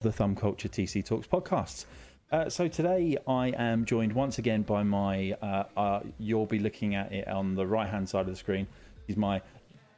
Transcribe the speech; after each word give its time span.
the 0.00 0.12
Thumb 0.12 0.36
Culture 0.36 0.68
TC 0.68 1.04
Talks 1.04 1.26
podcasts. 1.26 1.84
Uh, 2.30 2.48
so 2.48 2.68
today 2.68 3.16
I 3.26 3.48
am 3.48 3.84
joined 3.84 4.12
once 4.12 4.38
again 4.38 4.62
by 4.62 4.84
my. 4.84 5.32
Uh, 5.42 5.64
uh, 5.76 6.00
you'll 6.20 6.46
be 6.46 6.60
looking 6.60 6.94
at 6.94 7.10
it 7.12 7.26
on 7.26 7.56
the 7.56 7.66
right 7.66 7.88
hand 7.88 8.08
side 8.08 8.20
of 8.20 8.28
the 8.28 8.36
screen. 8.36 8.68
He's 9.08 9.16
my 9.16 9.42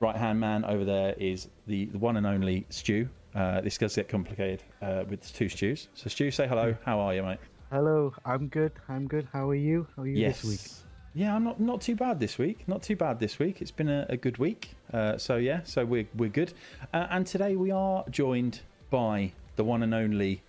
right 0.00 0.16
hand 0.16 0.40
man. 0.40 0.64
Over 0.64 0.86
there 0.86 1.14
is 1.18 1.48
the, 1.66 1.84
the 1.86 1.98
one 1.98 2.16
and 2.16 2.26
only 2.26 2.64
Stu. 2.70 3.10
Uh, 3.34 3.60
this 3.60 3.76
does 3.76 3.94
get 3.94 4.08
complicated 4.08 4.62
uh, 4.80 5.04
with 5.06 5.30
two 5.34 5.50
Stews. 5.50 5.88
So 5.92 6.08
Stu, 6.08 6.30
say 6.30 6.48
hello. 6.48 6.74
How 6.82 6.98
are 6.98 7.14
you, 7.14 7.22
mate? 7.22 7.40
Hello, 7.70 8.14
I'm 8.24 8.48
good. 8.48 8.72
I'm 8.88 9.06
good. 9.06 9.28
How 9.30 9.50
are 9.50 9.54
you? 9.54 9.86
How 9.96 10.04
are 10.04 10.06
you 10.06 10.16
yes. 10.16 10.40
this 10.40 10.50
week? 10.50 10.86
Yeah, 11.12 11.36
I'm 11.36 11.44
not 11.44 11.60
not 11.60 11.82
too 11.82 11.94
bad 11.94 12.18
this 12.18 12.38
week. 12.38 12.66
Not 12.66 12.82
too 12.82 12.96
bad 12.96 13.20
this 13.20 13.38
week. 13.38 13.60
It's 13.60 13.70
been 13.70 13.90
a, 13.90 14.06
a 14.08 14.16
good 14.16 14.38
week. 14.38 14.70
Uh, 14.94 15.18
so 15.18 15.36
yeah, 15.36 15.60
so 15.64 15.84
we're 15.84 16.08
we're 16.14 16.30
good. 16.30 16.54
Uh, 16.94 17.06
and 17.10 17.26
today 17.26 17.54
we 17.54 17.70
are 17.70 18.02
joined 18.08 18.60
by 18.90 19.32
the 19.60 19.64
one 19.64 19.82
and 19.82 19.92
only 19.92 20.42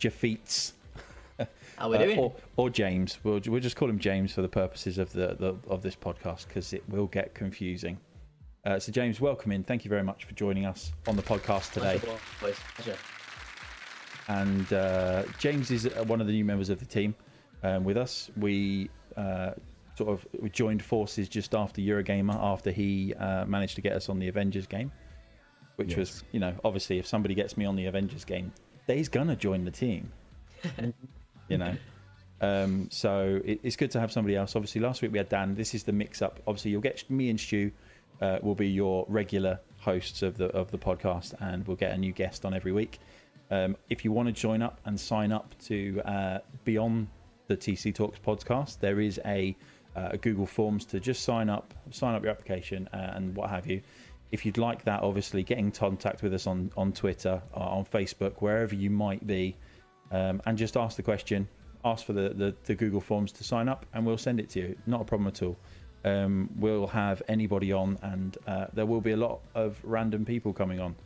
Jafeets. 0.00 0.72
How 1.76 1.88
we 1.88 1.98
doing? 1.98 2.18
or, 2.18 2.34
or 2.56 2.68
James. 2.68 3.16
We'll, 3.22 3.40
we'll 3.46 3.60
just 3.60 3.76
call 3.76 3.88
him 3.88 4.00
James 4.00 4.32
for 4.32 4.42
the 4.42 4.48
purposes 4.48 4.98
of 4.98 5.12
the, 5.12 5.36
the 5.38 5.54
of 5.68 5.82
this 5.82 5.94
podcast 5.94 6.48
because 6.48 6.72
it 6.72 6.82
will 6.88 7.06
get 7.06 7.32
confusing. 7.32 7.96
Uh, 8.64 8.80
so 8.80 8.90
James, 8.90 9.20
welcome 9.20 9.52
in. 9.52 9.62
Thank 9.62 9.84
you 9.84 9.88
very 9.88 10.02
much 10.02 10.24
for 10.24 10.32
joining 10.34 10.66
us 10.66 10.90
on 11.06 11.14
the 11.14 11.22
podcast 11.22 11.70
today. 11.74 12.00
Pleasure, 12.00 12.56
pleasure. 12.74 12.98
And 14.26 14.72
uh, 14.72 15.22
James 15.38 15.70
is 15.70 15.86
uh, 15.86 16.02
one 16.08 16.20
of 16.20 16.26
the 16.26 16.32
new 16.32 16.44
members 16.44 16.70
of 16.70 16.80
the 16.80 16.86
team 16.86 17.14
um, 17.62 17.84
with 17.84 17.96
us. 17.96 18.32
We 18.36 18.90
uh, 19.16 19.52
sort 19.94 20.10
of 20.10 20.52
joined 20.52 20.82
forces 20.82 21.28
just 21.28 21.54
after 21.54 21.80
Eurogamer 21.80 22.34
after 22.34 22.72
he 22.72 23.14
uh, 23.14 23.44
managed 23.44 23.76
to 23.76 23.80
get 23.80 23.92
us 23.92 24.08
on 24.08 24.18
the 24.18 24.26
Avengers 24.26 24.66
game, 24.66 24.90
which 25.80 25.96
was 25.96 26.24
you 26.32 26.40
know 26.40 26.54
obviously 26.64 26.98
if 26.98 27.06
somebody 27.06 27.34
gets 27.34 27.56
me 27.56 27.64
on 27.64 27.76
the 27.76 27.86
Avengers 27.86 28.24
game, 28.24 28.52
they's 28.86 29.08
gonna 29.08 29.36
join 29.36 29.64
the 29.64 29.70
team. 29.70 30.12
you 31.48 31.58
know. 31.58 31.74
Um, 32.42 32.88
so 32.90 33.40
it, 33.44 33.60
it's 33.62 33.76
good 33.76 33.90
to 33.90 34.00
have 34.00 34.10
somebody 34.12 34.34
else. 34.34 34.56
Obviously, 34.56 34.80
last 34.80 35.02
week 35.02 35.12
we 35.12 35.18
had 35.18 35.28
Dan. 35.28 35.54
This 35.54 35.74
is 35.74 35.84
the 35.84 35.92
mix-up. 35.92 36.40
Obviously, 36.46 36.70
you'll 36.70 36.80
get 36.80 37.08
me 37.10 37.28
and 37.28 37.38
Stu 37.38 37.70
uh, 38.20 38.38
will 38.42 38.54
be 38.54 38.68
your 38.68 39.04
regular 39.08 39.60
hosts 39.78 40.22
of 40.22 40.36
the 40.36 40.46
of 40.46 40.70
the 40.70 40.78
podcast, 40.78 41.34
and 41.40 41.66
we'll 41.66 41.76
get 41.76 41.92
a 41.92 41.98
new 41.98 42.12
guest 42.12 42.44
on 42.44 42.54
every 42.54 42.72
week. 42.72 42.98
Um, 43.50 43.76
if 43.88 44.04
you 44.04 44.12
want 44.12 44.28
to 44.28 44.32
join 44.32 44.62
up 44.62 44.80
and 44.84 44.98
sign 44.98 45.32
up 45.32 45.54
to 45.64 46.00
uh, 46.04 46.38
be 46.64 46.78
on 46.78 47.08
the 47.48 47.56
TC 47.56 47.94
Talks 47.94 48.18
podcast, 48.18 48.78
there 48.78 49.00
is 49.00 49.20
a, 49.26 49.56
uh, 49.96 50.10
a 50.12 50.18
Google 50.18 50.46
Forms 50.46 50.84
to 50.86 51.00
just 51.00 51.24
sign 51.24 51.50
up, 51.50 51.74
sign 51.90 52.14
up 52.14 52.22
your 52.22 52.30
application, 52.30 52.88
uh, 52.92 53.12
and 53.14 53.34
what 53.34 53.50
have 53.50 53.66
you. 53.66 53.82
If 54.32 54.46
you'd 54.46 54.58
like 54.58 54.84
that, 54.84 55.02
obviously, 55.02 55.42
get 55.42 55.58
in 55.58 55.70
contact 55.70 56.22
with 56.22 56.34
us 56.34 56.46
on 56.46 56.70
on 56.76 56.92
Twitter, 56.92 57.42
uh, 57.54 57.60
on 57.60 57.84
Facebook, 57.84 58.34
wherever 58.40 58.74
you 58.74 58.90
might 58.90 59.26
be 59.26 59.56
um, 60.10 60.42
and 60.46 60.58
just 60.58 60.76
ask 60.76 60.96
the 60.96 61.02
question, 61.02 61.48
ask 61.84 62.04
for 62.04 62.12
the, 62.12 62.30
the, 62.30 62.54
the 62.64 62.74
Google 62.74 63.00
Forms 63.00 63.32
to 63.32 63.44
sign 63.44 63.68
up, 63.68 63.86
and 63.94 64.04
we'll 64.04 64.18
send 64.18 64.40
it 64.40 64.50
to 64.50 64.60
you. 64.60 64.76
Not 64.86 65.02
a 65.02 65.04
problem 65.04 65.28
at 65.28 65.42
all. 65.42 65.58
Um, 66.04 66.48
we'll 66.56 66.86
have 66.88 67.22
anybody 67.28 67.72
on, 67.72 67.98
and 68.02 68.36
uh, 68.46 68.66
there 68.72 68.86
will 68.86 69.00
be 69.00 69.12
a 69.12 69.16
lot 69.16 69.40
of 69.54 69.78
random 69.84 70.24
people 70.24 70.52
coming 70.52 70.80
on 70.80 70.96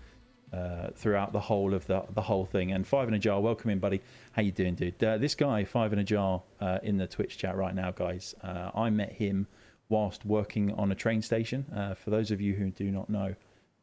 uh, 0.53 0.91
throughout 0.95 1.33
the 1.33 1.41
whole 1.41 1.75
of 1.75 1.87
the 1.87 2.05
the 2.15 2.23
whole 2.23 2.45
thing. 2.45 2.73
And 2.73 2.87
Five 2.87 3.09
in 3.09 3.15
a 3.15 3.19
Jar, 3.19 3.41
welcome 3.41 3.71
in, 3.71 3.81
buddy. 3.81 4.01
How 4.33 4.43
you 4.43 4.53
doing, 4.53 4.77
dude? 4.77 5.03
Uh, 5.03 5.19
this 5.19 5.35
guy, 5.35 5.65
Five 5.65 5.93
in 5.93 5.99
a 5.99 6.05
Jar, 6.05 6.43
uh, 6.61 6.79
in 6.83 6.97
the 6.97 7.09
Twitch 7.09 7.37
chat 7.39 7.57
right 7.57 7.75
now, 7.75 7.91
guys. 7.91 8.35
Uh, 8.43 8.71
I 8.75 8.89
met 8.91 9.13
him 9.13 9.49
whilst 9.89 10.25
working 10.25 10.73
on 10.75 10.93
a 10.93 10.95
train 10.95 11.23
station. 11.23 11.65
Uh, 11.75 11.95
for 11.95 12.11
those 12.11 12.31
of 12.31 12.41
you 12.41 12.55
who 12.55 12.71
do 12.71 12.91
not 12.91 13.09
know, 13.11 13.35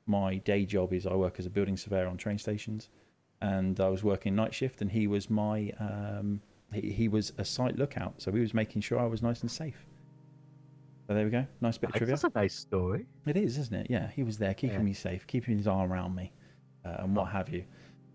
my 0.08 0.38
day 0.38 0.66
job 0.66 0.94
is 0.94 1.06
I 1.06 1.14
work 1.16 1.36
as 1.40 1.46
a 1.46 1.50
building 1.50 1.78
surveyor 1.78 2.08
on 2.08 2.18
train 2.18 2.38
stations 2.38 2.90
and 3.42 3.80
I 3.80 3.90
was 3.90 4.04
working 4.04 4.36
night 4.36 4.54
shift, 4.54 4.82
and 4.82 4.92
he 4.92 5.08
was 5.08 5.30
my 5.30 5.72
um, 5.80 6.42
he, 6.72 6.92
he 6.92 7.08
was 7.08 7.34
a 7.38 7.46
site 7.46 7.78
lookout, 7.78 8.14
so 8.18 8.32
he 8.32 8.40
was 8.40 8.54
making 8.54 8.82
sure 8.82 9.00
I 9.00 9.06
was 9.06 9.22
nice 9.22 9.42
and 9.42 9.52
safe. 9.52 9.86
So 11.08 11.16
there 11.16 11.26
we 11.26 11.32
go, 11.32 11.46
nice 11.60 11.78
bit 11.78 11.90
of 11.90 11.96
trivia. 11.96 12.14
That's 12.16 12.24
a 12.24 12.32
nice 12.36 12.54
story. 12.54 13.06
It 13.26 13.36
is, 13.36 13.58
isn't 13.58 13.76
it? 13.76 13.88
Yeah, 13.90 14.10
he 14.12 14.24
was 14.24 14.38
there, 14.38 14.54
keeping 14.54 14.78
Yeah. 14.78 14.84
me 14.84 14.94
safe, 14.94 15.26
keeping 15.28 15.58
his 15.58 15.68
arm 15.68 15.92
around 15.92 16.16
me, 16.16 16.32
uh, 16.86 16.98
and 17.00 17.16
what 17.16 17.30
have 17.32 17.50
you. 17.50 17.64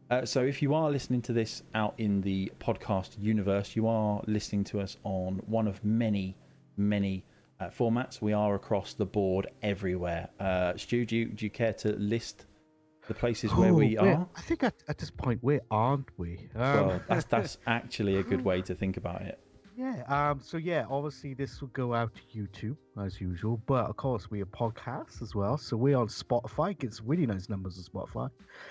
Uh, 0.08 0.24
so 0.24 0.44
if 0.44 0.62
you 0.62 0.72
are 0.72 0.91
listening 0.91 1.20
to 1.22 1.32
this 1.32 1.64
out 1.74 1.94
in 1.98 2.20
the 2.20 2.50
podcast 2.60 3.20
universe, 3.20 3.74
you 3.74 3.88
are 3.88 4.22
listening 4.28 4.62
to 4.62 4.80
us 4.80 4.97
on 5.03 5.42
one 5.47 5.66
of 5.66 5.84
many, 5.84 6.36
many 6.76 7.24
uh, 7.60 7.66
formats. 7.68 8.20
We 8.20 8.32
are 8.32 8.54
across 8.54 8.94
the 8.94 9.06
board 9.06 9.46
everywhere. 9.62 10.28
Uh, 10.40 10.76
Stu, 10.76 11.04
do 11.06 11.16
you, 11.16 11.26
do 11.26 11.44
you 11.44 11.50
care 11.50 11.72
to 11.74 11.92
list 11.96 12.46
the 13.08 13.14
places 13.14 13.54
where 13.54 13.70
Oh, 13.70 13.74
we 13.74 13.96
are? 13.96 14.26
I 14.36 14.40
think 14.42 14.62
at, 14.62 14.74
at 14.88 14.98
this 14.98 15.10
point, 15.10 15.42
where 15.42 15.60
aren't 15.70 16.08
we? 16.18 16.48
Um, 16.54 16.60
Well, 16.88 17.00
that's 17.08 17.24
that's 17.34 17.58
actually 17.66 18.16
a 18.16 18.22
good 18.22 18.44
way 18.44 18.62
to 18.62 18.74
think 18.74 18.96
about 18.96 19.22
it. 19.22 19.38
yeah. 19.76 20.02
Um. 20.08 20.40
So 20.42 20.56
yeah, 20.56 20.86
obviously 20.90 21.32
this 21.34 21.60
will 21.60 21.68
go 21.68 21.94
out 21.94 22.10
to 22.16 22.22
YouTube 22.38 22.76
as 23.00 23.20
usual, 23.20 23.60
but 23.66 23.84
of 23.86 23.96
course 23.96 24.30
we 24.30 24.42
are 24.42 24.46
podcasts 24.46 25.22
as 25.22 25.34
well. 25.34 25.56
So 25.56 25.76
we're 25.76 25.96
on 25.98 26.08
Spotify. 26.08 26.76
Gets 26.78 27.00
really 27.00 27.26
nice 27.26 27.48
numbers 27.48 27.78
on 27.78 27.84
Spotify. 27.84 28.30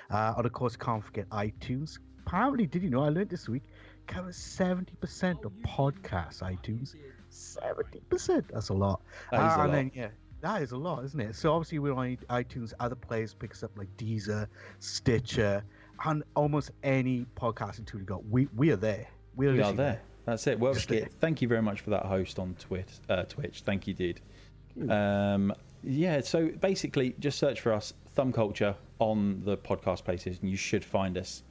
Uh, 0.09 0.33
and 0.37 0.45
of 0.45 0.51
course, 0.53 0.75
can't 0.75 1.03
forget 1.03 1.29
iTunes. 1.29 1.99
Apparently, 2.27 2.65
did 2.67 2.81
you 2.83 2.89
know? 2.89 3.03
I 3.03 3.09
learned 3.09 3.29
this 3.29 3.47
week. 3.47 3.63
Covers 4.07 4.35
seventy 4.35 4.95
percent 4.95 5.39
of 5.45 5.51
podcasts. 5.65 6.41
iTunes. 6.43 6.93
Seventy 7.35 7.99
percent. 8.09 8.45
That's 8.53 8.69
a 8.69 8.73
lot. 8.73 9.01
That 9.31 9.37
is 9.37 9.41
Uh, 9.41 9.45
a 9.45 9.63
and 9.63 9.71
lot. 9.71 9.71
then 9.71 9.91
yeah, 9.93 10.07
that 10.41 10.61
is 10.61 10.71
a 10.71 10.77
lot, 10.77 11.03
isn't 11.03 11.19
it? 11.19 11.35
So 11.35 11.53
obviously 11.53 11.79
we're 11.79 11.93
on 11.93 12.17
iTunes. 12.29 12.73
Other 12.79 12.95
players 12.95 13.33
picks 13.33 13.61
up 13.63 13.71
like 13.77 13.89
Deezer, 13.97 14.47
Stitcher, 14.79 15.63
and 16.05 16.23
almost 16.35 16.71
any 16.83 17.25
podcasting 17.35 17.85
tool 17.85 17.99
you 17.99 18.05
got. 18.05 18.25
We 18.27 18.47
we 18.55 18.71
are 18.71 18.75
there. 18.77 19.07
We 19.35 19.47
are, 19.47 19.53
We 19.53 19.61
are 19.61 19.73
there. 19.73 20.01
That's 20.25 20.47
it. 20.47 20.59
Well, 20.59 20.73
Skit, 20.73 21.11
thank 21.19 21.41
you 21.41 21.47
very 21.47 21.61
much 21.61 21.81
for 21.81 21.89
that 21.91 22.05
host 22.05 22.39
on 22.39 22.55
Twitch. 22.57 22.87
Uh, 23.09 23.23
Twitch. 23.23 23.61
Thank 23.61 23.85
you, 23.85 23.93
dude. 23.93 24.21
Um, 24.89 25.53
yeah. 25.83 26.21
So 26.21 26.47
basically, 26.61 27.15
just 27.19 27.37
search 27.37 27.61
for 27.61 27.73
us, 27.73 27.93
Thumb 28.15 28.31
Culture, 28.31 28.75
on 28.99 29.41
the 29.43 29.57
podcast 29.57 30.03
places, 30.03 30.39
and 30.41 30.49
you 30.49 30.57
should 30.57 30.83
find 30.83 31.17
us. 31.17 31.43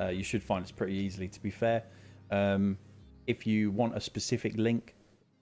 Uh, 0.00 0.08
you 0.08 0.22
should 0.24 0.42
find 0.42 0.64
us 0.64 0.70
pretty 0.70 0.94
easily. 0.94 1.28
To 1.28 1.40
be 1.42 1.50
fair, 1.50 1.84
um, 2.30 2.78
if 3.26 3.46
you 3.46 3.70
want 3.70 3.96
a 3.96 4.00
specific 4.00 4.56
link, 4.56 4.94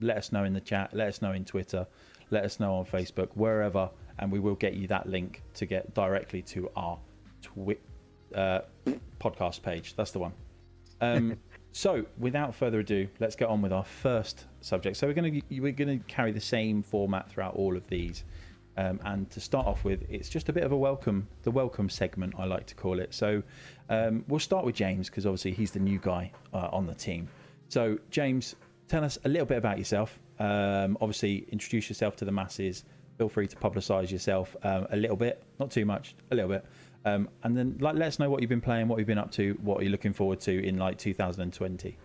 let 0.03 0.17
us 0.17 0.33
know 0.33 0.45
in 0.45 0.53
the 0.53 0.61
chat. 0.61 0.91
Let 0.93 1.09
us 1.09 1.23
know 1.23 1.33
in 1.33 1.45
Twitter. 1.45 1.87
Let 2.31 2.45
us 2.45 2.61
know 2.61 2.75
on 2.75 2.85
Facebook, 2.85 3.29
wherever, 3.35 3.91
and 4.19 4.33
we 4.33 4.41
will 4.41 4.55
get 4.55 4.75
you 4.75 4.87
that 4.89 5.09
link 5.09 5.43
to 5.55 5.67
get 5.67 5.95
directly 5.95 6.43
to 6.43 6.71
our 6.77 6.99
twi- 7.43 7.79
uh, 8.35 8.61
podcast 9.21 9.63
page. 9.63 9.95
That's 9.97 10.13
the 10.13 10.19
one. 10.19 10.33
Um, 11.01 11.37
so, 11.73 12.07
without 12.19 12.55
further 12.55 12.81
ado, 12.81 13.09
let's 13.21 13.37
get 13.37 13.49
on 13.49 13.61
with 13.61 13.73
our 13.73 13.85
first 13.85 14.47
subject. 14.61 14.97
So, 14.97 15.07
we're 15.07 15.15
going 15.15 15.43
to 15.43 15.61
we're 15.61 15.73
going 15.73 15.99
to 16.01 16.05
carry 16.07 16.33
the 16.33 16.41
same 16.41 16.83
format 16.83 17.31
throughout 17.31 17.55
all 17.57 17.77
of 17.77 17.87
these. 17.89 18.25
Um, 18.79 19.01
and 19.05 19.31
to 19.31 19.41
start 19.41 19.67
off 19.67 19.84
with, 19.84 20.03
it's 20.09 20.31
just 20.31 20.49
a 20.49 20.53
bit 20.53 20.65
of 20.65 20.73
a 20.73 20.77
welcome, 20.77 21.29
the 21.43 21.51
welcome 21.51 21.91
segment, 21.91 22.33
I 22.39 22.47
like 22.47 22.65
to 22.69 22.75
call 22.75 23.01
it. 23.01 23.13
So, 23.13 23.43
um, 23.91 24.25
we'll 24.29 24.41
start 24.41 24.65
with 24.65 24.75
James 24.75 25.11
because 25.11 25.27
obviously 25.27 25.53
he's 25.53 25.73
the 25.73 25.81
new 25.81 25.99
guy 25.99 26.33
uh, 26.55 26.69
on 26.73 26.87
the 26.87 26.95
team. 26.95 27.29
So, 27.69 27.99
James, 28.11 28.57
tell 28.92 29.04
us 29.04 29.16
a 29.25 29.28
little 29.28 29.47
bit 29.47 29.56
about 29.56 29.78
yourself. 29.78 30.20
Um, 30.38 30.98
obviously, 31.00 31.47
introduce 31.50 31.88
yourself 31.88 32.14
to 32.16 32.26
the 32.26 32.30
masses. 32.30 32.84
Feel 33.16 33.30
free 33.30 33.48
to 33.48 33.56
publicise 33.56 34.10
yourself 34.10 34.54
um, 34.64 34.86
a 34.91 34.97
little 34.97 35.16
bit, 35.16 35.42
not 35.58 35.70
too 35.70 35.86
much, 35.86 36.14
a 36.30 36.34
little 36.34 36.50
bit, 36.50 36.66
um, 37.06 37.28
and 37.42 37.56
then 37.56 37.78
like 37.80 37.94
let 37.94 38.08
us 38.08 38.19
know 38.19 38.28
what 38.28 38.42
you've 38.42 38.50
been 38.50 38.60
playing, 38.60 38.88
what 38.88 38.98
you've 38.98 39.08
been 39.08 39.16
up 39.16 39.30
to, 39.32 39.58
what 39.62 39.78
are 39.78 39.82
you're 39.82 39.91
looking 39.91 40.12
forward 40.12 40.41
to 40.41 40.66
in 40.66 40.76
like 40.76 40.98
2020. 40.98 41.97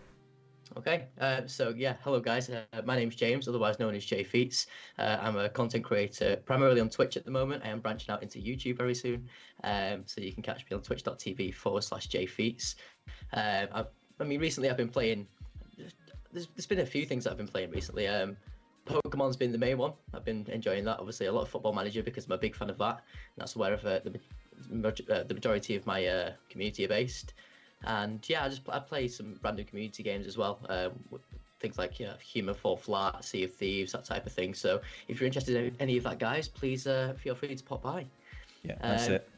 Okay, 0.77 1.07
uh, 1.19 1.41
so 1.45 1.73
yeah, 1.75 1.95
hello 2.03 2.21
guys. 2.21 2.49
Uh, 2.49 2.63
my 2.85 2.95
name's 2.95 3.15
James, 3.15 3.49
otherwise 3.49 3.79
known 3.79 3.93
as 3.93 4.05
Jay 4.05 4.23
Feats. 4.23 4.67
Uh, 4.97 5.17
I'm 5.19 5.35
a 5.35 5.49
content 5.49 5.83
creator 5.83 6.37
primarily 6.45 6.79
on 6.79 6.89
Twitch 6.89 7.17
at 7.17 7.25
the 7.25 7.31
moment. 7.31 7.63
I 7.65 7.69
am 7.69 7.81
branching 7.81 8.13
out 8.13 8.23
into 8.23 8.39
YouTube 8.39 8.77
very 8.77 8.95
soon, 8.95 9.27
um, 9.65 10.03
so 10.05 10.21
you 10.21 10.31
can 10.31 10.43
catch 10.43 10.63
me 10.69 10.75
on 10.75 10.83
twitch.tv 10.83 11.53
forward 11.53 11.83
slash 11.83 12.07
Jay 12.07 12.25
Feats. 12.25 12.75
I, 13.33 13.85
I 14.19 14.23
mean, 14.23 14.40
recently 14.40 14.69
I've 14.69 14.78
been 14.78 14.90
playing. 14.90 15.28
There's, 16.37 16.49
there's 16.55 16.67
been 16.67 16.79
a 16.79 16.85
few 16.85 17.03
things 17.03 17.23
that 17.23 17.31
I've 17.31 17.37
been 17.37 17.47
playing 17.47 17.72
recently. 17.72 18.07
Um, 18.07 18.37
Pokemon's 18.85 19.35
been 19.35 19.51
the 19.51 19.57
main 19.57 19.79
one. 19.79 19.93
I've 20.13 20.23
been 20.23 20.45
enjoying 20.49 20.85
that. 20.85 20.99
Obviously, 20.99 21.25
a 21.25 21.31
lot 21.31 21.41
of 21.41 21.49
Football 21.49 21.73
Manager 21.73 22.03
because 22.03 22.28
I'm 22.28 22.34
a 22.34 22.37
big 22.37 22.55
fan 22.55 22.69
of 22.69 22.78
that. 22.78 22.97
And 22.97 23.37
that's 23.37 23.55
where 23.55 23.73
uh, 23.73 23.78
the 23.79 24.19
uh, 25.09 25.23
the 25.23 25.34
majority 25.34 25.75
of 25.75 25.85
my 25.87 26.05
uh, 26.05 26.31
community 26.47 26.85
are 26.85 26.89
based. 26.89 27.34
And 27.85 28.23
yeah, 28.29 28.45
I 28.45 28.49
just 28.49 28.61
I 28.69 28.78
play 28.78 29.07
some 29.07 29.39
random 29.43 29.66
community 29.66 30.03
games 30.03 30.28
as 30.28 30.37
well. 30.37 30.59
Um, 30.69 30.91
things 31.59 31.79
like 31.79 31.99
yeah, 31.99 32.13
Human 32.17 32.53
Fall 32.53 32.78
Flat, 32.78 33.25
Sea 33.25 33.45
of 33.45 33.53
Thieves, 33.53 33.93
that 33.93 34.05
type 34.05 34.28
of 34.28 34.31
thing. 34.31 34.53
So 34.53 34.79
if 35.07 35.19
you're 35.19 35.28
interested 35.28 35.55
in 35.55 35.75
any 35.79 35.97
of 35.97 36.03
that, 36.03 36.19
guys, 36.19 36.47
please 36.47 36.85
uh, 36.85 37.16
feel 37.17 37.33
free 37.33 37.55
to 37.55 37.63
pop 37.63 37.81
by. 37.81 38.05
Yeah, 38.63 38.75
that's 38.79 39.07
Um, 39.07 39.13
it. 39.16 39.29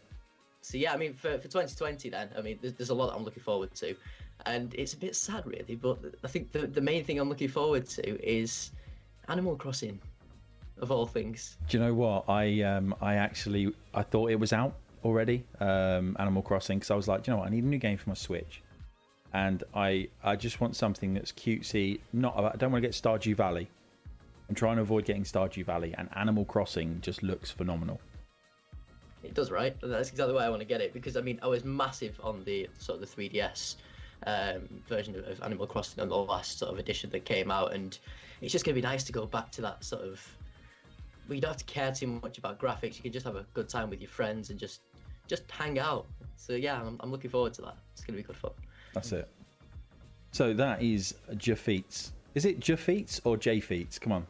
So 0.61 0.77
yeah, 0.77 0.93
I 0.93 0.97
mean 0.97 1.13
for, 1.13 1.37
for 1.37 1.47
2020 1.47 2.09
then, 2.09 2.29
I 2.37 2.41
mean 2.41 2.59
there's, 2.61 2.73
there's 2.73 2.89
a 2.89 2.93
lot 2.93 3.07
that 3.07 3.15
I'm 3.15 3.23
looking 3.23 3.43
forward 3.43 3.73
to, 3.75 3.95
and 4.45 4.73
it's 4.75 4.93
a 4.93 4.97
bit 4.97 5.15
sad 5.15 5.45
really, 5.45 5.75
but 5.75 5.99
I 6.23 6.27
think 6.27 6.51
the 6.51 6.67
the 6.67 6.81
main 6.81 7.03
thing 7.03 7.19
I'm 7.19 7.29
looking 7.29 7.49
forward 7.49 7.87
to 7.89 8.27
is 8.27 8.71
Animal 9.27 9.55
Crossing, 9.55 9.99
of 10.81 10.91
all 10.91 11.05
things. 11.05 11.57
Do 11.67 11.77
you 11.77 11.83
know 11.83 11.93
what? 11.93 12.29
I 12.29 12.61
um 12.61 12.95
I 13.01 13.15
actually 13.15 13.73
I 13.93 14.03
thought 14.03 14.31
it 14.31 14.39
was 14.39 14.53
out 14.53 14.73
already, 15.03 15.45
um, 15.59 16.15
Animal 16.19 16.41
Crossing, 16.41 16.79
because 16.79 16.91
I 16.91 16.95
was 16.95 17.07
like, 17.07 17.27
you 17.27 17.33
know 17.33 17.39
what, 17.39 17.47
I 17.47 17.51
need 17.51 17.63
a 17.63 17.67
new 17.67 17.77
game 17.77 17.97
for 17.97 18.09
my 18.09 18.15
Switch, 18.15 18.61
and 19.33 19.63
I 19.73 20.07
I 20.23 20.35
just 20.35 20.61
want 20.61 20.75
something 20.75 21.13
that's 21.13 21.31
cutesy. 21.31 21.99
Not 22.13 22.37
I 22.37 22.55
don't 22.55 22.71
want 22.71 22.83
to 22.83 22.87
get 22.87 22.95
Stardew 22.95 23.35
Valley. 23.35 23.69
I'm 24.47 24.55
trying 24.55 24.77
to 24.77 24.81
avoid 24.81 25.05
getting 25.05 25.23
Stardew 25.23 25.65
Valley, 25.65 25.93
and 25.97 26.09
Animal 26.15 26.45
Crossing 26.45 26.99
just 27.01 27.23
looks 27.23 27.51
phenomenal. 27.51 27.99
It 29.21 29.33
does, 29.33 29.51
right? 29.51 29.75
That's 29.81 30.09
exactly 30.09 30.33
why 30.33 30.45
I 30.45 30.49
want 30.49 30.61
to 30.61 30.67
get 30.67 30.79
it 30.81 30.93
because 30.93 31.17
I 31.17 31.21
mean 31.21 31.39
I 31.43 31.47
was 31.47 31.65
massive 31.65 32.19
on 32.23 32.43
the 32.45 32.69
sort 32.77 33.01
of 33.01 33.15
the 33.15 33.29
3DS 33.29 33.75
um, 34.25 34.61
version 34.87 35.15
of, 35.15 35.25
of 35.27 35.41
Animal 35.43 35.67
Crossing 35.67 36.01
on 36.01 36.09
the 36.09 36.15
last 36.17 36.59
sort 36.59 36.71
of 36.71 36.79
edition 36.79 37.09
that 37.11 37.25
came 37.25 37.51
out, 37.51 37.73
and 37.73 37.97
it's 38.41 38.51
just 38.51 38.65
gonna 38.65 38.75
be 38.75 38.81
nice 38.81 39.03
to 39.05 39.11
go 39.11 39.25
back 39.25 39.51
to 39.53 39.61
that 39.61 39.83
sort 39.83 40.03
of. 40.03 40.21
Well, 41.27 41.35
you 41.35 41.41
don't 41.41 41.51
have 41.51 41.57
to 41.57 41.65
care 41.65 41.91
too 41.91 42.07
much 42.07 42.37
about 42.39 42.59
graphics. 42.59 42.95
You 42.97 43.03
can 43.03 43.11
just 43.11 43.25
have 43.25 43.35
a 43.35 43.45
good 43.53 43.69
time 43.69 43.89
with 43.89 44.01
your 44.01 44.09
friends 44.09 44.49
and 44.49 44.59
just 44.59 44.81
just 45.27 45.43
hang 45.51 45.77
out. 45.79 46.05
So 46.37 46.53
yeah, 46.53 46.81
I'm, 46.81 46.97
I'm 47.01 47.11
looking 47.11 47.29
forward 47.29 47.53
to 47.55 47.61
that. 47.63 47.75
It's 47.93 48.03
gonna 48.03 48.17
be 48.17 48.23
good 48.23 48.35
fun. 48.37 48.51
That's 48.93 49.11
it. 49.11 49.27
So 50.31 50.53
that 50.53 50.81
is 50.81 51.15
Jafeets. 51.37 52.11
Is 52.35 52.45
it 52.45 52.59
Jafeets 52.59 53.19
or 53.23 53.37
Jafeets? 53.37 53.99
Come 53.99 54.11
on, 54.13 54.25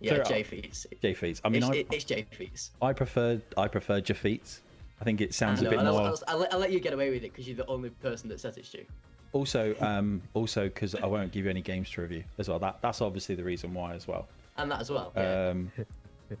Yeah, 0.00 0.10
Clear 0.12 0.22
it 0.22 0.28
J 0.28 0.40
up. 0.40 0.46
Feeds. 0.46 0.86
Jafeets. 1.02 1.40
I 1.44 1.48
mean, 1.48 1.62
It's, 1.64 1.70
I, 1.70 1.94
it's 1.94 2.04
J 2.04 2.26
Feeds. 2.30 2.70
I 2.80 2.92
prefer 2.92 3.40
I 3.56 3.68
prefer 3.68 4.00
Jafeets. 4.00 4.60
I 5.00 5.04
think 5.04 5.20
it 5.20 5.34
sounds 5.34 5.60
a 5.62 5.68
bit 5.68 5.80
I'll, 5.80 5.92
more. 5.92 6.02
I'll, 6.02 6.18
I'll, 6.28 6.38
let- 6.38 6.52
I'll 6.54 6.60
let 6.60 6.70
you 6.70 6.78
get 6.80 6.92
away 6.92 7.10
with 7.10 7.24
it 7.24 7.32
because 7.32 7.48
you're 7.48 7.56
the 7.56 7.66
only 7.66 7.90
person 7.90 8.28
that 8.28 8.38
says 8.40 8.56
it's 8.56 8.68
Stu. 8.68 8.84
Also, 9.32 9.74
um, 9.80 10.20
also 10.34 10.64
because 10.64 10.94
I 10.94 11.06
won't 11.06 11.32
give 11.32 11.44
you 11.44 11.50
any 11.50 11.62
games 11.62 11.90
to 11.92 12.02
review 12.02 12.22
as 12.38 12.48
well. 12.48 12.58
That 12.58 12.78
that's 12.82 13.00
obviously 13.00 13.34
the 13.34 13.44
reason 13.44 13.72
why 13.72 13.94
as 13.94 14.06
well. 14.06 14.28
And 14.58 14.70
that 14.70 14.80
as 14.80 14.90
well. 14.90 15.12
Yeah. 15.16 15.48
Um, 15.48 15.72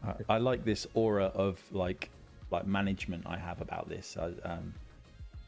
I, 0.04 0.34
I 0.34 0.38
like 0.38 0.64
this 0.64 0.86
aura 0.94 1.26
of 1.34 1.58
like 1.72 2.10
like 2.50 2.66
management 2.66 3.24
I 3.26 3.38
have 3.38 3.60
about 3.62 3.88
this. 3.88 4.16
I, 4.18 4.26
um, 4.46 4.74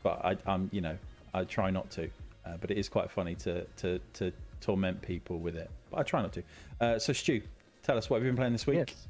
but 0.03 0.25
I, 0.25 0.37
I'm 0.47 0.71
you 0.73 0.81
know 0.81 0.97
I 1.35 1.45
try 1.45 1.71
not 1.71 1.91
to. 1.93 2.09
Uh, 2.47 2.57
but 2.61 2.71
it 2.71 2.79
is 2.79 2.89
quite 2.89 3.11
funny 3.11 3.35
to 3.37 3.65
to 3.77 4.01
to 4.15 4.33
torment 4.61 5.01
people 5.03 5.39
with 5.39 5.57
it. 5.57 5.71
But 5.91 6.01
I 6.01 6.03
try 6.03 6.23
not 6.23 6.33
to. 6.33 6.43
Uh, 6.81 6.99
so 6.99 7.13
Stu, 7.13 7.43
tell 7.83 7.99
us 7.99 8.09
what 8.09 8.17
you've 8.17 8.27
you 8.27 8.31
been 8.33 8.37
playing 8.39 8.53
this 8.53 8.67
week? 8.67 8.89
Yes. 8.89 9.09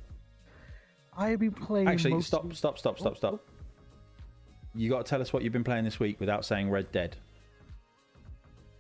I've 1.17 1.39
been 1.39 1.53
playing. 1.53 1.87
Actually, 1.87 2.15
mostly- 2.15 2.27
stop, 2.27 2.53
stop, 2.55 2.79
stop, 2.79 2.99
stop, 2.99 3.13
Oh, 3.13 3.17
stop. 3.17 3.35
oh. 3.35 3.41
You 4.75 4.91
got 4.91 5.07
to 5.07 5.09
tell 5.09 5.21
us 5.23 5.33
what 5.33 5.45
you've 5.45 5.53
been 5.53 5.63
playing 5.63 5.85
this 5.85 6.01
week 6.01 6.19
without 6.19 6.45
saying 6.45 6.69
Red 6.71 6.91
Dead. 6.91 7.17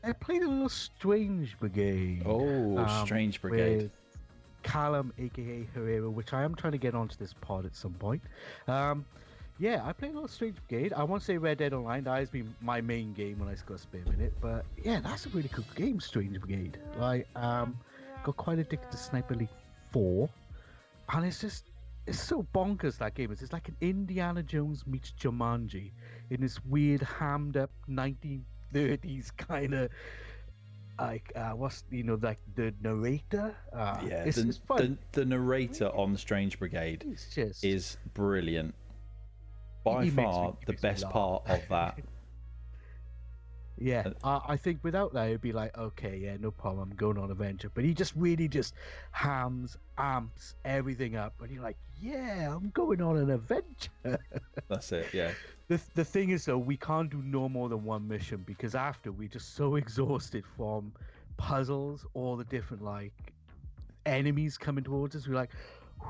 I 0.07 0.13
played 0.13 0.43
a 0.43 0.49
little 0.49 0.69
Strange 0.69 1.59
Brigade. 1.59 2.23
Oh, 2.27 2.79
um, 2.79 3.07
Strange 3.07 3.41
Brigade. 3.41 3.83
with 3.85 3.91
Callum, 4.63 5.13
aka 5.19 5.67
Herrera, 5.75 6.11
which 6.11 6.33
I 6.33 6.43
am 6.43 6.55
trying 6.55 6.73
to 6.73 6.79
get 6.79 6.95
onto 6.95 7.17
this 7.17 7.35
pod 7.41 7.67
at 7.67 7.75
some 7.75 7.93
point. 7.95 8.23
Um, 8.67 9.05
yeah, 9.59 9.83
I 9.85 9.93
played 9.93 10.11
a 10.11 10.15
little 10.15 10.29
Strange 10.29 10.57
Brigade. 10.67 10.93
I 10.93 11.05
won't 11.05 11.23
say 11.23 11.39
Red 11.39 11.59
Dead 11.59 11.73
Online. 11.73 12.05
That 12.05 12.19
has 12.19 12.31
been 12.31 12.55
my 12.61 12.81
main 12.81 13.13
game 13.13 13.39
when 13.39 13.49
I 13.49 13.55
got 13.67 13.77
a 13.77 13.79
spare 13.79 14.05
minute. 14.05 14.35
But 14.41 14.65
yeah, 14.83 15.01
that's 15.01 15.27
a 15.27 15.29
really 15.31 15.49
cool 15.49 15.65
game, 15.77 16.01
Strange 16.01 16.41
Brigade. 16.41 16.79
Like, 16.99 17.29
um, 17.37 17.79
got 18.25 18.37
quite 18.37 18.59
addicted 18.59 18.91
to 18.91 18.97
Sniper 18.97 19.35
Elite 19.35 19.49
4. 19.93 20.29
And 21.13 21.25
it's 21.25 21.41
just, 21.41 21.71
it's 22.07 22.21
so 22.21 22.47
bonkers, 22.55 22.99
that 22.99 23.15
game. 23.15 23.31
It's, 23.31 23.43
it's 23.43 23.53
like 23.53 23.69
an 23.69 23.77
Indiana 23.81 24.43
Jones 24.43 24.85
meets 24.87 25.13
Jumanji 25.13 25.93
in 26.31 26.41
this 26.41 26.63
weird, 26.65 27.03
hammed 27.03 27.57
up 27.57 27.71
1930s 28.75 29.37
kind 29.37 29.75
of 29.75 29.91
like 31.01 31.33
uh 31.35 31.51
what's 31.51 31.83
you 31.91 32.05
know 32.05 32.19
like 32.23 32.39
the 32.55 32.73
narrator 32.83 33.55
uh 33.73 33.99
yeah, 34.07 34.25
it's, 34.25 34.37
the, 34.37 34.49
it's 34.49 34.61
the, 34.69 34.97
the 35.13 35.25
narrator 35.25 35.89
on 35.89 36.17
Strange 36.17 36.59
Brigade 36.59 37.05
just 37.35 37.65
is 37.65 37.97
brilliant. 38.15 38.75
By 39.85 40.05
He 40.05 40.11
makes 40.11 40.17
me- 40.17 40.23
far, 40.25 40.57
the 40.67 40.73
best 40.75 41.09
part 41.11 41.43
of 41.49 41.61
that. 41.69 41.99
yeah 43.77 44.05
uh, 44.23 44.29
uh, 44.37 44.41
i 44.47 44.57
think 44.57 44.79
without 44.85 45.13
that 45.15 45.27
it'd 45.27 45.41
be 45.41 45.51
like 45.53 45.77
okay 45.77 46.17
yeah 46.17 46.37
no 46.39 46.53
problem 46.53 46.89
i'm 46.89 46.97
going 46.97 47.19
on 47.19 47.33
adventure 47.33 47.69
but 47.75 47.83
he 47.83 47.93
just 47.93 48.13
really 48.15 48.47
just 48.47 48.73
hams 49.11 49.77
amps 49.99 50.55
everything 50.65 51.17
up 51.17 51.35
and 51.43 51.51
you're 51.51 51.61
like 51.61 51.77
yeah 52.01 52.55
i'm 52.55 52.71
going 52.71 53.03
on 53.03 53.17
an 53.17 53.31
adventure 53.31 53.91
That's 54.69 54.93
it. 54.93 55.13
Yeah, 55.13 55.33
the, 55.69 55.81
the 55.95 56.05
thing 56.05 56.31
is 56.31 56.45
though 56.45 56.59
we 56.59 56.77
can't 56.77 57.11
do 57.11 57.23
no 57.25 57.49
more 57.49 57.69
than 57.69 57.85
one 57.85 58.07
mission 58.07 58.43
because 58.47 58.75
after 58.75 59.11
we're 59.13 59.29
just 59.29 59.55
so 59.55 59.77
exhausted 59.83 60.45
from 60.57 60.93
puzzles 61.37 62.07
all 62.15 62.37
the 62.37 62.45
different 62.45 62.83
like 62.83 63.13
enemies 64.07 64.57
coming 64.59 64.85
towards 64.85 65.17
us 65.17 65.27
we're 65.27 65.35
like 65.35 65.51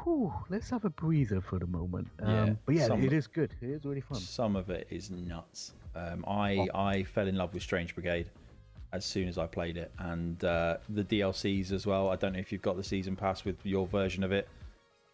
whew 0.02 0.32
let's 0.48 0.68
have 0.68 0.84
a 0.84 0.90
breather 0.90 1.40
for 1.40 1.58
the 1.58 1.66
moment 1.66 2.08
Yeah, 2.20 2.42
um, 2.42 2.58
but 2.66 2.74
yeah 2.74 2.86
some- 2.88 3.02
it 3.02 3.12
is 3.12 3.26
good 3.26 3.54
it 3.60 3.70
is 3.70 3.84
really 3.84 4.00
fun 4.00 4.18
some 4.18 4.56
of 4.56 4.70
it 4.70 4.86
is 4.90 5.10
nuts. 5.10 5.72
Um, 5.96 6.24
I 6.26 6.66
I 6.74 7.04
fell 7.04 7.28
in 7.28 7.36
love 7.36 7.54
with 7.54 7.62
Strange 7.62 7.94
Brigade 7.94 8.28
as 8.92 9.04
soon 9.04 9.28
as 9.28 9.38
I 9.38 9.46
played 9.46 9.76
it, 9.76 9.92
and 9.98 10.42
uh, 10.44 10.78
the 10.88 11.04
DLCs 11.04 11.70
as 11.72 11.86
well. 11.86 12.10
I 12.10 12.16
don't 12.16 12.32
know 12.32 12.38
if 12.40 12.50
you've 12.52 12.62
got 12.62 12.76
the 12.76 12.82
season 12.82 13.14
pass 13.16 13.44
with 13.44 13.56
your 13.64 13.86
version 13.86 14.24
of 14.24 14.30
it. 14.32 14.48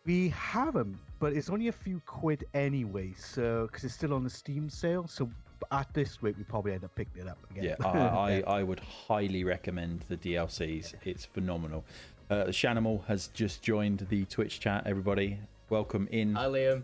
We 0.04 0.30
haven't 0.30 0.96
but 1.18 1.32
it's 1.34 1.50
only 1.50 1.68
a 1.68 1.72
few 1.72 2.00
quid 2.06 2.44
anyway 2.54 3.12
so 3.16 3.66
because 3.66 3.84
it's 3.84 3.94
still 3.94 4.14
on 4.14 4.24
the 4.24 4.30
steam 4.30 4.68
sale 4.70 5.06
so 5.06 5.28
at 5.72 5.92
this 5.92 6.22
rate 6.22 6.36
we 6.38 6.44
probably 6.44 6.72
end 6.72 6.84
up 6.84 6.94
picking 6.94 7.22
it 7.22 7.28
up 7.28 7.38
again 7.50 7.64
Yeah, 7.64 7.86
I, 7.86 7.98
I, 7.98 8.42
I 8.58 8.62
would 8.62 8.80
highly 8.80 9.44
recommend 9.44 10.04
the 10.08 10.16
DLCs. 10.16 10.94
It's 11.04 11.24
phenomenal. 11.24 11.84
Uh, 12.30 12.44
Shanimal 12.46 13.04
has 13.06 13.28
just 13.28 13.62
joined 13.62 14.06
the 14.08 14.24
Twitch 14.24 14.60
chat. 14.60 14.84
Everybody, 14.86 15.38
welcome 15.68 16.08
in. 16.10 16.34
Hi, 16.34 16.46
Liam. 16.46 16.82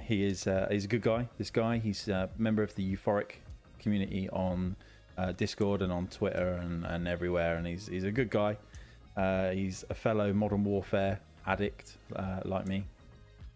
He 0.00 0.24
is 0.24 0.46
uh, 0.46 0.68
he's 0.70 0.84
a 0.84 0.88
good 0.88 1.02
guy. 1.02 1.28
This 1.38 1.50
guy, 1.50 1.78
he's 1.78 2.08
a 2.08 2.30
member 2.38 2.62
of 2.62 2.74
the 2.74 2.96
Euphoric 2.96 3.32
community 3.78 4.28
on 4.30 4.76
uh, 5.18 5.32
Discord 5.32 5.82
and 5.82 5.92
on 5.92 6.06
Twitter 6.06 6.60
and, 6.62 6.86
and 6.86 7.08
everywhere, 7.08 7.56
and 7.56 7.66
he's 7.66 7.86
he's 7.88 8.04
a 8.04 8.12
good 8.12 8.30
guy. 8.30 8.56
Uh, 9.16 9.50
he's 9.50 9.84
a 9.90 9.94
fellow 9.94 10.32
Modern 10.32 10.64
Warfare 10.64 11.20
addict 11.50 11.96
uh, 12.16 12.40
like 12.44 12.66
me. 12.66 12.84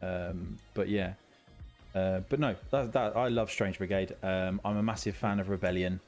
Um, 0.02 0.56
but 0.75 0.88
yeah, 0.88 1.14
uh, 1.94 2.20
but 2.29 2.41
no, 2.41 2.55
that, 2.70 2.93
that 2.93 3.17
I 3.17 3.29
love 3.29 3.50
Strange 3.50 3.79
Brigade. 3.79 4.14
Um, 4.23 4.61
I'm 4.64 4.76
a 4.76 4.82
massive 4.82 5.14
fan 5.17 5.38
of 5.41 5.49
Rebellion, 5.49 6.00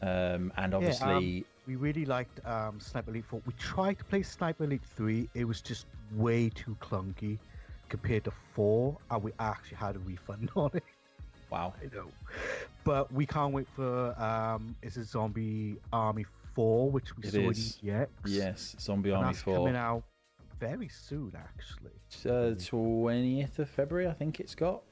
um, 0.00 0.52
and 0.56 0.74
obviously, 0.74 1.44
we 1.66 1.76
really 1.76 2.04
liked 2.06 2.44
um, 2.46 2.78
Sniper 2.80 3.10
Elite 3.10 3.24
4. 3.26 3.42
We 3.46 3.52
tried 3.58 3.98
to 3.98 4.04
play 4.04 4.22
Sniper 4.22 4.64
Elite 4.64 4.84
3. 4.96 5.28
It 5.34 5.44
was 5.44 5.60
just 5.60 5.86
way 6.14 6.48
too 6.48 6.76
clunky 6.80 7.38
compared 7.88 8.24
to 8.24 8.32
4, 8.54 8.96
and 9.10 9.22
we 9.22 9.32
actually 9.40 9.76
had 9.76 9.96
a 9.96 10.00
refund 10.00 10.50
on 10.56 10.70
it. 10.74 10.84
wow, 11.50 11.74
I 11.82 11.94
know. 11.94 12.06
But 12.84 13.12
we 13.12 13.26
can't 13.26 13.52
wait 13.52 13.66
for 13.74 14.14
um, 14.22 14.74
it's 14.82 14.96
a 14.96 15.04
Zombie 15.04 15.76
Army 15.92 16.24
4, 16.54 16.90
which 16.90 17.14
we 17.16 17.24
It 17.24 17.32
saw 17.32 17.50
is. 17.50 17.78
in 17.82 17.90
EX. 17.90 18.10
yes, 18.24 18.76
Zombie 18.78 19.10
and 19.10 19.18
Army 19.24 19.34
Four, 19.34 19.56
coming 19.56 19.76
out 19.76 20.04
very 20.58 20.88
soon, 20.88 21.32
actually. 21.36 21.92
Uh, 22.30 22.54
twentieth 22.64 23.58
of 23.58 23.68
February, 23.68 24.08
I 24.08 24.12
think 24.12 24.40
it's 24.40 24.54
got. 24.54 24.82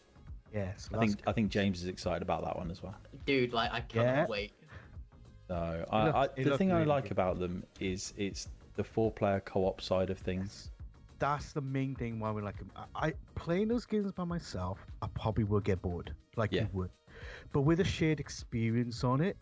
Yes, 0.54 0.88
I 0.94 0.99
think 0.99 1.20
I 1.26 1.32
think 1.32 1.50
James 1.50 1.82
is 1.82 1.88
excited 1.88 2.23
about 2.23 2.44
that 2.44 2.56
one 2.56 2.70
as 2.70 2.82
well. 2.82 2.94
Dude, 3.26 3.52
like, 3.52 3.73
I 3.73 3.80
cannot 3.80 4.04
Yeah. 4.04 4.26
wait. 4.28 4.52
No, 5.49 5.85
I, 5.90 6.04
looked- 6.06 6.16
I, 6.16 6.26
the 6.42 6.44
looked 6.44 6.58
thing 6.58 6.73
I 6.73 6.85
like 6.85 7.04
good. 7.04 7.12
about 7.12 7.38
them 7.38 7.64
is 7.80 8.12
it's 8.16 8.49
the 8.75 8.85
four-player 8.85 9.40
co-op 9.40 9.80
side 9.80 10.11
of 10.11 10.18
things. 10.18 10.70
that's 11.18 11.52
the 11.54 11.61
main 11.62 11.94
thing 11.94 12.20
why 12.20 12.30
we 12.30 12.42
like 12.42 12.58
them. 12.58 12.70
I, 12.76 13.08
I 13.08 13.12
playing 13.37 13.68
those 13.68 13.87
games 13.87 14.12
by 14.12 14.25
myself, 14.25 14.78
I 15.00 15.06
probably 15.14 15.44
will 15.44 15.61
get 15.61 15.80
bored, 15.80 16.12
like 16.37 16.52
Yeah. 16.52 16.62
you 16.62 16.68
would. 16.75 16.90
But 17.52 17.62
with 17.62 17.80
a 17.80 17.85
shared 17.85 18.20
experience 18.20 19.02
on 19.02 19.20
it, 19.23 19.37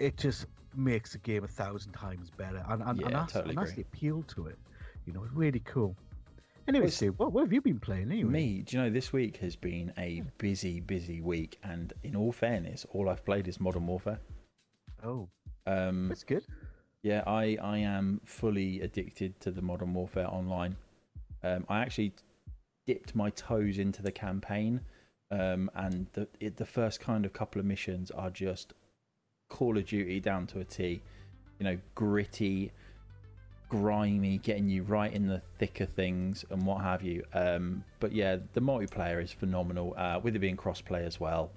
it 0.00 0.16
just 0.16 0.46
makes 0.74 1.12
the 1.12 1.18
game 1.18 1.44
a 1.44 1.48
thousand 1.48 1.92
times 1.92 2.30
better, 2.30 2.64
and 2.68 2.82
and, 2.82 2.98
Yeah, 2.98 3.06
and, 3.06 3.14
that's, 3.14 3.32
totally 3.32 3.50
and 3.50 3.58
that's 3.58 3.70
agree. 3.72 3.82
the 3.84 3.88
appeal 3.88 4.22
to 4.34 4.46
it. 4.46 4.58
You 5.06 5.12
know, 5.12 5.24
it's 5.24 5.32
really 5.32 5.60
cool. 5.60 5.96
Anyway, 6.68 6.86
it's- 6.86 7.02
what, 7.16 7.32
what 7.32 7.42
have 7.42 7.52
you 7.52 7.60
been 7.60 7.80
playing 7.80 8.12
anyway? 8.12 8.30
Me, 8.30 8.62
do 8.62 8.76
you 8.76 8.82
know 8.82 8.90
this 8.90 9.12
week 9.12 9.36
has 9.38 9.56
been 9.56 9.92
a 9.98 10.22
busy, 10.38 10.80
busy 10.80 11.20
week, 11.20 11.58
and 11.64 11.92
in 12.04 12.14
all 12.14 12.32
fairness, 12.32 12.86
all 12.92 13.08
I've 13.08 13.24
played 13.24 13.48
is 13.48 13.58
Modern 13.60 13.86
Warfare. 13.86 14.20
Oh, 15.02 15.28
Um, 15.66 16.08
that's 16.08 16.22
good. 16.24 16.44
yeah, 17.02 17.22
I 17.26 17.56
I 17.62 17.78
am 17.78 18.20
fully 18.24 18.82
addicted 18.82 19.40
to 19.40 19.50
the 19.50 19.62
Modern 19.62 19.94
Warfare 19.94 20.28
online. 20.28 20.76
Um, 21.42 21.64
I 21.68 21.80
actually 21.80 22.12
dipped 22.86 23.14
my 23.14 23.30
toes 23.30 23.78
into 23.78 24.02
the 24.02 24.12
campaign, 24.12 24.80
um, 25.30 25.70
and 25.74 26.06
the 26.12 26.28
it, 26.38 26.56
the 26.56 26.66
first 26.66 27.00
kind 27.00 27.24
of 27.24 27.32
couple 27.32 27.58
of 27.58 27.66
missions 27.66 28.10
are 28.10 28.30
just 28.30 28.74
Call 29.48 29.76
of 29.78 29.86
Duty 29.86 30.20
down 30.20 30.46
to 30.48 30.60
a 30.60 30.64
T. 30.64 31.00
You 31.58 31.64
know, 31.64 31.78
gritty, 31.94 32.70
grimy, 33.70 34.38
getting 34.38 34.68
you 34.68 34.82
right 34.82 35.12
in 35.12 35.26
the 35.26 35.40
thick 35.58 35.80
of 35.80 35.88
things 35.88 36.44
and 36.50 36.66
what 36.66 36.82
have 36.82 37.02
you. 37.02 37.24
Um, 37.32 37.82
but 38.00 38.12
yeah, 38.12 38.36
the 38.52 38.60
multiplayer 38.60 39.22
is 39.22 39.32
phenomenal. 39.32 39.94
Uh, 39.96 40.20
with 40.22 40.36
it 40.36 40.40
being 40.40 40.56
crossplay 40.56 41.06
as 41.06 41.18
well, 41.18 41.50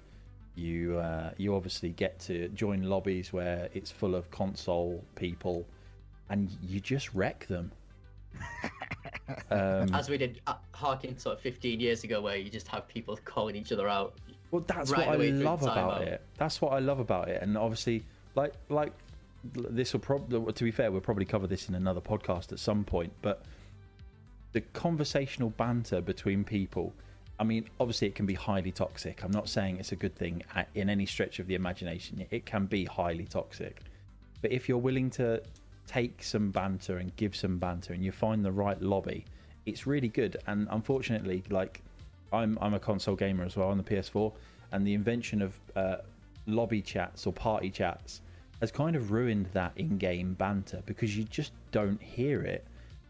you 0.54 0.96
uh, 0.98 1.32
you 1.36 1.54
obviously 1.54 1.90
get 1.90 2.18
to 2.20 2.48
join 2.50 2.84
lobbies 2.84 3.32
where 3.32 3.68
it's 3.74 3.90
full 3.90 4.14
of 4.14 4.30
console 4.30 5.04
people, 5.16 5.66
and 6.30 6.56
you 6.62 6.80
just 6.80 7.12
wreck 7.12 7.46
them. 7.48 7.70
um, 9.50 9.92
As 9.92 10.08
we 10.08 10.16
did 10.16 10.40
uh, 10.46 10.54
harking 10.72 11.18
sort 11.18 11.36
of 11.36 11.42
15 11.42 11.80
years 11.80 12.04
ago, 12.04 12.22
where 12.22 12.36
you 12.36 12.48
just 12.48 12.68
have 12.68 12.88
people 12.88 13.18
calling 13.24 13.56
each 13.56 13.72
other 13.72 13.88
out. 13.88 14.14
Well, 14.52 14.64
that's 14.66 14.90
right 14.92 15.06
what 15.08 15.20
I 15.20 15.30
love 15.30 15.62
about 15.64 16.00
timeout. 16.00 16.06
it. 16.06 16.22
That's 16.38 16.60
what 16.60 16.72
I 16.72 16.78
love 16.78 17.00
about 17.00 17.28
it. 17.28 17.42
And 17.42 17.58
obviously, 17.58 18.04
like 18.36 18.54
like 18.68 18.92
this 19.52 19.92
will 19.92 20.00
probably, 20.00 20.52
to 20.52 20.64
be 20.64 20.70
fair, 20.70 20.90
we'll 20.90 21.00
probably 21.00 21.24
cover 21.24 21.46
this 21.46 21.68
in 21.68 21.74
another 21.74 22.00
podcast 22.00 22.52
at 22.52 22.58
some 22.58 22.84
point. 22.84 23.12
But 23.22 23.44
the 24.52 24.60
conversational 24.60 25.50
banter 25.50 26.00
between 26.00 26.44
people. 26.44 26.94
I 27.40 27.44
mean, 27.44 27.68
obviously, 27.80 28.06
it 28.06 28.14
can 28.14 28.26
be 28.26 28.34
highly 28.34 28.70
toxic. 28.70 29.24
I'm 29.24 29.32
not 29.32 29.48
saying 29.48 29.78
it's 29.78 29.90
a 29.90 29.96
good 29.96 30.14
thing 30.14 30.44
in 30.76 30.88
any 30.88 31.04
stretch 31.04 31.40
of 31.40 31.48
the 31.48 31.56
imagination. 31.56 32.24
It 32.30 32.46
can 32.46 32.66
be 32.66 32.84
highly 32.84 33.24
toxic. 33.24 33.82
But 34.40 34.52
if 34.52 34.68
you're 34.68 34.78
willing 34.78 35.10
to 35.10 35.42
take 35.88 36.22
some 36.22 36.50
banter 36.50 36.98
and 36.98 37.14
give 37.16 37.34
some 37.34 37.58
banter 37.58 37.92
and 37.92 38.04
you 38.04 38.12
find 38.12 38.44
the 38.44 38.52
right 38.52 38.80
lobby, 38.80 39.24
it's 39.66 39.86
really 39.86 40.08
good. 40.08 40.36
And 40.46 40.68
unfortunately, 40.70 41.42
like 41.50 41.82
I'm 42.32 42.56
I'm 42.60 42.74
a 42.74 42.78
console 42.78 43.16
gamer 43.16 43.44
as 43.44 43.56
well 43.56 43.68
on 43.68 43.78
the 43.78 43.84
PS4, 43.84 44.32
and 44.70 44.86
the 44.86 44.94
invention 44.94 45.42
of 45.42 45.58
uh, 45.74 45.96
lobby 46.46 46.80
chats 46.80 47.26
or 47.26 47.32
party 47.32 47.70
chats 47.70 48.20
has 48.64 48.72
kind 48.72 48.96
of 48.96 49.10
ruined 49.10 49.46
that 49.52 49.72
in-game 49.76 50.32
banter 50.32 50.82
because 50.86 51.14
you 51.14 51.22
just 51.24 51.52
don't 51.70 52.00
hear 52.00 52.40
it. 52.40 52.64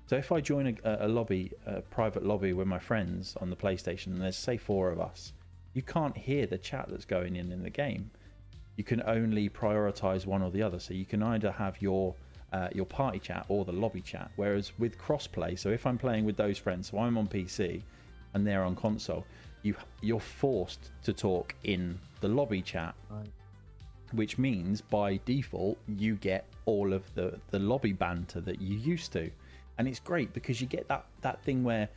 So 0.09 0.17
if 0.17 0.33
I 0.33 0.41
join 0.41 0.77
a, 0.83 1.07
a 1.07 1.07
lobby, 1.07 1.53
a 1.65 1.81
private 1.81 2.27
lobby 2.27 2.53
with 2.53 2.67
my 2.67 2.81
friends 2.81 3.37
on 3.41 3.51
the 3.51 3.57
PlayStation, 3.57 4.09
and 4.09 4.21
there's 4.21 4.37
say 4.37 4.57
four 4.57 4.91
of 4.91 5.01
us, 5.01 5.33
you 5.73 5.83
can't 5.83 6.17
hear 6.17 6.45
the 6.47 6.59
chat 6.59 6.87
that's 6.89 7.05
going 7.05 7.37
in 7.37 7.53
in 7.53 7.63
the 7.63 7.71
game. 7.71 8.11
You 8.75 8.83
can 8.83 9.01
only 9.07 9.49
prioritize 9.49 10.27
one 10.27 10.43
or 10.43 10.51
the 10.51 10.61
other. 10.61 10.81
So 10.81 10.93
you 10.93 11.05
can 11.05 11.23
either 11.23 11.53
have 11.53 11.81
your 11.81 12.17
uh, 12.53 12.71
your 12.73 12.87
party 12.87 13.21
chat 13.21 13.47
or 13.49 13.65
the 13.65 13.73
lobby 13.73 14.01
chat. 14.01 14.33
Whereas 14.35 14.73
with 14.77 14.99
crossplay, 14.99 15.57
so 15.57 15.71
if 15.71 15.87
I'm 15.87 15.99
playing 15.99 16.25
with 16.25 16.37
those 16.37 16.59
friends, 16.59 16.91
so 16.91 16.99
I'm 16.99 17.17
on 17.17 17.29
PC 17.29 17.81
and 18.35 18.45
they're 18.45 18.65
on 18.65 18.75
console, 18.75 19.25
you 19.63 19.77
you're 20.01 20.19
forced 20.19 20.91
to 21.05 21.13
talk 21.13 21.55
in 21.63 21.97
the 22.21 22.29
lobby 22.29 22.61
chat 22.61 22.97
Right. 23.09 23.31
Which 24.15 24.39
means 24.39 24.81
by 24.81 25.21
default 25.25 25.79
you 25.89 26.17
get 26.17 26.47
all 26.67 26.93
of 26.93 27.03
the 27.15 27.39
the 27.51 27.59
lobby 27.59 27.93
banter 27.93 28.41
that 28.41 28.61
you 28.61 28.77
used 28.77 29.13
to. 29.13 29.31
And 29.79 29.89
it's 29.89 30.01
great 30.01 30.33
because 30.33 30.61
you 30.61 30.67
get 30.67 30.89
that 30.89 31.07
that 31.23 31.43
thing 31.43 31.65
where 31.65 31.89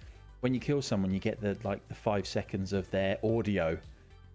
when 0.42 0.54
you 0.54 0.60
kill 0.60 0.82
someone 0.82 1.12
you 1.12 1.20
get 1.20 1.40
the 1.42 1.58
like 1.64 1.86
the 1.88 1.96
five 1.96 2.28
seconds 2.28 2.74
of 2.74 2.90
their 2.92 3.18
audio. 3.24 3.78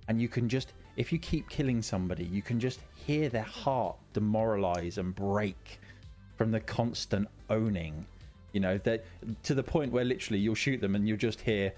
And 0.08 0.20
you 0.20 0.28
can 0.28 0.48
just 0.48 0.72
if 0.96 1.12
you 1.12 1.18
keep 1.18 1.48
killing 1.48 1.80
somebody 1.80 2.24
you 2.24 2.42
can 2.42 2.60
just 2.60 2.80
hear 2.94 3.28
their 3.28 3.42
heart 3.42 3.96
demoralize 4.12 4.98
and 4.98 5.14
break 5.14 5.80
from 6.36 6.50
the 6.50 6.60
constant 6.60 7.26
owning 7.48 8.04
you 8.52 8.60
know 8.60 8.76
that 8.78 9.04
to 9.42 9.54
the 9.54 9.62
point 9.62 9.90
where 9.90 10.04
literally 10.04 10.38
you'll 10.38 10.54
shoot 10.54 10.80
them 10.80 10.94
and 10.94 11.08
you'll 11.08 11.16
just 11.16 11.40
hear 11.40 11.72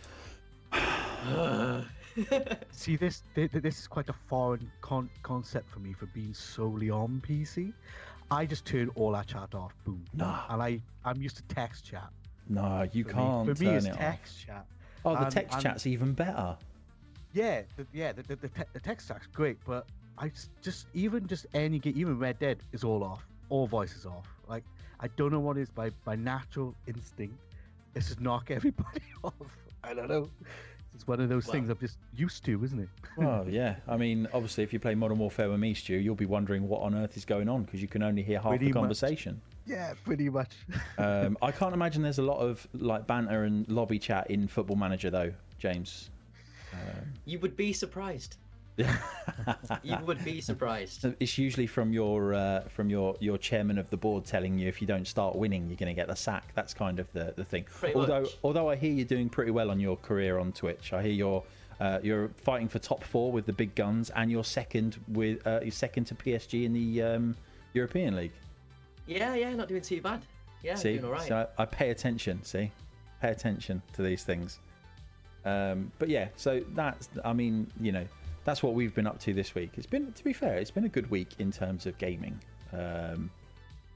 See, 2.71 2.97
this 2.97 3.23
thi- 3.35 3.49
thi- 3.49 3.59
this 3.61 3.79
is 3.79 3.87
quite 3.87 4.09
a 4.09 4.13
foreign 4.13 4.71
con- 4.81 5.11
concept 5.23 5.69
for 5.71 5.81
me 5.81 5.93
for 5.93 6.07
being 6.07 6.35
solely 6.35 6.91
on 6.91 7.23
PC. 7.27 7.73
I 8.31 8.47
just 8.47 8.65
turn 8.65 8.89
all 8.95 9.13
that 9.13 9.27
chat 9.27 9.55
off, 9.55 9.75
boom. 9.85 10.05
Nah. 10.15 10.45
And 10.51 10.63
I 10.63 10.81
I'm 11.05 11.21
used 11.21 11.37
to 11.37 11.43
text 11.55 11.85
chat. 11.85 12.09
no 12.49 12.87
you 12.93 13.05
For 13.05 13.11
can't 13.13 13.49
me, 13.49 13.55
for 13.55 13.65
me 13.65 13.71
it's 13.71 13.87
it 13.87 13.93
off 13.93 13.99
text 13.99 14.47
chat. 14.47 14.67
oh 15.05 15.15
the 15.15 15.23
And- 15.25 15.31
text 15.33 15.55
and- 15.55 15.63
chat's 15.63 15.87
even 15.87 16.13
better 16.15 16.57
Yeah, 17.33 17.63
the, 17.77 17.87
yeah, 17.93 18.13
the, 18.13 18.23
the, 18.23 18.37
the, 18.37 18.49
te- 18.49 18.71
the 18.73 18.81
text 18.81 19.09
chat's 19.09 19.27
great, 19.27 19.59
but 19.67 19.87
I 20.19 20.31
just 20.63 20.87
even 20.95 21.27
just 21.27 21.47
any 21.55 21.79
game, 21.81 21.95
even 21.97 22.19
Red 22.19 22.39
Dead 22.39 22.59
is 22.73 22.85
all 22.85 23.03
off, 23.03 23.27
all 23.49 23.67
voices 23.67 24.07
off. 24.07 24.29
Like 24.49 24.65
I 25.01 25.09
don't 25.17 25.33
know 25.33 25.41
what 25.41 25.57
it 25.59 25.63
is 25.63 25.71
by 25.71 25.91
by 26.05 26.15
natural 26.17 26.75
instinct. 26.87 27.35
It's 27.97 28.07
just 28.09 28.21
knock 28.21 28.51
everybody 28.59 29.03
off. 29.25 29.35
I 29.83 29.93
don't 29.95 30.09
know. 30.09 30.29
It's 30.95 31.07
one 31.07 31.21
of 31.21 31.29
those 31.29 31.47
things 31.47 31.69
I'm 31.69 31.79
just 31.79 31.99
used 32.17 32.45
to, 32.45 32.63
isn't 32.65 32.79
it? 32.79 32.89
Well, 33.17 33.47
yeah. 33.49 33.77
I 33.87 33.97
mean, 33.97 34.27
obviously, 34.33 34.65
if 34.65 34.73
you 34.73 34.81
play 34.81 34.95
Modern 34.97 35.19
Warfare 35.19 35.49
with 35.49 35.61
me, 35.61 35.73
Stu, 35.75 35.95
you'll 35.95 36.15
be 36.17 36.27
wondering 36.27 36.69
what 36.69 36.83
on 36.83 36.97
earth 36.97 37.17
is 37.17 37.25
going 37.25 37.49
on 37.49 37.63
because 37.63 37.81
you 37.81 37.87
can 37.87 38.03
only 38.03 38.23
hear 38.23 38.39
half 38.41 38.51
Pretty 38.51 38.67
the 38.67 38.73
much. 38.73 38.81
conversation. 38.81 39.41
Yeah, 39.67 39.95
pretty 40.05 40.29
much. 40.29 40.53
Um, 40.99 41.37
I 41.43 41.51
can't 41.51 41.75
imagine 41.75 42.03
there's 42.03 42.19
a 42.19 42.23
lot 42.23 42.39
of 42.39 42.67
like 42.75 43.07
banter 43.07 43.45
and 43.45 43.69
lobby 43.69 43.99
chat 43.99 44.31
in 44.31 44.47
Football 44.49 44.77
Manager, 44.77 45.11
though, 45.11 45.33
James. 45.59 46.11
You 47.25 47.39
would 47.41 47.57
be 47.57 47.73
surprised. 47.73 48.37
You 49.83 49.97
would 50.05 50.25
be 50.25 50.41
surprised. 50.41 51.07
It's 51.21 51.39
usually 51.39 51.67
from 51.67 51.93
your 51.93 52.35
uh, 52.35 52.61
from 52.63 52.91
your 52.91 53.17
your 53.21 53.39
chairman 53.39 53.79
of 53.79 53.89
the 53.91 53.97
board 53.97 54.25
telling 54.25 54.59
you 54.59 54.69
if 54.69 54.81
you 54.81 54.87
don't 54.87 55.07
start 55.07 55.37
winning, 55.37 55.69
you're 55.69 55.77
going 55.77 55.95
to 55.95 55.95
get 55.95 56.09
the 56.09 56.17
sack. 56.17 56.53
That's 56.55 56.75
kind 56.75 56.99
of 56.99 57.13
the, 57.13 57.35
the 57.37 57.45
thing. 57.45 57.65
Pretty 57.65 57.95
although 57.95 58.23
much. 58.23 58.37
although 58.43 58.69
I 58.69 58.77
hear 58.77 58.93
you're 58.93 59.07
doing 59.07 59.29
pretty 59.29 59.51
well 59.51 59.71
on 59.71 59.79
your 59.79 59.97
career 59.97 60.39
on 60.39 60.53
Twitch. 60.53 60.93
I 60.93 61.03
hear 61.03 61.13
you're 61.13 61.43
uh, 61.81 61.99
you're 62.03 62.29
fighting 62.37 62.69
for 62.69 62.79
top 62.79 63.05
four 63.05 63.33
with 63.33 63.47
the 63.47 63.53
big 63.53 63.75
guns, 63.75 64.11
and 64.11 64.31
you're 64.31 64.45
second 64.45 64.99
with 65.09 65.47
uh, 65.47 65.61
you're 65.63 65.71
second 65.71 66.05
to 66.07 66.15
PSG 66.15 66.65
in 66.65 66.73
the 66.73 67.03
um, 67.03 67.37
European 67.73 68.17
League. 68.17 68.33
Yeah, 69.07 69.35
yeah, 69.35 69.55
not 69.55 69.69
doing 69.69 69.83
too 69.83 70.01
bad. 70.01 70.23
Yeah, 70.63 70.77
see, 70.77 70.95
doing 70.95 71.05
all 71.05 71.13
right. 71.13 71.29
so 71.29 71.47
I, 71.59 71.63
I 71.63 71.67
pay 71.67 71.91
attention. 71.91 72.43
See, 72.43 72.71
pay 73.21 73.31
attention 73.31 73.83
to 73.93 74.03
these 74.03 74.25
things. 74.25 74.59
Um, 75.45 75.93
but 75.99 76.09
yeah, 76.09 76.29
so 76.37 76.63
that's 76.75 77.09
I 77.25 77.33
mean, 77.33 77.67
you 77.81 77.93
know, 77.93 78.07
that's 78.45 78.63
what 78.63 78.75
we've 78.75 78.95
been 78.95 79.07
up 79.07 79.19
to 79.21 79.33
this 79.33 79.55
week. 79.55 79.73
It's 79.77 79.87
been, 79.87 80.13
to 80.13 80.25
be 80.25 80.33
fair, 80.33 80.57
it's 80.59 80.71
been 80.71 80.85
a 80.85 80.89
good 80.89 81.11
week 81.11 81.31
in 81.39 81.51
terms 81.51 81.87
of 81.87 81.97
gaming. 81.99 82.39
Um, 82.73 83.31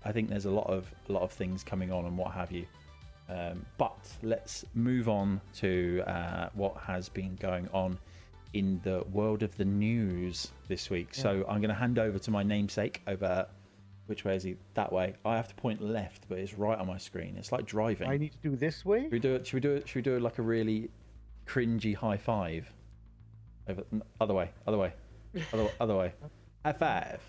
I 0.05 0.12
think 0.12 0.28
there's 0.28 0.47
a 0.47 0.50
lot 0.50 0.69
of 0.69 0.93
a 1.09 1.12
lot 1.12 1.23
of 1.23 1.33
things 1.33 1.62
coming 1.62 1.93
on 1.93 2.05
and 2.07 2.17
what 2.17 2.33
have 2.33 2.50
you. 2.52 2.67
Um, 3.28 3.64
but 3.76 3.99
let's 4.23 4.64
move 4.75 5.09
on 5.09 5.40
to 5.57 6.02
uh, 6.07 6.49
what 6.55 6.76
has 6.78 7.09
been 7.09 7.37
going 7.37 7.69
on 7.75 7.99
in 8.55 8.81
the 8.83 9.05
world 9.12 9.43
of 9.43 9.55
the 9.59 9.64
news 9.64 10.50
this 10.69 10.88
week. 10.88 11.09
So 11.12 11.45
I'm 11.47 11.61
going 11.61 11.69
to 11.69 11.75
hand 11.75 11.99
over 11.99 12.19
to 12.19 12.31
my 12.31 12.43
namesake 12.43 13.02
over. 13.07 13.47
Which 14.07 14.25
way 14.25 14.37
is 14.37 14.43
he? 14.43 14.57
That 14.73 14.90
way. 14.90 15.14
I 15.26 15.37
have 15.37 15.49
to 15.49 15.55
point 15.55 15.83
left, 15.83 16.25
but 16.31 16.38
it's 16.38 16.55
right 16.55 16.78
on 16.78 16.87
my 16.87 16.97
screen. 16.97 17.37
It's 17.37 17.52
like 17.52 17.67
driving. 17.67 18.09
I 18.09 18.17
need 18.17 18.33
to 18.33 18.38
do 18.38 18.57
this 18.57 18.83
way. 18.83 19.02
Should 19.02 19.12
we 19.12 19.19
do 19.19 19.35
it? 19.35 19.47
Should 19.47 19.55
we 19.55 19.61
do 19.61 19.73
it? 19.73 19.87
Should 19.87 19.97
we 19.97 20.02
do 20.02 20.17
it 20.17 20.23
like 20.23 20.38
a 20.38 20.43
really 20.43 20.88
cringy 21.47 21.95
high 21.95 22.17
five? 22.17 22.73
Over, 23.69 23.83
other 24.21 24.35
way, 24.35 24.51
other 24.67 24.79
way, 24.79 24.93
other, 25.53 25.69
other 25.81 25.97
way. 25.97 26.13
High 26.65 26.73
five. 26.73 27.21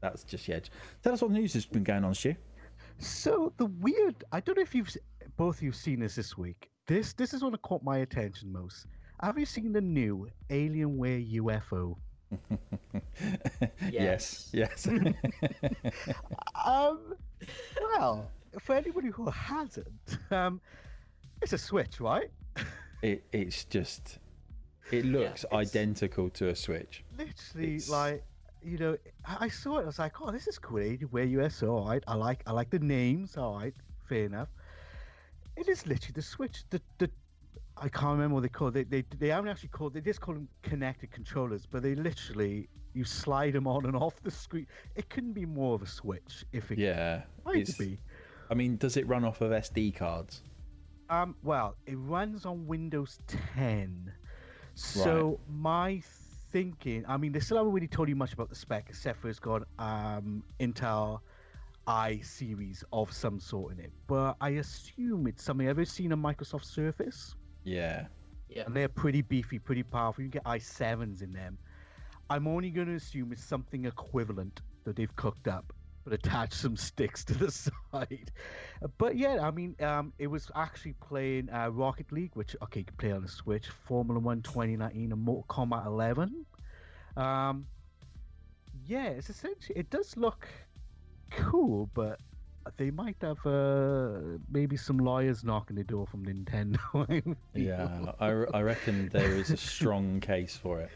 That's 0.00 0.24
just 0.24 0.46
the 0.46 0.54
edge. 0.54 0.70
Tell 1.02 1.12
us 1.12 1.22
what 1.22 1.30
news 1.30 1.52
has 1.54 1.66
been 1.66 1.84
going 1.84 2.04
on, 2.04 2.14
Stu. 2.14 2.34
So 2.98 3.52
the 3.56 3.66
weird, 3.66 4.24
I 4.32 4.40
don't 4.40 4.56
know 4.56 4.62
if 4.62 4.74
you've 4.74 4.94
both 5.36 5.56
of 5.56 5.62
you've 5.62 5.76
seen 5.76 6.00
this 6.00 6.14
this 6.14 6.36
week. 6.36 6.70
This 6.86 7.12
this 7.12 7.32
is 7.34 7.42
one 7.42 7.52
that 7.52 7.62
caught 7.62 7.82
my 7.82 7.98
attention 7.98 8.52
most. 8.52 8.86
Have 9.22 9.38
you 9.38 9.46
seen 9.46 9.72
the 9.72 9.80
new 9.80 10.28
Alienware 10.48 11.34
UFO? 11.36 11.96
yes, 13.90 14.50
yes. 14.52 14.88
Um, 16.62 17.14
well, 17.80 18.30
for 18.60 18.74
anybody 18.74 19.08
who 19.08 19.30
hasn't, 19.30 20.18
um, 20.30 20.60
it's 21.40 21.54
a 21.54 21.58
Switch, 21.58 22.00
right? 22.00 22.30
it, 23.02 23.24
it's 23.32 23.64
just. 23.64 24.18
It 24.92 25.04
looks 25.04 25.44
it's- 25.44 25.52
identical 25.52 26.30
to 26.30 26.48
a 26.48 26.54
Switch. 26.56 27.04
Literally, 27.18 27.74
It's- 27.76 27.88
like 27.88 28.24
you 28.62 28.76
know, 28.76 28.96
I 29.26 29.48
saw 29.48 29.78
it. 29.78 29.84
I 29.84 29.86
was 29.86 29.98
like, 29.98 30.20
oh, 30.20 30.30
this 30.30 30.46
is 30.46 30.58
cool. 30.58 30.80
Alienware 30.80 31.30
UFO. 31.30 31.70
All 31.70 31.88
right, 31.88 32.04
I 32.06 32.14
like 32.14 32.42
I 32.46 32.52
like 32.52 32.68
the 32.70 32.78
names. 32.78 33.36
All 33.38 33.54
right, 33.56 33.74
fair 34.08 34.24
enough. 34.26 34.48
It 35.56 35.68
is 35.68 35.86
literally 35.86 36.12
the 36.14 36.22
Switch. 36.22 36.64
The 36.70 36.80
the 36.98 37.10
I 37.78 37.88
can't 37.88 38.12
remember 38.12 38.34
what 38.34 38.42
they 38.42 38.48
call. 38.50 38.70
They 38.70 38.84
they 38.84 39.02
they 39.18 39.28
haven't 39.28 39.48
actually 39.50 39.70
called. 39.70 39.94
They 39.94 40.00
just 40.02 40.20
call 40.20 40.34
them 40.34 40.48
connected 40.62 41.10
controllers, 41.10 41.64
but 41.66 41.82
they 41.82 41.94
literally 41.94 42.68
you 42.92 43.04
slide 43.04 43.52
them 43.54 43.66
on 43.66 43.86
and 43.86 43.96
off 43.96 44.20
the 44.22 44.30
screen. 44.30 44.66
It 44.96 45.08
couldn't 45.08 45.32
be 45.32 45.46
more 45.46 45.74
of 45.76 45.82
a 45.82 45.86
Switch 45.86 46.44
if 46.52 46.70
it 46.70 46.78
Yeah. 46.78 47.22
might 47.46 47.56
it's- 47.58 47.78
be. 47.78 47.98
I 48.50 48.54
mean, 48.54 48.76
does 48.76 48.96
it 48.96 49.06
run 49.06 49.24
off 49.24 49.40
of 49.42 49.52
SD 49.52 49.92
cards? 49.94 50.42
Um, 51.08 51.36
well, 51.42 51.76
it 51.86 51.94
runs 51.96 52.44
on 52.44 52.66
Windows 52.66 53.20
10. 53.28 54.12
So 54.74 55.40
my 55.46 56.02
thinking, 56.52 57.04
I 57.06 57.16
mean, 57.16 57.32
they 57.32 57.40
still 57.40 57.58
haven't 57.58 57.72
really 57.72 57.88
told 57.88 58.08
you 58.08 58.16
much 58.16 58.32
about 58.32 58.48
the 58.48 58.54
spec, 58.54 58.88
except 58.88 59.18
for 59.20 59.28
it's 59.28 59.38
got 59.38 59.62
um, 59.78 60.44
Intel 60.60 61.20
i 61.86 62.20
series 62.20 62.84
of 62.92 63.12
some 63.12 63.40
sort 63.40 63.72
in 63.72 63.80
it. 63.80 63.92
But 64.06 64.36
I 64.40 64.50
assume 64.50 65.26
it's 65.26 65.42
something. 65.44 65.66
Ever 65.66 65.84
seen 65.84 66.12
a 66.12 66.16
Microsoft 66.16 66.64
Surface? 66.64 67.34
Yeah. 67.64 68.08
Yeah. 68.48 68.64
And 68.66 68.76
they're 68.76 68.88
pretty 68.88 69.22
beefy, 69.22 69.58
pretty 69.58 69.82
powerful. 69.82 70.22
You 70.24 70.30
can 70.30 70.40
get 70.40 70.44
i7s 70.46 71.22
in 71.22 71.32
them. 71.32 71.58
I'm 72.28 72.46
only 72.46 72.70
going 72.70 72.86
to 72.88 72.94
assume 72.94 73.32
it's 73.32 73.44
something 73.44 73.84
equivalent 73.86 74.62
that 74.84 74.96
they've 74.96 75.14
cooked 75.16 75.48
up, 75.48 75.72
but 76.04 76.12
attach 76.12 76.52
some 76.52 76.76
sticks 76.76 77.24
to 77.24 77.34
the 77.34 77.50
side. 77.92 78.30
But 78.98 79.16
yeah, 79.16 79.38
I 79.42 79.50
mean, 79.50 79.76
um, 79.80 80.12
it 80.18 80.26
was 80.26 80.50
actually 80.54 80.94
playing 80.94 81.50
uh, 81.50 81.70
Rocket 81.70 82.10
League, 82.12 82.32
which 82.34 82.56
okay, 82.62 82.80
you 82.80 82.86
can 82.86 82.96
play 82.96 83.12
on 83.12 83.22
the 83.22 83.28
Switch, 83.28 83.68
Formula 83.68 84.18
One 84.18 84.42
2019, 84.42 85.12
and 85.12 85.20
Mortal 85.20 85.44
Kombat 85.48 85.86
11. 85.86 86.44
Um, 87.16 87.66
yeah, 88.86 89.08
it's 89.08 89.30
essentially 89.30 89.78
it 89.78 89.90
does 89.90 90.16
look 90.16 90.48
cool, 91.30 91.90
but 91.94 92.18
they 92.76 92.90
might 92.90 93.16
have 93.20 93.44
uh, 93.46 94.38
maybe 94.50 94.76
some 94.76 94.98
lawyers 94.98 95.44
knocking 95.44 95.76
the 95.76 95.84
door 95.84 96.06
from 96.06 96.24
Nintendo. 96.24 97.36
Yeah, 97.54 98.12
I, 98.20 98.28
I 98.54 98.62
reckon 98.62 99.08
there 99.10 99.32
is 99.32 99.50
a 99.50 99.56
strong 99.56 100.20
case 100.20 100.56
for 100.56 100.80
it. 100.80 100.90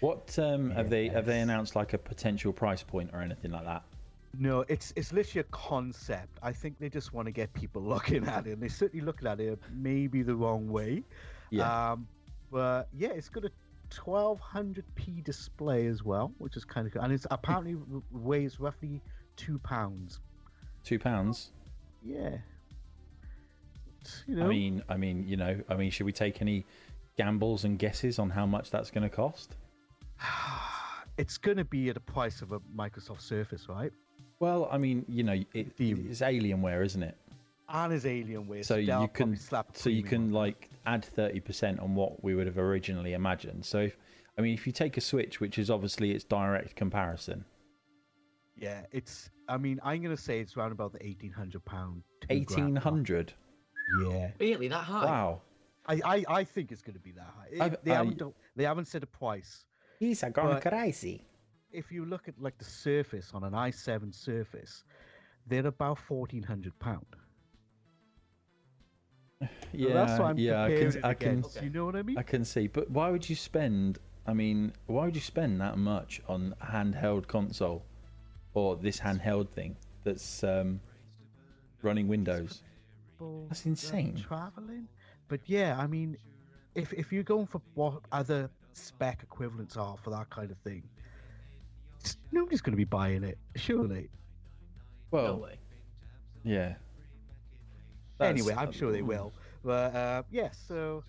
What 0.00 0.38
um, 0.38 0.70
have 0.70 0.90
they 0.90 1.08
have 1.08 1.26
they 1.26 1.40
announced 1.40 1.74
like 1.74 1.94
a 1.94 1.98
potential 1.98 2.52
price 2.52 2.82
point 2.82 3.10
or 3.12 3.20
anything 3.20 3.50
like 3.50 3.64
that? 3.64 3.82
No, 4.38 4.64
it's 4.68 4.92
it's 4.96 5.12
literally 5.12 5.40
a 5.40 5.50
concept. 5.52 6.38
I 6.42 6.52
think 6.52 6.78
they 6.78 6.88
just 6.88 7.12
want 7.12 7.26
to 7.26 7.32
get 7.32 7.52
people 7.54 7.82
looking 7.94 8.26
at 8.26 8.46
it, 8.46 8.52
and 8.52 8.62
they're 8.62 8.68
certainly 8.68 9.04
looking 9.04 9.28
at 9.28 9.40
it 9.40 9.58
maybe 9.72 10.22
the 10.22 10.34
wrong 10.34 10.68
way. 10.68 11.02
Yeah. 11.50 11.92
Um, 11.92 12.06
but 12.50 12.88
yeah, 12.96 13.10
it's 13.10 13.28
got 13.28 13.44
a 13.44 13.50
1200p 13.90 15.24
display 15.24 15.86
as 15.86 16.02
well, 16.02 16.32
which 16.38 16.56
is 16.56 16.64
kind 16.64 16.86
of 16.86 16.92
cool, 16.92 17.02
and 17.02 17.12
it's 17.12 17.26
apparently 17.30 17.76
weighs 18.10 18.60
roughly 18.60 19.00
two 19.36 19.58
pounds. 19.58 20.20
Two 20.84 20.98
pounds. 20.98 21.50
Yeah. 22.04 22.36
You 24.26 24.36
know, 24.36 24.44
I 24.44 24.48
mean, 24.48 24.82
I 24.88 24.96
mean, 24.96 25.24
you 25.26 25.36
know, 25.36 25.60
I 25.68 25.74
mean, 25.74 25.90
should 25.90 26.06
we 26.06 26.12
take 26.12 26.40
any 26.40 26.64
gambles 27.16 27.64
and 27.64 27.78
guesses 27.78 28.18
on 28.18 28.30
how 28.30 28.46
much 28.46 28.70
that's 28.70 28.90
going 28.90 29.02
to 29.02 29.14
cost? 29.14 29.56
it's 31.18 31.38
going 31.38 31.56
to 31.56 31.64
be 31.64 31.88
at 31.88 31.94
the 31.94 32.00
price 32.00 32.42
of 32.42 32.52
a 32.52 32.60
Microsoft 32.76 33.20
Surface, 33.20 33.68
right? 33.68 33.92
Well, 34.38 34.68
I 34.70 34.78
mean, 34.78 35.04
you 35.08 35.22
know, 35.22 35.32
it, 35.32 35.48
it's 35.78 36.20
Alienware, 36.20 36.84
isn't 36.84 37.02
it? 37.02 37.16
And 37.68 37.92
his 37.92 38.04
Alienware. 38.04 38.64
So 38.64 38.74
they'll 38.82 39.02
you 39.02 39.08
can, 39.08 39.36
slap 39.36 39.76
so 39.76 39.90
you 39.90 40.02
can 40.02 40.32
like 40.32 40.70
add 40.86 41.04
thirty 41.04 41.40
percent 41.40 41.80
on 41.80 41.94
what 41.94 42.22
we 42.22 42.34
would 42.34 42.46
have 42.46 42.58
originally 42.58 43.14
imagined. 43.14 43.64
So, 43.64 43.80
if, 43.80 43.96
I 44.38 44.42
mean, 44.42 44.54
if 44.54 44.66
you 44.66 44.72
take 44.72 44.96
a 44.96 45.00
Switch, 45.00 45.40
which 45.40 45.58
is 45.58 45.70
obviously 45.70 46.12
its 46.12 46.24
direct 46.24 46.76
comparison, 46.76 47.44
Yeah, 48.56 48.82
it's. 48.92 49.30
I 49.48 49.56
mean, 49.58 49.80
I'm 49.84 50.02
gonna 50.02 50.16
say 50.16 50.40
it's 50.40 50.56
around 50.56 50.72
about 50.72 50.92
the 50.92 51.04
eighteen 51.04 51.32
hundred 51.32 51.64
pound. 51.64 52.02
eighteen 52.30 52.76
hundred. 52.76 53.32
Yeah, 54.02 54.30
Really, 54.40 54.66
that 54.68 54.78
high? 54.84 55.04
Wow, 55.04 55.40
I, 55.86 56.00
I, 56.04 56.24
I 56.28 56.44
think 56.44 56.72
it's 56.72 56.82
gonna 56.82 56.98
be 56.98 57.12
that 57.12 57.32
high. 57.36 57.46
It- 57.52 57.60
I've- 57.62 57.76
they 57.84 57.92
I- 57.92 57.96
haven't. 57.98 58.18
don't- 58.18 58.34
They 58.56 58.64
haven't 58.64 58.86
said 58.86 59.02
a 59.02 59.06
price. 59.06 59.64
he's 60.00 60.22
a 60.22 60.30
gone 60.30 60.60
crazy. 60.60 61.24
If 61.76 61.92
you 61.92 62.06
look 62.06 62.26
at 62.26 62.40
like 62.40 62.56
the 62.56 62.64
Surface 62.64 63.32
on 63.34 63.44
an 63.44 63.52
i7 63.52 64.14
Surface, 64.14 64.84
they're 65.46 65.66
about 65.66 65.98
fourteen 65.98 66.42
hundred 66.42 66.78
pound. 66.78 67.06
Yeah, 69.72 69.92
that's 69.92 70.18
what 70.18 70.30
I'm 70.30 70.38
yeah, 70.38 70.64
I 70.64 70.74
can, 70.74 71.04
I 71.04 71.12
can, 71.12 71.28
against, 71.28 71.62
You 71.62 71.68
know 71.68 71.84
what 71.84 71.96
I 71.96 72.02
mean? 72.02 72.16
I 72.16 72.22
can 72.22 72.46
see. 72.46 72.66
But 72.66 72.90
why 72.90 73.10
would 73.10 73.28
you 73.28 73.36
spend? 73.36 73.98
I 74.26 74.32
mean, 74.32 74.72
why 74.86 75.04
would 75.04 75.14
you 75.14 75.20
spend 75.20 75.60
that 75.60 75.76
much 75.76 76.22
on 76.28 76.54
a 76.62 76.64
handheld 76.64 77.26
console 77.26 77.84
or 78.54 78.76
this 78.76 78.98
handheld 78.98 79.50
thing 79.50 79.76
that's 80.02 80.42
um, 80.42 80.80
running 81.82 82.08
Windows? 82.08 82.62
That's 83.20 83.66
uh, 83.66 83.68
insane. 83.68 84.16
Traveling, 84.16 84.88
but 85.28 85.40
yeah, 85.44 85.76
I 85.78 85.86
mean, 85.86 86.16
if 86.74 86.94
if 86.94 87.12
you're 87.12 87.22
going 87.34 87.46
for 87.46 87.60
what 87.74 88.00
other 88.12 88.48
spec 88.72 89.22
equivalents 89.22 89.76
are 89.76 89.98
for 89.98 90.08
that 90.10 90.30
kind 90.30 90.50
of 90.50 90.56
thing, 90.58 90.82
nobody's 92.32 92.60
going 92.60 92.72
to 92.72 92.76
be 92.76 92.84
buying 92.84 93.22
it, 93.24 93.38
surely. 93.56 94.08
Well, 95.10 95.24
No 95.26 95.34
way. 95.36 95.56
yeah. 96.44 96.74
That's- 98.18 98.40
anyway, 98.40 98.54
I'm 98.56 98.72
sure 98.72 98.92
they 98.92 99.02
will. 99.02 99.32
But 99.64 99.94
uh, 99.94 100.22
yeah, 100.30 100.50
so 100.52 101.02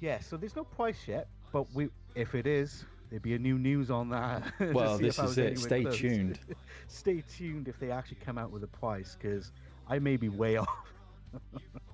yeah, 0.00 0.20
so 0.20 0.36
there's 0.36 0.56
no 0.56 0.64
price 0.64 1.06
yet, 1.06 1.28
but 1.52 1.72
we 1.74 1.88
if 2.14 2.34
it 2.34 2.46
is, 2.46 2.84
there'd 3.10 3.22
be 3.22 3.34
a 3.34 3.38
new 3.38 3.58
news 3.58 3.90
on 3.90 4.08
that. 4.10 4.42
Well, 4.72 4.98
this 4.98 5.18
is 5.18 5.36
it. 5.38 5.58
Stay 5.58 5.82
close. 5.82 5.98
tuned. 5.98 6.38
Stay 6.88 7.22
tuned 7.36 7.68
if 7.68 7.78
they 7.78 7.90
actually 7.90 8.18
come 8.24 8.38
out 8.38 8.50
with 8.50 8.62
a 8.64 8.68
price, 8.68 9.16
because 9.20 9.52
I 9.88 9.98
may 9.98 10.16
be 10.16 10.28
way 10.28 10.56
off. 10.64 10.68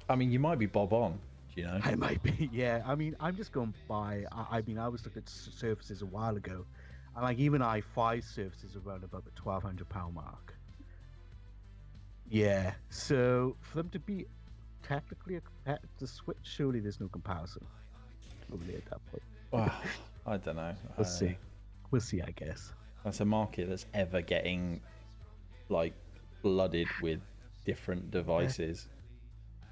I 0.08 0.14
mean, 0.16 0.30
you 0.30 0.38
might 0.38 0.58
be 0.58 0.66
bob 0.66 0.92
on. 0.92 1.18
You 1.56 1.64
know. 1.64 1.80
I 1.82 1.94
might 1.96 2.22
be. 2.22 2.48
Yeah, 2.52 2.82
I 2.86 2.94
mean, 2.94 3.16
I'm 3.20 3.36
just 3.36 3.52
going 3.52 3.74
by. 3.88 4.24
I, 4.32 4.58
I 4.58 4.62
mean, 4.62 4.78
I 4.78 4.88
was 4.88 5.04
looking 5.04 5.22
at 5.22 5.28
surfaces 5.28 6.02
a 6.02 6.06
while 6.06 6.36
ago, 6.36 6.64
and 7.14 7.24
like 7.24 7.38
even 7.38 7.60
i5 7.60 8.22
surfaces 8.24 8.76
around 8.76 9.04
about 9.04 9.24
the 9.24 9.30
1200 9.42 9.88
pound 9.88 10.14
mark. 10.14 10.54
Yeah, 12.28 12.74
so 12.90 13.56
for 13.60 13.78
them 13.78 13.88
to 13.90 13.98
be 13.98 14.26
technically 14.84 15.34
a 15.36 15.40
competitor 15.40 15.88
to 15.98 16.06
Switch, 16.06 16.38
surely 16.42 16.78
there's 16.78 17.00
no 17.00 17.08
comparison. 17.08 17.66
Probably 18.48 18.76
at 18.76 18.84
that 18.86 19.04
point. 19.10 19.22
Well, 19.50 19.72
I 20.26 20.36
don't 20.36 20.56
know. 20.56 20.74
We'll 20.96 21.06
Uh, 21.06 21.10
see. 21.10 21.36
We'll 21.90 22.00
see, 22.00 22.22
I 22.22 22.30
guess. 22.30 22.72
That's 23.02 23.18
a 23.20 23.24
market 23.24 23.68
that's 23.68 23.86
ever 23.94 24.20
getting 24.20 24.80
like 25.68 25.94
flooded 26.42 26.86
with 27.02 27.20
different 27.64 28.10
devices. 28.12 28.88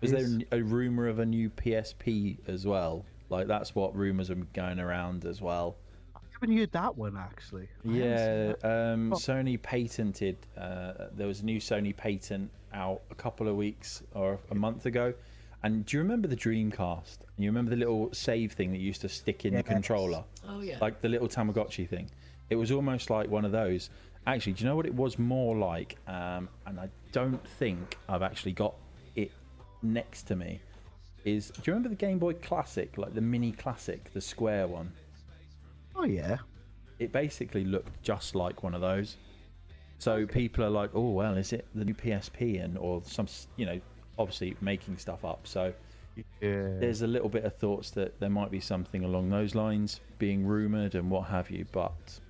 Was 0.01 0.11
there 0.11 0.27
a 0.53 0.62
rumor 0.62 1.07
of 1.07 1.19
a 1.21 1.27
new 1.27 1.51
PSP 1.51 2.39
as 2.49 2.67
well? 2.67 3.05
Like 3.31 3.47
that's 3.47 3.75
what 3.75 3.95
rumors 3.95 4.31
are 4.31 4.35
going 4.37 4.81
around 4.81 5.25
as 5.27 5.41
well. 5.41 5.77
I 6.40 6.44
haven't 6.44 6.57
heard 6.59 6.72
that 6.72 6.96
one 6.96 7.16
actually. 7.16 7.68
I 7.85 7.88
Yeah, 7.88 8.53
um, 8.62 9.12
Oh. 9.12 9.16
Sony 9.16 9.61
patented. 9.61 10.37
Uh, 10.57 11.09
there 11.16 11.27
was 11.27 11.40
a 11.40 11.44
new 11.44 11.59
Sony 11.59 11.96
patent 11.96 12.51
out 12.72 13.03
a 13.11 13.14
couple 13.14 13.48
of 13.48 13.57
weeks 13.57 14.03
or 14.14 14.38
a 14.51 14.55
month 14.55 14.87
ago. 14.87 15.12
And 15.64 15.85
do 15.85 15.96
you 15.96 16.03
remember 16.03 16.29
the 16.29 16.37
Dreamcast? 16.37 17.18
And 17.37 17.44
you 17.44 17.51
remember 17.51 17.70
the 17.70 17.77
little 17.77 18.12
save 18.12 18.53
thing 18.53 18.70
that 18.70 18.79
used 18.79 19.01
to 19.01 19.09
stick 19.09 19.44
in 19.44 19.55
the 19.55 19.64
controller? 19.64 20.22
Oh 20.48 20.61
yeah. 20.61 20.79
like 20.81 21.01
the 21.01 21.09
little 21.09 21.27
Tamagotchi 21.29 21.88
thing. 21.88 22.09
It 22.51 22.57
was 22.57 22.70
almost 22.70 23.11
like 23.11 23.29
one 23.29 23.44
of 23.44 23.51
those. 23.51 23.90
Actually, 24.27 24.53
do 24.53 24.62
you 24.62 24.70
know 24.70 24.77
what 24.77 24.87
it 24.87 24.94
was 24.94 25.18
more 25.18 25.57
like? 25.57 25.96
Um, 26.07 26.48
and 26.66 26.79
I 26.79 26.88
don't 27.11 27.44
think 27.59 27.96
I've 28.09 28.22
actually 28.22 28.53
got 28.53 28.74
it 29.16 29.33
next 29.83 30.24
to 30.24 30.37
me. 30.37 30.61
Is 31.24 31.48
do 31.51 31.62
you 31.64 31.72
remember 31.72 31.88
the 31.88 31.96
Game 31.96 32.18
Boy 32.18 32.35
Classic, 32.35 32.96
like 32.96 33.14
the 33.14 33.20
mini 33.20 33.51
classic, 33.51 34.12
the 34.12 34.20
square 34.20 34.68
one? 34.68 34.92
Oh 35.99 36.05
yeah. 36.05 36.39
It 36.99 37.13
basically 37.13 37.65
looked 37.65 38.03
just 38.03 38.35
like 38.35 38.63
one 38.63 38.75
of 38.75 38.81
those. 38.81 39.17
So 39.99 40.27
people 40.27 40.65
are 40.65 40.71
like, 40.71 40.91
"Oh 40.95 41.11
well, 41.11 41.37
is 41.37 41.53
it 41.53 41.67
the 41.75 41.85
new 41.85 41.95
PSP?" 41.95 42.63
and 42.65 42.79
or 42.79 43.03
some, 43.05 43.27
you 43.57 43.67
know, 43.67 43.81
obviously 44.19 44.57
making 44.61 44.97
stuff 44.99 45.25
up. 45.25 45.47
So 45.47 45.73
Yeah. 46.41 46.79
there's 46.81 47.03
a 47.03 47.07
little 47.07 47.29
bit 47.29 47.45
of 47.45 47.57
thoughts 47.57 47.91
that 47.93 48.19
there 48.21 48.31
might 48.31 48.51
be 48.51 48.61
something 48.61 49.05
along 49.05 49.31
those 49.31 49.55
lines 49.55 50.01
being 50.19 50.45
rumored 50.47 50.95
and 50.95 51.11
what 51.11 51.29
have 51.29 51.49
you 51.51 51.65
but 51.73 52.21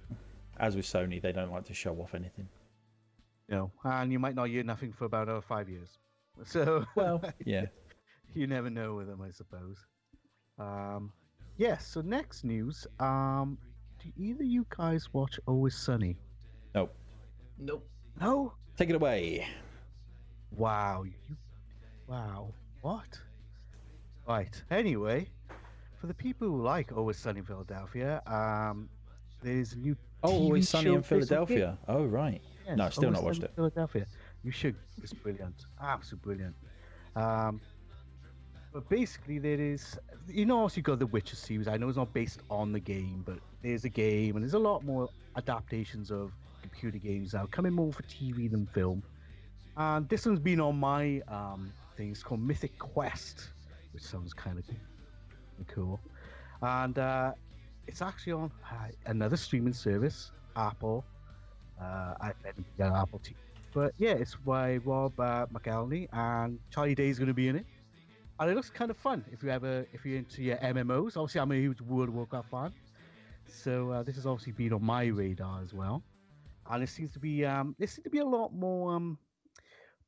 as 0.59 0.77
with 0.77 0.85
sony 0.85 1.23
they 1.23 1.33
don't 1.33 1.51
like 1.51 1.65
to 1.65 1.73
show 1.73 1.95
off 2.01 2.15
anything 2.15 2.47
No, 3.49 3.71
and 3.85 4.13
you 4.13 4.19
might 4.19 4.35
not 4.35 4.49
hear 4.49 4.63
nothing 4.63 4.93
for 4.93 5.07
about 5.07 5.29
uh, 5.29 5.41
five 5.41 5.69
years. 5.71 5.99
So 6.45 6.85
well 6.95 7.23
yeah 7.45 7.67
you 8.35 8.47
never 8.47 8.69
know 8.71 8.95
with 8.95 9.07
them, 9.09 9.23
I 9.23 9.31
suppose. 9.31 9.79
Um, 10.59 11.13
yes. 11.59 11.87
so 11.87 12.01
next 12.01 12.45
news. 12.45 12.87
Um, 12.99 13.59
do 14.03 14.11
either 14.17 14.45
you 14.45 14.65
guys 14.71 15.13
watch 15.13 15.39
Always 15.47 15.75
Sunny? 15.77 16.17
no 16.75 16.89
Nope. 17.59 17.87
No. 18.21 18.53
take 18.77 18.89
it 18.91 18.95
away 18.97 19.47
Wow. 20.57 21.03
You. 21.05 21.37
Wow. 22.07 22.55
What? 22.81 23.21
Right. 24.27 24.63
Anyway, 24.71 25.29
for 26.01 26.07
the 26.07 26.15
people 26.15 26.49
who 26.49 26.63
like 26.63 26.93
Always 26.97 27.17
Sunny 27.19 27.41
in 27.41 27.45
Philadelphia, 27.45 28.23
um, 28.27 28.89
there's 29.43 29.73
a 29.75 29.79
new. 29.79 29.97
oh 30.23 30.29
TV 30.31 30.33
always 30.33 30.69
sunny 30.69 30.93
in 30.95 31.03
philadelphia 31.03 31.79
oh 31.87 32.05
right 32.05 32.43
Yes, 32.67 32.77
no 32.77 32.89
still 32.91 33.05
Always 33.05 33.15
not 33.15 33.25
watched 33.25 33.41
Sunny 33.41 33.51
it 33.51 33.55
Philadelphia. 33.55 34.07
You 34.43 34.51
should. 34.51 34.77
It's 35.03 35.13
brilliant. 35.13 35.67
Absolutely 35.81 36.25
brilliant. 36.35 36.57
Um, 37.17 37.61
but 38.73 38.89
basically, 38.89 39.39
there 39.39 39.61
is. 39.61 39.99
You 40.29 40.45
know, 40.45 40.59
also 40.61 40.77
you 40.77 40.83
got 40.83 40.99
the 40.99 41.07
Witcher 41.07 41.37
series. 41.37 41.69
I 41.69 41.77
know 41.79 41.89
it's 41.89 41.97
not 41.97 42.13
based 42.13 42.41
on 42.51 42.73
the 42.73 42.81
game, 42.81 43.23
but 43.25 43.39
there's 43.63 43.85
a 43.85 43.89
game, 43.89 44.37
and 44.37 44.45
there's 44.45 44.55
a 44.55 44.59
lot 44.59 44.85
more 44.85 45.09
adaptations 45.37 46.11
of 46.11 46.33
computer 46.61 46.99
games 46.99 47.33
now 47.33 47.47
coming 47.47 47.73
more 47.73 47.93
for 47.93 48.03
TV 48.05 48.51
than 48.51 48.67
film. 48.67 49.03
And 49.77 50.09
this 50.09 50.27
one's 50.27 50.41
been 50.41 50.61
on 50.61 50.79
my 50.79 51.23
um, 51.29 51.73
thing. 51.97 52.11
It's 52.11 52.23
called 52.23 52.41
Mythic 52.41 52.79
Quest, 52.79 53.51
which 53.93 54.03
sounds 54.03 54.35
kind 54.35 54.59
of 54.59 54.65
cool. 55.69 56.01
And 56.63 56.99
uh, 56.99 57.33
it's 57.87 58.03
actually 58.03 58.33
on 58.33 58.51
uh, 58.71 58.89
another 59.07 59.37
streaming 59.37 59.73
service, 59.73 60.31
Apple. 60.57 61.05
Uh, 61.81 62.15
I 62.21 62.33
Apple 62.81 63.21
TV. 63.21 63.35
But 63.73 63.93
yeah, 63.99 64.13
it's 64.13 64.35
by 64.35 64.79
Rob 64.79 65.19
uh, 65.21 65.47
McElhenney 65.47 66.09
and 66.13 66.59
Charlie 66.71 66.95
Day 66.95 67.09
is 67.09 67.19
going 67.19 67.29
to 67.29 67.35
be 67.35 67.49
in 67.49 67.57
it. 67.57 67.67
And 68.41 68.51
it 68.51 68.55
looks 68.55 68.71
kind 68.71 68.91
of 68.91 68.97
fun 68.97 69.25
if 69.33 69.43
you 69.43 69.51
ever 69.51 69.87
if 69.93 70.05
you're 70.05 70.19
into 70.19 70.43
your 70.43 70.57
MMOs. 70.59 71.17
Obviously, 71.17 71.41
I'm 71.41 71.51
a 71.53 71.57
huge 71.57 71.81
World 71.81 72.09
of 72.09 72.15
Warcraft 72.15 72.51
fan, 72.51 72.73
so 73.47 73.91
uh, 73.91 74.03
this 74.03 74.15
has 74.17 74.27
obviously 74.27 74.53
been 74.53 74.73
on 74.73 74.85
my 74.85 75.07
radar 75.07 75.61
as 75.63 75.75
well. 75.75 76.03
And 76.71 76.83
it 76.83 76.89
seems 76.89 77.11
to 77.13 77.19
be 77.19 77.45
um, 77.45 77.75
there 77.79 77.89
seems 77.89 78.05
to 78.05 78.11
be 78.11 78.19
a 78.19 78.25
lot 78.25 78.53
more 78.55 78.95
um, 78.95 79.19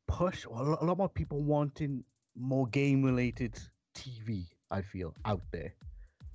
push 0.07 0.47
or 0.49 0.61
a 0.61 0.85
lot, 0.85 0.99
more 0.99 1.09
people 1.09 1.41
wanting 1.43 2.05
more 2.37 2.67
game 2.69 3.03
related 3.03 3.59
TV. 3.97 4.47
I 4.71 4.83
feel 4.83 5.15
out 5.25 5.43
there. 5.51 5.75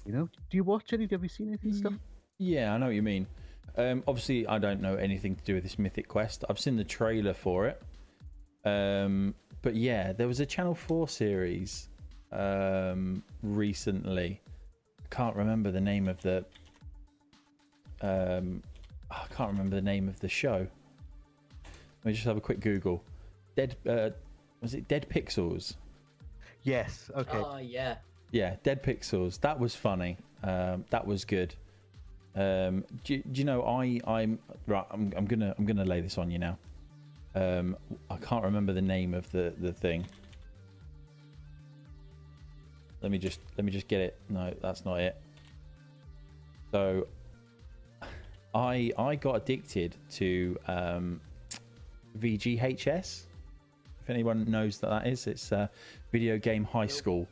You 0.06 0.12
know, 0.12 0.30
do 0.50 0.58
you 0.58 0.64
watch 0.66 0.92
any? 0.92 1.08
Have 1.12 1.24
you 1.24 1.30
seen 1.30 1.48
anything 1.48 1.74
stuff? 1.74 1.94
yeah 2.38 2.74
i 2.74 2.78
know 2.78 2.88
what 2.88 2.96
you 2.96 3.02
mean 3.02 3.26
um 3.78 4.04
obviously 4.10 4.46
i 4.48 4.60
don't 4.60 4.82
know 4.82 4.96
anything 4.96 5.38
to 5.38 5.44
do 5.46 5.54
with 5.54 5.64
this 5.64 5.80
mythic 5.80 6.06
quest 6.06 6.44
i've 6.50 6.60
seen 6.60 6.76
the 6.76 6.84
trailer 6.84 7.34
for 7.34 7.66
it 7.68 7.82
Um, 8.66 9.34
but 9.66 9.76
yeah, 9.76 10.14
there 10.14 10.28
was 10.28 10.40
a 10.42 10.46
Channel 10.46 10.76
Four 10.76 11.10
series 11.10 11.90
um, 12.32 13.24
recently. 13.42 14.40
I 15.04 15.08
can't 15.16 15.36
remember 15.36 15.72
the 15.72 15.82
name 15.82 16.08
of 16.08 16.22
the. 16.22 16.46
Um, 18.02 18.62
I 19.10 19.26
can't 19.36 19.50
remember 19.50 19.76
the 19.76 19.82
name 19.82 20.08
of 20.08 20.20
the 20.20 20.30
show. 20.30 20.68
Let 21.64 22.06
me 22.06 22.14
just 22.14 22.26
have 22.26 22.38
a 22.38 22.42
quick 22.42 22.60
Google. 22.60 23.04
Dead. 23.56 23.76
Uh, 23.90 24.12
was 24.62 24.76
it 24.76 24.88
Dead 24.88 25.08
Pixels? 25.10 25.78
Yes. 26.62 27.10
Okay. 27.16 27.42
Oh 27.44 27.58
yeah. 27.58 27.96
Yeah, 28.30 28.58
Dead 28.62 28.84
Pixels. 28.84 29.42
That 29.42 29.60
was 29.60 29.74
funny. 29.74 30.16
Um, 30.44 30.86
that 30.92 31.08
was 31.08 31.26
good. 31.26 31.56
Um, 32.36 32.86
do, 33.04 33.18
do 33.18 33.40
you 33.40 33.46
know 33.46 33.64
I 33.64 34.00
I'm 34.06 34.38
right? 34.68 34.86
I'm, 34.92 35.12
I'm 35.18 35.26
gonna 35.26 35.56
I'm 35.58 35.66
gonna 35.66 35.86
lay 35.86 36.02
this 36.02 36.20
on 36.20 36.30
you 36.30 36.38
now. 36.38 36.60
Um, 37.36 37.76
I 38.10 38.16
can't 38.18 38.44
remember 38.44 38.72
the 38.72 38.82
name 38.82 39.14
of 39.14 39.30
the 39.32 39.54
the 39.60 39.74
thing. 39.74 40.06
Let 43.02 43.12
me 43.12 43.18
just 43.18 43.40
let 43.58 43.66
me 43.66 43.72
just 43.72 43.88
get 43.88 44.02
it. 44.02 44.18
No, 44.30 44.54
that's 44.62 44.86
not 44.86 45.00
it. 45.00 45.22
So, 46.72 47.08
I 48.54 48.92
I 48.98 49.16
got 49.16 49.36
addicted 49.36 49.96
to 50.12 50.58
um, 50.68 51.22
VGHS. 52.18 53.26
If 54.02 54.10
anyone 54.10 54.50
knows 54.50 54.78
that 54.80 54.90
that 54.90 55.08
is, 55.08 55.28
it's 55.28 55.52
uh, 55.52 55.68
video 56.12 56.38
game 56.38 56.64
high 56.64 56.88
school. 56.88 57.28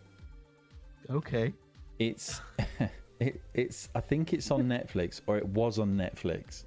Okay. 1.09 1.53
It's 1.99 2.41
it, 3.19 3.41
it's 3.53 3.89
I 3.95 4.01
think 4.01 4.33
it's 4.33 4.51
on 4.51 4.63
Netflix 4.63 5.21
or 5.27 5.37
it 5.37 5.47
was 5.47 5.79
on 5.79 5.95
Netflix. 5.95 6.65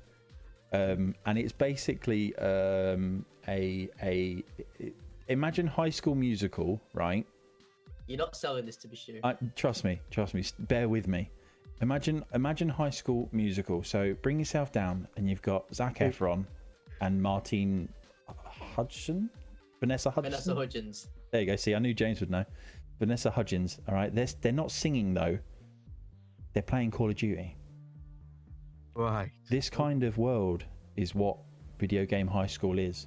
Um, 0.77 1.15
and 1.27 1.39
it's 1.39 1.53
basically 1.53 2.37
um, 2.37 3.25
a 3.49 3.89
a 4.03 4.43
imagine 5.29 5.67
High 5.67 5.91
School 5.91 6.15
Musical, 6.15 6.81
right? 6.93 7.27
You're 8.07 8.19
not 8.19 8.37
selling 8.37 8.67
this 8.67 8.77
to 8.79 8.89
be 8.89 8.97
sure. 8.97 9.17
I, 9.25 9.35
trust 9.57 9.85
me, 9.85 10.01
trust 10.11 10.35
me. 10.35 10.45
Bear 10.61 10.89
with 10.89 11.09
me. 11.09 11.31
Imagine 11.81 12.25
imagine 12.35 12.69
High 12.69 12.91
School 12.91 13.29
Musical. 13.33 13.83
So 13.83 14.15
bring 14.23 14.39
yourself 14.39 14.73
down, 14.73 15.09
and 15.17 15.29
you've 15.29 15.43
got 15.43 15.73
Zac 15.75 15.99
Efron 15.99 16.45
and 17.01 17.21
Martine 17.21 17.89
Hudson, 18.29 19.31
Vanessa 19.81 20.11
Hudson. 20.11 20.31
Vanessa 20.31 20.55
Hudgens. 20.55 21.09
There 21.31 21.41
you 21.41 21.47
go. 21.47 21.57
See, 21.57 21.75
I 21.75 21.79
knew 21.79 21.95
James 21.95 22.21
would 22.21 22.31
know. 22.31 22.45
Vanessa 22.99 23.31
Hudgens. 23.31 23.79
All 23.89 23.95
right, 23.95 24.15
they're 24.15 24.29
they're 24.41 24.53
not 24.53 24.71
singing 24.71 25.15
though. 25.15 25.39
They're 26.53 26.62
playing 26.62 26.91
Call 26.91 27.11
of 27.11 27.17
Duty. 27.17 27.57
Right. 28.97 29.31
This 29.51 29.69
kind 29.69 30.03
of 30.05 30.17
world 30.17 30.65
is 30.97 31.15
what 31.15 31.37
video 31.79 32.07
game 32.07 32.27
high 32.27 32.47
school 32.47 32.79
is. 32.79 33.07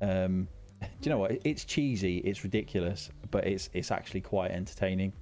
Um, 0.00 0.46
do 0.80 0.86
you 1.02 1.10
know 1.10 1.18
what? 1.18 1.32
It's 1.44 1.64
cheesy, 1.64 2.18
it's 2.18 2.44
ridiculous, 2.44 3.10
but 3.32 3.44
it's 3.44 3.68
it's 3.72 3.90
actually 3.90 4.20
quite 4.20 4.52
entertaining. 4.52 5.12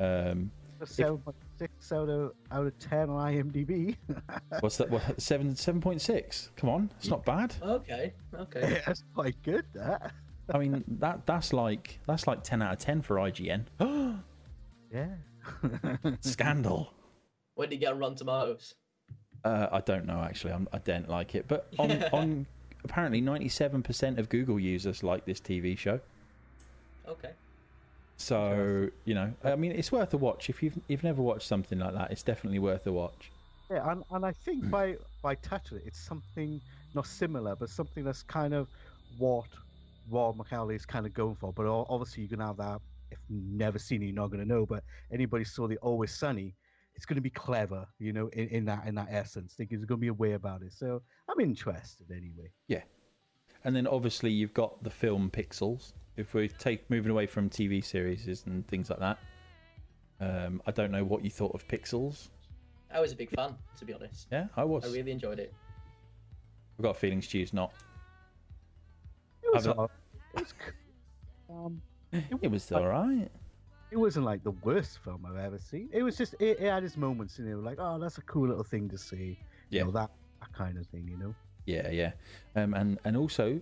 Um, 0.00 0.50
Seven 0.84 1.18
point 1.18 1.36
six 1.58 1.92
out 1.92 2.08
of 2.08 2.32
out 2.52 2.66
of 2.66 2.78
ten 2.78 3.10
on 3.10 3.32
IMDb. 3.32 3.96
what's 4.60 4.76
that? 4.76 4.88
What, 4.90 5.20
seven 5.20 5.54
seven 5.56 5.80
point 5.80 6.00
six? 6.00 6.50
Come 6.56 6.70
on, 6.70 6.90
it's 6.98 7.08
not 7.08 7.24
bad. 7.24 7.54
Okay. 7.62 8.12
Okay. 8.34 8.80
That's 8.86 9.02
quite 9.14 9.40
good. 9.42 9.64
That. 9.74 10.12
I 10.52 10.58
mean 10.58 10.82
that 10.98 11.26
that's 11.26 11.52
like 11.52 11.98
that's 12.06 12.26
like 12.26 12.42
ten 12.42 12.62
out 12.62 12.72
of 12.72 12.78
ten 12.78 13.02
for 13.02 13.16
IGN. 13.16 13.64
Yeah. 14.90 15.08
Scandal. 16.20 16.94
when 17.56 17.68
did 17.68 17.74
you 17.74 17.80
get 17.80 17.92
on 17.92 17.98
Rotten 17.98 18.16
Tomatoes? 18.16 18.74
Uh, 19.44 19.68
I 19.70 19.80
don't 19.80 20.06
know 20.06 20.20
actually. 20.20 20.52
I'm, 20.52 20.68
I 20.72 20.78
don't 20.78 21.08
like 21.08 21.34
it, 21.34 21.46
but 21.48 21.68
on 21.78 22.02
on 22.12 22.46
apparently 22.84 23.20
ninety 23.20 23.48
seven 23.48 23.82
percent 23.82 24.18
of 24.18 24.28
Google 24.28 24.58
users 24.58 25.02
like 25.02 25.24
this 25.24 25.40
TV 25.40 25.76
show. 25.76 26.00
Okay. 27.08 27.30
So 28.16 28.88
you 29.04 29.14
know, 29.14 29.32
I 29.44 29.54
mean, 29.54 29.72
it's 29.72 29.92
worth 29.92 30.12
a 30.12 30.16
watch 30.16 30.50
if 30.50 30.62
you've 30.62 30.78
you've 30.88 31.04
never 31.04 31.22
watched 31.22 31.46
something 31.46 31.78
like 31.78 31.94
that. 31.94 32.10
It's 32.10 32.22
definitely 32.22 32.58
worth 32.58 32.86
a 32.86 32.92
watch. 32.92 33.30
Yeah, 33.70 33.90
and, 33.90 34.02
and 34.10 34.24
I 34.24 34.32
think 34.32 34.68
by 34.70 34.96
by 35.22 35.34
touching 35.36 35.78
it, 35.78 35.84
it's 35.86 36.00
something 36.00 36.60
not 36.94 37.06
similar, 37.06 37.54
but 37.54 37.70
something 37.70 38.02
that's 38.04 38.22
kind 38.22 38.54
of 38.54 38.66
what 39.18 39.46
Rob 40.10 40.38
McElhenney 40.38 40.74
is 40.74 40.86
kind 40.86 41.06
of 41.06 41.14
going 41.14 41.36
for. 41.36 41.52
But 41.52 41.66
obviously, 41.66 42.24
you're 42.24 42.36
gonna 42.36 42.48
have 42.48 42.56
that. 42.56 42.80
If 43.10 43.18
you've 43.28 43.42
never 43.44 43.78
seen 43.78 44.02
it, 44.02 44.06
you're 44.06 44.14
not 44.14 44.30
gonna 44.30 44.44
know. 44.44 44.66
But 44.66 44.84
anybody 45.12 45.44
saw 45.44 45.68
the 45.68 45.76
Always 45.78 46.12
Sunny, 46.12 46.54
it's 46.98 47.06
gonna 47.06 47.20
be 47.20 47.30
clever, 47.30 47.86
you 48.00 48.12
know, 48.12 48.26
in, 48.32 48.48
in 48.48 48.64
that 48.64 48.84
in 48.88 48.96
that 48.96 49.06
essence. 49.08 49.54
think 49.54 49.70
there's 49.70 49.84
gonna 49.84 49.98
be 50.00 50.08
a 50.08 50.12
way 50.14 50.32
about 50.32 50.62
it. 50.62 50.72
So 50.72 51.00
I'm 51.30 51.38
interested 51.38 52.10
anyway. 52.10 52.50
Yeah, 52.66 52.82
and 53.64 53.74
then 53.74 53.86
obviously 53.86 54.32
you've 54.32 54.52
got 54.52 54.82
the 54.82 54.90
film 54.90 55.30
Pixels. 55.30 55.92
If 56.16 56.34
we 56.34 56.48
take 56.48 56.90
moving 56.90 57.12
away 57.12 57.26
from 57.26 57.48
TV 57.48 57.84
series 57.84 58.26
and 58.46 58.66
things 58.66 58.90
like 58.90 58.98
that, 58.98 59.18
um, 60.20 60.60
I 60.66 60.72
don't 60.72 60.90
know 60.90 61.04
what 61.04 61.22
you 61.24 61.30
thought 61.30 61.54
of 61.54 61.66
Pixels. 61.68 62.30
I 62.92 62.98
was 63.00 63.12
a 63.12 63.16
big 63.16 63.30
fan, 63.30 63.54
to 63.78 63.84
be 63.84 63.92
honest. 63.94 64.26
Yeah, 64.32 64.46
I 64.56 64.64
was. 64.64 64.84
I 64.84 64.88
really 64.88 65.12
enjoyed 65.12 65.38
it. 65.38 65.54
I've 66.78 66.82
got 66.82 66.96
a 66.96 66.98
feeling 66.98 67.22
Stu's 67.22 67.52
not. 67.52 67.72
It 69.44 69.54
was, 69.54 69.66
Have 69.66 69.78
all- 69.78 69.90
it 70.34 70.40
was 70.40 70.48
c- 70.48 70.74
um, 71.48 71.80
It 72.42 72.50
was 72.50 72.72
all 72.72 72.86
right. 72.86 73.28
It 73.90 73.96
wasn't 73.96 74.24
like 74.24 74.42
the 74.44 74.50
worst 74.50 74.98
film 75.04 75.26
I've 75.28 75.42
ever 75.42 75.58
seen. 75.58 75.88
It 75.92 76.02
was 76.02 76.16
just 76.16 76.34
it, 76.34 76.60
it 76.60 76.70
had 76.70 76.84
its 76.84 76.96
moments, 76.96 77.38
and 77.38 77.48
it 77.48 77.54
was 77.54 77.64
like, 77.64 77.78
oh, 77.80 77.98
that's 77.98 78.18
a 78.18 78.22
cool 78.22 78.48
little 78.48 78.64
thing 78.64 78.88
to 78.90 78.98
see. 78.98 79.38
Yeah. 79.70 79.80
You 79.80 79.84
know, 79.86 79.90
that 79.92 80.10
that 80.40 80.52
kind 80.52 80.78
of 80.78 80.86
thing, 80.86 81.08
you 81.08 81.16
know. 81.16 81.34
Yeah, 81.66 81.90
yeah, 81.90 82.12
um, 82.56 82.74
and 82.74 82.98
and 83.04 83.16
also 83.16 83.60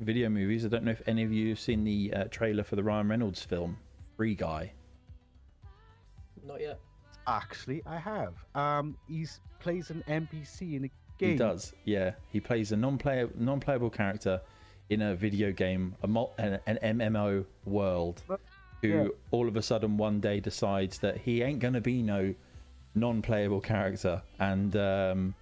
video 0.00 0.28
movies. 0.28 0.64
I 0.64 0.68
don't 0.68 0.84
know 0.84 0.90
if 0.90 1.02
any 1.06 1.22
of 1.22 1.32
you 1.32 1.50
have 1.50 1.60
seen 1.60 1.84
the 1.84 2.12
uh, 2.14 2.24
trailer 2.24 2.64
for 2.64 2.76
the 2.76 2.82
Ryan 2.82 3.08
Reynolds 3.08 3.42
film 3.42 3.76
Free 4.16 4.34
Guy. 4.34 4.72
Not 6.44 6.60
yet. 6.60 6.78
Actually, 7.26 7.82
I 7.86 7.96
have. 7.96 8.34
Um, 8.54 8.96
he's 9.08 9.40
plays 9.60 9.90
an 9.90 10.04
NPC 10.08 10.76
in 10.76 10.84
a 10.84 10.90
game. 11.18 11.30
He 11.30 11.36
does, 11.36 11.72
yeah. 11.84 12.12
He 12.28 12.40
plays 12.40 12.72
a 12.72 12.76
non-player, 12.76 13.30
non-playable 13.34 13.90
character 13.90 14.40
in 14.90 15.00
a 15.00 15.14
video 15.14 15.50
game, 15.50 15.94
a 16.02 16.06
mul- 16.06 16.34
an, 16.38 16.58
an 16.66 16.98
MMO 16.98 17.44
world, 17.64 18.22
who 18.84 18.88
Yeah. 19.04 19.08
all 19.30 19.48
of 19.48 19.56
a 19.56 19.62
sudden 19.62 19.96
one 19.96 20.20
day 20.20 20.40
decides 20.40 20.98
that 20.98 21.16
he 21.18 21.42
ain't 21.42 21.58
gonna 21.60 21.80
be 21.80 22.02
no 22.02 22.34
non-playable 22.94 23.60
character, 23.60 24.22
and 24.38 24.76
um, 24.76 25.34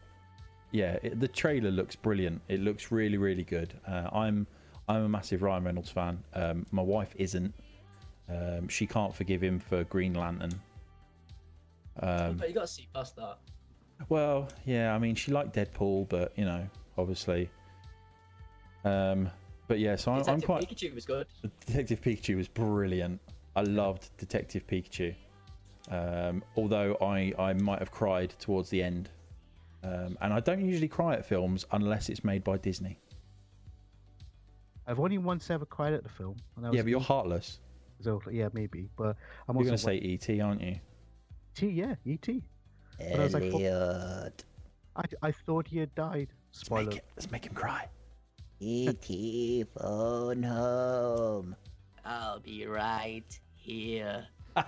yeah, 0.71 0.97
it, 1.03 1.21
the 1.21 1.29
trailer 1.29 1.71
looks 1.71 1.95
brilliant. 1.97 2.41
It 2.49 2.61
looks 2.61 2.91
really, 2.91 3.19
really 3.19 3.45
good. 3.45 3.75
Uh, 3.87 4.09
I'm 4.13 4.47
I'm 4.89 5.05
a 5.05 5.09
massive 5.09 5.43
Ryan 5.43 5.65
Reynolds 5.65 5.91
fan. 5.91 6.23
Um, 6.35 6.67
my 6.71 6.83
wife 6.83 7.15
isn't. 7.17 7.53
Um, 8.29 8.69
she 8.69 8.87
can't 8.87 9.15
forgive 9.15 9.43
him 9.43 9.61
for 9.61 9.85
Green 9.85 10.15
Lantern. 10.15 10.53
Um, 12.01 12.37
but 12.39 12.49
you 12.49 12.55
got 12.55 12.63
to 12.63 12.67
see 12.67 12.89
past 12.95 13.17
that. 13.17 13.37
well, 14.09 14.49
yeah, 14.65 14.95
I 14.95 14.99
mean, 14.99 15.15
she 15.15 15.31
liked 15.33 15.55
Deadpool, 15.55 16.09
but 16.09 16.33
you 16.37 16.45
know, 16.47 16.67
obviously. 16.97 17.51
Um, 18.85 19.31
but 19.69 19.79
yeah, 19.79 19.97
so 19.97 20.11
I'm, 20.13 20.19
I'm 20.19 20.23
Detective 20.41 20.47
quite. 20.47 20.69
Pikachu 20.69 20.95
was 20.95 21.05
good. 21.05 21.27
Detective 21.67 22.01
Pikachu 22.01 22.37
was 22.37 22.49
brilliant. 22.49 23.21
I 23.57 23.63
loved 23.63 24.11
Detective 24.17 24.67
Pikachu. 24.67 25.15
Um, 25.91 26.43
although 26.57 26.97
I, 27.01 27.33
I 27.39 27.53
might 27.55 27.81
have 27.81 27.91
cried 27.91 28.31
towards 28.39 28.71
the 28.71 28.83
end. 28.83 29.11
Um, 29.85 30.17
and 30.21 30.33
I 30.33 30.41
don't 30.41 30.65
usually 30.65 30.89
cry 30.89 31.15
at 31.15 31.27
films 31.27 31.67
unless 31.73 32.09
it's 32.09 32.23
made 32.25 32.45
by 32.45 32.57
Disney. 32.57 32.99
I've 34.87 35.01
only 35.01 35.19
once 35.19 35.51
ever 35.51 35.67
cried 35.67 35.93
at 35.93 36.03
the 36.03 36.09
film. 36.09 36.37
And 36.57 36.65
that 36.65 36.73
Yeah, 36.73 36.79
was 36.79 36.85
but 36.85 36.91
you're 36.91 37.01
E- 37.01 37.05
heartless. 37.05 37.59
so, 38.01 38.23
yeah, 38.31 38.49
maybe. 38.53 38.89
But 38.97 39.17
I'm 39.49 39.57
You're 39.57 39.65
going 39.65 39.77
to 39.77 39.83
say 39.83 39.97
E.T., 39.97 40.41
aren't 40.41 40.61
you? 40.61 40.77
E.T. 41.57 41.67
Yeah, 41.69 41.95
E.T. 42.05 42.43
But 42.99 43.21
I 43.21 43.25
was 43.25 43.35
like, 43.35 43.53
well- 43.53 44.31
I, 44.95 45.03
I 45.23 45.33
thought 45.33 45.67
he 45.67 45.79
had 45.79 45.95
died. 45.95 46.29
Let's 46.53 46.71
make, 46.71 46.81
Spoiler. 46.83 46.93
it, 46.99 47.05
let's 47.17 47.31
make 47.31 47.47
him 47.47 47.55
cry. 47.55 47.89
E.T. 48.61 49.65
phone 49.77 50.43
home. 50.43 51.57
I'll 52.05 52.41
be 52.41 52.67
right 52.67 53.25
here. 53.55 54.27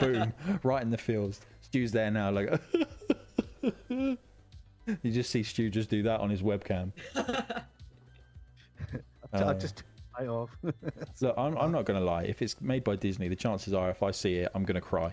Boom, 0.00 0.32
right 0.62 0.82
in 0.82 0.90
the 0.90 0.98
fields. 0.98 1.40
Stu's 1.60 1.92
there 1.92 2.10
now, 2.10 2.30
like. 2.30 2.60
you 3.88 4.16
just 5.04 5.30
see 5.30 5.42
Stu 5.42 5.70
just 5.70 5.90
do 5.90 6.02
that 6.04 6.20
on 6.20 6.30
his 6.30 6.42
webcam. 6.42 6.92
I 7.14 7.62
Uh, 9.32 9.54
just 9.54 9.82
I 10.18 10.26
off. 10.26 10.56
Look, 11.20 11.34
I'm, 11.36 11.56
I'm 11.58 11.72
not 11.72 11.84
going 11.84 11.98
to 11.98 12.04
lie. 12.04 12.22
If 12.22 12.40
it's 12.42 12.60
made 12.60 12.84
by 12.84 12.96
Disney, 12.96 13.28
the 13.28 13.36
chances 13.36 13.74
are 13.74 13.90
if 13.90 14.02
I 14.02 14.10
see 14.12 14.36
it, 14.36 14.50
I'm 14.54 14.64
going 14.64 14.76
to 14.76 14.80
cry. 14.80 15.12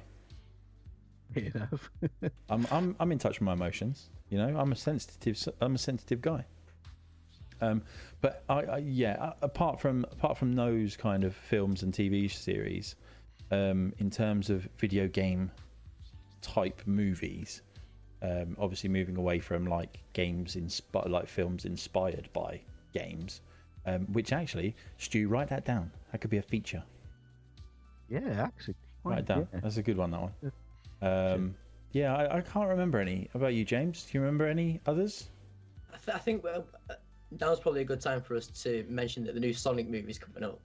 Fair 1.34 1.52
enough. 1.56 1.92
I'm, 2.50 2.66
I'm, 2.72 2.96
I'm 3.00 3.12
in 3.12 3.18
touch 3.20 3.40
with 3.40 3.46
my 3.46 3.54
emotions. 3.54 4.10
You 4.30 4.38
know, 4.38 4.58
I'm 4.58 4.72
a 4.72 4.76
sensitive, 4.76 5.38
I'm 5.62 5.76
a 5.76 5.78
sensitive 5.78 6.22
guy. 6.22 6.46
Um, 7.64 7.82
but 8.22 8.44
I, 8.50 8.54
I, 8.62 8.78
yeah, 8.78 9.34
apart 9.42 9.80
from 9.80 10.06
apart 10.12 10.38
from 10.38 10.54
those 10.54 10.98
kind 10.98 11.24
of 11.24 11.36
films 11.36 11.84
and 11.84 11.94
TV 11.94 12.32
series, 12.32 12.96
um, 13.52 13.94
in 14.00 14.10
terms 14.10 14.50
of 14.50 14.68
video 14.78 15.08
game 15.08 15.52
type 16.42 16.82
movies, 16.86 17.62
um, 18.22 18.56
obviously 18.60 18.90
moving 18.90 19.18
away 19.18 19.40
from 19.40 19.66
like 19.66 20.00
games 20.14 20.56
inspi- 20.56 21.10
like 21.10 21.28
films 21.28 21.66
inspired 21.66 22.30
by 22.34 22.60
games. 22.94 23.42
Um, 23.86 24.06
which 24.14 24.32
actually, 24.32 24.76
Stu, 24.98 25.28
write 25.28 25.50
that 25.50 25.66
down. 25.66 25.92
That 26.12 26.22
could 26.22 26.30
be 26.30 26.38
a 26.38 26.42
feature. 26.42 26.82
Yeah, 28.10 28.48
actually. 28.48 28.76
Write 29.04 29.26
down. 29.26 29.48
Yeah. 29.54 29.60
That's 29.62 29.76
a 29.76 29.84
good 29.84 29.98
one. 29.98 30.12
That 30.12 30.22
one. 30.22 30.34
Um, 31.02 31.56
yeah, 31.92 32.16
I, 32.16 32.38
I 32.38 32.42
can't 32.42 32.70
remember 32.70 33.00
any. 33.00 33.30
How 33.34 33.40
about 33.40 33.54
you, 33.54 33.66
James? 33.66 34.06
Do 34.06 34.18
you 34.18 34.22
remember 34.22 34.48
any 34.48 34.80
others? 34.86 35.30
I, 35.94 35.98
th- 35.98 36.16
I 36.16 36.20
think 36.20 36.46
well, 36.46 36.66
uh, 37.42 37.46
now's 37.46 37.60
probably 37.60 37.82
a 37.82 37.86
good 37.86 38.02
time 38.02 38.22
for 38.22 38.36
us 38.36 38.48
to 38.48 38.86
mention 38.90 39.24
that 39.26 39.34
the 39.34 39.40
new 39.40 39.54
Sonic 39.54 39.90
movie 39.90 40.10
is 40.10 40.20
coming 40.20 40.44
up. 40.44 40.60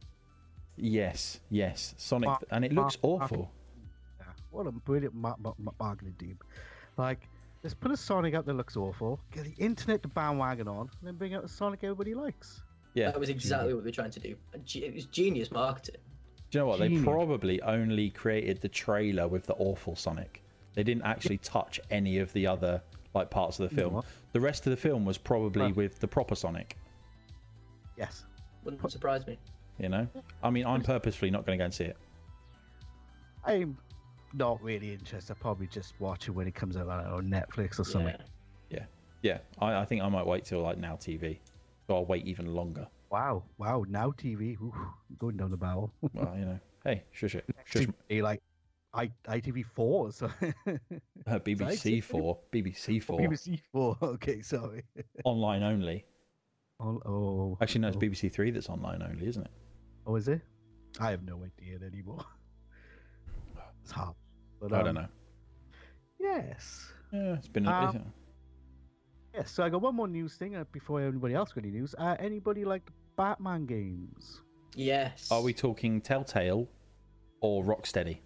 Yes, 0.77 1.41
yes, 1.51 1.95
Sonic, 1.99 2.29
Mark- 2.29 2.45
and 2.51 2.65
it 2.65 2.73
looks 2.73 2.97
Mark- 3.03 3.23
awful. 3.23 3.51
Yeah. 4.21 4.27
What 4.51 4.67
a 4.67 4.73
brilliant 4.73 5.15
ma- 5.15 5.35
ma- 5.39 5.55
ma- 5.59 5.73
marketing 5.81 6.15
team. 6.19 6.39
Like, 6.97 7.29
let's 7.63 7.75
put 7.75 7.91
a 7.91 7.97
Sonic 7.97 8.35
out 8.35 8.47
that 8.47 8.55
looks 8.55 8.77
awful, 8.77 9.21
get 9.33 9.45
the 9.45 9.55
internet 9.63 10.03
to 10.03 10.09
bandwagon 10.09 10.69
on, 10.69 10.83
and 10.83 10.91
then 11.03 11.17
bring 11.17 11.35
out 11.35 11.45
a 11.45 11.49
Sonic 11.49 11.83
everybody 11.83 12.15
likes. 12.15 12.63
Yeah. 12.95 13.11
That 13.11 13.21
was 13.21 13.29
exactly 13.29 13.75
what 13.75 13.83
we 13.83 13.89
were 13.89 13.95
trying 13.95 14.11
to 14.13 14.21
do. 14.21 14.37
It 14.75 14.95
was 14.95 15.07
genius 15.07 15.51
marketing. 15.51 16.01
Do 16.51 16.59
you 16.59 16.63
know 16.63 16.69
what? 16.69 16.79
They 16.79 16.97
probably 17.03 17.61
only 17.63 18.11
created 18.11 18.61
the 18.61 18.69
trailer 18.69 19.29
with 19.29 19.47
the 19.47 19.55
awful 19.55 19.95
Sonic. 19.95 20.43
They 20.75 20.83
didn't 20.83 21.03
actually 21.03 21.39
touch 21.39 21.79
any 21.91 22.19
of 22.19 22.33
the 22.33 22.47
other 22.47 22.81
like 23.15 23.31
parts 23.31 23.59
of 23.59 23.69
the 23.69 23.75
film. 23.75 23.95
what? 23.95 24.05
The 24.33 24.41
rest 24.41 24.67
of 24.67 24.71
the 24.71 24.77
film 24.77 25.05
was 25.05 25.19
probably 25.19 25.69
Huh. 25.69 25.73
with 25.75 25.99
the 25.99 26.09
proper 26.09 26.35
Sonic. 26.35 26.77
Yes. 27.97 28.25
Wouldn't 28.65 28.91
surprise 28.91 29.27
me. 29.27 29.39
You 29.79 29.89
know, 29.89 30.09
I 30.43 30.51
mean, 30.51 30.67
I'm 30.67 30.83
purposefully 30.83 31.31
not 31.31 31.47
going 31.47 31.57
to 31.57 31.63
go 31.63 31.67
and 31.67 31.75
see 31.75 31.85
it. 31.85 31.97
I'm 33.45 33.79
not 34.35 34.61
really 34.63 34.93
interested. 34.93 35.33
I'll 35.33 35.41
probably 35.41 35.69
just 35.69 35.95
watch 36.01 36.29
it 36.29 36.33
when 36.33 36.47
it 36.49 36.55
comes 36.55 36.77
out 36.77 36.89
I 36.89 37.05
on 37.05 37.29
Netflix 37.29 37.79
or 37.79 37.85
something. 37.85 38.17
Yeah. 38.71 38.79
Yeah, 38.79 38.85
yeah. 39.23 39.39
I, 39.61 39.81
I 39.81 39.85
think 39.85 40.03
I 40.03 40.09
might 40.09 40.27
wait 40.27 40.45
till 40.45 40.63
like 40.63 40.79
now 40.79 40.97
TV, 40.97 41.39
so 41.87 41.95
I'll 41.97 42.05
wait 42.07 42.27
even 42.27 42.55
longer. 42.55 42.87
Wow, 43.11 43.45
wow, 43.57 43.85
now 43.89 44.11
TV, 44.11 44.61
ooh, 44.61 44.75
going 45.19 45.37
down 45.37 45.51
the 45.51 45.57
barrel. 45.57 45.93
Well, 46.13 46.35
you 46.37 46.45
know, 46.45 46.59
hey, 46.85 47.05
shush 47.13 47.37
it, 47.37 47.45
shush. 47.65 47.87
TV, 48.11 48.23
like 48.23 48.43
I, 48.95 49.11
ITV 49.27 49.65
four, 49.75 50.13
so 50.13 50.27
Uh, 51.27 51.39
BBC 51.41 52.03
Four, 52.03 52.39
BBC 52.53 53.03
Four, 53.03 53.21
BBC 53.21 53.61
four. 53.73 53.97
Okay, 54.03 54.41
sorry. 54.43 54.83
online 55.25 55.63
only. 55.63 56.05
Oh, 56.81 57.01
oh, 57.05 57.59
Actually, 57.61 57.83
no, 57.83 57.89
it's 57.89 57.97
oh. 57.97 58.01
BBC 58.01 58.33
Three 58.33 58.51
that's 58.51 58.69
online 58.69 59.03
only, 59.03 59.27
isn't 59.27 59.45
it? 59.45 59.51
Oh, 60.07 60.17
is 60.17 60.29
it? 60.29 60.41
I 61.01 61.11
have 61.11 61.23
no 61.23 61.45
idea 61.45 61.79
anymore. 61.87 62.25
It's 63.83 63.91
hard. 63.91 64.15
But, 64.61 64.73
I 64.73 64.79
um, 64.79 64.85
don't 64.87 64.95
know. 64.95 65.09
Yes. 66.19 66.93
Yeah, 67.13 67.35
it's 67.35 67.49
been. 67.49 67.67
A, 67.67 67.71
Um, 67.71 68.13
Yes. 69.35 69.51
So 69.51 69.63
I 69.63 69.69
got 69.69 69.83
one 69.83 69.95
more 69.95 70.09
news 70.09 70.35
thing 70.35 70.57
uh, 70.57 70.65
before 70.73 71.01
anybody 71.01 71.35
else 71.35 71.53
got 71.53 71.63
any 71.65 71.73
news. 71.73 71.95
Uh, 71.97 72.17
anybody 72.19 72.65
like 72.65 72.91
Batman 73.17 73.67
games? 73.67 74.41
Yes. 74.75 75.29
Are 75.31 75.43
we 75.43 75.53
talking 75.53 76.01
Telltale 76.01 76.69
or 77.41 77.63
Rocksteady? 77.63 78.19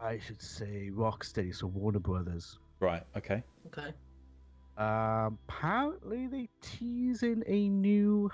I 0.00 0.18
should 0.18 0.42
say 0.42 0.90
Rocksteady, 0.92 1.54
so 1.54 1.66
Warner 1.66 1.98
Brothers. 1.98 2.58
Right. 2.80 3.02
Okay. 3.16 3.42
Okay. 3.66 3.92
Um, 4.76 5.38
apparently 5.48 6.26
they 6.26 6.48
teasing 6.60 7.42
a 7.46 7.68
new 7.68 8.30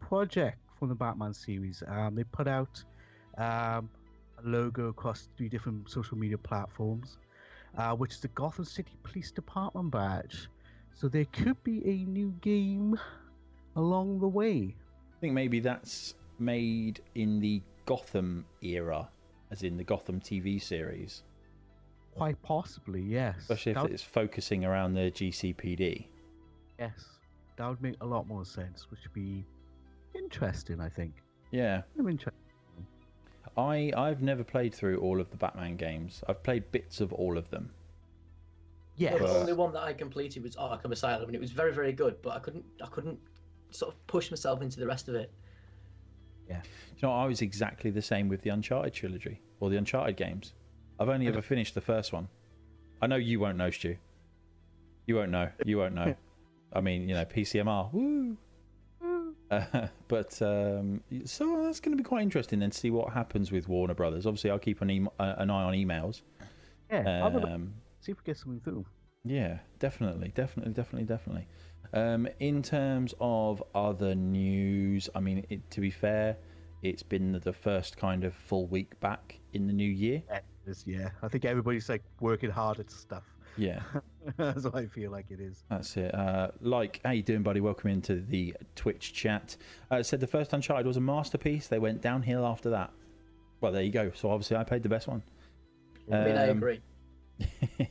project 0.00 0.58
from 0.78 0.88
the 0.88 0.94
Batman 0.94 1.32
series. 1.32 1.82
Um, 1.86 2.16
they 2.16 2.24
put 2.24 2.48
out 2.48 2.82
um, 3.38 3.88
a 4.38 4.42
logo 4.44 4.88
across 4.88 5.28
three 5.36 5.48
different 5.48 5.88
social 5.88 6.18
media 6.18 6.38
platforms, 6.38 7.18
uh, 7.78 7.94
which 7.94 8.12
is 8.12 8.20
the 8.20 8.28
Gotham 8.28 8.64
City 8.64 8.96
Police 9.04 9.30
Department 9.30 9.92
badge. 9.92 10.48
So 10.92 11.08
there 11.08 11.26
could 11.26 11.62
be 11.62 11.86
a 11.86 12.04
new 12.04 12.34
game 12.40 12.98
along 13.76 14.18
the 14.18 14.28
way. 14.28 14.74
I 15.16 15.20
think 15.20 15.34
maybe 15.34 15.60
that's 15.60 16.14
made 16.38 17.00
in 17.14 17.38
the 17.38 17.62
Gotham 17.84 18.44
era, 18.62 19.08
as 19.50 19.62
in 19.62 19.76
the 19.76 19.84
Gotham 19.84 20.20
TV 20.20 20.60
series, 20.60 21.22
Quite 22.14 22.40
possibly, 22.42 23.02
yes. 23.02 23.36
especially 23.40 23.72
if 23.72 23.76
That 23.78 23.90
it's 23.90 24.02
focusing 24.02 24.64
around 24.64 24.94
the 24.94 25.10
GCPD. 25.10 26.06
yes, 26.78 27.04
that 27.56 27.68
would 27.68 27.82
make 27.82 27.96
a 28.00 28.06
lot 28.06 28.26
more 28.26 28.44
sense, 28.46 28.90
which 28.90 29.00
would 29.04 29.12
be 29.12 29.44
interesting. 30.14 30.80
I 30.80 30.88
think. 30.88 31.12
Yeah. 31.50 31.82
I'm 31.98 32.08
interested. 32.08 32.32
I 33.58 33.92
I've 33.96 34.22
never 34.22 34.44
played 34.44 34.74
through 34.74 34.98
all 34.98 35.20
of 35.20 35.30
the 35.30 35.36
Batman 35.36 35.76
games. 35.76 36.22
I've 36.28 36.42
played 36.42 36.70
bits 36.72 37.00
of 37.00 37.12
all 37.12 37.36
of 37.38 37.48
them. 37.50 37.70
Yes. 38.96 39.20
Well, 39.20 39.34
the 39.34 39.40
only 39.40 39.52
one 39.52 39.72
that 39.74 39.82
I 39.82 39.92
completed 39.92 40.42
was 40.42 40.56
Arkham 40.56 40.92
Asylum, 40.92 41.26
and 41.26 41.34
it 41.34 41.40
was 41.40 41.52
very, 41.52 41.72
very 41.72 41.92
good. 41.92 42.16
But 42.22 42.30
I 42.34 42.38
couldn't, 42.38 42.64
I 42.82 42.86
couldn't 42.86 43.18
sort 43.70 43.92
of 43.94 44.06
push 44.06 44.30
myself 44.30 44.62
into 44.62 44.80
the 44.80 44.86
rest 44.86 45.08
of 45.08 45.14
it. 45.14 45.30
Do 46.48 46.54
you 46.54 47.08
know, 47.08 47.12
I 47.12 47.26
was 47.26 47.42
exactly 47.42 47.90
the 47.90 48.02
same 48.02 48.28
with 48.28 48.42
the 48.42 48.50
Uncharted 48.50 48.92
trilogy 48.94 49.40
or 49.60 49.68
the 49.70 49.76
Uncharted 49.76 50.16
games. 50.16 50.54
I've 50.98 51.08
only 51.08 51.26
ever 51.26 51.42
finished 51.42 51.74
the 51.74 51.80
first 51.80 52.12
one. 52.12 52.28
I 53.02 53.06
know 53.06 53.16
you 53.16 53.38
won't 53.40 53.58
know, 53.58 53.70
Stu. 53.70 53.96
You 55.06 55.16
won't 55.16 55.30
know. 55.30 55.48
You 55.64 55.78
won't 55.78 55.94
know. 55.94 56.14
I 56.72 56.80
mean, 56.80 57.08
you 57.08 57.14
know, 57.14 57.24
PCMR. 57.24 57.92
Woo. 57.92 58.36
Uh, 59.50 59.86
but 60.08 60.40
um, 60.42 61.02
so 61.24 61.62
that's 61.64 61.80
going 61.80 61.96
to 61.96 62.02
be 62.02 62.06
quite 62.06 62.22
interesting 62.22 62.58
then 62.58 62.70
to 62.70 62.76
see 62.78 62.90
what 62.90 63.12
happens 63.12 63.52
with 63.52 63.68
Warner 63.68 63.94
Brothers. 63.94 64.26
Obviously, 64.26 64.50
I'll 64.50 64.58
keep 64.58 64.80
an, 64.80 64.90
e- 64.90 65.06
uh, 65.20 65.34
an 65.38 65.50
eye 65.50 65.64
on 65.64 65.74
emails. 65.74 66.22
Yeah. 66.90 67.02
I'll 67.22 67.30
have 67.30 67.34
a 67.34 67.38
look, 67.40 67.50
Um, 67.50 67.74
see 68.00 68.12
if 68.12 68.18
we 68.18 68.24
get 68.24 68.36
something 68.38 68.60
through. 68.60 68.86
yeah, 69.24 69.58
definitely, 69.78 70.32
definitely, 70.34 70.72
definitely, 70.72 71.04
definitely. 71.06 71.46
Um, 71.92 72.28
in 72.40 72.62
terms 72.62 73.14
of 73.20 73.62
other 73.74 74.14
news, 74.14 75.08
I 75.14 75.20
mean, 75.20 75.44
it, 75.48 75.68
to 75.70 75.80
be 75.80 75.90
fair, 75.90 76.36
it's 76.82 77.02
been 77.02 77.40
the 77.42 77.52
first 77.52 77.96
kind 77.96 78.24
of 78.24 78.34
full 78.34 78.66
week 78.66 78.98
back 79.00 79.38
in 79.52 79.66
the 79.66 79.72
new 79.72 79.88
year. 79.90 80.22
Yeah, 80.28 80.36
it 80.36 80.44
is, 80.70 80.84
yeah. 80.86 81.10
I 81.22 81.28
think 81.28 81.44
everybody's 81.44 81.88
like 81.88 82.02
working 82.20 82.50
hard 82.50 82.80
at 82.80 82.90
stuff. 82.90 83.24
Yeah, 83.58 83.80
That's 84.36 84.64
what 84.64 84.74
I 84.74 84.84
feel 84.86 85.10
like 85.10 85.26
it 85.30 85.40
is. 85.40 85.64
that's 85.70 85.96
it. 85.96 86.14
Uh, 86.14 86.48
like, 86.60 87.00
how 87.04 87.12
you 87.12 87.22
doing, 87.22 87.42
buddy? 87.42 87.60
Welcome 87.62 87.88
into 87.90 88.20
the 88.20 88.54
Twitch 88.74 89.14
chat. 89.14 89.56
Uh, 89.90 90.02
said 90.02 90.20
the 90.20 90.26
first 90.26 90.52
Uncharted 90.52 90.86
was 90.86 90.98
a 90.98 91.00
masterpiece. 91.00 91.66
They 91.66 91.78
went 91.78 92.02
downhill 92.02 92.44
after 92.44 92.68
that. 92.70 92.92
Well, 93.62 93.72
there 93.72 93.82
you 93.82 93.92
go. 93.92 94.10
So 94.14 94.30
obviously, 94.30 94.58
I 94.58 94.64
played 94.64 94.82
the 94.82 94.90
best 94.90 95.08
one. 95.08 95.22
I 96.12 96.24
mean, 96.24 96.36
I 96.36 96.50
Um, 96.50 96.58
agree. 96.58 96.80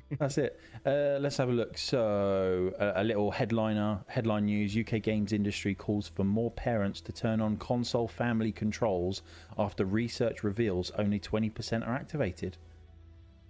That's 0.18 0.38
it. 0.38 0.58
Uh, 0.84 1.18
let's 1.20 1.36
have 1.36 1.48
a 1.48 1.52
look. 1.52 1.76
So, 1.78 2.72
a, 2.78 3.02
a 3.02 3.04
little 3.04 3.30
headliner, 3.30 4.00
headline 4.06 4.46
news: 4.46 4.76
UK 4.76 5.02
games 5.02 5.32
industry 5.32 5.74
calls 5.74 6.08
for 6.08 6.24
more 6.24 6.50
parents 6.50 7.00
to 7.02 7.12
turn 7.12 7.40
on 7.40 7.56
console 7.56 8.08
family 8.08 8.52
controls 8.52 9.22
after 9.58 9.84
research 9.84 10.42
reveals 10.42 10.90
only 10.98 11.20
20% 11.20 11.86
are 11.86 11.94
activated. 11.94 12.56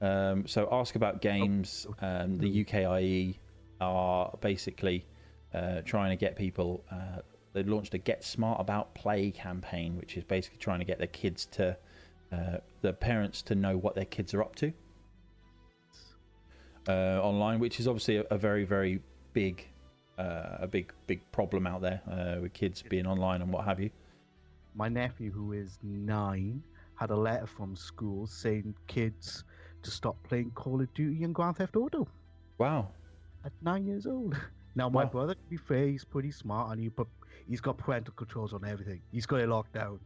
Um, 0.01 0.47
so, 0.47 0.69
ask 0.73 0.97
about 0.97 1.21
games. 1.21 1.87
Um, 2.01 2.39
the 2.39 2.65
UKIE 2.65 3.37
are 3.81 4.37
basically 4.41 5.07
uh, 5.55 5.83
trying 5.83 6.11
to 6.11 6.17
get 6.17 6.37
people. 6.37 6.85
Uh, 6.91 7.21
they've 7.53 7.69
launched 7.69 7.95
a 7.95 7.99
"Get 7.99 8.25
Smart 8.25 8.61
About 8.61 8.95
Play" 8.95 9.31
campaign, 9.31 9.97
which 9.97 10.17
is 10.17 10.25
basically 10.25 10.59
trying 10.59 10.81
to 10.81 10.85
get 10.85 10.99
their 10.99 11.07
kids 11.09 11.47
to, 11.53 11.77
uh, 12.33 12.59
the 12.81 12.93
parents 12.93 13.43
to 13.43 13.55
know 13.55 13.77
what 13.77 13.95
their 13.95 14.05
kids 14.05 14.35
are 14.35 14.43
up 14.43 14.57
to 14.57 14.73
uh, 16.89 17.21
online, 17.23 17.59
which 17.61 17.81
is 17.81 17.87
obviously 17.89 18.17
a, 18.19 18.25
a 18.31 18.39
very, 18.39 18.65
very 18.65 19.01
big, 19.33 19.67
uh, 20.19 20.59
a 20.61 20.67
big, 20.67 20.93
big 21.07 21.21
problem 21.33 21.67
out 21.67 21.81
there 21.83 22.01
uh, 22.11 22.41
with 22.41 22.53
kids 22.53 22.83
being 22.89 23.07
online 23.07 23.43
and 23.43 23.53
what 23.53 23.65
have 23.65 23.81
you. 23.81 23.91
My 24.75 24.89
nephew, 24.89 25.31
who 25.31 25.53
is 25.53 25.79
nine, 25.83 26.63
had 26.95 27.11
a 27.11 27.17
letter 27.17 27.47
from 27.47 27.77
school 27.77 28.27
saying 28.27 28.75
kids 28.87 29.45
to 29.83 29.91
stop 29.91 30.17
playing 30.23 30.51
Call 30.53 30.81
of 30.81 30.93
Duty 30.95 31.25
and 31.25 31.35
Grand 31.35 31.57
Theft 31.57 31.77
Auto 31.77 32.07
Wow. 32.59 32.89
at 33.45 33.53
nine 33.63 33.87
years 33.87 34.07
old. 34.07 34.37
Now, 34.75 34.89
my 34.89 35.05
Wow. 35.05 35.11
brother, 35.11 35.35
to 35.35 35.41
be 35.51 35.59
fair, 35.59 35.87
he's 35.89 36.03
pretty 36.03 36.31
smart 36.31 36.73
and 36.73 36.81
he 36.81 36.89
put, 36.89 37.07
he's 37.47 37.61
got 37.61 37.77
parental 37.77 38.15
controls 38.15 38.55
on 38.55 38.65
everything. 38.65 39.03
He's 39.13 39.27
got 39.27 39.41
it 39.41 39.49
locked 39.51 39.75
down. 39.75 40.01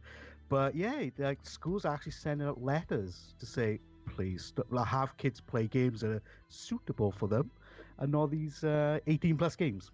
But 0.49 0.75
yeah, 0.75 1.05
like 1.17 1.39
schools 1.43 1.85
are 1.85 1.93
actually 1.93 2.11
sending 2.11 2.45
out 2.45 2.61
letters 2.61 3.33
to 3.39 3.45
say, 3.45 3.79
please 4.07 4.53
like, 4.69 4.87
have 4.87 5.15
kids 5.17 5.39
play 5.39 5.67
games 5.67 6.01
that 6.01 6.11
are 6.11 6.23
suitable 6.49 7.11
for 7.11 7.27
them 7.27 7.51
and 7.99 8.15
all 8.15 8.27
these 8.27 8.63
uh, 8.63 8.99
18 9.07 9.37
plus 9.37 9.55
games. 9.55 9.91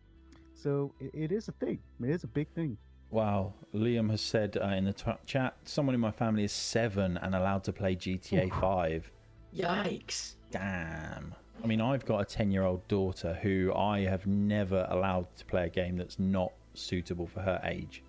So 0.53 0.93
it, 0.99 1.11
it 1.13 1.31
is 1.31 1.47
a 1.47 1.51
thing. 1.53 1.79
It 2.01 2.09
is 2.09 2.23
a 2.23 2.27
big 2.27 2.47
thing. 2.49 2.77
Wow. 3.11 3.53
Liam 3.73 4.09
has 4.09 4.21
said 4.21 4.57
uh, 4.61 4.67
in 4.67 4.85
the 4.85 4.93
t- 4.93 5.11
chat, 5.25 5.55
someone 5.65 5.93
in 5.93 6.01
my 6.01 6.11
family 6.11 6.43
is 6.43 6.51
seven 6.51 7.17
and 7.17 7.35
allowed 7.35 7.63
to 7.65 7.73
play 7.73 7.95
GTA 7.95 8.51
5. 8.59 9.11
Yikes! 9.55 10.35
Damn. 10.51 11.35
I 11.63 11.67
mean, 11.67 11.79
I've 11.79 12.05
got 12.05 12.19
a 12.19 12.25
10 12.25 12.51
year 12.51 12.63
old 12.63 12.87
daughter 12.87 13.37
who 13.41 13.73
I 13.75 14.01
have 14.01 14.25
never 14.25 14.87
allowed 14.89 15.27
to 15.37 15.45
play 15.45 15.65
a 15.65 15.69
game 15.69 15.95
that's 15.97 16.19
not 16.19 16.51
suitable 16.73 17.27
for 17.27 17.41
her 17.41 17.61
age. 17.63 18.03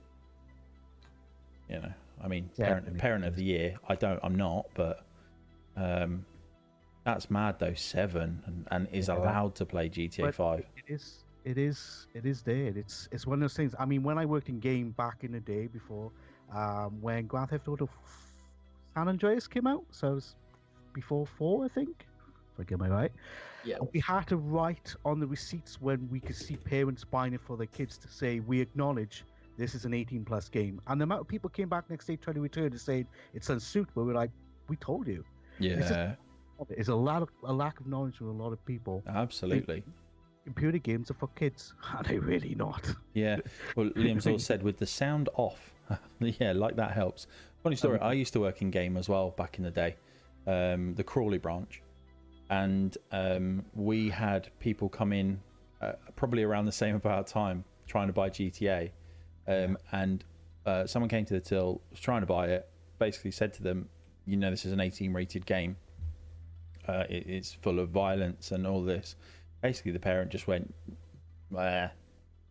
You 1.68 1.80
know, 1.80 1.92
I 2.22 2.28
mean, 2.28 2.50
parent, 2.56 2.84
Definitely. 2.84 3.00
parent 3.00 3.24
of 3.24 3.36
the 3.36 3.44
year, 3.44 3.76
I 3.88 3.94
don't, 3.94 4.20
I'm 4.22 4.34
not, 4.34 4.66
but 4.74 5.04
um, 5.76 6.24
that's 7.04 7.30
mad 7.30 7.58
though. 7.58 7.74
Seven 7.74 8.42
and, 8.46 8.66
and 8.70 8.88
is 8.92 9.08
Yeah. 9.08 9.16
allowed 9.18 9.54
to 9.56 9.66
play 9.66 9.88
GTA 9.88 10.26
But 10.26 10.34
5. 10.34 10.58
It 10.76 10.84
is 10.92 11.24
it 11.44 11.58
is 11.58 12.06
it 12.14 12.24
is 12.24 12.42
there. 12.42 12.72
It's 12.76 13.08
it's 13.12 13.26
one 13.26 13.34
of 13.34 13.40
those 13.40 13.54
things. 13.56 13.74
I 13.78 13.84
mean, 13.84 14.02
when 14.02 14.18
I 14.18 14.24
worked 14.24 14.48
in 14.48 14.60
game 14.60 14.92
back 14.92 15.24
in 15.24 15.32
the 15.32 15.40
day 15.40 15.66
before, 15.66 16.10
um, 16.54 17.00
when 17.00 17.26
Grand 17.26 17.50
Theft 17.50 17.68
Auto 17.68 17.88
San 18.94 19.08
Andreas 19.08 19.46
came 19.46 19.66
out, 19.66 19.84
so 19.90 20.12
it 20.12 20.14
was 20.14 20.36
before 20.94 21.26
four, 21.26 21.64
I 21.64 21.68
think. 21.68 22.06
If 22.54 22.60
I 22.60 22.64
get 22.64 22.78
my 22.78 22.88
right. 22.88 23.12
Yeah. 23.64 23.78
We 23.92 23.98
had 24.00 24.26
to 24.28 24.36
write 24.36 24.94
on 25.04 25.18
the 25.18 25.26
receipts 25.26 25.80
when 25.80 26.08
we 26.10 26.20
could 26.20 26.36
see 26.36 26.56
parents 26.56 27.02
buying 27.04 27.34
it 27.34 27.40
for 27.40 27.56
their 27.56 27.66
kids 27.66 27.98
to 27.98 28.08
say 28.08 28.38
we 28.40 28.60
acknowledge 28.60 29.24
this 29.56 29.74
is 29.74 29.84
an 29.84 29.92
18 29.94 30.24
plus 30.24 30.48
game. 30.48 30.80
And 30.86 31.00
the 31.00 31.02
amount 31.04 31.22
of 31.22 31.28
people 31.28 31.50
came 31.50 31.68
back 31.68 31.90
next 31.90 32.06
day 32.06 32.16
trying 32.16 32.34
to 32.34 32.40
return 32.40 32.70
to 32.70 32.78
say 32.78 33.04
it's 33.34 33.50
unsuitable. 33.50 34.04
We're 34.04 34.14
like, 34.14 34.30
we 34.68 34.76
told 34.76 35.08
you. 35.08 35.24
Yeah, 35.58 35.76
just- 35.76 36.70
It's 36.70 36.88
a 36.88 36.94
lot 36.94 37.22
of 37.22 37.28
a 37.44 37.52
lack 37.52 37.80
of 37.80 37.86
knowledge 37.86 38.16
from 38.16 38.28
a 38.28 38.42
lot 38.42 38.52
of 38.52 38.64
people. 38.64 39.02
absolutely. 39.06 39.82
Computer 40.44 40.76
games 40.78 41.10
are 41.10 41.14
for 41.14 41.28
kids, 41.28 41.72
Are 41.94 42.02
they 42.02 42.18
really 42.18 42.54
not. 42.54 42.92
Yeah. 43.14 43.38
Well, 43.76 43.88
Liam's 43.90 44.26
all 44.30 44.38
said 44.38 44.62
with 44.62 44.76
the 44.78 44.86
sound 44.86 45.28
off. 45.34 45.72
yeah, 46.20 46.52
like 46.52 46.76
that 46.76 46.92
helps. 46.92 47.26
Funny 47.62 47.76
story. 47.76 47.98
I 48.00 48.12
used 48.12 48.32
to 48.34 48.40
work 48.40 48.60
in 48.60 48.70
game 48.70 48.96
as 48.98 49.08
well 49.08 49.30
back 49.30 49.56
in 49.58 49.64
the 49.64 49.70
day, 49.70 49.96
um, 50.46 50.94
the 50.96 51.02
Crawley 51.04 51.38
branch, 51.38 51.82
and 52.50 52.96
um, 53.10 53.64
we 53.74 54.10
had 54.10 54.48
people 54.60 54.88
come 54.88 55.12
in 55.14 55.40
uh, 55.80 55.92
probably 56.14 56.42
around 56.42 56.66
the 56.66 56.72
same 56.72 56.94
about 56.94 57.26
time 57.26 57.64
trying 57.86 58.06
to 58.08 58.12
buy 58.12 58.28
GTA, 58.28 58.90
um, 59.48 59.78
and 59.92 60.24
uh, 60.66 60.86
someone 60.86 61.08
came 61.08 61.24
to 61.24 61.34
the 61.34 61.40
till, 61.40 61.80
was 61.90 62.00
trying 62.00 62.20
to 62.20 62.26
buy 62.26 62.48
it, 62.48 62.68
basically 62.98 63.30
said 63.30 63.52
to 63.54 63.62
them, 63.62 63.88
"You 64.26 64.36
know, 64.36 64.50
this 64.50 64.64
is 64.64 64.72
an 64.72 64.80
18 64.80 65.12
rated 65.12 65.46
game. 65.46 65.76
Uh, 66.86 67.04
it, 67.08 67.26
it's 67.26 67.52
full 67.52 67.78
of 67.78 67.90
violence 67.90 68.52
and 68.52 68.66
all 68.66 68.82
this." 68.82 69.16
Basically, 69.62 69.92
the 69.92 70.00
parent 70.00 70.30
just 70.30 70.46
went, 70.46 70.72
"Meh." 71.50 71.88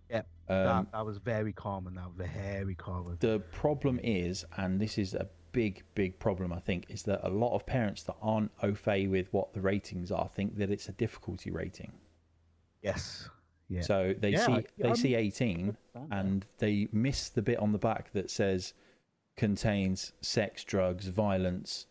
Yep. 0.09 0.27
Um, 0.49 0.55
that, 0.65 0.91
that 0.91 1.05
was 1.05 1.17
very 1.17 1.53
common. 1.53 1.95
Now, 1.95 2.11
very 2.15 2.75
common. 2.75 3.17
the 3.19 3.39
problem 3.51 3.99
is, 4.03 4.45
and 4.57 4.79
this 4.79 4.97
is 4.97 5.13
a 5.13 5.27
big, 5.53 5.83
big 5.95 6.17
problem, 6.19 6.51
I 6.51 6.59
think, 6.59 6.85
is 6.89 7.03
that 7.03 7.21
a 7.25 7.29
lot 7.29 7.53
of 7.55 7.65
parents 7.65 8.03
that 8.03 8.15
aren't 8.21 8.51
au 8.63 8.73
fait 8.73 9.07
with 9.07 9.31
what 9.31 9.53
the 9.53 9.61
ratings 9.61 10.11
are 10.11 10.27
think 10.27 10.57
that 10.57 10.69
it's 10.71 10.89
a 10.89 10.93
difficulty 10.93 11.51
rating. 11.51 11.91
Yes. 12.81 13.29
Yeah. 13.69 13.81
So 13.81 14.13
they 14.19 14.31
Yeah, 14.31 14.45
see 14.45 14.51
I- 14.51 14.65
they 14.77 14.87
I'm- 14.87 14.95
see 14.95 15.15
18 15.15 15.77
and 16.11 16.45
they 16.57 16.87
miss 16.91 17.29
the 17.29 17.41
bit 17.41 17.57
on 17.59 17.71
the 17.71 17.77
back 17.77 18.11
that 18.13 18.29
says 18.29 18.73
contains 19.37 20.13
sex, 20.21 20.63
drugs, 20.63 21.07
violence, 21.07 21.87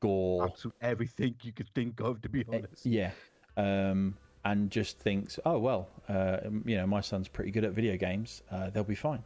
gore. 0.00 0.44
Absolute 0.44 0.74
everything 0.80 1.34
you 1.42 1.52
could 1.52 1.68
think 1.74 2.00
of, 2.00 2.20
to 2.22 2.28
be 2.28 2.40
Eh, 2.52 2.58
honest. 2.58 2.86
Yeah. 2.86 3.10
Um, 3.56 4.16
and 4.44 4.70
just 4.70 4.98
thinks, 5.00 5.38
oh, 5.44 5.58
well, 5.58 5.88
uh, 6.08 6.38
you 6.64 6.76
know, 6.76 6.86
my 6.86 7.00
son's 7.00 7.28
pretty 7.28 7.50
good 7.50 7.64
at 7.64 7.72
video 7.72 7.96
games. 7.96 8.42
Uh, 8.50 8.70
they'll 8.70 8.84
be 8.84 8.94
fine. 8.94 9.22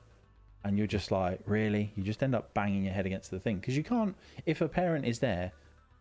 And 0.64 0.78
you're 0.78 0.86
just 0.86 1.10
like, 1.10 1.40
really? 1.46 1.92
You 1.96 2.02
just 2.02 2.22
end 2.22 2.34
up 2.34 2.52
banging 2.54 2.84
your 2.84 2.94
head 2.94 3.04
against 3.06 3.30
the 3.30 3.38
thing. 3.38 3.56
Because 3.56 3.76
you 3.76 3.82
can't, 3.84 4.14
if 4.46 4.60
a 4.60 4.68
parent 4.68 5.04
is 5.04 5.18
there 5.18 5.52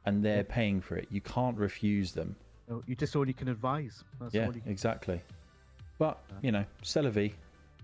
and 0.06 0.24
they're 0.24 0.44
paying 0.44 0.80
for 0.82 0.96
it, 0.96 1.08
you 1.12 1.20
can't 1.22 1.58
refuse 1.58 2.14
them. 2.14 2.36
You 2.86 2.96
just 2.96 3.16
only 3.16 3.34
can 3.34 3.50
advise. 3.50 4.04
That's 4.20 4.34
yeah, 4.34 4.46
all 4.46 4.56
you 4.56 4.62
can. 4.62 4.72
exactly. 4.72 5.22
But, 6.00 6.24
you 6.42 6.52
know, 6.52 6.64
c'est 6.84 7.02
la 7.04 7.10
vie, 7.10 7.34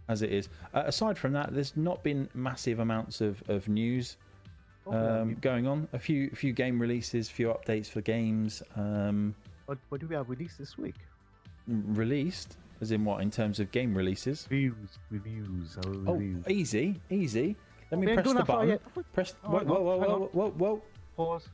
as 0.10 0.22
it 0.22 0.32
is. 0.32 0.50
Uh, 0.74 0.84
aside 0.86 1.18
from 1.18 1.34
that, 1.34 1.54
there's 1.54 1.76
not 1.78 2.04
been 2.04 2.30
massive 2.34 2.80
amounts 2.80 3.22
of, 3.22 3.42
of 3.50 3.68
news 3.68 4.18
Oh, 4.86 4.92
yeah, 4.94 5.20
um, 5.22 5.30
you- 5.32 5.36
going 5.38 5.68
on. 5.68 5.88
A 5.92 6.00
few 6.00 6.30
few 6.30 6.54
game 6.54 6.80
releases, 6.80 7.30
few 7.30 7.48
updates 7.50 7.88
for 7.88 8.00
games. 8.02 8.64
Um, 8.78 9.36
what, 9.66 9.78
what 9.90 10.00
do 10.00 10.08
we 10.08 10.16
have 10.16 10.30
released 10.30 10.58
this 10.58 10.78
week? 10.78 10.96
released, 11.68 12.56
as 12.80 12.92
in 12.92 13.04
what, 13.04 13.22
in 13.22 13.30
terms 13.30 13.60
of 13.60 13.70
game 13.74 13.94
releases? 13.94 14.48
Reviews, 14.50 14.98
reviews, 15.12 15.78
our 15.86 15.94
Oh, 16.08 16.14
reviews. 16.14 16.48
easy, 16.48 17.02
easy. 17.10 17.58
Let 17.92 18.00
me 18.00 18.08
We 18.08 18.14
press 18.14 18.32
the 18.34 18.44
button. 18.46 18.80
Press. 19.14 19.34
Oh, 19.44 19.50
whoa, 19.50 19.64
whoa, 19.66 19.82
whoa, 19.82 19.98
whoa, 19.98 20.30
whoa, 20.32 20.50
whoa. 20.52 20.82
Pause. 21.18 21.50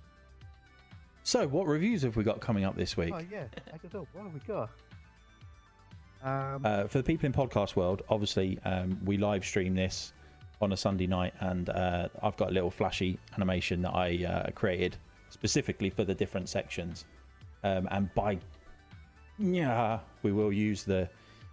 So, 1.23 1.47
what 1.47 1.65
reviews 1.67 2.01
have 2.03 2.15
we 2.15 2.23
got 2.23 2.39
coming 2.41 2.65
up 2.65 2.75
this 2.75 2.95
week? 2.97 3.13
Oh 3.15 3.21
yeah, 3.31 3.45
I 3.73 3.77
don't 3.77 3.93
know. 3.93 4.07
What 4.13 4.23
have 4.25 4.33
we 4.33 4.39
got? 4.41 4.69
Um, 6.23 6.61
Uh, 6.65 6.87
for 6.87 6.97
the 6.99 7.03
people 7.03 7.25
in 7.25 7.33
podcast 7.33 7.75
world, 7.75 8.01
obviously, 8.09 8.57
um, 8.65 8.97
we 9.05 9.17
live 9.17 9.43
stream 9.45 9.75
this 9.75 10.13
on 10.61 10.71
a 10.71 10.77
Sunday 10.77 11.07
night, 11.07 11.33
and 11.41 11.69
uh, 11.69 12.07
I've 12.21 12.37
got 12.37 12.49
a 12.49 12.53
little 12.53 12.71
flashy 12.71 13.19
animation 13.35 13.81
that 13.81 13.93
I 13.93 14.23
uh, 14.25 14.51
created 14.51 14.95
specifically 15.29 15.89
for 15.89 16.03
the 16.05 16.15
different 16.15 16.47
sections. 16.47 17.05
Um, 17.63 17.87
and 17.91 18.13
by 18.13 18.37
yeah, 19.39 19.99
we 20.21 20.31
will 20.31 20.53
use 20.53 20.83
the 20.83 21.09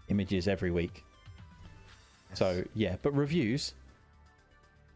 images 0.08 0.46
every 0.48 0.70
week. 0.70 1.02
So 2.34 2.62
yeah, 2.74 2.96
but 3.02 3.12
reviews. 3.12 3.74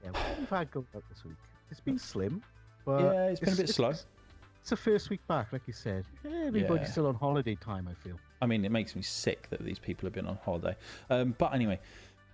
yeah, 0.05 0.11
what 0.11 0.21
have 0.21 0.39
we 0.51 0.57
had 0.57 0.71
going 0.71 0.87
up 0.95 1.03
this 1.09 1.25
week? 1.25 1.35
It's 1.71 1.81
been 1.81 1.99
slim, 1.99 2.43
but 2.85 3.01
Yeah, 3.01 3.27
it's 3.31 3.41
been 3.41 3.55
a 3.55 3.57
bit 3.57 3.69
slow. 3.71 3.89
It's, 3.91 4.07
it's 4.61 4.71
the 4.71 4.77
first 4.77 5.11
week 5.11 5.27
back, 5.27 5.53
like 5.53 5.63
you 5.67 5.73
said. 5.73 6.05
Everybody's 6.25 6.87
Yeah. 6.89 6.93
still 6.93 7.07
on 7.07 7.15
holiday 7.17 7.55
time. 7.57 7.89
I 7.89 7.95
feel. 7.95 8.19
I 8.41 8.47
mean, 8.47 8.65
it 8.65 8.71
makes 8.73 8.95
me 8.95 9.03
sick 9.03 9.49
that 9.51 9.65
these 9.65 9.79
people 9.79 10.07
have 10.07 10.13
been 10.13 10.27
on 10.27 10.39
holiday. 10.45 10.77
Um, 11.11 11.35
but 11.39 11.55
anyway, 11.55 11.79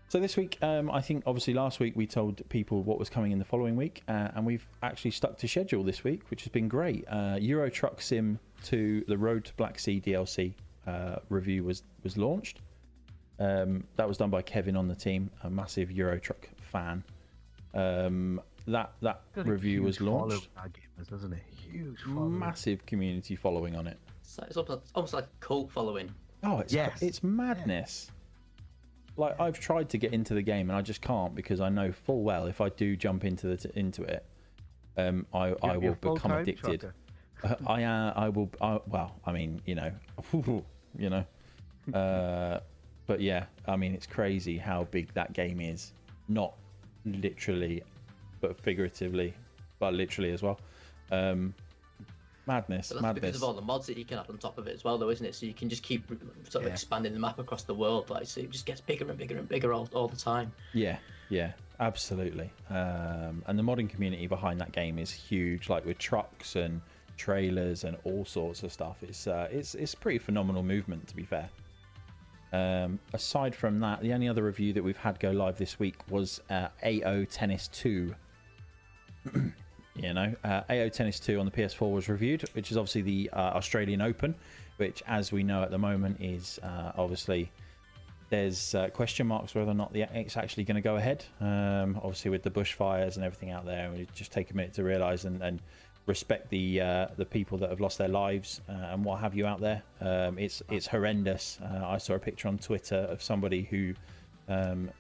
so 0.09 0.19
this 0.19 0.37
week, 0.37 0.59
um, 0.63 0.91
I 0.91 1.01
think 1.01 1.23
obviously 1.25 1.55
last 1.55 1.79
week 1.79 1.95
we 1.95 2.07
told 2.07 2.47
people 2.49 2.83
what 2.83 2.99
was 2.99 3.09
coming 3.09 3.31
in 3.31 3.39
the 3.39 3.45
following 3.45 3.77
week, 3.77 4.03
uh, 4.09 4.29
and 4.35 4.45
we've 4.45 4.67
actually 4.83 5.13
stuck 5.13 5.39
to 5.39 5.47
schedule 5.47 5.85
this 5.85 6.03
week, 6.03 6.23
which 6.31 6.43
has 6.43 6.49
been 6.49 6.67
great. 6.67 7.05
Uh, 7.09 7.37
Euro 7.41 7.71
Truck 7.71 8.01
Sim 8.01 8.39
2 8.65 9.05
the 9.07 9.17
Road 9.17 9.45
to 9.45 9.55
Black 9.55 9.79
Sea 9.79 10.01
DLC 10.05 10.55
uh, 10.87 11.17
review 11.29 11.63
was 11.65 11.85
was 12.03 12.17
launched. 12.17 12.61
Um, 13.39 13.85
that 13.97 14.07
was 14.07 14.19
done 14.19 14.31
by 14.31 14.43
Kevin 14.43 14.77
on 14.77 14.89
the 14.89 14.95
team, 14.95 15.31
a 15.45 15.49
massive 15.51 15.91
Euro 15.93 16.19
Truck 16.19 16.49
fan. 16.61 17.05
Um, 17.73 18.41
that 18.67 18.93
that 19.03 19.23
review 19.37 19.83
was 19.83 20.01
launched. 20.01 20.49
our 20.57 20.69
gamers, 20.69 21.09
doesn't 21.09 21.33
it? 21.33 21.43
Huge 21.71 22.01
following. 22.03 22.39
Massive 22.39 22.85
community 22.85 23.37
following 23.37 23.77
on 23.77 23.87
it. 23.87 23.99
So 24.31 24.45
it's 24.47 24.57
almost, 24.57 24.93
almost 24.95 25.13
like 25.13 25.25
a 25.25 25.45
cult 25.45 25.73
following. 25.73 26.09
Oh, 26.45 26.61
it's 26.61 26.73
Yes. 26.73 27.03
it's 27.03 27.23
madness. 27.25 28.11
Like 29.17 29.39
I've 29.41 29.59
tried 29.59 29.89
to 29.91 29.99
get 29.99 30.13
into 30.15 30.35
the 30.35 30.43
game 30.43 30.71
and 30.71 30.77
I 30.79 30.83
just 30.83 31.01
can't 31.03 31.35
because 31.35 31.61
I 31.61 31.69
know 31.69 31.91
full 31.91 32.23
well 32.23 32.47
if 32.47 32.61
I 32.61 32.69
do 32.69 32.95
jump 32.97 33.25
into 33.25 33.49
the 33.57 33.79
into 33.79 34.03
it, 34.05 34.25
um, 34.97 35.27
I 35.35 35.55
I 35.63 35.73
You're- 35.75 35.89
will 36.01 36.15
become 36.15 36.33
addicted. 36.33 36.93
Uh, 37.43 37.55
I 37.67 37.85
uh, 37.85 38.13
I 38.17 38.29
will. 38.29 38.51
I, 38.61 38.81
well, 38.87 39.17
I 39.25 39.33
mean, 39.33 39.63
you 39.65 39.75
know, 39.75 39.91
you 40.99 41.09
know, 41.09 41.25
uh, 41.99 42.61
but 43.07 43.23
yeah, 43.23 43.47
I 43.67 43.77
mean, 43.77 43.95
it's 43.95 44.07
crazy 44.07 44.59
how 44.59 44.85
big 44.91 45.11
that 45.15 45.33
game 45.33 45.59
is. 45.59 45.95
Not 46.29 46.53
literally, 47.07 47.83
but 48.43 48.59
figuratively, 48.59 49.33
but 49.79 49.95
literally 49.95 50.33
as 50.33 50.43
well. 50.43 50.61
Um, 51.11 51.55
madness, 52.51 52.89
But 52.89 52.95
that's 52.97 53.03
madness. 53.03 53.21
because 53.23 53.37
of 53.37 53.43
all 53.49 53.55
the 53.55 53.63
mods 53.63 53.87
that 53.87 53.97
you 53.97 54.05
can 54.05 54.19
add 54.19 54.29
on 54.29 54.39
top 54.39 54.59
of 54.59 54.67
it 54.67 54.75
as 54.75 54.83
well, 54.85 54.99
though, 54.99 55.11
isn't 55.11 55.25
it? 55.25 55.35
So 55.35 55.47
you 55.47 55.55
can 55.55 55.69
just 55.69 55.83
keep 55.83 56.07
sort 56.49 56.65
of 56.65 56.69
Yeah. 56.69 56.73
expanding 56.73 57.13
the 57.13 57.21
map 57.21 57.39
across 57.39 57.63
the 57.65 57.75
world, 57.75 58.11
like 58.11 58.27
so 58.27 58.41
it 58.41 58.51
just 58.51 58.67
gets 58.67 58.81
bigger 58.81 59.09
and 59.09 59.17
bigger 59.19 59.39
and 59.39 59.49
bigger 59.49 59.73
all, 59.73 59.89
all 59.95 60.09
the 60.09 60.17
time. 60.17 60.53
Yeah, 60.75 60.99
yeah, 61.29 61.53
absolutely. 61.79 62.51
Um, 62.69 63.43
and 63.47 63.59
the 63.59 63.63
modding 63.63 63.89
community 63.89 64.27
behind 64.27 64.61
that 64.61 64.73
game 64.73 64.99
is 64.99 65.11
huge, 65.11 65.69
like 65.69 65.85
with 65.85 65.99
trucks 65.99 66.57
and 66.57 66.81
trailers 67.17 67.85
and 67.85 67.97
all 68.05 68.25
sorts 68.25 68.63
of 68.63 68.73
stuff. 68.73 69.03
It's 69.03 69.27
uh, 69.27 69.49
it's 69.51 69.75
it's 69.75 69.95
pretty 69.95 70.19
phenomenal 70.19 70.63
movement, 70.63 71.07
to 71.09 71.15
be 71.17 71.25
fair. 71.25 71.49
Um, 72.53 72.99
aside 73.13 73.55
from 73.55 73.79
that, 73.81 74.01
the 74.03 74.13
only 74.13 74.29
other 74.29 74.43
review 74.43 74.73
that 74.73 74.83
we've 74.83 74.97
had 74.97 75.21
go 75.21 75.31
live 75.31 75.57
this 75.57 75.79
week 75.79 75.97
was 76.11 76.41
uh, 76.51 76.67
AO 76.85 77.25
Tennis 77.25 77.69
2. 77.69 78.13
you 79.95 80.15
know, 80.15 80.35
uh, 80.45 80.63
AO 80.71 80.89
Tennis 80.89 81.21
2 81.21 81.39
on 81.39 81.47
the 81.47 81.53
PS4 81.53 81.93
was 81.93 82.09
reviewed, 82.09 82.43
which 82.53 82.71
is 82.71 82.77
obviously 82.77 83.03
the 83.03 83.31
uh, 83.33 83.53
Australian 83.55 84.01
Open, 84.01 84.35
which, 84.77 85.03
as 85.07 85.33
we 85.33 85.43
know 85.43 85.63
at 85.63 85.71
the 85.71 85.79
moment, 85.79 86.19
is 86.21 86.59
uh, 86.63 86.93
obviously 86.97 87.51
there's 88.31 88.75
uh, 88.77 88.89
question 88.91 89.27
marks 89.27 89.55
whether 89.57 89.73
or 89.73 89.75
not 89.75 89.93
the 89.93 90.03
it's 90.15 90.37
actually 90.37 90.65
going 90.65 90.77
to 90.77 90.81
go 90.81 90.97
ahead. 90.97 91.25
Um, 91.41 91.97
obviously, 92.03 92.31
with 92.31 92.43
the 92.43 92.51
bushfires 92.51 93.17
and 93.17 93.25
everything 93.25 93.51
out 93.51 93.67
there, 93.67 93.91
we 93.91 94.07
just 94.15 94.33
take 94.33 94.51
a 94.51 94.57
minute 94.57 94.73
to 94.75 94.85
realise 94.85 95.25
and, 95.25 95.43
and 95.43 95.61
respect 96.07 96.49
the 96.51 96.81
uh, 96.81 97.07
the 97.17 97.25
people 97.25 97.59
that 97.59 97.71
have 97.71 97.81
lost 97.81 97.99
their 97.99 98.09
lives 98.09 98.61
uh, 98.69 98.73
and 98.73 99.05
what 99.05 99.21
have 99.21 99.35
you 99.35 99.47
out 99.47 99.61
there. 99.61 99.83
Um, 100.01 100.39
it's 100.39 100.63
it's 100.71 100.87
horrendous. 100.87 101.59
I 101.63 101.99
saw 101.99 102.15
a 102.15 102.19
picture 102.19 102.49
on 102.49 102.59
Twitter 102.59 102.97
of 102.97 103.23
somebody 103.23 103.63
who, 103.63 103.95
um, 104.49 104.91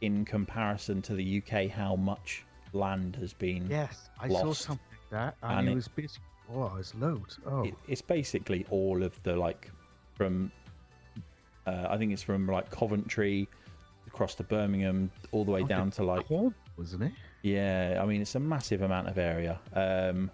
in 0.00 0.24
comparison 0.24 1.02
to 1.02 1.14
the 1.14 1.42
UK, 1.42 1.68
how 1.68 1.94
much 1.94 2.44
land 2.72 3.16
has 3.16 3.32
been. 3.32 3.66
Yes, 3.70 4.10
I 4.20 4.28
saw 4.28 4.52
something 4.52 4.84
like 4.90 5.10
that, 5.10 5.36
and, 5.42 5.60
And 5.60 5.68
it, 5.68 5.72
it- 5.72 5.74
was 5.74 5.88
basically 5.88 6.24
oh, 6.54 6.76
it's 6.78 6.94
loads. 6.94 7.38
Oh, 7.46 7.62
It, 7.64 7.74
it's 7.88 8.02
basically 8.02 8.66
all 8.70 9.02
of 9.02 9.20
the 9.22 9.36
like 9.36 9.70
from. 10.14 10.50
Uh, 11.66 11.86
I 11.90 11.98
think 11.98 12.12
it's 12.12 12.22
from 12.22 12.46
like 12.46 12.70
Coventry 12.70 13.46
across 14.06 14.34
to 14.36 14.42
Birmingham, 14.42 15.10
all 15.32 15.44
the 15.44 15.50
way 15.50 15.60
Okay. 15.60 15.68
down 15.68 15.90
to 15.92 16.02
like 16.04 16.26
Corn, 16.26 16.54
wasn't 16.78 17.02
it? 17.04 17.12
Yeah, 17.42 18.00
I 18.02 18.06
mean 18.06 18.20
it's 18.22 18.34
a 18.34 18.40
massive 18.40 18.82
amount 18.82 19.08
of 19.08 19.18
area. 19.18 19.58
Um. 19.74 20.30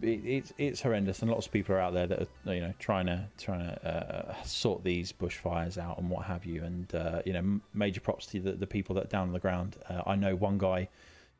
It, 0.00 0.24
it's 0.24 0.52
it's 0.58 0.80
horrendous, 0.80 1.22
and 1.22 1.30
lots 1.30 1.46
of 1.46 1.52
people 1.52 1.74
are 1.74 1.80
out 1.80 1.92
there 1.92 2.06
that 2.06 2.28
are 2.46 2.54
you 2.54 2.60
know 2.60 2.72
trying 2.78 3.06
to 3.06 3.26
trying 3.38 3.60
to 3.60 3.86
uh, 3.86 4.42
sort 4.44 4.82
these 4.84 5.12
bushfires 5.12 5.78
out 5.78 5.98
and 5.98 6.08
what 6.08 6.24
have 6.24 6.44
you. 6.44 6.64
And 6.64 6.94
uh, 6.94 7.22
you 7.24 7.32
know, 7.32 7.60
major 7.74 8.00
props 8.00 8.26
to 8.26 8.40
the, 8.40 8.52
the 8.52 8.66
people 8.66 8.94
that 8.96 9.04
are 9.04 9.08
down 9.08 9.28
on 9.28 9.32
the 9.32 9.40
ground. 9.40 9.76
Uh, 9.88 10.02
I 10.06 10.16
know 10.16 10.34
one 10.34 10.58
guy 10.58 10.88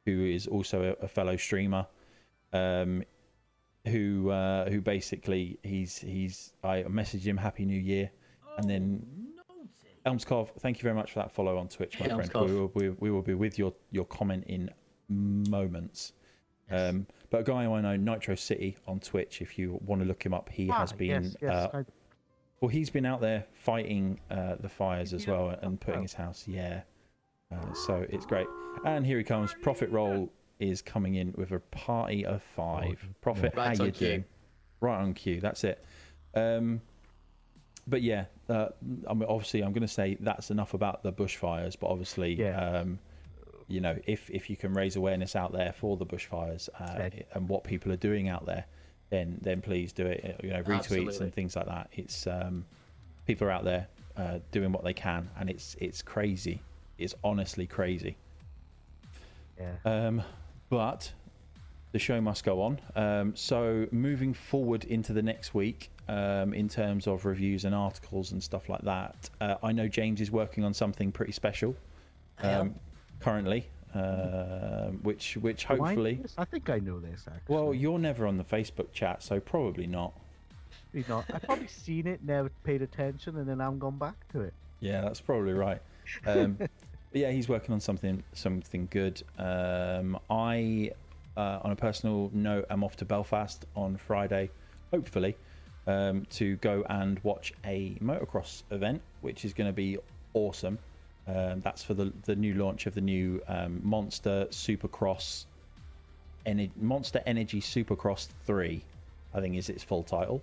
who 0.04 0.24
is 0.24 0.46
also 0.46 0.96
a, 1.00 1.04
a 1.04 1.08
fellow 1.08 1.36
streamer, 1.36 1.86
um, 2.52 3.02
who 3.86 4.30
uh, 4.30 4.68
who 4.68 4.80
basically 4.80 5.58
he's 5.62 5.98
he's 5.98 6.52
I 6.62 6.82
messaged 6.82 7.24
him 7.24 7.36
Happy 7.36 7.64
New 7.64 7.80
Year, 7.80 8.10
and 8.58 8.68
then 8.68 9.06
Elmskov, 10.06 10.50
thank 10.58 10.78
you 10.78 10.82
very 10.82 10.94
much 10.94 11.12
for 11.12 11.20
that 11.20 11.30
follow 11.30 11.56
on 11.56 11.68
Twitch, 11.68 11.98
my 12.00 12.08
friend. 12.08 12.30
We 12.34 12.54
will, 12.54 12.70
we, 12.74 12.90
we 12.90 13.10
will 13.10 13.22
be 13.22 13.34
with 13.34 13.58
your, 13.58 13.72
your 13.92 14.04
comment 14.06 14.44
in 14.48 14.68
moments. 15.08 16.12
Um, 16.70 17.06
but 17.32 17.40
a 17.40 17.42
guy 17.44 17.64
I 17.64 17.80
know, 17.80 17.96
Nitro 17.96 18.34
City 18.36 18.76
on 18.86 19.00
Twitch, 19.00 19.40
if 19.40 19.58
you 19.58 19.80
want 19.86 20.02
to 20.02 20.06
look 20.06 20.24
him 20.24 20.34
up, 20.34 20.48
he 20.50 20.68
Ah, 20.70 20.80
has 20.80 20.92
been 20.92 21.24
Yes, 21.24 21.36
yes, 21.40 21.50
uh, 21.52 21.70
I- 21.78 21.84
well, 22.60 22.68
he's 22.68 22.90
been 22.90 23.06
out 23.06 23.20
there 23.22 23.44
fighting 23.54 24.20
uh, 24.30 24.54
the 24.60 24.68
fires 24.68 25.12
as 25.14 25.26
well 25.26 25.48
and 25.62 25.80
putting 25.80 26.00
Oh. 26.00 26.02
his 26.02 26.12
house. 26.12 26.46
Yeah, 26.46 26.82
uh, 27.50 27.72
so 27.72 28.06
it's 28.10 28.26
great. 28.26 28.46
And 28.84 29.04
here 29.04 29.16
he 29.18 29.24
comes. 29.24 29.52
Profit 29.62 29.90
Roll 29.90 30.30
is 30.60 30.82
coming 30.82 31.14
in 31.16 31.32
with 31.36 31.50
a 31.52 31.58
party 31.58 32.24
of 32.26 32.42
five. 32.42 33.04
Profit, 33.22 33.54
Right 33.56 33.76
how 33.76 33.82
on 33.82 33.86
you 33.86 33.92
cue. 33.92 34.06
doing? 34.08 34.24
Right 34.80 35.00
on 35.00 35.14
cue. 35.14 35.40
That's 35.40 35.64
it. 35.64 35.82
Um, 36.34 36.82
but 37.86 38.02
yeah, 38.02 38.26
uh, 38.50 38.68
I 39.08 39.14
mean, 39.14 39.24
obviously, 39.28 39.62
I'm 39.62 39.72
going 39.72 39.80
to 39.82 39.88
say 39.88 40.16
that's 40.20 40.50
enough 40.50 40.74
about 40.74 41.02
the 41.02 41.12
bushfires. 41.12 41.76
But 41.80 41.88
obviously, 41.88 42.34
Yeah. 42.34 42.60
um, 42.80 42.98
you 43.68 43.80
know, 43.80 43.98
if 44.06 44.28
if 44.30 44.48
you 44.50 44.56
can 44.56 44.72
raise 44.74 44.96
awareness 44.96 45.34
out 45.36 45.52
there 45.52 45.72
for 45.72 45.96
the 45.96 46.06
bushfires 46.06 46.68
uh, 46.80 46.98
Right. 46.98 47.26
and 47.34 47.48
what 47.48 47.64
people 47.64 47.92
are 47.92 47.96
doing 47.96 48.28
out 48.28 48.46
there, 48.46 48.64
then 49.10 49.38
then 49.42 49.60
please 49.60 49.92
do 49.92 50.06
it. 50.06 50.40
You 50.42 50.50
know, 50.50 50.62
retweets 50.62 50.76
Absolutely. 50.76 51.24
and 51.26 51.34
things 51.34 51.56
like 51.56 51.66
that. 51.66 51.88
It's 51.92 52.26
um, 52.26 52.64
people 53.26 53.46
are 53.46 53.50
out 53.50 53.64
there 53.64 53.86
uh, 54.16 54.38
doing 54.50 54.72
what 54.72 54.84
they 54.84 54.94
can, 54.94 55.28
and 55.38 55.48
it's 55.50 55.76
it's 55.80 56.02
crazy. 56.02 56.60
It's 56.98 57.14
honestly 57.24 57.66
crazy. 57.66 58.16
yeah. 59.58 59.74
Um, 59.84 60.22
but 60.70 61.12
the 61.92 61.98
show 61.98 62.20
must 62.20 62.44
go 62.44 62.62
on. 62.62 62.80
Um, 62.96 63.36
so 63.36 63.86
moving 63.90 64.32
forward 64.32 64.84
into 64.84 65.12
the 65.12 65.22
next 65.22 65.52
week, 65.54 65.90
um, 66.08 66.54
in 66.54 66.68
terms 66.68 67.06
of 67.06 67.24
reviews 67.26 67.64
and 67.66 67.74
articles 67.74 68.32
and 68.32 68.42
stuff 68.42 68.68
like 68.68 68.80
that, 68.82 69.28
uh, 69.40 69.56
I 69.62 69.72
know 69.72 69.88
James 69.88 70.20
is 70.20 70.30
working 70.30 70.64
on 70.64 70.72
something 70.72 71.12
pretty 71.12 71.32
special 71.32 71.76
I 72.42 72.48
am. 72.48 72.60
um, 72.60 72.74
currently, 73.22 73.68
um 73.94 75.00
which 75.02 75.36
which 75.36 75.66
Do 75.66 75.74
I 75.74 75.76
know 75.76 75.84
hopefully. 75.84 76.20
I 76.38 76.44
think 76.44 76.70
I 76.70 76.78
know 76.78 77.00
this 77.00 77.26
actually. 77.26 77.54
Well, 77.54 77.74
you're 77.74 77.98
never 77.98 78.26
on 78.26 78.36
the 78.36 78.44
Facebook 78.44 78.92
chat, 78.92 79.22
so 79.22 79.40
probably 79.40 79.86
not. 79.86 80.12
Maybe 80.92 81.06
not. 81.08 81.24
I've 81.32 81.42
probably 81.42 81.68
seen 81.68 82.06
it, 82.06 82.20
never 82.22 82.50
paid 82.64 82.82
attention, 82.82 83.36
and 83.36 83.48
then 83.48 83.60
I'm 83.60 83.78
gone 83.78 83.98
back 83.98 84.28
to 84.32 84.40
it. 84.40 84.54
Yeah, 84.80 85.00
that's 85.00 85.20
probably 85.20 85.52
right. 85.52 85.80
Um, 86.26 86.58
yeah, 87.12 87.30
he's 87.30 87.48
working 87.48 87.72
on 87.72 87.80
something 87.80 88.22
something 88.32 88.88
good. 88.90 89.22
Um, 89.38 90.18
I, 90.30 90.90
uh, 91.36 91.60
on 91.62 91.70
a 91.70 91.76
personal 91.76 92.30
note, 92.32 92.66
am 92.70 92.84
off 92.84 92.96
to 92.96 93.04
Belfast 93.04 93.64
on 93.74 93.96
Friday, 93.96 94.50
hopefully, 94.90 95.36
um, 95.86 96.26
to 96.30 96.56
go 96.56 96.84
and 96.88 97.20
watch 97.22 97.54
a 97.64 97.96
motocross 98.02 98.62
event, 98.70 99.00
which 99.20 99.44
is 99.44 99.52
going 99.52 99.68
to 99.68 99.72
be 99.72 99.98
awesome. 100.34 100.78
Um, 101.26 101.60
that's 101.60 101.82
for 101.84 101.94
the 101.94 102.12
the 102.24 102.34
new 102.34 102.54
launch 102.54 102.86
of 102.86 102.94
the 102.94 103.00
new 103.00 103.40
um, 103.46 103.80
Monster 103.84 104.46
Supercross, 104.50 105.44
Ener- 106.46 106.70
Monster 106.80 107.22
Energy 107.26 107.60
Supercross 107.60 108.26
Three, 108.44 108.82
I 109.32 109.40
think 109.40 109.56
is 109.56 109.68
its 109.68 109.84
full 109.84 110.02
title. 110.02 110.42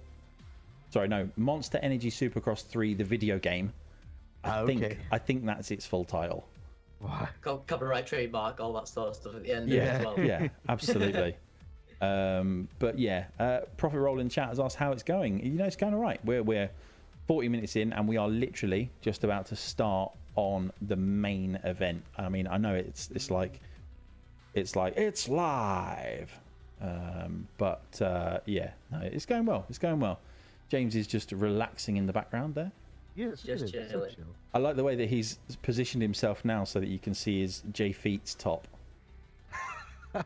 Sorry, 0.91 1.07
no, 1.07 1.29
Monster 1.35 1.79
Energy 1.81 2.09
Supercross 2.09 2.65
Three, 2.65 2.93
the 2.93 3.03
video 3.03 3.39
game. 3.39 3.73
I 4.43 4.61
Ah, 4.61 4.65
think 4.65 4.83
okay. 4.83 4.97
I 5.11 5.17
think 5.17 5.45
that's 5.45 5.69
its 5.71 5.85
full 5.85 6.05
title. 6.05 6.45
Wow. 7.01 7.27
Co- 7.41 7.63
Copyright, 7.67 8.07
trademark, 8.07 8.59
all 8.61 8.71
that 8.73 8.87
sort 8.87 9.09
of 9.09 9.15
stuff 9.15 9.35
at 9.35 9.43
the 9.43 9.51
end 9.51 9.69
Yeah, 9.69 9.81
as 9.83 10.05
well. 10.05 10.19
yeah, 10.19 10.47
absolutely. 10.69 11.35
um, 12.01 12.69
but 12.79 12.97
yeah, 12.97 13.25
uh, 13.39 13.59
Profit 13.77 13.99
Roll 13.99 14.19
in 14.19 14.29
chat 14.29 14.47
has 14.49 14.59
asked 14.59 14.77
how 14.77 14.91
it's 14.93 15.03
going. 15.03 15.45
You 15.45 15.51
know, 15.53 15.65
it's 15.65 15.75
going 15.75 15.93
all 15.93 15.99
right. 15.99 16.19
We're 16.25 16.43
we're 16.43 16.69
40 17.27 17.49
minutes 17.49 17.75
in, 17.75 17.91
and 17.93 18.07
we 18.07 18.15
are 18.17 18.29
literally 18.29 18.89
just 19.01 19.23
about 19.25 19.45
to 19.47 19.55
start 19.57 20.11
on 20.35 20.71
the 20.81 20.95
main 20.95 21.59
event. 21.63 22.03
I 22.17 22.29
mean, 22.29 22.47
I 22.47 22.57
know 22.57 22.75
it's 22.75 23.09
it's 23.13 23.29
like 23.31 23.59
it's 24.53 24.75
like 24.75 24.95
it's 24.97 25.27
live, 25.29 26.31
um, 26.81 27.47
but 27.57 28.01
uh, 28.01 28.39
yeah, 28.45 28.71
no, 28.91 28.99
it's 29.01 29.25
going 29.25 29.45
well. 29.45 29.65
It's 29.69 29.77
going 29.79 29.99
well. 29.99 30.19
James 30.69 30.95
is 30.95 31.07
just 31.07 31.31
relaxing 31.31 31.97
in 31.97 32.05
the 32.05 32.13
background 32.13 32.55
there. 32.55 32.71
Yes, 33.15 33.41
Just 33.41 33.63
it 33.63 33.75
is. 33.75 33.87
So 33.91 33.97
chilling. 33.97 34.15
chill. 34.15 34.25
I 34.53 34.59
like 34.59 34.75
the 34.75 34.83
way 34.83 34.95
that 34.95 35.09
he's 35.09 35.39
positioned 35.63 36.01
himself 36.01 36.45
now 36.45 36.63
so 36.63 36.79
that 36.79 36.87
you 36.87 36.99
can 36.99 37.13
see 37.13 37.41
his 37.41 37.63
JFeetzz 37.73 38.37
top. 38.37 38.67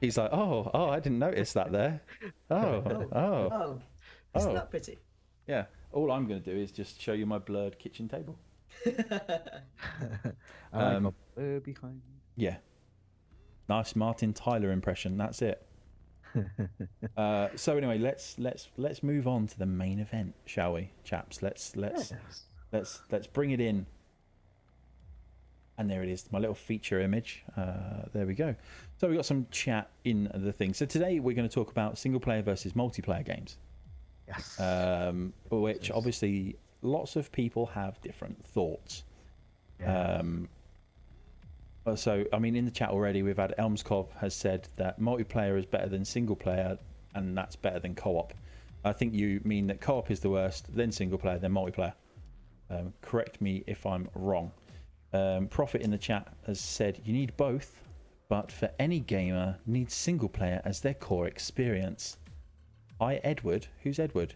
He's 0.00 0.18
like, 0.18 0.30
oh, 0.32 0.70
oh, 0.74 0.88
I 0.90 0.98
didn't 1.00 1.18
notice 1.18 1.52
that 1.52 1.70
there. 1.72 2.00
Oh, 2.50 2.56
oh, 2.56 3.08
Oh, 3.12 3.80
isn't 4.36 4.50
Oh. 4.50 4.54
that 4.54 4.70
pretty? 4.70 4.98
yeah. 5.46 5.64
All 5.92 6.10
I'm 6.10 6.26
going 6.26 6.42
to 6.42 6.54
do 6.54 6.56
is 6.58 6.72
just 6.72 7.00
show 7.00 7.12
you 7.12 7.26
my 7.26 7.38
blurred 7.38 7.78
kitchen 7.78 8.08
table. 8.08 8.38
Um, 10.72 11.14
behind. 11.62 12.00
Yeah. 12.36 12.56
Nice 13.68 13.94
Martin 13.94 14.32
Tyler 14.32 14.72
impression. 14.72 15.18
That's 15.18 15.42
it. 15.42 15.66
uh, 17.16 17.48
so 17.56 17.76
anyway, 17.76 17.98
let's 17.98 18.38
let's 18.38 18.68
let's 18.78 19.02
move 19.02 19.28
on 19.28 19.46
to 19.46 19.58
the 19.58 19.66
main 19.66 19.98
event, 19.98 20.34
shall 20.46 20.72
we, 20.72 20.90
chaps? 21.04 21.42
Let's 21.42 21.76
let's 21.76 22.10
Yes. 22.10 22.44
let's 22.72 23.02
let's 23.10 23.26
bring 23.26 23.50
it 23.50 23.60
in. 23.60 23.84
And 25.78 25.90
there 25.90 26.02
it 26.02 26.08
is, 26.08 26.24
my 26.32 26.38
little 26.38 26.54
feature 26.54 27.00
image. 27.00 27.44
Uh, 27.56 28.04
there 28.14 28.26
we 28.26 28.34
go. 28.34 28.54
So 28.98 29.08
we 29.08 29.16
got 29.16 29.26
some 29.26 29.46
chat 29.50 29.90
in 30.04 30.30
the 30.34 30.52
thing. 30.52 30.74
So 30.74 30.86
today 30.86 31.18
we're 31.18 31.34
going 31.36 31.48
to 31.48 31.54
talk 31.54 31.70
about 31.70 31.98
single 31.98 32.20
player 32.20 32.42
versus 32.42 32.72
multiplayer 32.74 33.24
games, 33.24 33.56
Yes. 34.28 34.60
um, 34.60 35.32
which 35.50 35.90
obviously 35.90 36.56
lots 36.82 37.16
of 37.16 37.30
people 37.32 37.66
have 37.66 38.00
different 38.00 38.44
thoughts. 38.46 39.04
yeah. 39.80 40.18
Um, 40.18 40.48
so, 41.96 42.24
I 42.32 42.38
mean, 42.38 42.54
in 42.54 42.64
the 42.64 42.70
chat 42.70 42.90
already, 42.90 43.22
we've 43.24 43.36
had 43.36 43.54
Elmskov 43.58 44.06
has 44.20 44.34
said 44.34 44.68
that 44.76 45.00
multiplayer 45.00 45.58
is 45.58 45.66
better 45.66 45.88
than 45.88 46.04
single 46.04 46.36
player, 46.36 46.78
and 47.14 47.36
that's 47.36 47.56
better 47.56 47.80
than 47.80 47.94
co-op. 47.94 48.32
I 48.84 48.92
think 48.92 49.14
you 49.14 49.40
mean 49.44 49.66
that 49.66 49.80
co-op 49.80 50.10
is 50.10 50.20
the 50.20 50.30
worst, 50.30 50.74
then 50.74 50.92
single 50.92 51.18
player, 51.18 51.38
then 51.38 51.52
multiplayer. 51.52 51.92
Um, 52.70 52.92
correct 53.02 53.40
me 53.40 53.64
if 53.66 53.84
I'm 53.84 54.08
wrong. 54.14 54.52
Um, 55.12 55.48
Profit 55.48 55.82
in 55.82 55.90
the 55.90 55.98
chat 55.98 56.32
has 56.46 56.60
said 56.60 57.00
you 57.04 57.12
need 57.12 57.36
both, 57.36 57.82
but 58.28 58.50
for 58.50 58.70
any 58.78 59.00
gamer, 59.00 59.58
needs 59.66 59.92
single 59.94 60.28
player 60.28 60.62
as 60.64 60.80
their 60.80 60.94
core 60.94 61.26
experience. 61.26 62.16
I 63.02 63.16
Edward, 63.24 63.66
who's 63.82 63.98
Edward? 63.98 64.34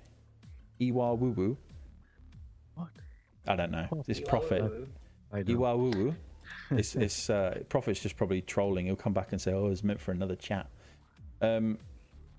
Iwa 0.83 1.15
Woo 1.15 1.31
Woo. 1.31 1.57
what? 2.75 2.89
I 3.47 3.55
don't 3.55 3.71
know. 3.71 3.87
This 4.07 4.21
Prophet. 4.21 4.63
woo-woo. 4.63 4.89
I 5.33 5.43
know. 5.43 5.53
Iwa 5.53 5.77
Woo 5.77 5.91
Woo. 5.91 6.15
It's, 6.73 6.97
it's 6.97 7.31
uh, 7.31 7.61
Prophet's 7.69 8.01
just 8.01 8.17
probably 8.17 8.41
trolling. 8.41 8.87
He'll 8.87 8.97
come 8.97 9.13
back 9.13 9.33
and 9.33 9.41
say, 9.41 9.53
"Oh, 9.53 9.69
it's 9.69 9.85
meant 9.85 10.01
for 10.01 10.11
another 10.13 10.37
chat." 10.37 10.69
Um, 11.41 11.79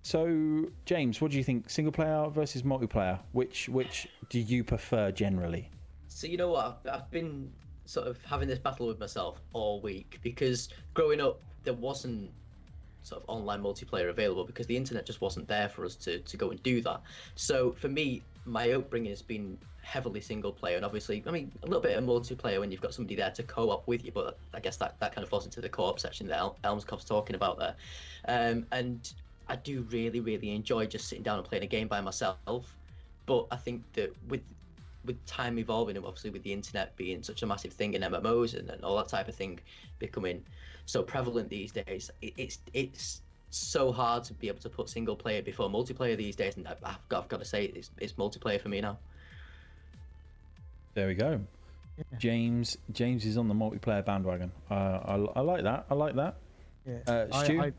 so 0.01 0.65
James, 0.85 1.21
what 1.21 1.31
do 1.31 1.37
you 1.37 1.43
think? 1.43 1.69
Single 1.69 1.91
player 1.91 2.29
versus 2.29 2.63
multiplayer? 2.63 3.19
Which 3.31 3.69
which 3.69 4.07
do 4.29 4.39
you 4.39 4.63
prefer 4.63 5.11
generally? 5.11 5.69
So 6.07 6.27
you 6.27 6.37
know 6.37 6.49
what? 6.49 6.81
I've, 6.85 7.01
I've 7.01 7.11
been 7.11 7.51
sort 7.85 8.07
of 8.07 8.21
having 8.25 8.47
this 8.49 8.59
battle 8.59 8.87
with 8.87 8.99
myself 8.99 9.41
all 9.53 9.81
week 9.81 10.19
because 10.21 10.69
growing 10.93 11.21
up 11.21 11.41
there 11.63 11.73
wasn't 11.73 12.31
sort 13.07 13.23
of 13.23 13.29
online 13.29 13.61
multiplayer 13.61 14.09
available 14.09 14.43
because 14.43 14.67
the 14.67 14.77
internet 14.77 15.05
just 15.05 15.21
wasn't 15.21 15.47
there 15.47 15.69
for 15.69 15.85
us 15.85 15.95
to, 15.95 16.19
to 16.19 16.37
go 16.37 16.51
and 16.51 16.61
do 16.63 16.81
that. 16.81 17.01
So 17.35 17.71
for 17.73 17.87
me, 17.87 18.23
my 18.45 18.71
upbringing 18.71 19.09
has 19.09 19.21
been 19.21 19.57
heavily 19.81 20.19
single 20.19 20.51
player 20.51 20.75
and 20.75 20.83
obviously 20.83 21.23
I 21.25 21.31
mean 21.31 21.49
a 21.63 21.65
little 21.65 21.81
bit 21.81 21.97
of 21.97 22.03
multiplayer 22.03 22.59
when 22.59 22.71
you've 22.71 22.81
got 22.81 22.93
somebody 22.93 23.15
there 23.15 23.31
to 23.31 23.43
co-op 23.43 23.87
with 23.87 24.03
you, 24.03 24.11
but 24.11 24.37
I 24.53 24.59
guess 24.59 24.77
that, 24.77 24.99
that 24.99 25.15
kind 25.15 25.23
of 25.23 25.29
falls 25.29 25.45
into 25.45 25.61
the 25.61 25.69
co-op 25.69 25.99
section 25.99 26.27
that 26.27 26.37
El- 26.37 26.57
Elmskov's 26.63 27.05
talking 27.05 27.35
about 27.35 27.57
there. 27.57 27.75
Um, 28.27 28.65
and 28.71 29.13
I 29.47 29.55
do 29.55 29.85
really, 29.89 30.19
really 30.19 30.51
enjoy 30.51 30.87
just 30.87 31.07
sitting 31.07 31.23
down 31.23 31.37
and 31.37 31.47
playing 31.47 31.63
a 31.63 31.67
game 31.67 31.87
by 31.87 32.01
myself. 32.01 32.75
But 33.25 33.47
I 33.51 33.55
think 33.55 33.83
that 33.93 34.13
with 34.27 34.41
with 35.05 35.25
time 35.25 35.57
evolving 35.57 35.95
and 35.95 36.05
obviously 36.05 36.29
with 36.29 36.43
the 36.43 36.51
internet 36.51 36.93
being 36.97 37.23
such 37.23 37.41
a 37.41 37.45
massive 37.45 37.71
thing 37.71 37.93
in 37.93 38.01
MMOs 38.01 38.59
and, 38.59 38.69
and 38.69 38.83
all 38.83 38.97
that 38.97 39.07
type 39.07 39.29
of 39.29 39.35
thing 39.35 39.57
becoming 39.99 40.43
so 40.87 41.03
prevalent 41.03 41.49
these 41.49 41.71
days, 41.71 42.09
it, 42.23 42.33
it's 42.37 42.59
it's 42.73 43.21
so 43.51 43.91
hard 43.91 44.23
to 44.23 44.33
be 44.33 44.47
able 44.47 44.59
to 44.61 44.69
put 44.69 44.89
single 44.89 45.15
player 45.15 45.41
before 45.43 45.69
multiplayer 45.69 46.17
these 46.17 46.35
days, 46.35 46.57
and 46.57 46.67
I- 46.67 46.75
I've 46.83 47.07
got, 47.09 47.23
I've 47.23 47.29
got 47.29 47.39
to 47.39 47.45
say 47.45 47.65
it's, 47.65 47.91
it's 47.99 48.13
multiplayer 48.13 48.59
for 48.59 48.69
me 48.69 48.81
now. 48.81 48.97
There 50.95 51.07
we 51.07 51.13
go. 51.13 51.39
James 52.17 52.77
James 52.91 53.25
is 53.25 53.37
on 53.37 53.47
the 53.47 53.53
multiplayer 53.53 54.03
bandwagon. 54.05 54.51
Uh, 54.69 54.73
I, 54.73 55.15
I 55.37 55.39
like 55.41 55.63
that. 55.63 55.85
I 55.89 55.93
like 55.93 56.15
that. 56.15 56.35
Yeah. 56.85 56.97
Uh, 57.07 57.27
I- 57.31 57.43
Stu? 57.43 57.61
I, 57.61 57.71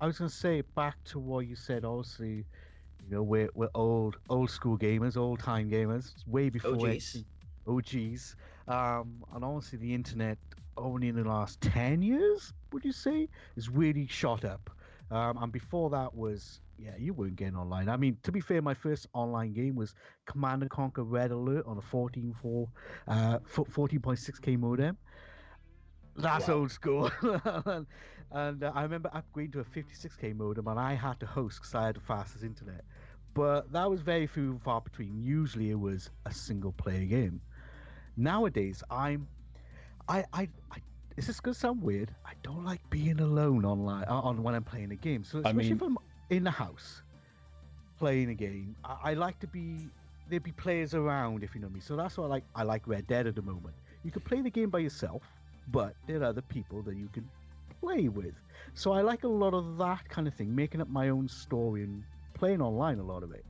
I 0.00 0.06
was 0.06 0.18
gonna 0.18 0.28
say 0.30 0.62
back 0.74 0.96
to 1.06 1.18
what 1.18 1.46
you 1.46 1.56
said. 1.56 1.84
Obviously, 1.84 2.44
you 3.08 3.10
know, 3.10 3.22
we're 3.22 3.48
we're 3.54 3.70
old 3.74 4.16
old 4.28 4.50
school 4.50 4.78
gamers, 4.78 5.16
old 5.16 5.40
time 5.40 5.70
gamers, 5.70 6.12
way 6.26 6.48
before 6.48 6.72
OGs. 6.74 6.84
anything- 6.84 7.24
OGs. 7.68 8.36
Um, 8.68 9.24
and 9.34 9.44
honestly, 9.44 9.78
the 9.78 9.92
internet 9.94 10.38
only 10.76 11.08
in 11.08 11.16
the 11.16 11.24
last 11.24 11.60
ten 11.60 12.02
years, 12.02 12.52
would 12.72 12.84
you 12.84 12.92
say, 12.92 13.28
has 13.54 13.68
really 13.68 14.06
shot 14.06 14.44
up. 14.44 14.70
Um, 15.10 15.36
and 15.38 15.52
before 15.52 15.90
that 15.90 16.14
was 16.14 16.60
yeah, 16.76 16.96
you 16.96 17.14
weren't 17.14 17.36
getting 17.36 17.56
online. 17.56 17.88
I 17.88 17.96
mean, 17.96 18.18
to 18.22 18.32
be 18.32 18.40
fair, 18.40 18.62
my 18.62 18.74
first 18.74 19.06
online 19.12 19.52
game 19.52 19.74
was 19.76 19.94
Command 20.26 20.62
and 20.62 20.70
Conquer 20.70 21.04
Red 21.04 21.30
Alert 21.30 21.64
on 21.66 21.78
a 21.78 21.82
14.4, 21.82 22.72
uh, 23.06 23.38
14.6k 23.46 24.56
modem. 24.56 24.98
That's 26.16 26.48
Wow. 26.48 26.48
old 26.48 26.70
school. 26.70 27.10
and 27.22 27.86
and 28.30 28.62
uh, 28.62 28.72
I 28.74 28.82
remember 28.82 29.10
upgrading 29.14 29.52
to 29.52 29.60
a 29.60 29.64
56k 29.64 30.32
modem, 30.32 30.66
and 30.68 30.78
I 30.78 30.94
had 30.94 31.20
to 31.20 31.26
host 31.26 31.60
because 31.60 31.74
I 31.74 31.86
had 31.86 31.96
the 31.96 32.00
fastest 32.00 32.44
internet. 32.44 32.84
But 33.34 33.72
that 33.72 33.90
was 33.90 34.02
very 34.02 34.26
few 34.26 34.50
and 34.52 34.62
far 34.62 34.80
between. 34.80 35.18
Usually, 35.18 35.70
it 35.70 35.78
was 35.80 36.10
a 36.24 36.32
single 36.32 36.72
player 36.72 37.06
game. 37.06 37.42
Nowadays, 38.16 38.82
I'm, 38.90 39.28
I, 40.08 40.24
I, 40.32 40.48
I 40.70 40.76
is 41.16 41.26
this 41.26 41.28
is 41.36 41.40
gonna 41.40 41.54
sound 41.54 41.82
weird. 41.82 42.14
I 42.24 42.32
don't 42.42 42.64
like 42.64 42.80
being 42.90 43.20
alone 43.20 43.64
online 43.64 44.04
uh, 44.08 44.20
on 44.20 44.42
when 44.42 44.54
I'm 44.54 44.64
playing 44.64 44.92
a 44.92 44.96
game. 44.96 45.24
So 45.24 45.38
I 45.38 45.50
especially 45.50 45.70
mean- 45.70 45.76
if 45.76 45.82
I'm 45.82 45.98
in 46.30 46.44
the 46.44 46.50
house 46.50 47.02
playing 47.98 48.30
a 48.30 48.34
game, 48.34 48.76
I, 48.84 48.96
I 49.10 49.14
like 49.14 49.38
to 49.40 49.46
be 49.46 49.88
there'd 50.28 50.42
be 50.42 50.52
players 50.52 50.94
around 50.94 51.42
if 51.44 51.54
you 51.54 51.60
know 51.60 51.68
me. 51.68 51.80
So 51.80 51.96
that's 51.96 52.18
why 52.18 52.24
I 52.24 52.28
like 52.28 52.44
I 52.54 52.62
like 52.62 52.86
Red 52.86 53.06
Dead 53.06 53.26
at 53.26 53.34
the 53.34 53.42
moment. 53.42 53.74
You 54.04 54.10
can 54.10 54.22
play 54.22 54.40
the 54.42 54.50
game 54.50 54.70
by 54.70 54.80
yourself, 54.80 55.22
but 55.68 55.94
there 56.06 56.20
are 56.20 56.24
other 56.24 56.42
people 56.42 56.82
that 56.82 56.96
you 56.96 57.08
can 57.12 57.28
play 57.80 58.08
with. 58.08 58.34
So 58.74 58.92
I 58.92 59.00
like 59.00 59.24
a 59.24 59.28
lot 59.28 59.54
of 59.54 59.78
that 59.78 60.08
kind 60.08 60.28
of 60.28 60.34
thing, 60.34 60.54
making 60.54 60.80
up 60.80 60.88
my 60.88 61.08
own 61.08 61.28
story 61.28 61.82
and 61.82 62.04
playing 62.34 62.60
online 62.60 62.98
a 62.98 63.02
lot 63.02 63.22
of 63.22 63.32
it. 63.32 63.44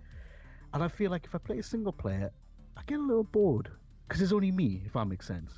And 0.72 0.82
I 0.82 0.88
feel 0.88 1.10
like 1.10 1.24
if 1.24 1.34
I 1.34 1.38
play 1.38 1.58
a 1.58 1.62
single 1.62 1.92
player, 1.92 2.30
I 2.76 2.82
get 2.86 2.98
a 3.00 3.02
little 3.02 3.24
bored 3.24 3.70
because 4.06 4.22
it's 4.22 4.32
only 4.32 4.52
me, 4.52 4.82
if 4.86 4.92
that 4.92 5.06
makes 5.06 5.26
sense. 5.26 5.52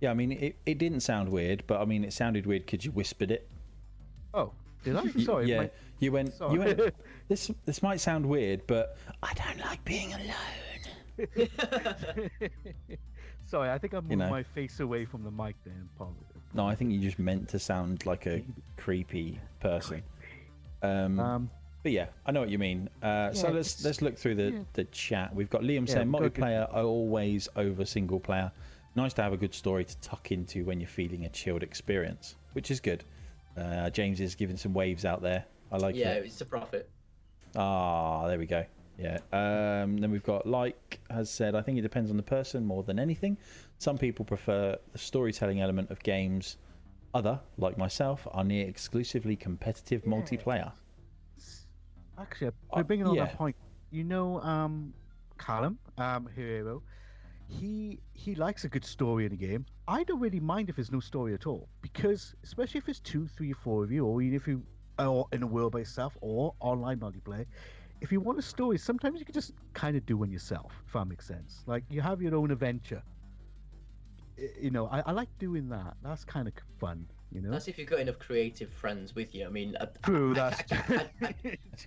Yeah, 0.00 0.10
I 0.10 0.14
mean, 0.14 0.32
it, 0.32 0.56
it 0.66 0.78
didn't 0.78 1.00
sound 1.00 1.30
weird, 1.30 1.62
but 1.66 1.80
I 1.80 1.84
mean, 1.84 2.04
it 2.04 2.12
sounded 2.12 2.44
weird 2.46 2.66
because 2.66 2.84
you 2.84 2.90
whispered 2.92 3.30
it. 3.30 3.48
Oh, 4.34 4.52
did 4.84 4.96
I? 4.96 5.06
Sorry. 5.24 5.46
yeah, 5.48 5.58
my- 5.62 5.70
you 6.00 6.12
went. 6.12 6.34
sorry. 6.34 6.52
You 6.54 6.58
went. 6.60 6.80
This 7.28 7.50
this 7.64 7.82
might 7.82 7.98
sound 8.00 8.24
weird, 8.24 8.64
but 8.68 8.96
I 9.22 9.32
don't 9.34 9.58
like 9.58 9.84
being 9.84 10.12
alone. 10.12 11.48
Sorry, 13.46 13.70
I 13.70 13.78
think 13.78 13.94
I 13.94 14.00
moved 14.00 14.16
know. 14.18 14.28
my 14.30 14.42
face 14.42 14.80
away 14.80 15.04
from 15.04 15.22
the 15.24 15.30
mic 15.30 15.54
then. 15.64 15.88
Probably. 15.96 16.16
No, 16.54 16.66
I 16.66 16.74
think 16.74 16.92
you 16.92 17.00
just 17.00 17.18
meant 17.18 17.48
to 17.50 17.58
sound 17.58 18.04
like 18.06 18.26
a 18.26 18.42
creepy 18.76 19.38
person. 19.60 20.02
Um, 20.82 21.18
Um, 21.20 21.50
but 21.82 21.92
yeah, 21.92 22.06
I 22.26 22.32
know 22.32 22.40
what 22.40 22.48
you 22.50 22.58
mean. 22.58 22.88
Uh, 23.02 23.32
so 23.32 23.50
let's 23.50 23.84
let's 23.84 24.02
look 24.02 24.16
through 24.18 24.34
the, 24.36 24.50
yeah. 24.50 24.58
the 24.72 24.84
chat. 24.84 25.34
We've 25.34 25.50
got 25.50 25.62
Liam 25.62 25.86
Yeah, 25.88 25.94
saying 25.94 26.12
we've 26.12 26.20
got 26.22 26.34
good- 26.34 26.44
multiplayer 26.44 26.74
always 26.74 27.48
over 27.56 27.84
single 27.84 28.18
player. 28.20 28.50
Nice 28.96 29.12
to 29.12 29.22
have 29.22 29.34
a 29.34 29.36
good 29.36 29.54
story 29.54 29.84
to 29.84 30.00
tuck 30.00 30.32
into 30.32 30.64
when 30.64 30.80
you're 30.80 30.88
feeling 30.88 31.26
a 31.26 31.28
chilled 31.28 31.62
experience, 31.62 32.34
which 32.54 32.70
is 32.70 32.80
good. 32.80 33.04
Uh, 33.54 33.90
James 33.90 34.20
is 34.20 34.34
giving 34.34 34.56
some 34.56 34.72
waves 34.72 35.04
out 35.04 35.20
there. 35.20 35.44
I 35.70 35.76
like 35.76 35.94
yeah, 35.94 36.14
it. 36.14 36.24
it's 36.24 36.40
a 36.40 36.46
profit. 36.46 36.88
Ah, 37.54 38.26
there 38.26 38.38
we 38.38 38.46
go. 38.46 38.64
Yeah. 38.98 39.18
Um, 39.32 39.98
then 39.98 40.10
we've 40.10 40.22
got 40.22 40.46
like 40.46 40.98
has 41.10 41.28
said, 41.30 41.54
I 41.54 41.60
think 41.60 41.76
it 41.78 41.82
depends 41.82 42.10
on 42.10 42.16
the 42.16 42.22
person 42.22 42.64
more 42.64 42.82
than 42.82 42.98
anything. 42.98 43.36
Some 43.78 43.98
people 43.98 44.24
prefer 44.24 44.78
the 44.92 44.98
storytelling 44.98 45.60
element 45.60 45.90
of 45.90 46.02
games. 46.02 46.56
Other, 47.14 47.40
like 47.56 47.78
myself, 47.78 48.26
are 48.30 48.44
near 48.44 48.66
exclusively 48.66 49.36
competitive 49.36 50.04
multiplayer. 50.04 50.72
Actually, 52.18 52.48
Uh, 52.48 52.50
we're 52.76 52.84
bringing 52.84 53.06
on 53.06 53.14
yeah. 53.14 53.26
that 53.26 53.36
point. 53.36 53.56
You 53.90 54.04
know, 54.04 54.40
um, 54.40 54.92
Callum, 55.38 55.78
um, 55.98 56.28
Hero, 56.34 56.82
he 57.48 58.00
he 58.12 58.34
likes 58.34 58.64
a 58.64 58.68
good 58.68 58.84
story 58.84 59.26
in 59.26 59.32
a 59.32 59.36
game. 59.36 59.66
I 59.86 60.04
don't 60.04 60.20
really 60.20 60.40
mind 60.40 60.68
if 60.68 60.76
there's 60.76 60.90
no 60.92 61.00
story 61.00 61.34
at 61.34 61.46
all 61.46 61.68
because, 61.80 62.34
especially 62.42 62.78
if 62.78 62.88
it's 62.88 63.00
two, 63.00 63.26
three, 63.28 63.52
four 63.52 63.84
of 63.84 63.92
you, 63.92 64.04
or 64.04 64.20
even 64.22 64.36
if 64.36 64.46
you 64.48 64.62
are 64.98 65.24
in 65.32 65.42
a 65.42 65.46
world 65.46 65.72
by 65.72 65.80
yourself 65.80 66.16
or 66.20 66.54
online 66.60 66.98
multiplayer. 66.98 67.46
If 68.00 68.12
you 68.12 68.20
want 68.20 68.38
a 68.38 68.42
story, 68.42 68.76
sometimes 68.78 69.20
you 69.20 69.24
can 69.24 69.32
just 69.32 69.52
kind 69.72 69.96
of 69.96 70.04
do 70.04 70.18
one 70.18 70.30
yourself. 70.30 70.72
If 70.86 70.92
that 70.92 71.06
makes 71.06 71.26
sense. 71.26 71.62
Like 71.66 71.84
you 71.88 72.00
have 72.02 72.20
your 72.20 72.34
own 72.34 72.50
adventure. 72.50 73.02
You 74.60 74.70
know, 74.70 74.86
I, 74.88 75.00
I 75.06 75.12
like 75.12 75.28
doing 75.38 75.68
that. 75.70 75.94
That's 76.02 76.24
kind 76.24 76.46
of 76.46 76.52
fun. 76.78 77.06
You 77.32 77.40
know. 77.40 77.50
That's 77.50 77.68
if 77.68 77.78
you've 77.78 77.88
got 77.88 78.00
enough 78.00 78.18
creative 78.18 78.70
friends 78.70 79.14
with 79.14 79.34
you. 79.34 79.46
I 79.46 79.48
mean, 79.48 79.76
I, 79.80 79.86
True. 80.02 80.32
I- 80.32 80.34
That's 80.34 80.72
I, 80.72 81.08
I, 81.22 81.34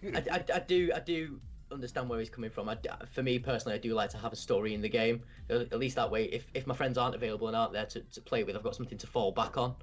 I, 0.03 0.23
I, 0.31 0.43
I 0.55 0.59
do, 0.59 0.91
I 0.95 0.99
do 0.99 1.39
understand 1.71 2.09
where 2.09 2.19
he's 2.19 2.29
coming 2.29 2.49
from. 2.49 2.69
I 2.69 2.77
for 3.11 3.23
me 3.23 3.39
personally, 3.39 3.75
I 3.75 3.79
do 3.79 3.93
like 3.93 4.09
to 4.11 4.17
have 4.17 4.33
a 4.33 4.35
story 4.35 4.73
in 4.73 4.81
the 4.81 4.89
game. 4.89 5.21
At 5.49 5.61
at 5.73 5.79
least 5.79 5.95
that 5.95 6.09
way, 6.09 6.25
if, 6.25 6.45
if 6.53 6.67
my 6.67 6.75
friends 6.75 6.97
aren't 6.97 7.15
available 7.15 7.47
and 7.47 7.55
aren't 7.55 7.73
there 7.73 7.85
to, 7.85 8.01
to 8.01 8.21
play 8.21 8.43
with, 8.43 8.55
I've 8.55 8.63
got 8.63 8.75
something 8.75 8.97
to 8.97 9.07
fall 9.07 9.31
back 9.31 9.57
on. 9.57 9.75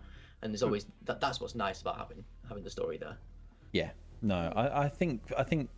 And 0.42 0.52
there's 0.52 0.60
hmm. 0.60 0.66
always 0.66 0.86
that. 1.04 1.20
That's 1.20 1.40
what's 1.40 1.54
nice 1.54 1.80
about 1.80 1.98
having 1.98 2.24
having 2.48 2.64
the 2.64 2.70
story 2.70 2.98
there. 2.98 3.16
Yeah. 3.72 3.90
No, 4.22 4.52
I, 4.56 4.84
I 4.84 4.88
think 4.88 5.20
I 5.36 5.42
think 5.42 5.68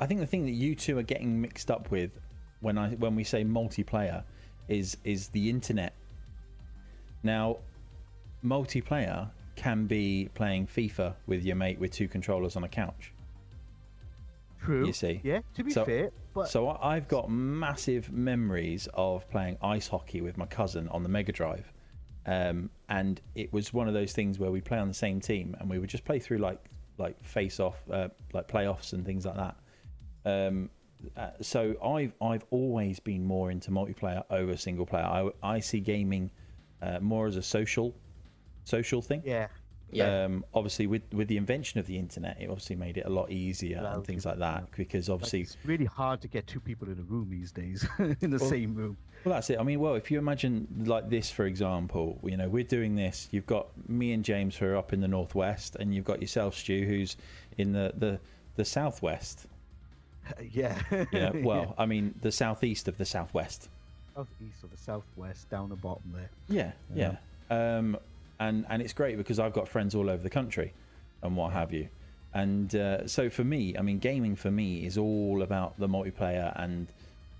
I 0.00 0.06
think 0.06 0.20
the 0.20 0.26
thing 0.26 0.44
that 0.44 0.52
you 0.52 0.74
two 0.74 0.98
are 0.98 1.02
getting 1.02 1.40
mixed 1.40 1.70
up 1.70 1.90
with 1.90 2.10
when 2.60 2.78
I 2.78 2.90
when 2.90 3.14
we 3.14 3.24
say 3.24 3.44
multiplayer 3.44 4.24
is 4.68 4.96
is 5.04 5.28
the 5.28 5.50
internet. 5.50 5.94
Now, 7.22 7.58
multiplayer 8.44 9.30
can 9.56 9.86
be 9.86 10.28
playing 10.34 10.66
FIFA 10.66 11.14
with 11.26 11.44
your 11.44 11.56
mate 11.56 11.78
with 11.78 11.90
two 11.90 12.08
controllers 12.08 12.56
on 12.56 12.64
a 12.64 12.68
couch. 12.68 13.12
True. 14.64 14.86
You 14.86 14.92
see. 14.92 15.20
Yeah. 15.22 15.40
To 15.54 15.64
be 15.64 15.70
So- 15.70 15.84
fair, 15.84 16.10
but 16.34 16.48
So 16.48 16.70
I've 16.70 17.06
got 17.08 17.30
massive 17.30 18.10
memories 18.12 18.88
of 18.94 19.28
playing 19.30 19.56
ice 19.62 19.86
hockey 19.88 20.20
with 20.20 20.36
my 20.36 20.46
cousin 20.46 20.88
on 20.88 21.02
the 21.02 21.08
Mega 21.08 21.32
Drive, 21.32 21.72
um, 22.26 22.70
and 22.88 23.20
it 23.34 23.52
was 23.52 23.72
one 23.72 23.88
of 23.88 23.94
those 23.94 24.12
things 24.12 24.38
where 24.38 24.50
we 24.50 24.60
play 24.60 24.78
on 24.78 24.88
the 24.88 24.94
same 24.94 25.20
team 25.20 25.54
and 25.60 25.68
we 25.70 25.78
would 25.78 25.90
just 25.90 26.04
play 26.04 26.18
through 26.18 26.38
like 26.38 26.60
like 26.96 27.22
face 27.24 27.58
off, 27.60 27.82
uh, 27.90 28.08
like 28.32 28.46
playoffs 28.48 28.92
and 28.92 29.04
things 29.04 29.26
like 29.26 29.36
that. 29.36 29.56
Um, 30.24 30.70
uh, 31.16 31.30
so 31.40 31.74
I've 31.84 32.14
I've 32.22 32.44
always 32.50 32.98
been 33.00 33.24
more 33.24 33.50
into 33.50 33.70
multiplayer 33.70 34.24
over 34.30 34.56
single 34.56 34.86
player. 34.86 35.04
I 35.04 35.28
I 35.42 35.60
see 35.60 35.80
gaming 35.80 36.30
uh, 36.82 37.00
more 37.00 37.26
as 37.26 37.36
a 37.36 37.42
social 37.42 37.94
social 38.64 39.02
thing. 39.02 39.22
yeah. 39.24 39.48
Yeah. 39.90 40.24
Um, 40.24 40.44
obviously, 40.54 40.86
with 40.86 41.02
with 41.12 41.28
the 41.28 41.36
invention 41.36 41.78
of 41.78 41.86
the 41.86 41.96
internet, 41.98 42.38
it 42.40 42.48
obviously 42.50 42.74
made 42.76 42.96
it 42.98 43.06
a 43.06 43.10
lot 43.10 43.30
easier 43.30 43.78
Allows 43.78 43.96
and 43.96 44.06
things 44.06 44.24
you 44.24 44.30
like 44.30 44.40
that. 44.40 44.70
Because 44.76 45.08
Like, 45.08 45.14
obviously, 45.14 45.42
it's 45.42 45.56
really 45.64 45.84
hard 45.84 46.20
to 46.22 46.28
get 46.28 46.46
two 46.46 46.60
people 46.60 46.88
in 46.88 46.98
a 46.98 47.02
room 47.02 47.28
these 47.30 47.52
days 47.52 47.86
in 48.20 48.30
the 48.30 48.38
Well- 48.38 48.50
same 48.50 48.74
room. 48.74 48.96
Well, 49.24 49.32
that's 49.34 49.48
it. 49.48 49.58
I 49.58 49.62
mean, 49.62 49.80
well, 49.80 49.94
if 49.94 50.10
you 50.10 50.18
imagine 50.18 50.68
like 50.84 51.08
this, 51.08 51.30
for 51.30 51.46
example, 51.46 52.18
you 52.24 52.36
know, 52.36 52.46
we're 52.46 52.62
doing 52.62 52.94
this. 52.94 53.26
You've 53.30 53.46
got 53.46 53.68
me 53.88 54.12
and 54.12 54.22
James 54.22 54.54
who 54.54 54.66
are 54.66 54.76
up 54.76 54.92
in 54.92 55.00
the 55.00 55.08
northwest, 55.08 55.76
and 55.76 55.94
you've 55.94 56.04
got 56.04 56.20
yourself, 56.20 56.54
Stu, 56.56 56.84
who's 56.84 57.16
in 57.56 57.72
the 57.72 57.92
the, 57.96 58.20
the 58.56 58.64
southwest. 58.64 59.46
yeah. 60.52 60.78
Yeah. 61.12 61.30
Well, 61.36 61.74
I 61.78 61.86
mean, 61.86 62.14
the 62.20 62.32
southeast 62.32 62.88
of 62.88 62.98
the 62.98 63.04
southwest. 63.06 63.68
southeast 64.14 64.62
or 64.62 64.68
the 64.68 64.76
southwest, 64.76 65.48
down 65.50 65.68
the 65.70 65.76
bottom 65.76 66.12
there. 66.14 66.30
Yeah, 66.48 66.72
yeah. 66.94 67.16
Um, 67.50 67.96
and 68.48 68.66
and 68.68 68.82
it's 68.82 68.92
great 68.92 69.16
because 69.16 69.38
I've 69.38 69.52
got 69.52 69.66
friends 69.68 69.94
all 69.94 70.08
over 70.10 70.22
the 70.22 70.34
country, 70.40 70.72
and 71.22 71.36
what 71.36 71.52
have 71.52 71.72
you. 71.72 71.88
And 72.34 72.74
uh, 72.74 73.06
so 73.06 73.30
for 73.30 73.44
me, 73.44 73.76
I 73.78 73.82
mean, 73.82 73.98
gaming 73.98 74.34
for 74.36 74.50
me 74.50 74.84
is 74.84 74.98
all 74.98 75.42
about 75.42 75.78
the 75.78 75.88
multiplayer 75.88 76.52
and 76.56 76.88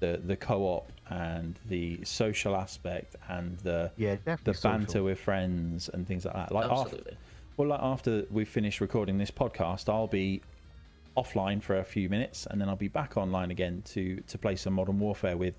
the 0.01 0.21
the 0.25 0.37
co-op 0.37 0.91
and 1.11 1.59
the 1.69 1.99
social 2.05 2.55
aspect 2.57 3.17
and 3.29 3.59
the 3.59 3.91
Yeah, 3.97 4.17
definitely. 4.17 4.53
the 4.53 4.61
banter 4.69 4.87
social. 4.87 5.05
with 5.05 5.19
friends 5.19 5.89
and 5.93 6.07
things 6.07 6.25
like 6.25 6.35
that. 6.35 6.53
Like 6.53 6.71
after, 6.71 6.99
well, 7.57 7.69
like 7.69 7.81
after 7.83 8.25
we 8.31 8.45
finish 8.45 8.81
recording 8.81 9.19
this 9.19 9.31
podcast, 9.31 9.89
I'll 9.93 10.07
be 10.07 10.43
offline 11.17 11.61
for 11.63 11.79
a 11.79 11.85
few 11.85 12.09
minutes, 12.09 12.47
and 12.51 12.61
then 12.61 12.69
I'll 12.69 12.85
be 12.89 12.89
back 13.01 13.17
online 13.17 13.51
again 13.51 13.83
to 13.95 14.21
to 14.31 14.39
play 14.39 14.57
some 14.57 14.75
Modern 14.75 14.99
Warfare 14.99 15.37
with 15.37 15.59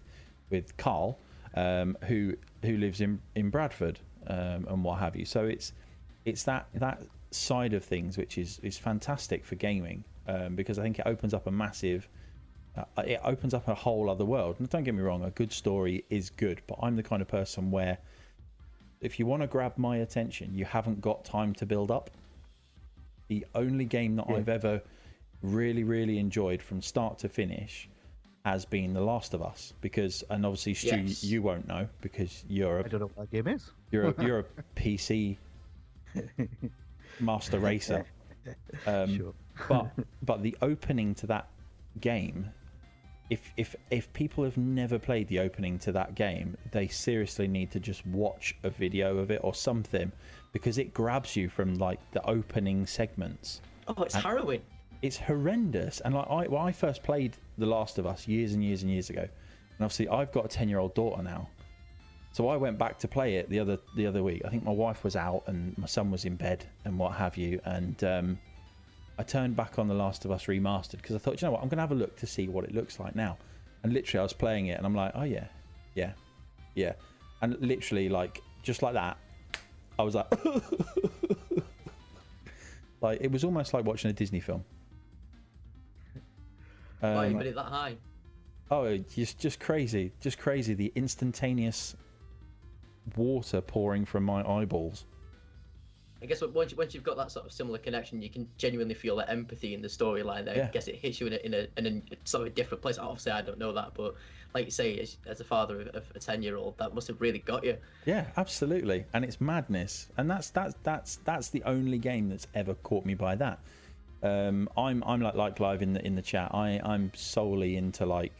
with 0.50 0.76
Carl, 0.78 1.18
um, 1.56 1.98
who 2.08 2.36
who 2.64 2.78
lives 2.78 3.02
in 3.02 3.20
in 3.36 3.50
Bradford 3.50 4.00
um, 4.28 4.68
and 4.70 4.84
what 4.84 5.00
have 5.00 5.16
you. 5.16 5.26
So 5.26 5.46
it's 5.46 5.74
it's 6.26 6.44
that 6.44 6.68
that 6.76 7.02
side 7.32 7.74
of 7.74 7.84
things 7.84 8.18
which 8.18 8.38
is 8.38 8.60
is 8.64 8.78
fantastic 8.78 9.44
for 9.46 9.56
gaming 9.56 10.04
um, 10.28 10.56
because 10.56 10.80
I 10.80 10.84
think 10.84 11.00
it 11.00 11.06
opens 11.06 11.34
up 11.34 11.48
a 11.48 11.52
massive. 11.52 12.08
Uh, 12.78 13.04
it 13.04 13.22
opens 13.24 13.54
up 13.54 13.70
a 13.70 13.74
whole 13.74 14.10
other 14.10 14.26
world. 14.26 14.58
And 14.60 14.70
don't 14.70 14.84
get 14.84 14.94
me 14.94 15.02
wrong, 15.02 15.24
a 15.24 15.30
good 15.32 15.54
story 15.54 16.04
is 16.10 16.30
good, 16.30 16.62
but 16.68 16.78
I'm 16.82 16.98
the 16.98 17.04
kind 17.04 17.22
of 17.22 17.28
person 17.30 17.72
where 17.72 17.98
if 19.00 19.18
you 19.18 19.26
want 19.26 19.44
to 19.44 19.48
grab 19.48 19.78
my 19.78 19.98
attention, 19.98 20.54
you 20.54 20.66
haven't 20.66 21.00
got 21.00 21.24
time 21.24 21.54
to 21.54 21.66
build 21.66 21.90
up. 21.90 22.10
The 23.30 23.46
only 23.56 23.86
game 23.86 24.18
that 24.18 24.26
Yeah. 24.30 24.36
I've 24.36 24.50
ever 24.50 24.82
really, 25.42 25.84
really 25.84 26.18
enjoyed 26.18 26.62
from 26.62 26.82
start 26.82 27.18
to 27.20 27.30
finish 27.30 27.88
has 28.46 28.64
been 28.64 28.94
The 28.94 29.02
Last 29.02 29.34
of 29.34 29.42
Us. 29.42 29.74
Because, 29.82 30.24
and 30.30 30.46
obviously, 30.46 30.76
Stu, 30.76 30.88
Yes. 31.02 31.24
you 31.24 31.42
won't 31.42 31.68
know 31.68 31.88
because 32.00 32.46
you're 32.48 32.78
I 32.78 32.82
a 32.82 32.90
don't 32.90 33.00
know 33.02 33.12
what 33.16 33.30
that 33.32 33.36
game 33.44 33.54
is. 33.54 33.72
you're 33.92 34.10
a, 34.10 34.14
you're 34.24 34.40
a 34.40 34.46
PC 34.78 35.36
master 37.20 37.60
racer. 37.60 38.06
Um, 38.86 39.18
sure. 39.18 39.34
but 39.68 39.90
but 40.22 40.44
the 40.44 40.56
opening 40.62 41.16
to 41.16 41.26
that 41.26 41.48
game 42.00 42.48
if 43.32 43.52
if 43.58 43.76
if 43.90 44.14
people 44.14 44.44
have 44.44 44.56
never 44.56 45.00
played 45.00 45.28
the 45.30 45.40
opening 45.40 45.80
to 45.80 45.92
that 45.94 46.14
game 46.14 46.56
they 46.72 46.88
seriously 46.88 47.48
need 47.48 47.72
to 47.72 47.80
just 47.80 48.06
watch 48.06 48.56
a 48.62 48.70
video 48.70 49.18
of 49.18 49.32
it 49.32 49.40
or 49.44 49.56
something 49.56 50.12
because 50.54 50.78
it 50.78 50.94
grabs 50.94 51.36
you 51.36 51.50
from 51.50 51.74
like 51.80 52.00
the 52.12 52.24
opening 52.30 52.86
segments 52.86 53.62
Oh, 53.88 54.04
it's 54.04 54.14
harrowing. 54.14 54.62
It's 55.02 55.18
horrendous. 55.18 56.02
And 56.02 56.14
like 56.14 56.28
I, 56.30 56.48
when 56.48 56.62
I 56.62 56.72
first 56.72 57.04
played 57.04 57.36
The 57.58 57.66
Last 57.66 57.98
of 57.98 58.06
Us 58.06 58.28
years 58.28 58.54
and 58.54 58.64
years 58.64 58.82
and 58.82 58.92
years 58.92 59.10
ago 59.10 59.28
and 59.78 59.84
obviously 59.86 60.08
I've 60.08 60.32
got 60.32 60.46
a 60.46 60.48
10 60.48 60.70
year 60.70 60.80
old 60.80 60.94
daughter 60.94 61.22
now. 61.22 61.50
So 62.32 62.50
I 62.50 62.58
went 62.58 62.78
back 62.78 63.00
to 63.00 63.08
play 63.08 63.36
it 63.36 63.50
the 63.50 63.60
other 63.60 63.78
the 63.96 64.06
other 64.08 64.22
week. 64.24 64.42
I 64.46 64.50
think 64.50 64.64
my 64.64 64.72
wife 64.72 65.04
was 65.04 65.16
out 65.16 65.44
and 65.48 65.78
my 65.78 65.88
son 65.88 66.12
was 66.12 66.26
in 66.26 66.36
bed 66.36 66.66
and 66.84 67.00
what 67.00 67.14
have 67.14 67.38
you. 67.38 67.62
And 67.66 68.04
um, 68.04 68.40
I 69.18 69.24
turned 69.24 69.56
back 69.56 69.80
on 69.80 69.88
The 69.88 69.94
Last 69.94 70.26
of 70.26 70.32
Us 70.32 70.46
remastered 70.46 70.98
because 71.02 71.16
I 71.16 71.20
thought, 71.20 71.42
you 71.42 71.48
know 71.48 71.54
what, 71.54 71.62
I'm 71.62 71.70
going 71.70 71.78
to 71.78 71.84
have 71.84 71.92
a 71.92 71.96
look 71.96 72.18
to 72.18 72.28
see 72.28 72.48
what 72.48 72.66
it 72.66 72.74
looks 72.74 73.00
like 73.00 73.16
now. 73.16 73.38
And 73.84 73.94
literally, 73.94 74.20
I 74.20 74.24
was 74.24 74.34
playing 74.34 74.68
it 74.68 74.78
and 74.78 74.86
I'm 74.86 74.96
like, 74.96 75.12
oh 75.16 75.24
yeah, 75.24 75.48
yeah, 75.94 76.12
yeah. 76.74 76.94
And 77.42 77.58
literally, 77.62 78.10
like, 78.10 78.42
just 78.64 78.82
like 78.82 78.94
that, 78.96 79.18
I 80.00 80.04
was 80.04 80.16
like, 80.16 80.28
like, 83.02 83.20
it 83.22 83.32
was 83.32 83.44
almost 83.44 83.74
like 83.74 83.86
watching 83.86 84.10
a 84.10 84.14
Disney 84.14 84.40
film. 84.40 84.66
Why 87.00 87.26
you 87.28 87.32
Um, 87.34 87.38
made 87.38 87.48
it 87.48 87.56
that 87.56 87.66
high? 87.66 87.98
oh, 88.72 88.98
just, 88.98 89.40
just 89.40 89.60
crazy, 89.60 90.12
just 90.22 90.38
crazy. 90.40 90.74
The 90.74 90.92
instantaneous 90.96 91.96
water 93.16 93.62
pouring 93.62 94.06
from 94.06 94.24
my 94.24 94.44
eyeballs. 94.48 95.06
I 96.22 96.28
guess 96.28 96.42
once 96.42 96.74
once 96.76 96.94
you've 96.96 97.04
got 97.04 97.18
that 97.18 97.30
sort 97.30 97.46
of 97.46 97.52
similar 97.52 97.78
connection, 97.78 98.22
you 98.22 98.30
can 98.30 98.48
genuinely 98.58 98.96
feel 98.96 99.16
that 99.18 99.30
empathy 99.30 99.76
in 99.76 99.82
the 99.82 99.88
storyline. 99.88 100.46
There, 100.46 100.56
Yeah. 100.58 100.68
I 100.68 100.72
guess 100.72 100.88
it 100.88 100.96
hits 100.96 101.20
you 101.22 101.28
in 101.28 101.34
a, 101.34 101.36
in 101.46 101.54
a 101.54 101.68
in 101.78 101.86
a 102.12 102.16
sort 102.24 102.48
of 102.48 102.54
a 102.54 102.56
different 102.56 102.82
place. 102.82 102.98
Obviously, 102.98 103.34
I 103.34 103.42
don't 103.42 103.60
know 103.60 103.74
that, 103.74 103.94
but 103.94 104.16
like 104.56 104.66
you 104.66 104.72
say, 104.72 104.98
as, 105.00 105.18
as 105.28 105.40
a 105.42 105.44
father 105.44 105.82
of, 105.82 105.88
of 105.90 106.12
a 106.16 106.20
ten 106.20 106.42
year 106.42 106.56
old, 106.56 106.78
that 106.80 106.96
must 106.96 107.08
have 107.10 107.22
really 107.22 107.40
got 107.40 107.64
you. 107.64 107.78
Yeah, 108.06 108.26
absolutely, 108.38 109.06
and 109.14 109.24
it's 109.24 109.40
madness, 109.40 110.08
and 110.18 110.32
that's 110.32 110.50
that's 110.50 110.74
that's 110.82 111.18
that's 111.26 111.50
the 111.50 111.62
only 111.64 112.00
game 112.00 112.30
that's 112.30 112.48
ever 112.56 112.74
caught 112.76 113.06
me 113.06 113.14
by 113.14 113.36
that. 113.36 113.60
Um, 114.26 114.68
I'm 114.76 115.04
I'm 115.06 115.22
like 115.22 115.36
like 115.36 115.60
live 115.60 115.82
in 115.82 115.94
the 115.94 116.06
in 116.06 116.16
the 116.16 116.22
chat. 116.22 116.50
I 116.54 116.82
I'm 116.84 117.12
solely 117.14 117.78
into 117.78 118.06
like 118.06 118.34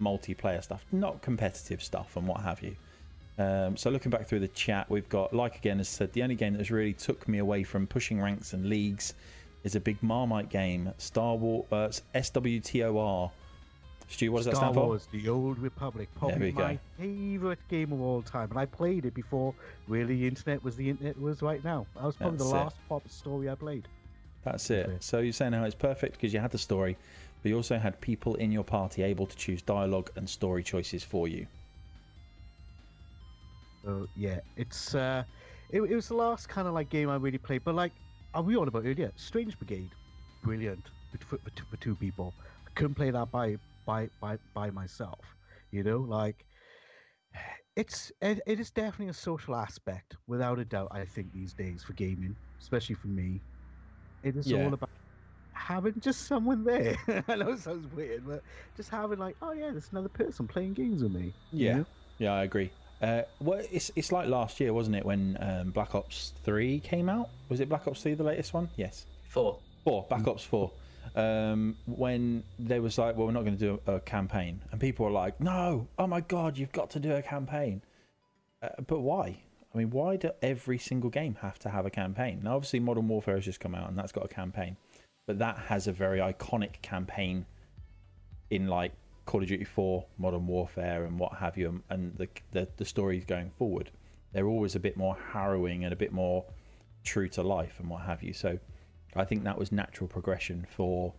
multiplayer 0.00 0.62
stuff, 0.62 0.84
not 0.92 1.20
competitive 1.20 1.82
stuff 1.82 2.16
and 2.16 2.26
what 2.26 2.40
have 2.40 2.62
you. 2.62 2.74
Um, 3.36 3.76
so 3.76 3.90
looking 3.90 4.10
back 4.10 4.26
through 4.26 4.40
the 4.40 4.48
chat, 4.48 4.88
we've 4.88 5.08
got 5.08 5.34
like 5.34 5.56
again 5.56 5.78
as 5.80 5.88
said, 5.88 6.12
the 6.12 6.22
only 6.22 6.36
game 6.36 6.54
that 6.54 6.60
has 6.60 6.70
really 6.70 6.94
took 6.94 7.28
me 7.28 7.38
away 7.38 7.64
from 7.64 7.86
pushing 7.86 8.20
ranks 8.20 8.54
and 8.54 8.66
leagues 8.66 9.14
is 9.64 9.74
a 9.74 9.80
big 9.80 10.02
Marmite 10.02 10.48
game, 10.48 10.90
Star 10.98 11.34
Wars 11.36 11.66
uh, 11.72 11.88
SWTOR. 12.14 13.30
Stu, 14.08 14.30
what 14.30 14.38
does 14.38 14.46
that 14.46 14.56
stand 14.56 14.74
for? 14.74 14.80
Star 14.80 14.86
Wars: 14.86 15.08
The 15.12 15.28
Old 15.28 15.58
Republic, 15.58 16.08
probably 16.14 16.46
we 16.46 16.52
go. 16.52 16.64
my 16.64 16.78
favorite 16.98 17.58
game 17.68 17.92
of 17.92 18.00
all 18.00 18.22
time, 18.22 18.50
and 18.50 18.58
I 18.58 18.66
played 18.66 19.04
it 19.06 19.14
before 19.14 19.54
really 19.88 20.16
the 20.20 20.28
internet 20.28 20.62
was 20.62 20.76
the 20.76 20.88
internet 20.88 21.20
was 21.20 21.42
right 21.42 21.62
now. 21.64 21.86
That 21.94 22.04
was 22.04 22.16
probably 22.16 22.38
That's 22.38 22.50
the 22.50 22.56
it. 22.56 22.60
last 22.60 22.76
pop 22.88 23.08
story 23.08 23.50
I 23.50 23.54
played. 23.54 23.88
That's 24.44 24.70
it. 24.70 24.86
Okay. 24.86 24.96
So 25.00 25.20
you're 25.20 25.32
saying 25.32 25.52
how 25.54 25.64
it's 25.64 25.74
perfect 25.74 26.14
because 26.14 26.32
you 26.32 26.40
had 26.40 26.50
the 26.52 26.58
story, 26.58 26.96
but 27.42 27.48
you 27.48 27.56
also 27.56 27.78
had 27.78 28.00
people 28.00 28.34
in 28.36 28.52
your 28.52 28.64
party 28.64 29.02
able 29.02 29.26
to 29.26 29.36
choose 29.36 29.62
dialogue 29.62 30.10
and 30.16 30.28
story 30.28 30.62
choices 30.62 31.02
for 31.02 31.28
you. 31.28 31.46
So 33.84 34.06
yeah, 34.14 34.40
it's 34.56 34.94
uh, 34.94 35.24
it, 35.70 35.80
it 35.82 35.94
was 35.94 36.08
the 36.08 36.14
last 36.14 36.48
kind 36.48 36.66
of 36.68 36.74
like 36.74 36.88
game 36.88 37.08
I 37.08 37.16
really 37.16 37.38
played. 37.38 37.64
But 37.64 37.74
like, 37.74 37.92
are 38.34 38.42
we 38.42 38.56
on 38.56 38.68
about 38.68 38.84
earlier? 38.86 39.12
Strange 39.16 39.58
Brigade, 39.58 39.94
brilliant 40.42 40.90
for, 41.20 41.38
for, 41.38 41.50
two- 41.50 41.66
for 41.70 41.76
two 41.78 41.96
people. 41.96 42.36
I 42.66 42.70
couldn't 42.74 42.94
play 42.94 43.10
that 43.10 43.30
by 43.30 43.56
by 43.86 44.08
by 44.20 44.38
by 44.54 44.70
myself. 44.70 45.36
You 45.70 45.82
know, 45.84 45.98
like 45.98 46.46
it's 47.76 48.12
it, 48.20 48.40
it 48.46 48.60
is 48.60 48.70
definitely 48.70 49.08
a 49.08 49.14
social 49.14 49.56
aspect, 49.56 50.16
without 50.26 50.58
a 50.58 50.64
doubt. 50.64 50.88
I 50.92 51.04
think 51.04 51.32
these 51.32 51.54
days 51.54 51.82
for 51.84 51.92
gaming, 51.94 52.36
especially 52.60 52.94
for 52.94 53.08
me, 53.08 53.42
it 54.24 54.36
is 54.36 54.50
Yeah. 54.50 54.64
all 54.64 54.74
about 54.74 54.90
having 55.52 55.94
just 56.00 56.22
someone 56.26 56.64
there. 56.64 56.96
I 57.28 57.36
know 57.36 57.50
it 57.52 57.60
sounds 57.60 57.86
weird, 57.94 58.26
but 58.26 58.42
just 58.76 58.90
having 58.90 59.18
like, 59.18 59.36
oh 59.42 59.52
yeah, 59.52 59.70
there's 59.70 59.88
another 59.92 60.08
person 60.08 60.46
playing 60.46 60.74
games 60.74 61.02
with 61.02 61.12
me. 61.12 61.32
you 61.52 61.66
Yeah. 61.66 61.76
know? 61.78 61.86
Yeah, 62.18 62.32
I 62.34 62.42
agree. 62.44 62.70
Uh, 63.02 63.22
well, 63.40 63.60
it's 63.70 63.90
it's 63.96 64.12
like 64.12 64.28
last 64.28 64.60
year, 64.60 64.72
wasn't 64.72 64.96
it, 64.96 65.04
when 65.04 65.36
um, 65.40 65.70
Black 65.70 65.94
Ops 65.94 66.32
Three 66.44 66.80
came 66.80 67.08
out? 67.08 67.28
Was 67.48 67.60
it 67.60 67.68
Black 67.68 67.86
Ops 67.86 68.02
Three, 68.02 68.14
the 68.14 68.22
latest 68.24 68.54
one? 68.54 68.68
Yes. 68.76 69.06
Four. 69.28 69.58
Four, 69.84 70.06
Black 70.08 70.26
Ops 70.26 70.44
Four. 70.44 70.70
Um, 71.16 71.76
when 71.86 72.42
there 72.58 72.80
was 72.82 72.96
like, 72.98 73.16
well, 73.16 73.26
we're 73.26 73.32
not 73.32 73.44
going 73.44 73.56
to 73.56 73.60
do 73.60 73.80
a, 73.86 73.96
a 73.96 74.00
campaign, 74.00 74.60
and 74.72 74.80
people 74.80 75.04
were 75.06 75.12
like, 75.12 75.38
no, 75.40 75.86
oh 75.98 76.06
my 76.06 76.20
god, 76.22 76.56
you've 76.56 76.72
got 76.72 76.90
to 76.90 77.00
do 77.00 77.12
a 77.12 77.22
campaign. 77.22 77.82
Uh, 78.62 78.68
but 78.86 79.00
why? 79.00 79.36
I 79.74 79.78
mean, 79.78 79.90
why 79.90 80.16
do 80.16 80.30
every 80.40 80.78
single 80.78 81.10
game 81.10 81.36
have 81.42 81.58
to 81.60 81.68
have 81.68 81.84
a 81.84 81.90
campaign? 81.90 82.40
Now, 82.44 82.54
obviously, 82.54 82.78
Modern 82.78 83.08
Warfare 83.08 83.34
has 83.34 83.44
just 83.44 83.58
come 83.58 83.74
out, 83.74 83.88
and 83.88 83.98
that's 83.98 84.12
got 84.12 84.24
a 84.24 84.28
campaign, 84.28 84.76
but 85.26 85.38
that 85.40 85.58
has 85.58 85.88
a 85.88 85.92
very 85.92 86.20
iconic 86.20 86.80
campaign 86.80 87.44
in 88.50 88.68
like 88.68 88.92
Call 89.26 89.42
of 89.42 89.48
Duty 89.48 89.64
4, 89.64 90.04
Modern 90.18 90.46
Warfare, 90.46 91.04
and 91.04 91.18
what 91.18 91.34
have 91.34 91.56
you, 91.56 91.82
and, 91.90 92.16
the, 92.16 92.28
the 92.52 92.68
the 92.76 92.84
stories 92.84 93.24
going 93.24 93.50
forward. 93.50 93.90
They're 94.32 94.46
always 94.46 94.76
a 94.76 94.80
bit 94.80 94.96
more 94.96 95.16
harrowing 95.32 95.84
and 95.84 95.92
a 95.92 95.96
bit 95.96 96.12
more 96.12 96.44
true 97.02 97.28
to 97.30 97.42
life 97.42 97.80
and 97.80 97.88
what 97.88 98.02
have 98.02 98.22
you. 98.22 98.32
So, 98.32 98.58
I 99.16 99.24
think 99.24 99.42
that 99.42 99.58
was 99.58 99.72
natural 99.72 100.06
progression 100.06 100.66
for 100.70 101.12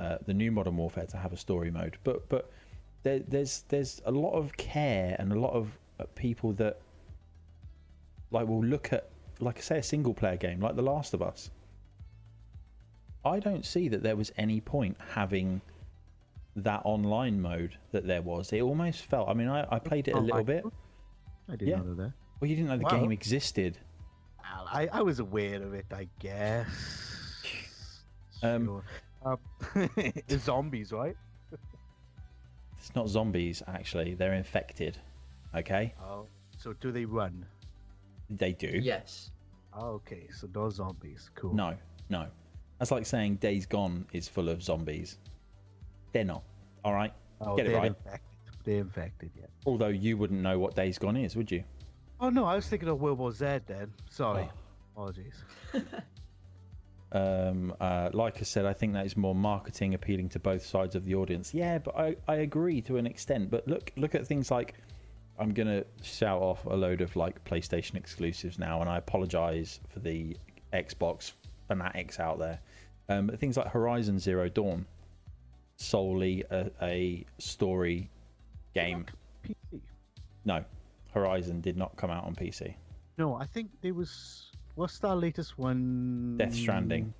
uh, 0.00 0.18
the 0.26 0.34
new 0.34 0.50
Modern 0.50 0.76
Warfare 0.76 1.06
to 1.06 1.16
have 1.16 1.32
a 1.32 1.36
story 1.36 1.70
mode. 1.70 1.96
But 2.02 2.28
but 2.28 2.50
there, 3.04 3.20
there's 3.20 3.62
there's 3.68 4.02
a 4.04 4.10
lot 4.10 4.32
of 4.32 4.56
care 4.56 5.14
and 5.20 5.32
a 5.32 5.38
lot 5.38 5.52
of 5.52 5.78
uh, 6.00 6.04
people 6.16 6.52
that 6.54 6.80
like 8.30 8.46
will 8.46 8.64
look 8.64 8.92
at 8.92 9.08
like 9.40 9.58
I 9.58 9.60
say 9.60 9.78
a 9.78 9.82
single 9.82 10.14
player 10.14 10.36
game 10.36 10.60
like 10.60 10.76
The 10.76 10.82
Last 10.82 11.14
of 11.14 11.22
Us. 11.22 11.50
I 13.24 13.38
don't 13.40 13.64
see 13.64 13.88
that 13.88 14.02
there 14.02 14.16
was 14.16 14.32
any 14.36 14.60
point 14.60 14.96
having 15.14 15.60
that 16.56 16.80
online 16.84 17.40
mode 17.40 17.76
that 17.92 18.06
there 18.06 18.22
was. 18.22 18.52
It 18.52 18.62
almost 18.62 19.04
felt. 19.04 19.28
I 19.28 19.34
mean, 19.34 19.48
I, 19.48 19.66
I 19.70 19.78
played 19.78 20.08
it 20.08 20.12
a 20.14 20.18
Oh, 20.18 20.20
little 20.20 20.44
bit. 20.44 20.64
I 21.48 21.52
didn't 21.56 21.68
Yeah. 21.68 21.76
know 21.82 21.94
that. 21.94 22.12
Well, 22.40 22.48
you 22.50 22.56
didn't 22.56 22.68
know 22.70 22.76
the 22.78 22.84
Wow. 22.84 22.90
game 22.90 23.12
existed. 23.12 23.78
I, 24.70 24.88
I 24.92 25.02
was 25.02 25.18
aware 25.20 25.62
of 25.62 25.74
it, 25.74 25.86
I 25.92 26.08
guess. 26.18 26.68
Um, 28.42 28.64
Sure. 28.66 28.84
Um, 29.24 29.38
it's 29.96 30.44
zombies, 30.44 30.92
right? 30.92 31.16
It's 32.78 32.94
not 32.94 33.08
zombies 33.08 33.62
actually. 33.66 34.14
They're 34.14 34.34
infected. 34.34 34.96
Okay, 35.56 35.94
Oh. 36.00 36.26
So 36.56 36.72
do 36.74 36.92
they 36.92 37.04
run? 37.04 37.44
They 38.30 38.52
do. 38.52 38.80
Yes. 38.82 39.30
Oh, 39.72 39.94
okay, 39.94 40.28
so 40.34 40.48
no 40.54 40.70
zombies. 40.70 41.30
Cool. 41.34 41.54
No, 41.54 41.74
no. 42.08 42.26
That's 42.78 42.90
like 42.90 43.06
saying 43.06 43.36
Days 43.36 43.66
Gone 43.66 44.06
is 44.12 44.28
full 44.28 44.48
of 44.48 44.62
zombies. 44.62 45.18
They're 46.12 46.24
not. 46.24 46.42
All 46.84 46.94
right. 46.94 47.12
oh, 47.40 47.56
get 47.56 47.66
it 47.66 47.70
they're 47.70 47.78
right. 47.78 47.86
infected. 47.86 48.20
They're 48.64 48.80
infected, 48.80 49.30
yeah. 49.36 49.46
Although 49.66 49.88
you 49.88 50.16
wouldn't 50.16 50.40
know 50.40 50.58
what 50.58 50.74
Days 50.74 50.98
Gone 50.98 51.16
is, 51.16 51.36
would 51.36 51.50
you? 51.50 51.64
Oh 52.20 52.30
no, 52.30 52.44
I 52.44 52.54
was 52.54 52.66
thinking 52.66 52.88
of 52.88 53.00
World 53.00 53.18
War 53.18 53.32
Z 53.32 53.60
then. 53.66 53.92
Sorry. 54.10 54.48
Oh. 54.50 54.58
Apologies. 54.94 55.44
Um, 57.10 57.74
uh, 57.80 58.10
like 58.12 58.38
I 58.38 58.42
said, 58.42 58.66
I 58.66 58.74
think 58.74 58.92
that 58.92 59.06
is 59.06 59.16
more 59.16 59.34
marketing 59.34 59.94
appealing 59.94 60.28
to 60.30 60.38
both 60.38 60.64
sides 60.64 60.94
of 60.94 61.04
the 61.04 61.14
audience. 61.14 61.54
Yeah, 61.54 61.78
but 61.78 61.96
I, 61.96 62.16
I 62.26 62.36
agree 62.36 62.82
to 62.82 62.98
an 62.98 63.06
extent. 63.06 63.50
But 63.50 63.66
look 63.66 63.92
look 63.96 64.14
at 64.14 64.26
things 64.26 64.50
like 64.50 64.74
I'm 65.38 65.52
gonna 65.52 65.84
shout 66.02 66.40
off 66.40 66.64
a 66.66 66.74
load 66.74 67.00
of 67.00 67.14
like 67.16 67.42
PlayStation 67.44 67.94
exclusives 67.94 68.58
now, 68.58 68.80
and 68.80 68.90
I 68.90 68.98
apologise 68.98 69.80
for 69.88 70.00
the 70.00 70.36
Xbox 70.72 71.32
fanatics 71.68 72.18
out 72.18 72.38
there. 72.38 72.58
Um, 73.08 73.28
but 73.28 73.38
things 73.38 73.56
like 73.56 73.68
Horizon 73.68 74.18
Zero 74.18 74.48
Dawn, 74.48 74.84
solely 75.76 76.44
a, 76.50 76.70
a 76.82 77.24
story 77.38 78.10
game. 78.74 79.06
PC. 79.44 79.80
No, 80.44 80.64
Horizon 81.12 81.60
did 81.60 81.76
not 81.76 81.96
come 81.96 82.10
out 82.10 82.24
on 82.24 82.34
PC. 82.34 82.74
No, 83.16 83.34
I 83.34 83.44
think 83.46 83.70
there 83.80 83.94
was. 83.94 84.50
What's 84.74 84.98
that 85.00 85.16
latest 85.16 85.58
one? 85.58 86.36
Death 86.38 86.54
Stranding. 86.54 87.12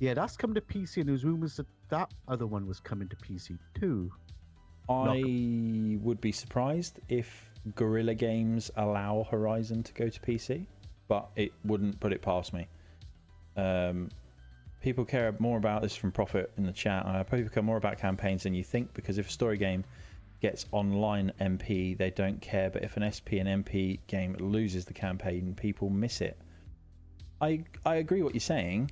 Yeah, 0.00 0.14
that's 0.14 0.36
come 0.36 0.54
to 0.54 0.60
PC, 0.60 0.98
and 0.98 1.08
there's 1.08 1.24
rumors 1.24 1.56
that 1.56 1.66
that 1.90 2.10
other 2.28 2.46
one 2.46 2.66
was 2.66 2.80
coming 2.80 3.08
to 3.08 3.16
PC 3.16 3.58
too. 3.74 4.10
I 4.88 5.98
would 6.02 6.20
be 6.20 6.32
surprised 6.32 7.00
if 7.08 7.50
Guerrilla 7.74 8.14
Games 8.14 8.70
allow 8.76 9.26
Horizon 9.30 9.82
to 9.82 9.92
go 9.92 10.08
to 10.08 10.20
PC, 10.20 10.66
but 11.08 11.28
it 11.36 11.52
wouldn't 11.64 12.00
put 12.00 12.12
it 12.12 12.22
past 12.22 12.52
me. 12.52 12.66
Um, 13.56 14.10
people 14.80 15.04
care 15.04 15.34
more 15.38 15.58
about 15.58 15.82
this 15.82 15.94
from 15.94 16.10
Profit 16.10 16.50
in 16.56 16.64
the 16.64 16.72
chat. 16.72 17.04
Uh, 17.06 17.22
people 17.22 17.50
care 17.50 17.62
more 17.62 17.76
about 17.76 17.98
campaigns 17.98 18.44
than 18.44 18.54
you 18.54 18.64
think 18.64 18.92
because 18.94 19.18
if 19.18 19.28
a 19.28 19.30
story 19.30 19.58
game 19.58 19.84
gets 20.40 20.66
online 20.72 21.32
MP, 21.40 21.96
they 21.96 22.10
don't 22.10 22.40
care. 22.40 22.70
But 22.70 22.82
if 22.82 22.96
an 22.96 23.10
SP 23.12 23.38
and 23.38 23.64
MP 23.64 24.00
game 24.06 24.34
loses 24.38 24.84
the 24.84 24.94
campaign, 24.94 25.54
people 25.54 25.90
miss 25.90 26.20
it. 26.20 26.38
I 27.40 27.64
I 27.86 27.96
agree 27.96 28.22
what 28.22 28.34
you're 28.34 28.40
saying, 28.40 28.90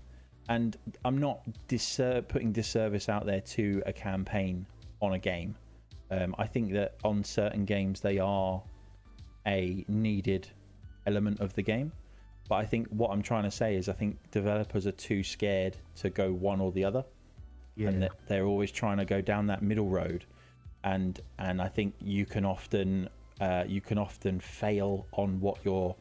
and 0.48 0.76
I'm 1.04 1.18
not 1.18 1.40
disser- 1.68 2.26
putting 2.28 2.52
disservice 2.52 3.08
out 3.08 3.26
there 3.26 3.40
to 3.40 3.82
a 3.86 3.92
campaign 3.92 4.66
on 5.00 5.14
a 5.14 5.18
game. 5.18 5.56
Um, 6.10 6.34
I 6.38 6.46
think 6.46 6.72
that 6.72 6.94
on 7.04 7.22
certain 7.22 7.64
games 7.64 8.00
they 8.00 8.18
are 8.18 8.62
a 9.46 9.84
needed 9.88 10.48
element 11.06 11.40
of 11.40 11.52
the 11.54 11.62
game. 11.62 11.92
But 12.48 12.56
I 12.56 12.64
think 12.64 12.88
what 12.88 13.10
I'm 13.10 13.22
trying 13.22 13.44
to 13.44 13.50
say 13.50 13.76
is 13.76 13.88
I 13.88 13.92
think 13.92 14.16
developers 14.30 14.86
are 14.86 14.92
too 14.92 15.22
scared 15.22 15.76
to 15.96 16.08
go 16.08 16.32
one 16.32 16.60
or 16.60 16.72
the 16.72 16.84
other, 16.84 17.04
Yeah. 17.76 17.88
and 17.88 18.02
that 18.02 18.12
they're 18.26 18.46
always 18.46 18.72
trying 18.72 18.96
to 18.98 19.04
go 19.04 19.20
down 19.20 19.46
that 19.48 19.62
middle 19.62 19.88
road. 19.88 20.24
And 20.84 21.20
and 21.38 21.60
I 21.60 21.68
think 21.68 21.94
you 22.00 22.24
can 22.24 22.44
often 22.44 23.08
uh, 23.40 23.64
you 23.66 23.80
can 23.80 23.98
often 23.98 24.40
fail 24.40 25.06
on 25.12 25.40
what 25.40 25.58
you're 25.64 25.94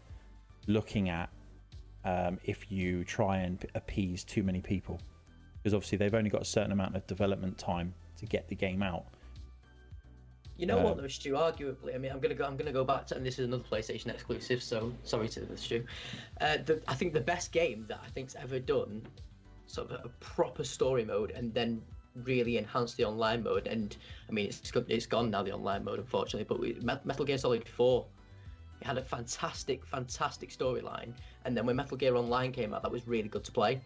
looking 0.68 1.10
at 1.10 1.30
um, 2.06 2.40
if 2.46 2.72
you 2.72 3.04
try 3.04 3.38
and 3.40 3.66
appease 3.76 4.24
too 4.24 4.44
many 4.44 4.62
people, 4.62 5.00
because 5.58 5.74
obviously 5.74 5.98
they've 5.98 6.14
only 6.14 6.30
got 6.30 6.42
a 6.42 6.46
certain 6.46 6.72
amount 6.72 6.96
of 6.96 7.06
development 7.08 7.58
time 7.58 7.94
to 8.18 8.26
get 8.26 8.48
the 8.48 8.56
game 8.56 8.82
out. 8.82 9.06
You 10.58 10.66
know 10.66 10.80
Uh, 10.80 10.84
what 10.84 10.98
though, 10.98 11.08
Stu? 11.08 11.34
Arguably, 11.34 11.94
I 11.94 11.98
mean, 12.00 12.12
I'm 12.12 12.20
gonna 12.20 12.34
go. 12.34 12.46
I'm 12.46 12.58
gonna 12.58 12.72
go 12.72 12.84
back 12.84 13.06
to, 13.08 13.16
and 13.16 13.26
this 13.26 13.38
is 13.38 13.46
another 13.46 13.64
PlayStation 13.64 14.08
exclusive. 14.08 14.64
So 14.64 14.92
sorry 15.04 15.30
to 15.30 15.42
the 15.42 15.58
Stu. 15.58 15.86
Uh, 16.42 16.58
the, 16.66 16.82
I 16.88 16.96
think 16.96 17.14
the 17.14 17.22
best 17.22 17.52
game 17.52 17.86
that 17.90 18.00
I 18.04 18.10
think's 18.10 18.36
ever 18.36 18.60
done, 18.60 19.04
sort 19.68 19.92
of 19.92 20.06
a 20.06 20.10
proper 20.20 20.64
story 20.64 21.06
mode, 21.06 21.32
and 21.32 21.54
then 21.54 21.82
really 22.24 22.58
enhanced 22.58 22.98
the 22.98 23.06
online 23.06 23.44
mode. 23.44 23.68
And 23.68 23.96
I 24.28 24.32
mean, 24.32 24.48
it's 24.48 24.72
it's 24.88 25.06
gone 25.06 25.30
now 25.30 25.44
the 25.44 25.54
online 25.54 25.84
mode, 25.84 26.00
unfortunately. 26.00 26.46
But 26.46 26.60
we, 26.60 26.78
Metal 26.82 27.26
Gear 27.26 27.38
Solid 27.38 27.68
Four, 27.70 28.08
it 28.82 28.88
had 28.88 28.98
a 28.98 29.04
fantastic, 29.04 29.86
fantastic 29.86 30.50
storyline. 30.50 31.14
And 31.46 31.56
then 31.56 31.68
when 31.68 31.76
Metal 31.76 31.98
Gear 31.98 32.16
Online 32.16 32.52
came 32.52 32.74
out, 32.74 32.82
that 32.82 32.92
was 32.92 33.08
really 33.08 33.30
good 33.30 33.44
to 33.44 33.52
play. 33.52 33.80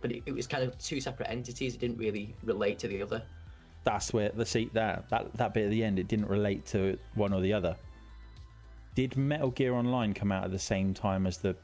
But 0.00 0.12
it, 0.12 0.22
it 0.26 0.32
was 0.32 0.46
kind 0.46 0.64
of 0.64 0.78
two 0.78 1.00
separate 1.00 1.30
entities. 1.30 1.74
It 1.74 1.80
didn't 1.80 1.98
really 1.98 2.34
relate 2.44 2.78
to 2.80 2.88
the 2.88 3.02
other. 3.02 3.22
That's 3.86 4.12
where 4.12 4.28
the 4.30 4.44
seat 4.44 4.74
there 4.74 5.02
that 5.08 5.32
that 5.34 5.54
bit 5.54 5.64
at 5.64 5.70
the 5.70 5.82
end 5.82 5.98
it 5.98 6.08
didn't 6.08 6.26
relate 6.28 6.66
to 6.66 6.98
one 7.14 7.32
or 7.32 7.40
the 7.40 7.52
other 7.52 7.74
did 8.94 9.16
metal 9.16 9.50
gear 9.50 9.72
online 9.74 10.12
come 10.12 10.30
out 10.32 10.44
at 10.44 10.50
the 10.50 10.58
same 10.58 10.92
time 10.92 11.26
as 11.26 11.38
the 11.38 11.56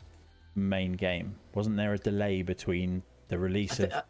main 0.54 0.92
game 0.92 1.34
wasn't 1.54 1.76
there 1.76 1.92
a 1.92 1.98
delay 1.98 2.40
between 2.42 3.02
the 3.28 3.38
release 3.38 3.78
of 3.80 3.90
thi- 3.92 4.00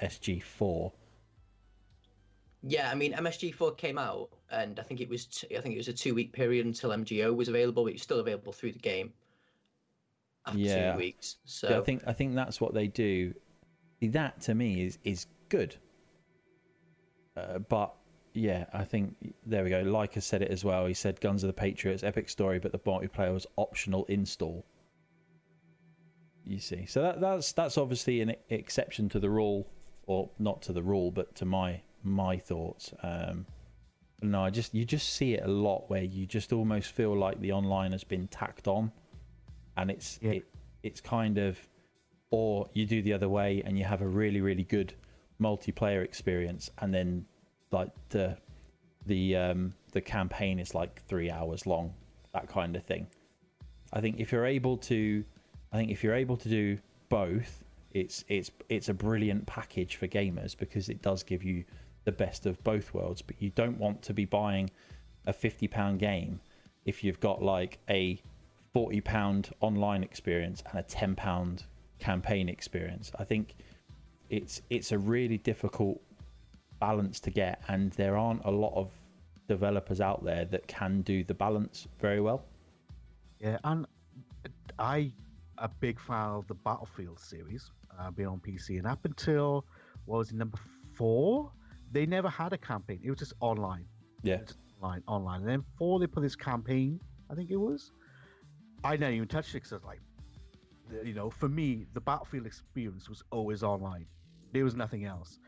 msg4 0.00 0.92
Yeah, 2.62 2.90
I 2.90 2.94
mean 2.94 3.12
MSG4 3.12 3.76
came 3.76 3.98
out, 3.98 4.30
and 4.50 4.78
I 4.78 4.82
think 4.82 5.00
it 5.00 5.08
was 5.08 5.26
t- 5.26 5.56
I 5.56 5.60
think 5.60 5.74
it 5.74 5.78
was 5.78 5.88
a 5.88 5.92
two 5.92 6.14
week 6.14 6.32
period 6.32 6.66
until 6.66 6.90
MGO 6.90 7.34
was 7.34 7.48
available, 7.48 7.84
but 7.84 7.92
it's 7.94 8.02
still 8.02 8.18
available 8.20 8.52
through 8.52 8.72
the 8.72 8.78
game 8.80 9.12
after 10.46 10.58
Yeah. 10.58 10.92
two 10.92 10.98
weeks. 10.98 11.36
So 11.44 11.70
Yeah, 11.70 11.78
I 11.78 11.82
think 11.82 12.02
I 12.06 12.12
think 12.12 12.34
that's 12.34 12.60
what 12.60 12.74
they 12.74 12.88
do. 12.88 13.32
That 14.02 14.40
to 14.42 14.54
me 14.54 14.82
is 14.86 14.98
is 15.04 15.26
good. 15.48 15.76
Uh, 17.38 17.58
but 17.58 17.94
yeah, 18.34 18.66
I 18.72 18.84
think 18.84 19.16
there 19.46 19.64
we 19.64 19.70
go. 19.70 19.82
Leica 19.84 20.22
said 20.22 20.42
it 20.42 20.50
as 20.50 20.64
well. 20.64 20.86
He 20.86 20.94
said 20.94 21.20
Guns 21.20 21.42
of 21.42 21.48
the 21.48 21.52
Patriots, 21.52 22.02
epic 22.02 22.28
story, 22.28 22.58
but 22.58 22.72
the 22.72 22.78
multiplayer 22.78 23.32
was 23.32 23.46
optional 23.56 24.04
install. 24.06 24.64
You 26.44 26.58
see, 26.58 26.86
so 26.86 27.02
that, 27.02 27.20
that's 27.20 27.52
that's 27.52 27.76
obviously 27.76 28.20
an 28.22 28.34
exception 28.48 29.08
to 29.10 29.20
the 29.20 29.28
rule, 29.28 29.66
or 30.06 30.30
not 30.38 30.62
to 30.62 30.72
the 30.72 30.82
rule, 30.82 31.10
but 31.10 31.34
to 31.36 31.44
my 31.44 31.80
my 32.02 32.36
thoughts. 32.38 32.92
Um, 33.02 33.44
no, 34.22 34.42
I 34.42 34.50
just 34.50 34.74
you 34.74 34.84
just 34.84 35.14
see 35.14 35.34
it 35.34 35.44
a 35.44 35.48
lot 35.48 35.90
where 35.90 36.02
you 36.02 36.26
just 36.26 36.52
almost 36.52 36.92
feel 36.92 37.16
like 37.16 37.38
the 37.40 37.52
online 37.52 37.92
has 37.92 38.04
been 38.04 38.28
tacked 38.28 38.66
on, 38.66 38.90
and 39.76 39.90
it's 39.90 40.18
Yeah. 40.22 40.32
it 40.32 40.44
it's 40.82 41.00
kind 41.00 41.38
of, 41.38 41.58
or 42.30 42.66
you 42.72 42.86
do 42.86 43.02
the 43.02 43.12
other 43.12 43.28
way 43.28 43.62
and 43.66 43.76
you 43.78 43.84
have 43.84 44.00
a 44.00 44.06
really 44.08 44.40
really 44.40 44.64
good 44.64 44.94
multiplayer 45.40 46.04
experience, 46.04 46.70
and 46.78 46.92
then 46.92 47.24
like 47.70 47.90
the 48.10 48.36
the 49.06 49.36
um, 49.36 49.74
the 49.92 50.00
campaign 50.00 50.58
is 50.58 50.74
like 50.74 51.02
three 51.06 51.30
hours 51.30 51.66
long, 51.66 51.92
that 52.32 52.48
kind 52.48 52.76
of 52.76 52.84
thing. 52.84 53.06
I 53.92 54.00
think 54.00 54.20
if 54.20 54.32
you're 54.32 54.46
able 54.46 54.76
to, 54.78 55.24
I 55.72 55.76
think 55.76 55.90
if 55.90 56.04
you're 56.04 56.14
able 56.14 56.36
to 56.36 56.48
do 56.48 56.78
both, 57.08 57.64
it's 57.92 58.24
it's 58.28 58.50
it's 58.68 58.88
a 58.88 58.94
brilliant 58.94 59.46
package 59.46 59.96
for 59.96 60.06
gamers 60.06 60.56
because 60.56 60.88
it 60.88 61.02
does 61.02 61.22
give 61.22 61.42
you 61.42 61.64
the 62.04 62.12
best 62.12 62.46
of 62.46 62.62
both 62.64 62.92
worlds. 62.94 63.22
But 63.22 63.40
you 63.40 63.50
don't 63.50 63.78
want 63.78 64.02
to 64.02 64.14
be 64.14 64.24
buying 64.24 64.70
a 65.26 65.32
fifty 65.32 65.68
pound 65.68 65.98
game 65.98 66.40
if 66.84 67.02
you've 67.02 67.20
got 67.20 67.42
like 67.42 67.78
a 67.88 68.20
forty 68.72 69.00
pound 69.00 69.50
online 69.60 70.02
experience 70.02 70.62
and 70.70 70.78
a 70.78 70.82
ten 70.82 71.14
pound 71.14 71.64
campaign 71.98 72.48
experience. 72.48 73.10
I 73.18 73.24
think 73.24 73.54
it's 74.30 74.62
it's 74.70 74.92
a 74.92 74.98
really 74.98 75.38
difficult 75.38 76.00
balance 76.80 77.20
to 77.20 77.30
get, 77.30 77.62
and 77.68 77.92
there 77.92 78.16
aren't 78.16 78.44
a 78.44 78.50
lot 78.50 78.74
of 78.74 78.90
developers 79.48 80.00
out 80.00 80.24
there 80.24 80.44
that 80.44 80.66
can 80.66 81.00
do 81.02 81.24
the 81.24 81.34
balance 81.34 81.88
very 81.98 82.20
well. 82.20 82.44
Yeah, 83.40 83.58
and 83.64 83.86
I 84.78 85.12
a 85.58 85.68
big 85.68 85.98
fan 86.00 86.30
of 86.30 86.46
the 86.46 86.54
Battlefield 86.54 87.18
series. 87.18 87.70
Uh, 87.98 88.10
been 88.10 88.26
on 88.26 88.38
PC, 88.38 88.78
and 88.78 88.86
up 88.86 89.04
until 89.04 89.64
what 90.04 90.18
was 90.18 90.30
it, 90.30 90.36
number 90.36 90.58
four, 90.94 91.50
they 91.90 92.06
never 92.06 92.28
had 92.28 92.52
a 92.52 92.58
campaign. 92.58 93.00
It 93.02 93.10
was 93.10 93.18
just 93.18 93.32
online, 93.40 93.86
Yeah, 94.22 94.36
just 94.36 94.58
online, 94.80 95.02
online. 95.08 95.40
And 95.40 95.48
then 95.48 95.64
four, 95.76 95.98
they 95.98 96.06
put 96.06 96.22
this 96.22 96.36
campaign. 96.36 97.00
I 97.30 97.34
think 97.34 97.50
it 97.50 97.56
was. 97.56 97.92
I 98.84 98.96
never 98.96 99.12
even 99.12 99.28
touched 99.28 99.50
it 99.50 99.54
because 99.54 99.72
I 99.72 99.76
was 99.76 99.84
like, 99.84 100.00
you 101.04 101.14
know, 101.14 101.28
for 101.28 101.48
me, 101.48 101.86
the 101.92 102.00
Battlefield 102.00 102.46
experience 102.46 103.08
was 103.08 103.22
always 103.30 103.62
online. 103.62 104.06
There 104.52 104.64
was 104.64 104.74
nothing 104.74 105.04
else. 105.04 105.38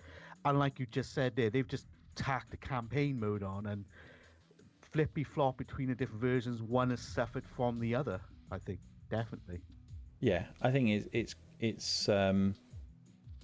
And 0.44 0.58
like 0.58 0.78
you 0.78 0.86
just 0.86 1.12
said 1.14 1.36
there, 1.36 1.50
they've 1.50 1.68
just 1.68 1.86
tacked 2.14 2.50
the 2.50 2.56
campaign 2.56 3.18
mode 3.18 3.42
on 3.42 3.66
and 3.66 3.84
flippy 4.92 5.24
flop 5.24 5.56
between 5.56 5.88
the 5.88 5.94
different 5.94 6.20
versions. 6.20 6.62
One 6.62 6.90
has 6.90 7.00
suffered 7.00 7.44
from 7.56 7.78
the 7.78 7.94
other. 7.94 8.20
I 8.50 8.58
think 8.58 8.80
definitely. 9.10 9.60
yeah. 10.20 10.44
I 10.62 10.70
think 10.70 10.88
it's 10.88 11.08
it's 11.12 11.34
it's 11.60 12.08
um, 12.08 12.54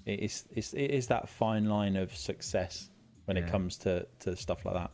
it's 0.05 0.45
it's 0.51 0.73
it 0.73 0.91
is 0.91 1.07
that 1.09 1.29
fine 1.29 1.67
line 1.69 1.97
of 1.97 2.15
success 2.15 2.91
when 3.27 3.37
it 3.37 3.47
comes 3.47 3.77
to 3.79 4.07
to 4.21 4.37
stuff 4.37 4.65
like 4.65 4.75
that. 4.75 4.91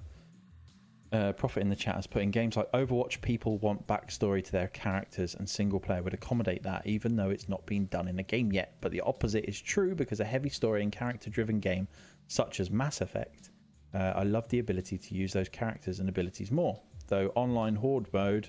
Uh, 1.13 1.31
Profit 1.33 1.63
in 1.63 1.69
the 1.69 1.77
chat 1.77 1.95
has 1.95 2.07
put 2.07 2.23
in 2.23 2.31
games 2.31 2.57
like 2.57 2.73
Overwatch, 2.73 3.21
people 3.21 3.59
want 3.59 3.87
backstory 3.87 4.43
to 4.43 4.51
their 4.51 4.69
characters, 4.69 5.35
and 5.35 5.49
single 5.49 5.79
player 5.79 6.03
would 6.03 6.15
accommodate 6.15 6.63
that, 6.63 6.87
even 6.87 7.17
though 7.17 7.29
it's 7.29 7.51
not 7.51 7.67
been 7.67 7.87
done 7.87 8.09
in 8.09 8.19
a 8.19 8.23
game 8.23 8.51
yet. 8.51 8.77
But 8.81 8.93
the 8.93 9.03
opposite 9.03 9.45
is 9.47 9.61
true 9.61 9.95
because 9.95 10.21
a 10.21 10.25
heavy 10.25 10.49
story 10.49 10.83
and 10.83 10.91
character 10.91 11.29
driven 11.29 11.61
game, 11.61 11.87
such 12.29 12.61
as 12.61 12.71
Mass 12.71 13.03
Effect, 13.03 13.51
uh, 13.95 14.15
I 14.17 14.23
love 14.23 14.49
the 14.49 14.59
ability 14.61 14.97
to 14.97 15.15
use 15.15 15.35
those 15.35 15.51
characters 15.51 16.01
and 16.01 16.09
abilities 16.09 16.51
more. 16.51 16.81
Though 17.09 17.31
online 17.35 17.75
horde 17.75 18.11
mode, 18.15 18.49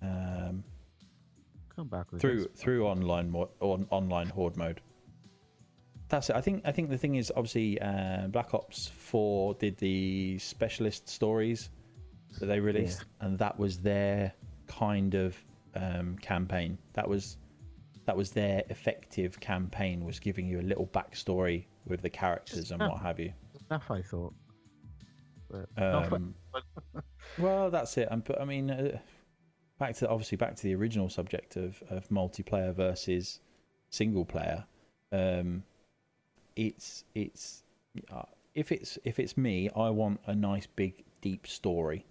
um, 0.00 0.64
Come 1.76 1.88
back 1.88 2.10
with 2.10 2.20
through 2.20 2.46
through 2.56 2.86
online 2.86 3.30
mo- 3.30 3.50
on 3.60 3.86
online 3.90 4.28
horde 4.28 4.56
mode. 4.56 4.80
That's 6.08 6.30
it. 6.30 6.36
I 6.36 6.40
think 6.40 6.62
I 6.64 6.72
think 6.72 6.88
the 6.90 6.96
thing 6.98 7.16
is 7.16 7.30
obviously 7.36 7.80
uh, 7.80 8.28
Black 8.28 8.54
Ops 8.54 8.88
Four 8.88 9.54
did 9.54 9.76
the 9.76 10.38
specialist 10.38 11.08
stories 11.08 11.70
that 12.40 12.46
they 12.46 12.60
released, 12.60 13.04
and 13.20 13.38
that 13.38 13.58
was 13.58 13.78
their 13.78 14.32
kind 14.66 15.14
of 15.14 15.36
um, 15.74 16.16
campaign. 16.18 16.78
That 16.94 17.08
was 17.08 17.36
that 18.06 18.16
was 18.16 18.30
their 18.30 18.62
effective 18.70 19.38
campaign. 19.40 20.04
Was 20.04 20.18
giving 20.18 20.46
you 20.46 20.60
a 20.60 20.62
little 20.62 20.86
backstory 20.86 21.66
with 21.86 22.00
the 22.00 22.10
characters 22.10 22.70
and 22.70 22.80
Yeah. 22.80 22.88
what 22.88 23.00
have 23.02 23.20
you. 23.20 23.32
enough. 23.70 23.90
I 23.90 24.00
thought. 24.00 24.34
Um, 25.76 26.34
well, 27.38 27.70
that's 27.70 27.96
it. 27.98 28.08
And 28.10 28.24
but 28.24 28.40
I 28.40 28.44
mean, 28.44 28.70
uh, 28.70 28.98
back 29.78 29.94
to 29.96 30.08
obviously 30.08 30.36
back 30.36 30.56
to 30.56 30.62
the 30.62 30.74
original 30.74 31.08
subject 31.10 31.56
of 31.56 31.82
of 31.90 32.08
multiplayer 32.08 32.74
versus 32.74 33.40
single 33.90 34.24
player. 34.24 34.64
Um, 35.12 35.64
it's 36.58 37.04
it's 37.14 37.62
uh, 38.12 38.22
if 38.54 38.72
it's 38.72 38.98
if 39.04 39.18
it's 39.20 39.36
me, 39.36 39.70
I 39.76 39.88
want 39.90 40.20
a 40.26 40.34
nice 40.34 40.66
big 40.66 41.04
deep 41.20 41.46
story, 41.46 42.04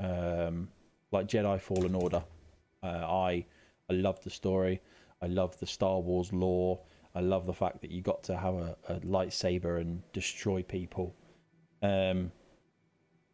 um, 0.00 0.68
like 1.12 1.28
Jedi 1.28 1.60
Fallen 1.60 1.94
Order. 1.94 2.24
Uh, 2.82 2.86
I 3.06 3.44
I 3.90 3.92
love 3.92 4.22
the 4.24 4.30
story. 4.30 4.80
I 5.22 5.26
love 5.26 5.58
the 5.60 5.66
Star 5.66 6.00
Wars 6.00 6.32
lore. 6.32 6.80
I 7.14 7.20
love 7.20 7.46
the 7.46 7.52
fact 7.52 7.80
that 7.82 7.90
you 7.90 8.02
got 8.02 8.22
to 8.24 8.36
have 8.36 8.54
a, 8.54 8.76
a 8.88 8.94
lightsaber 9.00 9.80
and 9.80 10.02
destroy 10.12 10.62
people. 10.62 11.14
Um, 11.82 12.32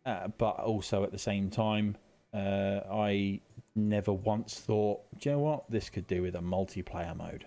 uh, 0.05 0.29
but 0.39 0.57
also 0.61 1.05
at 1.05 1.13
the 1.13 1.19
same 1.19 1.51
time, 1.51 1.97
uh, 2.35 2.81
I 2.91 3.41
never 3.75 4.13
once 4.13 4.61
thought, 4.61 5.01
you 5.21 5.33
know 5.33 5.39
what, 5.39 5.71
this 5.71 5.91
could 5.91 6.07
do 6.07 6.23
with 6.23 6.37
a 6.37 6.41
multiplayer 6.41 7.17
mode. 7.17 7.47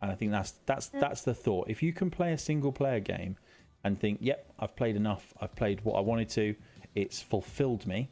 And 0.00 0.10
I 0.10 0.14
think 0.14 0.30
that's 0.30 0.52
that's 0.66 0.88
that's 0.88 1.22
the 1.22 1.34
thought. 1.34 1.68
If 1.68 1.82
you 1.82 1.92
can 1.92 2.10
play 2.10 2.32
a 2.32 2.38
single 2.38 2.72
player 2.72 3.00
game 3.00 3.36
and 3.84 3.98
think, 3.98 4.18
yep, 4.20 4.46
I've 4.58 4.76
played 4.76 4.96
enough, 4.96 5.32
I've 5.40 5.54
played 5.54 5.80
what 5.84 5.94
I 5.94 6.00
wanted 6.00 6.28
to, 6.30 6.54
it's 6.94 7.20
fulfilled 7.20 7.86
me. 7.86 8.08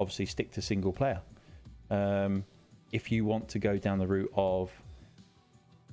Obviously, 0.00 0.26
stick 0.26 0.52
to 0.52 0.62
single 0.62 0.92
player. 0.92 1.20
Um, 1.90 2.44
if 2.92 3.10
you 3.10 3.24
want 3.24 3.48
to 3.48 3.58
go 3.58 3.76
down 3.76 3.98
the 3.98 4.06
route 4.06 4.32
of 4.36 4.70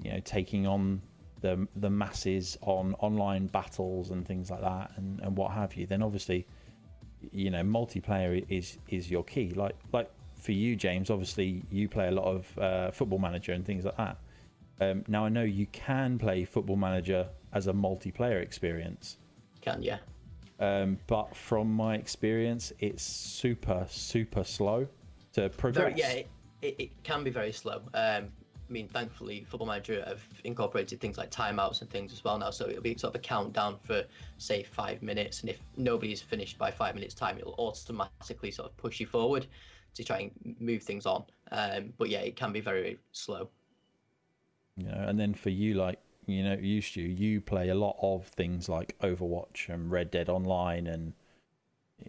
you 0.02 0.12
know 0.12 0.20
taking 0.20 0.68
on 0.68 1.02
the 1.42 1.68
the 1.78 1.90
masses 1.90 2.58
on 2.62 2.94
online 3.00 3.48
battles 3.48 4.12
and 4.12 4.26
things 4.28 4.52
like 4.52 4.62
that 4.62 4.92
and, 4.98 5.20
and 5.22 5.36
what 5.36 5.52
have 5.52 5.76
you, 5.76 5.86
then 5.88 6.04
obviously 6.04 6.46
you 7.32 7.50
know 7.50 7.64
multiplayer 7.64 8.44
is 8.50 8.78
is 8.90 9.10
your 9.10 9.24
key. 9.24 9.50
Like 9.56 9.76
like 9.92 10.10
for 10.40 10.52
you, 10.52 10.76
James, 10.76 11.10
obviously 11.10 11.64
you 11.72 11.88
play 11.88 12.08
a 12.08 12.12
lot 12.12 12.26
of 12.26 12.58
uh, 12.58 12.92
Football 12.92 13.20
Manager 13.20 13.54
and 13.54 13.66
things 13.66 13.86
like 13.86 13.98
that. 13.98 14.18
Um, 14.82 15.04
now 15.08 15.24
I 15.24 15.30
know 15.30 15.44
you 15.44 15.68
can 15.68 16.18
play 16.18 16.44
Football 16.44 16.76
Manager 16.76 17.30
as 17.54 17.68
a 17.68 17.74
multiplayer 17.74 18.42
experience. 18.42 19.18
Can 19.62 19.82
yeah. 19.82 20.00
Um, 20.60 20.98
but 21.08 21.36
from 21.36 21.72
my 21.72 21.96
experience, 21.96 22.74
it's 22.80 23.04
super, 23.04 23.86
super 23.90 24.44
slow 24.44 24.88
to 25.34 25.50
progress. 25.50 25.84
Very, 25.84 26.00
yeah, 26.00 26.24
it, 26.62 26.76
it, 26.80 27.04
can 27.04 27.24
be 27.24 27.30
very 27.30 27.52
slow. 27.52 27.82
Um, 27.94 28.30
I 28.70 28.72
mean, 28.72 28.88
thankfully, 28.88 29.44
Football 29.44 29.68
Manager 29.68 30.04
have 30.08 30.24
incorporated 30.44 31.00
things 31.00 31.18
like 31.18 31.30
timeouts 31.30 31.82
and 31.82 31.90
things 31.90 32.12
as 32.14 32.24
well 32.24 32.38
now. 32.38 32.50
So 32.50 32.68
it'll 32.68 32.82
be 32.82 32.96
sort 32.98 33.16
of 33.16 33.20
a 33.20 33.24
countdown 33.24 33.78
for, 33.84 34.04
say, 34.38 34.64
five 34.64 35.02
minutes. 35.04 35.42
And 35.42 35.50
if 35.50 35.60
nobody's 35.78 36.22
finished 36.22 36.58
by 36.58 36.72
five 36.72 36.96
minutes' 36.96 37.14
time, 37.14 37.38
it'll 37.38 37.56
automatically 37.60 38.50
sort 38.50 38.70
of 38.70 38.78
push 38.78 39.00
you 39.00 39.06
forward 39.06 39.48
to 39.94 40.04
try 40.04 40.20
and 40.20 40.56
move 40.60 40.84
things 40.84 41.06
on. 41.06 41.26
Um, 41.52 41.94
but 41.98 42.10
yeah, 42.10 42.20
it 42.20 42.36
can 42.36 42.52
be 42.52 42.62
very, 42.62 42.82
very 42.82 43.00
slow. 43.12 43.50
You 44.82 44.88
know, 44.88 45.06
and 45.08 45.20
then 45.20 45.36
for 45.36 45.52
you, 45.52 45.76
like 45.76 46.00
you 46.26 46.44
know, 46.44 46.58
you 46.60 46.82
Stu, 46.82 47.02
you 47.02 47.40
play 47.40 47.70
a 47.70 47.76
lot 47.76 47.98
of 48.02 48.26
things 48.26 48.68
like 48.68 48.98
Overwatch 49.02 49.70
and 49.70 49.92
Red 49.92 50.10
Dead 50.10 50.28
Online 50.28 50.88
and 50.88 51.14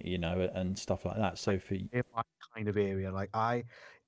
you 0.03 0.17
know 0.17 0.49
and 0.55 0.79
stuff 0.79 1.05
like 1.05 1.19
that. 1.19 1.37
So 1.37 1.59
for 1.59 1.75
in 1.75 2.03
my 2.17 2.23
kind 2.55 2.69
of 2.69 2.79
area. 2.79 3.13
Like 3.13 3.29
I, 3.35 3.65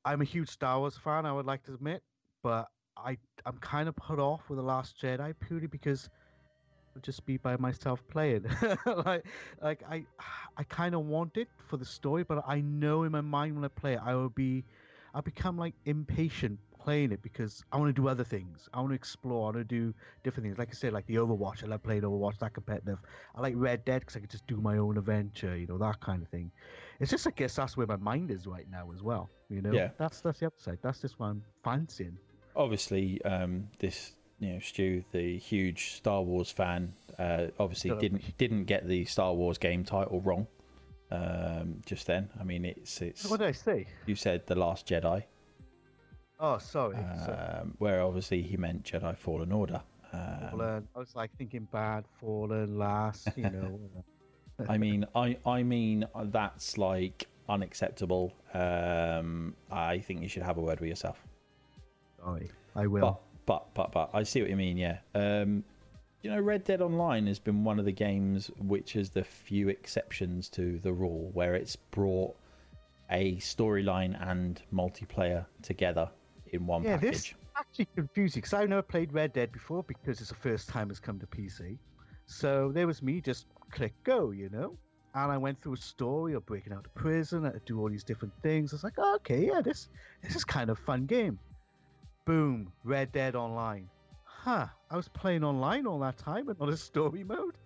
I'm 0.07 0.23
a 0.23 0.25
huge 0.25 0.49
Star 0.49 0.79
Wars 0.79 0.97
fan. 0.97 1.27
I 1.27 1.33
would 1.33 1.45
like 1.45 1.63
to 1.65 1.75
admit, 1.75 2.03
but 2.43 2.69
I, 2.97 3.19
I'm 3.45 3.59
kind 3.59 3.87
of 3.87 3.97
put 3.97 4.19
off 4.19 4.49
with 4.49 4.57
the 4.57 4.65
Last 4.65 4.97
Jedi 4.99 5.35
purely 5.47 5.67
because 5.67 6.09
I'll 6.97 7.03
just 7.03 7.27
be 7.27 7.37
by 7.37 7.59
myself 7.59 8.03
playing. 8.09 8.47
like, 9.05 9.27
like 9.61 9.83
I, 9.91 10.07
I 10.57 10.63
kind 10.65 10.95
of 10.95 11.05
want 11.05 11.37
it 11.37 11.49
for 11.69 11.77
the 11.77 11.85
story, 11.85 12.25
but 12.25 12.43
I 12.47 12.63
know 12.63 13.03
in 13.03 13.13
my 13.13 13.21
mind 13.21 13.57
when 13.57 13.65
I 13.67 13.69
play 13.69 13.93
it, 13.93 14.01
I 14.03 14.15
will 14.15 14.31
be, 14.31 14.65
I 15.15 15.21
become 15.21 15.59
like 15.59 15.75
impatient 15.85 16.59
playing 16.85 17.13
it 17.13 17.23
because 17.23 17.65
I 17.73 17.77
want 17.79 17.95
to 17.95 18.01
do 18.03 18.09
other 18.09 18.25
things. 18.25 18.69
I 18.75 18.79
want 18.81 18.91
to 18.91 18.95
explore. 18.95 19.43
I 19.51 19.57
want 19.57 19.57
to 19.57 19.65
do 19.65 19.95
different 20.23 20.45
things. 20.47 20.59
Like 20.59 20.69
I 20.71 20.75
said, 20.75 20.93
like 20.93 21.07
the 21.07 21.17
Overwatch. 21.17 21.65
I 21.65 21.67
love 21.67 21.83
playing 21.83 22.03
Overwatch. 22.03 22.39
That 22.39 22.53
competitive. 22.55 22.99
I 23.35 23.41
like 23.41 23.55
Red 23.57 23.85
Dead 23.85 24.01
because 24.01 24.17
I 24.17 24.21
can 24.21 24.29
just 24.29 24.47
do 24.47 24.57
my 24.61 24.77
own 24.79 24.99
adventure. 24.99 25.57
You 25.57 25.67
know 25.67 25.79
that 25.79 26.01
kind 26.01 26.23
of 26.23 26.29
thing. 26.29 26.51
It's 27.01 27.11
just 27.11 27.27
I 27.27 27.31
guess 27.31 27.57
that's 27.57 27.77
where 27.77 27.87
my 27.87 27.97
mind 27.97 28.31
is 28.31 28.47
right 28.47 28.67
now 28.71 28.91
as 28.95 29.03
well. 29.03 29.31
You 29.49 29.63
know. 29.63 29.73
Yeah. 29.73 29.89
That's 29.99 30.21
that's 30.21 30.41
the 30.41 30.47
upside. 30.47 30.79
That's 30.83 31.01
just 31.01 31.19
what 31.19 31.27
I'm 31.29 31.43
fancying. 31.65 32.17
obviously 32.57 33.21
um, 33.25 33.67
this 33.79 34.13
you 34.41 34.53
know 34.53 34.59
Stu, 34.61 35.03
the 35.13 35.39
huge 35.39 35.95
Star 35.95 36.23
Wars 36.23 36.51
fan, 36.51 36.93
uh, 37.19 37.47
obviously 37.59 37.91
didn't 37.99 38.37
didn't 38.39 38.65
get 38.65 38.87
the 38.87 39.05
Star 39.07 39.33
Wars 39.35 39.59
game 39.59 39.85
title 39.85 40.21
wrong. 40.21 40.47
Um, 41.11 41.81
just 41.87 42.07
then, 42.07 42.29
I 42.41 42.45
mean, 42.45 42.65
it's 42.65 43.01
it's 43.01 43.29
What 43.29 43.41
did 43.41 43.49
I 43.49 43.53
say? 43.53 43.87
you 44.07 44.17
said 44.17 44.47
the 44.47 44.55
Last 44.57 44.87
Jedi, 44.89 45.23
Oh, 46.41 46.59
sorry. 46.59 46.97
sorry. 47.25 47.39
um, 47.39 47.75
where 47.79 48.03
obviously 48.03 48.43
he 48.43 48.57
meant 48.57 48.85
Jedi 48.85 49.17
Fallen 49.17 49.53
Order. 49.53 49.81
Um, 50.13 50.49
Fallen. 50.51 50.89
I 50.95 50.99
was 50.99 51.15
like 51.15 51.31
thinking 51.37 51.69
bad, 51.73 52.05
fallen, 52.21 52.79
last. 52.79 53.29
You 53.37 53.51
know. 53.51 53.81
I 54.69 54.79
mean, 54.79 55.05
I 55.15 55.37
I 55.47 55.63
mean 55.63 56.07
that's 56.25 56.79
like 56.79 57.27
unacceptable. 57.49 58.33
Um, 58.53 59.55
I 59.71 59.99
think 59.99 60.23
you 60.23 60.29
should 60.29 60.43
have 60.43 60.59
a 60.59 60.61
word 60.61 60.81
with 60.81 60.89
yourself. 60.89 61.21
sorry. 62.23 62.51
I 62.77 62.87
will. 62.87 63.21
But 63.47 63.75
but 63.75 63.75
but 63.75 63.93
but 63.93 64.11
I 64.13 64.23
see 64.23 64.41
what 64.41 64.51
you 64.51 64.57
mean. 64.57 64.77
Yeah. 64.77 64.99
Um, 65.15 65.65
you 66.23 66.31
know, 66.31 66.41
Red 66.41 66.65
Dead 66.65 66.81
Online 66.81 67.27
has 67.27 67.39
been 67.39 67.65
one 67.65 67.79
of 67.79 67.85
the 67.85 67.93
games 67.93 68.51
which 68.59 68.97
is 68.97 69.11
the 69.11 69.23
few 69.25 69.69
exceptions 69.69 70.49
to 70.51 70.79
the 70.79 70.93
rule 70.93 71.31
where 71.35 71.55
it's 71.55 71.77
brought 71.77 72.35
a 73.11 73.37
storyline 73.37 74.17
and 74.27 74.63
multiplayer 74.73 75.45
together 75.61 76.09
in 76.55 76.67
one 76.67 76.83
yeah, 76.83 76.97
package. 76.97 77.13
this 77.13 77.35
actually 77.57 77.89
confusing 77.95 78.41
because 78.41 78.55
I've 78.55 78.69
never 78.69 78.83
played 78.83 79.13
Red 79.13 79.33
Dead 79.33 79.53
before 79.53 79.83
because 79.83 80.21
it's 80.21 80.31
the 80.31 80.37
first 80.37 80.69
time 80.69 80.91
it's 80.91 81.01
come 81.01 81.19
to 81.19 81.27
PC. 81.27 81.79
So 82.27 82.73
there 82.73 82.87
was 82.87 83.03
me 83.03 83.21
just 83.21 83.47
click 83.71 83.93
go, 84.05 84.31
you 84.31 84.49
know, 84.51 84.77
and 85.15 85.31
I 85.31 85.37
went 85.37 85.61
through 85.63 85.75
a 85.75 85.79
story 85.79 86.35
of 86.35 86.45
breaking 86.47 86.73
out 86.73 86.87
of 86.87 86.95
prison, 86.95 87.45
I 87.45 87.49
had 87.49 87.55
to 87.55 87.61
do 87.73 87.81
all 87.81 87.89
these 87.89 88.05
different 88.05 88.35
things. 88.43 88.73
I 88.73 88.77
was 88.77 88.85
like, 88.85 88.95
oh, 88.99 89.17
okay, 89.17 89.47
yeah, 89.47 89.61
this 89.61 89.89
this 90.23 90.35
is 90.35 90.45
kind 90.45 90.71
of 90.71 90.79
fun 90.79 91.07
game. 91.07 91.39
Boom, 92.25 92.73
Red 92.85 93.13
Dead 93.13 93.37
Online. 93.37 93.89
Huh? 94.25 94.67
I 94.91 94.97
was 94.97 95.09
playing 95.09 95.45
online 95.45 95.87
all 95.87 95.99
that 96.01 96.19
time 96.19 96.49
and 96.49 96.59
not 96.59 96.69
a 96.69 96.77
story 96.77 97.25
mode. 97.25 97.57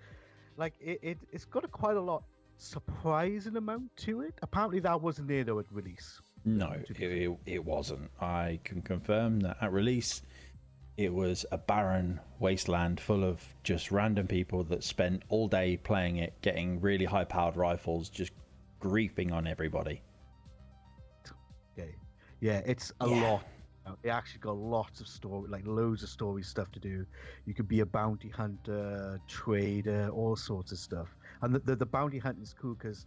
Like 0.56 0.74
it, 0.80 0.98
it 1.02 1.18
it's 1.32 1.44
got 1.44 1.64
a 1.64 1.68
quite 1.68 1.96
a 1.96 2.00
lot 2.00 2.24
surprising 2.56 3.56
amount 3.56 3.96
to 3.98 4.22
it. 4.22 4.34
Apparently 4.42 4.80
that 4.80 5.00
wasn't 5.00 5.28
there 5.28 5.44
though 5.44 5.60
at 5.60 5.66
release. 5.70 6.20
No, 6.44 6.70
it, 6.88 6.98
it, 7.00 7.38
it 7.46 7.64
wasn't. 7.64 8.10
I 8.20 8.60
can 8.64 8.82
confirm 8.82 9.40
that 9.40 9.58
at 9.60 9.72
release, 9.72 10.22
it 10.96 11.12
was 11.12 11.44
a 11.52 11.58
barren 11.58 12.20
wasteland 12.40 13.00
full 13.00 13.22
of 13.24 13.42
just 13.62 13.92
random 13.92 14.26
people 14.26 14.64
that 14.64 14.82
spent 14.82 15.22
all 15.28 15.48
day 15.48 15.76
playing 15.76 16.16
it, 16.16 16.34
getting 16.42 16.80
really 16.80 17.04
high 17.04 17.24
powered 17.24 17.56
rifles, 17.56 18.08
just 18.08 18.32
griefing 18.80 19.32
on 19.32 19.46
everybody. 19.46 20.02
Okay. 21.78 21.94
Yeah, 22.40 22.62
it's 22.66 22.92
a 23.00 23.08
Yeah. 23.08 23.22
lot. 23.22 23.44
It 24.02 24.10
actually 24.10 24.40
got 24.40 24.56
lots 24.58 25.00
of 25.00 25.08
story, 25.08 25.48
like 25.48 25.66
loads 25.66 26.02
of 26.02 26.10
story 26.10 26.42
stuff 26.42 26.70
to 26.72 26.80
do. 26.80 27.06
You 27.46 27.54
could 27.54 27.68
be 27.68 27.80
a 27.80 27.86
bounty 27.86 28.28
hunter, 28.28 29.18
trader, 29.28 30.10
all 30.10 30.36
sorts 30.36 30.72
of 30.72 30.78
stuff. 30.78 31.08
And 31.40 31.54
the, 31.54 31.60
the, 31.60 31.76
the 31.76 31.86
bounty 31.86 32.18
hunting 32.18 32.42
is 32.42 32.52
cool 32.52 32.74
because 32.74 33.06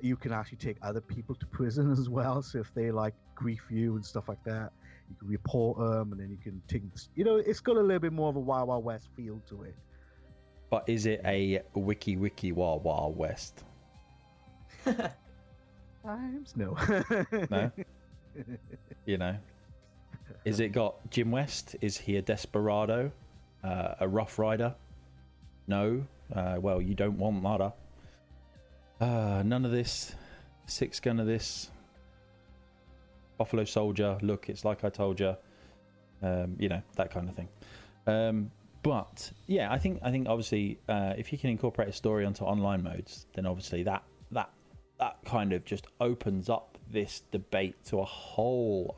you 0.00 0.16
can 0.16 0.32
actually 0.32 0.58
take 0.58 0.76
other 0.82 1.00
people 1.00 1.34
to 1.36 1.46
prison 1.46 1.90
as 1.98 2.08
well. 2.08 2.42
So 2.42 2.58
if 2.58 2.72
they 2.74 2.90
like 2.90 3.14
grief 3.34 3.62
you 3.70 3.96
and 3.96 4.04
stuff 4.04 4.28
like 4.28 4.42
that, 4.44 4.72
you 5.08 5.16
can 5.16 5.28
report 5.28 5.78
them 5.78 6.12
and 6.12 6.20
then 6.20 6.30
you 6.30 6.38
can 6.42 6.62
take, 6.68 6.82
you 7.14 7.24
know, 7.24 7.36
it's 7.36 7.60
got 7.60 7.76
a 7.76 7.80
little 7.80 7.98
bit 7.98 8.12
more 8.12 8.28
of 8.28 8.36
a 8.36 8.40
Wild 8.40 8.68
Wild 8.68 8.84
West 8.84 9.08
feel 9.16 9.40
to 9.48 9.62
it. 9.64 9.74
But 10.70 10.88
is 10.88 11.06
it 11.06 11.20
a 11.24 11.62
wiki 11.74 12.16
wiki 12.16 12.50
wild 12.50 12.82
wild 12.82 13.16
west? 13.16 13.62
Times 14.84 16.54
no. 16.56 16.76
No. 17.50 17.70
you 19.06 19.18
know, 19.18 19.36
is 20.44 20.60
it 20.60 20.70
got 20.70 20.96
Jim 21.10 21.30
West? 21.30 21.76
Is 21.80 21.96
he 21.96 22.16
a 22.16 22.22
desperado, 22.22 23.12
uh, 23.62 23.94
a 24.00 24.08
rough 24.08 24.38
rider? 24.38 24.74
No. 25.66 26.04
Uh, 26.34 26.56
well, 26.58 26.80
you 26.80 26.94
don't 26.94 27.18
want 27.18 27.42
that. 27.42 27.72
Uh, 29.00 29.42
none 29.44 29.64
of 29.64 29.70
this. 29.70 30.14
Six 30.66 31.00
gun 31.00 31.20
of 31.20 31.26
this. 31.26 31.70
Buffalo 33.38 33.64
Soldier. 33.64 34.18
Look, 34.22 34.48
it's 34.48 34.64
like 34.64 34.84
I 34.84 34.90
told 34.90 35.20
you. 35.20 35.36
Um, 36.22 36.56
you 36.58 36.68
know 36.68 36.80
that 36.96 37.10
kind 37.10 37.28
of 37.28 37.34
thing. 37.34 37.48
Um, 38.06 38.50
but 38.82 39.30
yeah, 39.46 39.72
I 39.72 39.78
think 39.78 40.00
I 40.02 40.10
think 40.10 40.28
obviously 40.28 40.78
uh, 40.88 41.14
if 41.16 41.32
you 41.32 41.38
can 41.38 41.50
incorporate 41.50 41.88
a 41.88 41.92
story 41.92 42.24
onto 42.24 42.44
online 42.44 42.82
modes, 42.82 43.26
then 43.34 43.46
obviously 43.46 43.82
that 43.82 44.02
that 44.30 44.50
that 44.98 45.18
kind 45.24 45.52
of 45.52 45.64
just 45.64 45.86
opens 46.00 46.48
up 46.48 46.78
this 46.90 47.22
debate 47.32 47.74
to 47.86 47.98
a 48.00 48.04
whole 48.04 48.96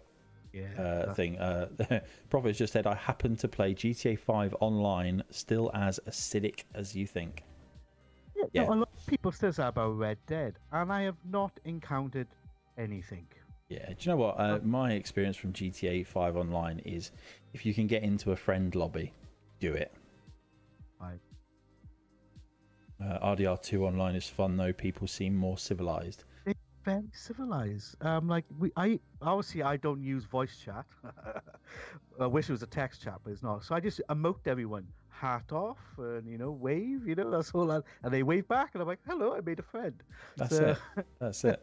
yeah. 0.53 0.81
uh, 0.81 1.15
thing. 1.15 1.39
Uh, 1.39 1.69
Prophet's 2.31 2.59
just 2.59 2.73
said, 2.73 2.87
"I 2.87 2.95
happen 2.95 3.37
to 3.37 3.49
play 3.49 3.75
GTA 3.75 4.19
5 4.19 4.57
online, 4.61 5.23
still 5.31 5.71
as 5.75 6.01
acidic 6.07 6.65
as 6.75 6.95
you 6.95 7.07
think." 7.07 7.43
Yeah. 8.53 8.65
No, 8.65 8.73
a 8.73 8.75
lot 8.75 8.89
of 8.97 9.07
people 9.07 9.33
says 9.33 9.57
that 9.57 9.69
about 9.69 9.97
Red 9.97 10.19
Dead, 10.27 10.59
and 10.73 10.93
I 10.93 11.03
have 11.03 11.17
not 11.31 11.59
encountered 11.65 12.29
anything. 12.79 13.27
Yeah, 13.69 13.87
do 13.89 13.95
you 13.99 14.11
know 14.11 14.17
what? 14.17 14.39
Uh, 14.39 14.61
my 14.63 14.93
experience 14.93 15.37
from 15.37 15.53
GTA 15.53 16.07
5 16.07 16.37
online 16.37 16.79
is 16.81 17.11
if 17.53 17.67
you 17.67 17.75
can 17.75 17.87
get 17.87 18.03
into 18.03 18.31
a 18.31 18.37
friend 18.37 18.75
lobby, 18.75 19.13
do 19.59 19.73
it. 19.73 19.93
Right. 21.01 21.19
Uh, 23.03 23.35
RDR2 23.35 23.81
online 23.81 24.15
is 24.15 24.29
fun 24.29 24.57
though. 24.57 24.73
People 24.73 25.07
seem 25.07 25.35
more 25.35 25.59
civilized. 25.59 26.25
Very 26.85 27.03
civilized. 27.13 27.97
Um, 28.01 28.29
like 28.29 28.45
we, 28.61 28.71
I 28.77 29.01
obviously 29.21 29.65
I 29.65 29.77
don't 29.77 30.01
use 30.01 30.25
voice 30.25 30.57
chat. 30.65 30.85
I 32.21 32.27
wish 32.29 32.49
it 32.49 32.53
was 32.53 32.63
a 32.63 32.69
text 32.69 33.03
chat, 33.03 33.19
but 33.25 33.33
it's 33.33 33.43
not. 33.43 33.65
So 33.65 33.75
I 33.75 33.81
just 33.81 34.01
emote 34.09 34.47
everyone, 34.47 34.87
hat 35.19 35.53
off, 35.53 35.79
and 35.99 36.29
you 36.29 36.39
know, 36.39 36.51
wave. 36.51 37.07
You 37.07 37.15
know, 37.15 37.31
that's 37.31 37.51
all. 37.53 37.71
I, 37.73 37.81
and 38.03 38.13
they 38.13 38.23
wave 38.23 38.47
back, 38.49 38.71
and 38.75 38.83
I'm 38.83 38.89
like, 38.89 39.01
"Hello, 39.07 39.35
I 39.35 39.41
made 39.41 39.59
a 39.59 39.63
friend." 39.63 40.03
That's 40.37 40.57
So- 40.57 40.77
it. 40.97 41.07
That's 41.19 41.45
it. 41.45 41.63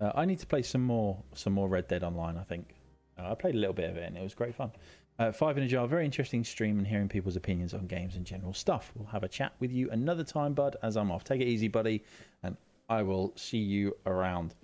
Uh, 0.00 0.12
I 0.14 0.24
need 0.24 0.38
to 0.38 0.46
play 0.46 0.62
some 0.62 0.82
more, 0.82 1.22
some 1.34 1.52
more 1.52 1.68
Red 1.68 1.86
Dead 1.88 2.02
Online. 2.02 2.36
I 2.38 2.42
think 2.42 2.74
uh, 3.18 3.30
I 3.30 3.34
played 3.34 3.54
a 3.54 3.58
little 3.58 3.74
bit 3.74 3.90
of 3.90 3.96
it, 3.98 4.04
and 4.04 4.16
it 4.16 4.22
was 4.22 4.34
great 4.34 4.54
fun. 4.54 4.72
Uh, 5.18 5.30
Five 5.30 5.58
in 5.58 5.64
a 5.64 5.68
jar, 5.68 5.86
very 5.86 6.06
interesting 6.06 6.42
stream, 6.42 6.78
and 6.78 6.86
hearing 6.86 7.06
people's 7.08 7.36
opinions 7.36 7.74
on 7.74 7.86
games 7.86 8.16
and 8.16 8.24
general 8.24 8.54
stuff. 8.54 8.90
We'll 8.96 9.06
have 9.08 9.24
a 9.24 9.28
chat 9.28 9.52
with 9.60 9.70
you 9.70 9.90
another 9.90 10.24
time, 10.24 10.54
bud. 10.54 10.76
As 10.82 10.96
I'm 10.96 11.10
off, 11.12 11.24
take 11.24 11.42
it 11.42 11.48
easy, 11.48 11.68
buddy, 11.68 12.02
and 12.42 12.56
I 12.88 13.02
will 13.02 13.34
see 13.36 13.58
you 13.58 13.94
around. 14.06 14.54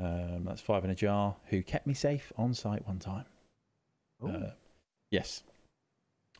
Um, 0.00 0.44
that's 0.46 0.62
five 0.62 0.84
in 0.84 0.90
a 0.90 0.94
jar, 0.94 1.36
who 1.46 1.62
kept 1.62 1.86
me 1.86 1.92
safe 1.92 2.32
on 2.38 2.54
site 2.54 2.86
one 2.88 2.98
time. 2.98 3.26
Uh, 4.26 4.50
yes, 5.10 5.42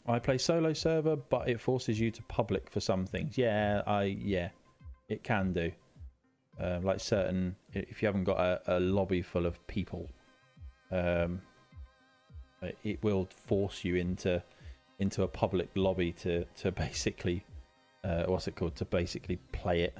I 0.06 0.18
play 0.18 0.38
solo 0.38 0.72
server, 0.72 1.16
but 1.16 1.48
it 1.48 1.60
forces 1.60 1.98
you 2.00 2.10
to 2.10 2.22
public 2.24 2.70
for 2.70 2.80
some 2.80 3.06
things. 3.06 3.38
Yeah, 3.38 3.82
I 3.86 4.04
yeah, 4.04 4.50
it 5.08 5.22
can 5.22 5.52
do. 5.52 5.70
Uh, 6.60 6.80
like 6.82 7.00
certain, 7.00 7.56
if 7.72 8.02
you 8.02 8.06
haven't 8.06 8.24
got 8.24 8.38
a, 8.38 8.76
a 8.76 8.80
lobby 8.80 9.22
full 9.22 9.46
of 9.46 9.64
people, 9.68 10.08
um, 10.90 11.40
it- 12.82 13.02
will 13.02 13.26
force 13.26 13.84
you 13.84 13.96
into 13.96 14.42
into 14.98 15.22
a 15.22 15.28
public 15.28 15.70
lobby 15.74 16.12
to 16.12 16.44
to 16.56 16.72
basically, 16.84 17.44
uh, 18.04 18.24
what's 18.26 18.48
it 18.48 18.56
called? 18.56 18.74
To 18.76 18.84
basically 18.84 19.36
play 19.52 19.82
it. 19.82 19.96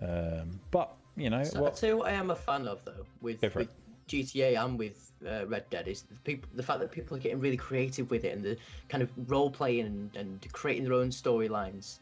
Um, 0.00 0.60
but 0.70 0.94
you 1.16 1.30
know 1.30 1.42
So, 1.44 1.62
what? 1.62 1.70
I'll 1.72 1.76
tell 1.76 1.88
you 1.88 1.96
what 1.98 2.08
I 2.08 2.12
am 2.12 2.30
a 2.30 2.36
fan 2.36 2.68
of 2.68 2.84
though 2.84 3.06
with, 3.22 3.40
with 3.54 3.68
GTA 4.08 4.62
and 4.62 4.78
with 4.78 5.05
uh, 5.26 5.46
Red 5.46 5.68
Dead 5.70 5.88
is 5.88 6.02
the 6.02 6.18
people 6.20 6.48
the 6.54 6.62
fact 6.62 6.80
that 6.80 6.90
people 6.90 7.16
are 7.16 7.20
getting 7.20 7.40
really 7.40 7.56
creative 7.56 8.10
with 8.10 8.24
it 8.24 8.34
and 8.34 8.44
the 8.44 8.56
kind 8.88 9.02
of 9.02 9.10
role 9.30 9.50
playing 9.50 9.86
and, 9.86 10.16
and 10.16 10.52
creating 10.52 10.84
their 10.84 10.94
own 10.94 11.10
storylines. 11.10 11.98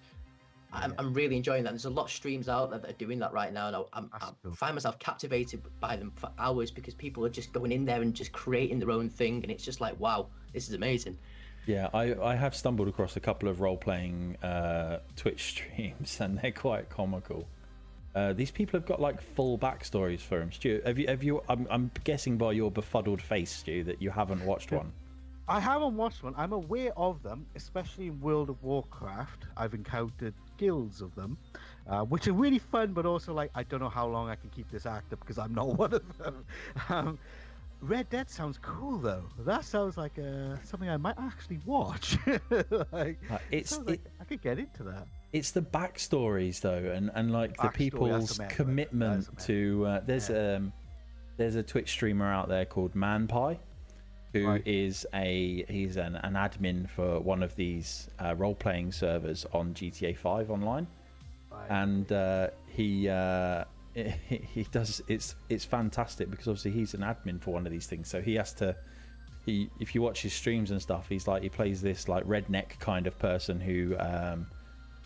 I'm, 0.72 0.92
I'm 0.98 1.14
really 1.14 1.36
enjoying 1.36 1.62
that. 1.64 1.70
There's 1.70 1.84
a 1.84 1.90
lot 1.90 2.06
of 2.06 2.10
streams 2.10 2.48
out 2.48 2.70
there 2.70 2.80
that 2.80 2.90
are 2.90 2.94
doing 2.94 3.20
that 3.20 3.32
right 3.32 3.52
now, 3.52 3.68
and 3.68 3.76
I, 3.76 3.82
I'm, 3.92 4.10
I 4.12 4.30
cool. 4.42 4.54
find 4.54 4.74
myself 4.74 4.98
captivated 4.98 5.62
by 5.78 5.94
them 5.94 6.12
for 6.16 6.30
hours 6.36 6.72
because 6.72 6.94
people 6.94 7.24
are 7.24 7.30
just 7.30 7.52
going 7.52 7.70
in 7.70 7.84
there 7.84 8.02
and 8.02 8.12
just 8.12 8.32
creating 8.32 8.80
their 8.80 8.90
own 8.90 9.08
thing, 9.08 9.42
and 9.42 9.52
it's 9.52 9.64
just 9.64 9.80
like, 9.80 9.98
wow, 10.00 10.26
this 10.52 10.68
is 10.68 10.74
amazing. 10.74 11.16
Yeah, 11.66 11.88
I, 11.94 12.14
I 12.14 12.34
have 12.34 12.54
stumbled 12.54 12.88
across 12.88 13.16
a 13.16 13.20
couple 13.20 13.48
of 13.48 13.60
role 13.60 13.76
playing 13.76 14.36
uh, 14.42 14.98
Twitch 15.16 15.42
streams, 15.50 16.20
and 16.20 16.38
they're 16.38 16.50
quite 16.50 16.90
comical. 16.90 17.46
Uh, 18.14 18.32
these 18.32 18.50
people 18.50 18.78
have 18.78 18.86
got 18.86 19.00
like 19.00 19.20
full 19.20 19.58
backstories 19.58 20.20
for 20.20 20.38
them. 20.38 20.52
Stu, 20.52 20.80
have 20.86 20.98
you? 20.98 21.06
Have 21.08 21.22
you? 21.22 21.42
I'm, 21.48 21.66
I'm 21.70 21.90
guessing 22.04 22.36
by 22.38 22.52
your 22.52 22.70
befuddled 22.70 23.20
face, 23.20 23.50
Stu, 23.50 23.84
that 23.84 24.00
you 24.00 24.10
haven't 24.10 24.44
watched 24.44 24.70
one. 24.70 24.92
I 25.46 25.60
haven't 25.60 25.96
watched 25.96 26.22
one. 26.22 26.34
I'm 26.38 26.52
aware 26.52 26.96
of 26.96 27.22
them, 27.22 27.46
especially 27.54 28.06
in 28.06 28.20
World 28.20 28.48
of 28.48 28.62
Warcraft. 28.62 29.44
I've 29.56 29.74
encountered 29.74 30.32
guilds 30.56 31.02
of 31.02 31.14
them, 31.14 31.36
uh, 31.86 32.02
which 32.02 32.28
are 32.28 32.32
really 32.32 32.58
fun, 32.60 32.92
but 32.92 33.04
also 33.04 33.34
like 33.34 33.50
I 33.54 33.64
don't 33.64 33.80
know 33.80 33.90
how 33.90 34.06
long 34.06 34.30
I 34.30 34.36
can 34.36 34.48
keep 34.50 34.70
this 34.70 34.86
active 34.86 35.20
because 35.20 35.38
I'm 35.38 35.54
not 35.54 35.66
one 35.78 35.92
of 35.92 36.18
them. 36.18 36.44
Um, 36.88 37.18
Red 37.80 38.08
Dead 38.08 38.30
sounds 38.30 38.58
cool 38.62 38.96
though. 38.98 39.24
That 39.40 39.64
sounds 39.64 39.98
like 39.98 40.18
uh, 40.18 40.56
something 40.62 40.88
I 40.88 40.96
might 40.96 41.18
actually 41.18 41.58
watch. 41.66 42.16
like, 42.92 43.18
Uh, 43.30 43.38
it's 43.50 43.70
sounds 43.70 43.88
like 43.88 44.00
I 44.20 44.24
could 44.24 44.40
get 44.40 44.58
into 44.58 44.84
that. 44.84 45.06
It's 45.34 45.50
the 45.50 45.60
backstories 45.62 46.60
though, 46.60 46.90
and 46.96 47.10
and 47.14 47.30
like 47.32 47.56
the 47.56 47.64
Backstory, 47.64 47.74
people's 47.74 48.38
the 48.38 48.44
commitment 48.46 49.28
the 49.36 49.42
to. 49.42 49.86
Uh, 49.86 50.00
there's 50.06 50.30
Yeah. 50.30 50.54
um 50.56 50.72
there's 51.36 51.56
a 51.56 51.62
Twitch 51.62 51.90
streamer 51.90 52.32
out 52.32 52.48
there 52.48 52.64
called 52.64 52.94
ManPie, 52.94 53.58
who 54.32 54.60
is 54.64 55.04
Right. 55.12 55.20
a 55.22 55.64
he's 55.72 55.96
an, 55.96 56.16
an 56.16 56.34
admin 56.34 56.88
for 56.88 57.18
one 57.20 57.42
of 57.42 57.54
these 57.56 58.08
uh, 58.20 58.34
role 58.36 58.54
playing 58.54 58.92
servers 58.92 59.44
on 59.52 59.74
GTA 59.74 60.16
5 60.16 60.50
online. 60.50 60.86
and 61.68 62.10
uh, 62.12 62.48
he 62.68 63.08
uh, 63.08 63.64
he 63.94 64.02
he 64.54 64.62
does 64.70 65.02
it's 65.08 65.34
it's 65.48 65.64
fantastic 65.64 66.30
because 66.30 66.46
obviously 66.48 66.70
he's 66.70 66.94
an 66.94 67.00
admin 67.00 67.40
for 67.40 67.52
one 67.52 67.66
of 67.66 67.72
these 67.72 67.86
things, 67.86 68.08
so 68.08 68.22
he 68.22 68.34
has 68.36 68.52
to. 68.54 68.74
He, 69.46 69.68
if 69.78 69.94
you 69.94 70.00
watch 70.00 70.22
his 70.22 70.32
streams 70.32 70.70
and 70.70 70.80
stuff, 70.80 71.06
he's 71.08 71.28
like 71.28 71.42
he 71.42 71.50
plays 71.50 71.82
this 71.82 72.08
like 72.08 72.24
redneck 72.24 72.78
kind 72.78 73.06
of 73.06 73.18
person 73.18 73.60
who 73.60 73.94
um, 73.98 74.46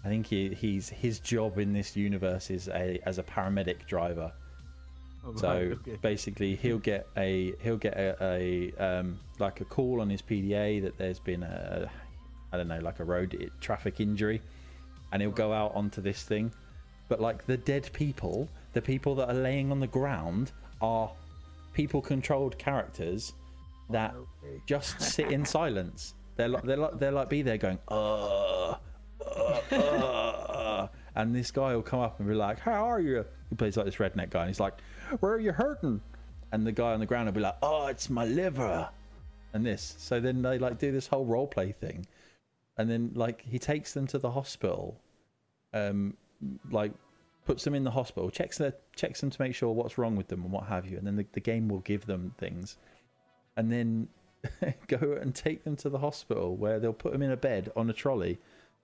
I 0.04 0.08
think 0.08 0.26
he, 0.26 0.50
he's 0.54 0.88
his 0.88 1.18
job 1.18 1.58
in 1.58 1.72
this 1.72 1.96
universe 1.96 2.50
is 2.50 2.68
a 2.68 3.00
as 3.04 3.18
a 3.18 3.22
paramedic 3.22 3.86
driver. 3.86 4.32
Oh, 5.26 5.34
So 5.36 5.48
right, 5.48 5.72
okay. 5.72 5.98
basically, 6.00 6.54
he'll 6.56 6.78
get 6.78 7.06
a 7.16 7.52
he'll 7.60 7.76
get 7.76 7.94
a, 7.98 8.16
a 8.22 8.72
um, 8.78 9.18
like 9.38 9.60
a 9.60 9.64
call 9.64 10.00
on 10.00 10.08
his 10.08 10.22
PDA 10.22 10.80
that 10.82 10.96
there's 10.98 11.18
been 11.18 11.42
a 11.42 11.90
I 12.52 12.56
don't 12.56 12.68
know 12.68 12.78
like 12.80 13.00
a 13.00 13.04
road 13.04 13.50
traffic 13.60 14.00
injury, 14.00 14.40
and 15.12 15.20
he'll 15.20 15.30
go 15.30 15.52
out 15.52 15.74
onto 15.74 16.00
this 16.00 16.22
thing. 16.22 16.52
But 17.08 17.20
like 17.20 17.44
the 17.46 17.56
dead 17.56 17.90
people, 17.92 18.48
the 18.74 18.82
people 18.82 19.14
that 19.16 19.28
are 19.28 19.34
laying 19.34 19.72
on 19.72 19.80
the 19.80 19.86
ground 19.86 20.52
are 20.80 21.10
people 21.72 22.00
controlled 22.00 22.56
characters 22.58 23.32
that 23.90 24.14
Okay. 24.14 24.60
just 24.66 25.00
sit 25.00 25.30
in 25.32 25.44
silence. 25.58 26.14
They're 26.36 26.48
like 26.48 26.62
they're 26.62 26.76
like 26.76 26.98
they're 27.00 27.12
like 27.12 27.28
be 27.28 27.42
there 27.42 27.56
going 27.58 27.78
uh, 27.88 28.76
uh, 29.26 29.74
uh, 29.74 30.88
and 31.14 31.34
this 31.34 31.50
guy 31.50 31.74
will 31.74 31.82
come 31.82 32.00
up 32.00 32.18
and 32.20 32.28
be 32.28 32.34
like, 32.34 32.58
"How 32.58 32.88
are 32.88 33.00
you?" 33.00 33.24
He 33.50 33.56
plays 33.56 33.76
like 33.76 33.86
this 33.86 33.96
redneck 33.96 34.30
guy, 34.30 34.40
and 34.40 34.50
he's 34.50 34.60
like, 34.60 34.74
"Where 35.20 35.32
are 35.32 35.40
you 35.40 35.52
hurting?" 35.52 36.00
And 36.52 36.66
the 36.66 36.72
guy 36.72 36.92
on 36.92 37.00
the 37.00 37.06
ground 37.06 37.26
will 37.26 37.34
be 37.34 37.40
like, 37.40 37.56
"Oh, 37.62 37.86
it's 37.86 38.08
my 38.08 38.24
liver," 38.24 38.88
and 39.52 39.64
this. 39.64 39.94
So 39.98 40.20
then 40.20 40.42
they 40.42 40.58
like 40.58 40.78
do 40.78 40.92
this 40.92 41.06
whole 41.06 41.24
role 41.24 41.46
play 41.46 41.72
thing, 41.72 42.06
and 42.76 42.90
then 42.90 43.12
like 43.14 43.42
he 43.42 43.58
takes 43.58 43.92
them 43.92 44.06
to 44.08 44.18
the 44.18 44.30
hospital, 44.30 45.00
um, 45.74 46.16
like 46.70 46.92
puts 47.44 47.64
them 47.64 47.74
in 47.74 47.84
the 47.84 47.90
hospital, 47.90 48.30
checks 48.30 48.58
their 48.58 48.74
checks 48.94 49.20
them 49.20 49.30
to 49.30 49.42
make 49.42 49.54
sure 49.54 49.72
what's 49.72 49.98
wrong 49.98 50.16
with 50.16 50.28
them 50.28 50.42
and 50.42 50.52
what 50.52 50.64
have 50.64 50.86
you, 50.86 50.98
and 50.98 51.06
then 51.06 51.16
the, 51.16 51.26
the 51.32 51.40
game 51.40 51.68
will 51.68 51.80
give 51.80 52.06
them 52.06 52.32
things, 52.38 52.76
and 53.56 53.72
then 53.72 54.08
go 54.86 55.18
and 55.20 55.34
take 55.34 55.64
them 55.64 55.76
to 55.76 55.88
the 55.88 55.98
hospital 55.98 56.56
where 56.56 56.78
they'll 56.78 56.92
put 56.92 57.12
them 57.12 57.22
in 57.22 57.32
a 57.32 57.36
bed 57.36 57.72
on 57.76 57.90
a 57.90 57.92
trolley 57.92 58.38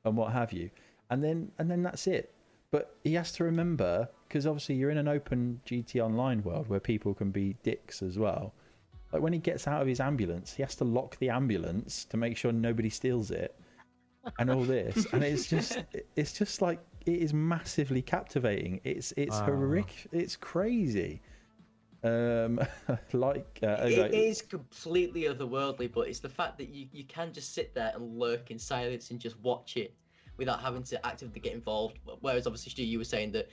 and 0.05 0.16
what 0.16 0.32
have 0.32 0.52
you, 0.52 0.70
and 1.11 1.22
then 1.22 1.50
and 1.59 1.70
then 1.70 1.82
that's 1.82 2.07
it. 2.07 2.34
But 2.70 2.96
he 3.05 3.14
has 3.14 3.30
to 3.32 3.44
remember 3.44 4.09
because 4.28 4.46
obviously 4.46 4.74
you're 4.74 4.90
in 4.90 4.98
an 4.98 5.09
open 5.09 5.61
GT 5.66 6.00
Online 6.05 6.42
world 6.42 6.68
where 6.68 6.80
people 6.80 7.14
can 7.14 7.30
be 7.30 7.57
dicks 7.62 8.02
as 8.02 8.18
well. 8.18 8.52
Like 9.12 9.22
when 9.22 9.32
he 9.32 9.38
gets 9.38 9.68
out 9.68 9.80
of 9.80 9.86
his 9.86 10.00
ambulance, 10.00 10.55
he 10.55 10.62
has 10.62 10.74
to 10.76 10.84
lock 10.84 11.16
the 11.18 11.30
ambulance 11.30 12.05
to 12.07 12.16
make 12.16 12.36
sure 12.36 12.50
nobody 12.52 12.90
steals 12.90 13.30
it, 13.30 13.55
and 14.38 14.50
all 14.50 14.64
this, 14.64 15.07
and 15.12 15.22
it's 15.22 15.46
just 15.55 15.78
it's 16.16 16.32
just 16.32 16.61
like 16.62 16.80
it 17.07 17.18
is 17.18 17.32
massively 17.32 18.02
captivating. 18.02 18.80
It's 18.84 19.12
it's 19.16 19.38
Wow. 19.38 19.46
horrific. 19.46 20.09
It's 20.12 20.36
crazy. 20.36 21.20
Um, 22.05 22.61
like 23.12 23.59
uh, 23.62 23.76
It 23.88 23.98
like- 23.98 24.12
is 24.12 24.42
completely 24.42 25.22
otherworldly, 25.22 25.90
but 25.92 26.07
it's 26.09 26.20
the 26.20 26.28
fact 26.28 26.59
that 26.59 26.68
you, 26.68 26.86
you 26.92 27.05
can 27.05 27.32
just 27.32 27.55
sit 27.55 27.74
there 27.74 27.92
and 27.94 28.18
lurk 28.18 28.50
in 28.50 28.59
silence 28.59 29.11
and 29.11 29.18
just 29.18 29.38
watch 29.40 29.76
it 29.76 29.94
without 30.36 30.61
having 30.61 30.82
to 30.82 31.07
actively 31.07 31.40
get 31.40 31.55
involved. 31.55 31.98
Whereas 32.20 32.46
obviously, 32.46 32.70
Stu, 32.70 32.84
you 32.84 32.98
were 32.98 33.05
saying 33.05 33.32
that, 33.32 33.48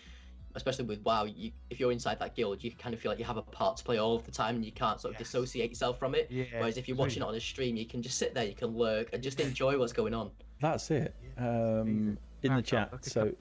especially 0.56 0.84
with 0.86 1.02
WoW, 1.04 1.24
you, 1.24 1.52
if 1.70 1.80
you're 1.80 1.92
inside 1.94 2.20
that 2.20 2.36
guild, 2.36 2.62
you 2.62 2.72
kind 2.72 2.94
of 2.94 3.00
feel 3.00 3.10
like 3.12 3.20
you 3.20 3.26
have 3.26 3.38
a 3.38 3.42
part 3.42 3.78
to 3.78 3.84
play 3.86 4.00
all 4.00 4.16
of 4.16 4.26
the 4.26 4.32
time 4.32 4.56
and 4.58 4.66
you 4.66 4.72
can't 4.74 5.00
sort 5.00 5.14
of 5.14 5.20
Yes. 5.22 5.30
dissociate 5.30 5.70
yourself 5.70 5.98
from 5.98 6.14
it. 6.14 6.28
Yeah, 6.30 6.44
Whereas 6.58 6.76
if 6.78 6.88
you're 6.90 6.98
watching 6.98 7.22
it 7.22 7.26
on 7.26 7.36
a 7.36 7.40
stream, 7.40 7.78
you 7.78 7.86
can 7.86 8.02
just 8.02 8.18
sit 8.18 8.34
there, 8.34 8.44
you 8.44 8.56
can 8.56 8.76
lurk 8.76 9.12
and 9.14 9.24
just 9.24 9.40
enjoy 9.40 9.78
what's 9.80 9.94
going 9.94 10.14
on. 10.14 10.32
That's 10.60 10.92
it. 10.92 11.16
Yeah, 11.38 11.48
Um, 11.48 11.80
amazing. 11.82 12.18
in 12.44 12.56
the 12.56 12.62
chat, 12.62 12.88
up, 12.88 12.92
look 12.94 13.06
so 13.06 13.34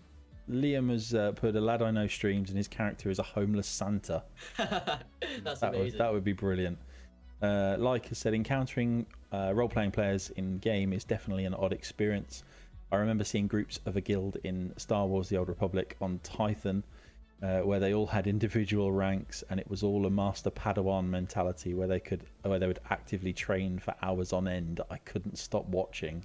Liam 0.50 0.90
has 0.90 1.14
uh, 1.14 1.32
put 1.32 1.54
a 1.54 1.60
lad 1.60 1.82
I 1.82 1.90
know 1.90 2.06
streams, 2.06 2.50
and 2.50 2.56
his 2.56 2.68
character 2.68 3.10
is 3.10 3.18
a 3.18 3.22
homeless 3.22 3.66
Santa. 3.66 4.22
That's 4.56 5.60
That 5.60 5.74
would 5.74 5.92
that 5.92 6.12
would 6.12 6.24
be 6.24 6.32
brilliant. 6.32 6.78
Uh, 7.40 7.76
like 7.78 8.06
I 8.10 8.12
said, 8.12 8.34
encountering 8.34 9.06
uh, 9.32 9.52
role-playing 9.54 9.92
players 9.92 10.28
in 10.30 10.58
game 10.58 10.92
is 10.92 11.04
definitely 11.04 11.46
an 11.46 11.54
odd 11.54 11.72
experience. 11.72 12.44
I 12.92 12.96
remember 12.96 13.24
seeing 13.24 13.46
groups 13.46 13.80
of 13.86 13.96
a 13.96 14.00
guild 14.00 14.36
in 14.44 14.74
Star 14.76 15.06
Wars: 15.06 15.28
The 15.28 15.36
Old 15.36 15.48
Republic 15.48 15.96
on 16.00 16.20
Titan, 16.22 16.82
uh, 17.42 17.60
where 17.60 17.80
they 17.80 17.94
all 17.94 18.06
had 18.06 18.26
individual 18.26 18.92
ranks, 18.92 19.44
and 19.50 19.60
it 19.60 19.70
was 19.70 19.82
all 19.82 20.04
a 20.06 20.10
master 20.10 20.50
Padawan 20.50 21.08
mentality, 21.08 21.74
where 21.74 21.88
they 21.88 22.00
could, 22.00 22.24
where 22.42 22.58
they 22.58 22.66
would 22.66 22.80
actively 22.90 23.32
train 23.32 23.78
for 23.78 23.94
hours 24.02 24.32
on 24.32 24.48
end. 24.48 24.80
I 24.90 24.98
couldn't 24.98 25.38
stop 25.38 25.66
watching. 25.66 26.24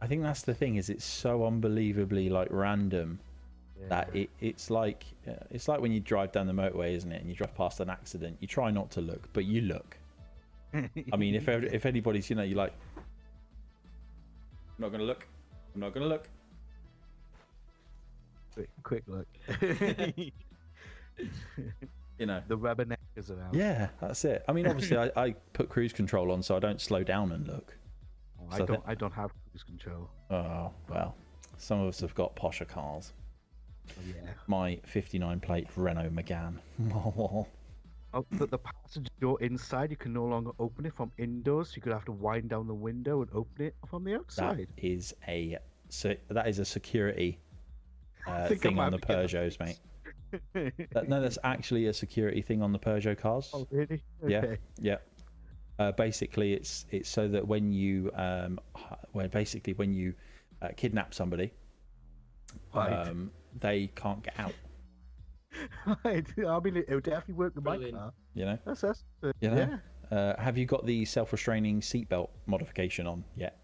I 0.00 0.06
think 0.06 0.22
that's 0.22 0.42
the 0.42 0.54
thing 0.54 0.76
is 0.76 0.90
it's 0.90 1.04
so 1.04 1.46
unbelievably 1.46 2.28
like 2.28 2.48
random 2.50 3.18
that 3.88 4.14
it, 4.14 4.30
it's 4.40 4.70
like 4.70 5.04
uh, 5.28 5.32
it's 5.50 5.68
like 5.68 5.80
when 5.80 5.92
you 5.92 6.00
drive 6.00 6.32
down 6.32 6.46
the 6.46 6.52
motorway, 6.52 6.94
isn't 6.94 7.12
it? 7.12 7.20
And 7.20 7.28
you 7.28 7.36
drive 7.36 7.54
past 7.54 7.80
an 7.80 7.90
accident. 7.90 8.36
You 8.40 8.48
try 8.48 8.70
not 8.70 8.90
to 8.92 9.00
look, 9.00 9.28
but 9.32 9.44
you 9.44 9.62
look. 9.62 9.96
I 10.74 11.16
mean, 11.16 11.34
if 11.34 11.48
if 11.48 11.86
anybody's, 11.86 12.28
you 12.28 12.36
know, 12.36 12.42
you're 12.42 12.56
like, 12.56 12.72
I'm 12.96 13.02
not 14.78 14.92
gonna 14.92 15.04
look. 15.04 15.26
I'm 15.74 15.80
not 15.80 15.94
gonna 15.94 16.06
look. 16.06 16.28
quick, 18.54 18.70
quick 18.82 19.04
look. 19.06 19.26
You 22.18 22.24
know. 22.24 22.42
the 22.48 22.56
rubberneckers 22.56 23.30
are 23.30 23.42
out. 23.42 23.54
Yeah, 23.54 23.88
that's 24.00 24.24
it. 24.24 24.42
I 24.48 24.52
mean, 24.52 24.66
obviously, 24.66 24.96
I, 24.98 25.10
I 25.16 25.34
put 25.52 25.68
cruise 25.68 25.92
control 25.92 26.32
on, 26.32 26.42
so 26.42 26.56
I 26.56 26.58
don't 26.58 26.80
slow 26.80 27.02
down 27.02 27.32
and 27.32 27.46
look. 27.46 27.76
Oh, 28.50 28.54
I 28.54 28.58
So 28.58 28.66
don't. 28.66 28.84
that- 28.84 28.90
I 28.90 28.94
don't 28.94 29.12
have 29.12 29.30
cruise 29.50 29.62
control. 29.62 30.10
Oh 30.30 30.72
well, 30.88 31.14
some 31.58 31.80
of 31.80 31.88
us 31.88 32.00
have 32.00 32.14
got 32.14 32.34
posher 32.36 32.66
cars. 32.66 33.12
Yeah. 34.06 34.14
My 34.48 34.80
59 34.84 35.40
plate 35.40 35.68
Renault 35.76 36.10
Megane. 36.10 36.58
Oh, 38.14 38.24
but 38.38 38.50
the 38.50 38.56
passenger 38.58 39.10
door 39.20 39.36
inside, 39.42 39.90
you 39.90 39.96
can 39.96 40.14
no 40.14 40.24
longer 40.24 40.52
open 40.58 40.86
it 40.86 40.94
from 40.94 41.12
indoors. 41.18 41.76
You 41.76 41.82
could 41.82 41.92
have 41.92 42.06
to 42.06 42.12
wind 42.12 42.48
down 42.48 42.66
the 42.66 42.72
window 42.72 43.20
and 43.20 43.30
open 43.34 43.66
it 43.66 43.74
from 43.86 44.04
the 44.04 44.14
outside. 44.14 44.68
is 44.78 45.12
a 45.28 45.58
so 45.90 46.14
that 46.30 46.48
is 46.48 46.58
a 46.58 46.64
security 46.64 47.38
uh, 48.26 48.48
thing 48.48 48.78
on 48.78 48.92
the 48.92 48.98
Peugeots, 48.98 49.60
mate. 49.60 49.78
That, 50.92 51.08
no, 51.08 51.20
that's 51.20 51.36
actually 51.44 51.86
a 51.86 51.92
security 51.92 52.40
thing 52.40 52.62
on 52.62 52.72
the 52.72 52.78
Peugeot 52.78 53.18
cars. 53.18 53.50
oh, 53.54 53.66
really? 53.70 54.02
Yeah. 54.26 54.54
Yeah. 54.80 54.96
Uh, 55.78 55.92
basically, 55.92 56.52
it's 56.54 56.86
it's 56.90 57.08
so 57.08 57.28
that 57.28 57.46
when 57.46 57.70
you 57.72 58.10
um, 58.14 58.58
when 59.12 59.28
basically 59.28 59.74
when 59.74 59.92
you 59.92 60.14
uh, 60.62 60.68
kidnap 60.76 61.12
somebody, 61.12 61.52
Right. 62.74 62.90
um, 62.92 63.30
they 63.60 63.88
can't 63.94 64.22
get 64.22 64.38
out. 64.38 64.54
right. 66.04 66.24
I 66.46 66.60
mean, 66.60 66.76
it, 66.76 66.86
it 66.88 66.94
would 66.94 67.04
definitely 67.04 67.34
work 67.34 67.54
with 67.54 67.64
my 67.64 67.76
Brilliant. 67.76 67.98
car. 67.98 68.12
You 68.34 68.44
know. 68.46 68.58
That's 68.64 68.84
us. 68.84 69.04
Uh, 69.22 69.32
You 69.40 69.50
know? 69.50 69.78
Yeah. 70.10 70.16
Uh, 70.16 70.40
have 70.40 70.56
you 70.56 70.64
got 70.66 70.86
the 70.86 71.04
self-restraining 71.04 71.80
seatbelt 71.80 72.28
modification 72.46 73.06
on 73.06 73.24
yet? 73.36 73.58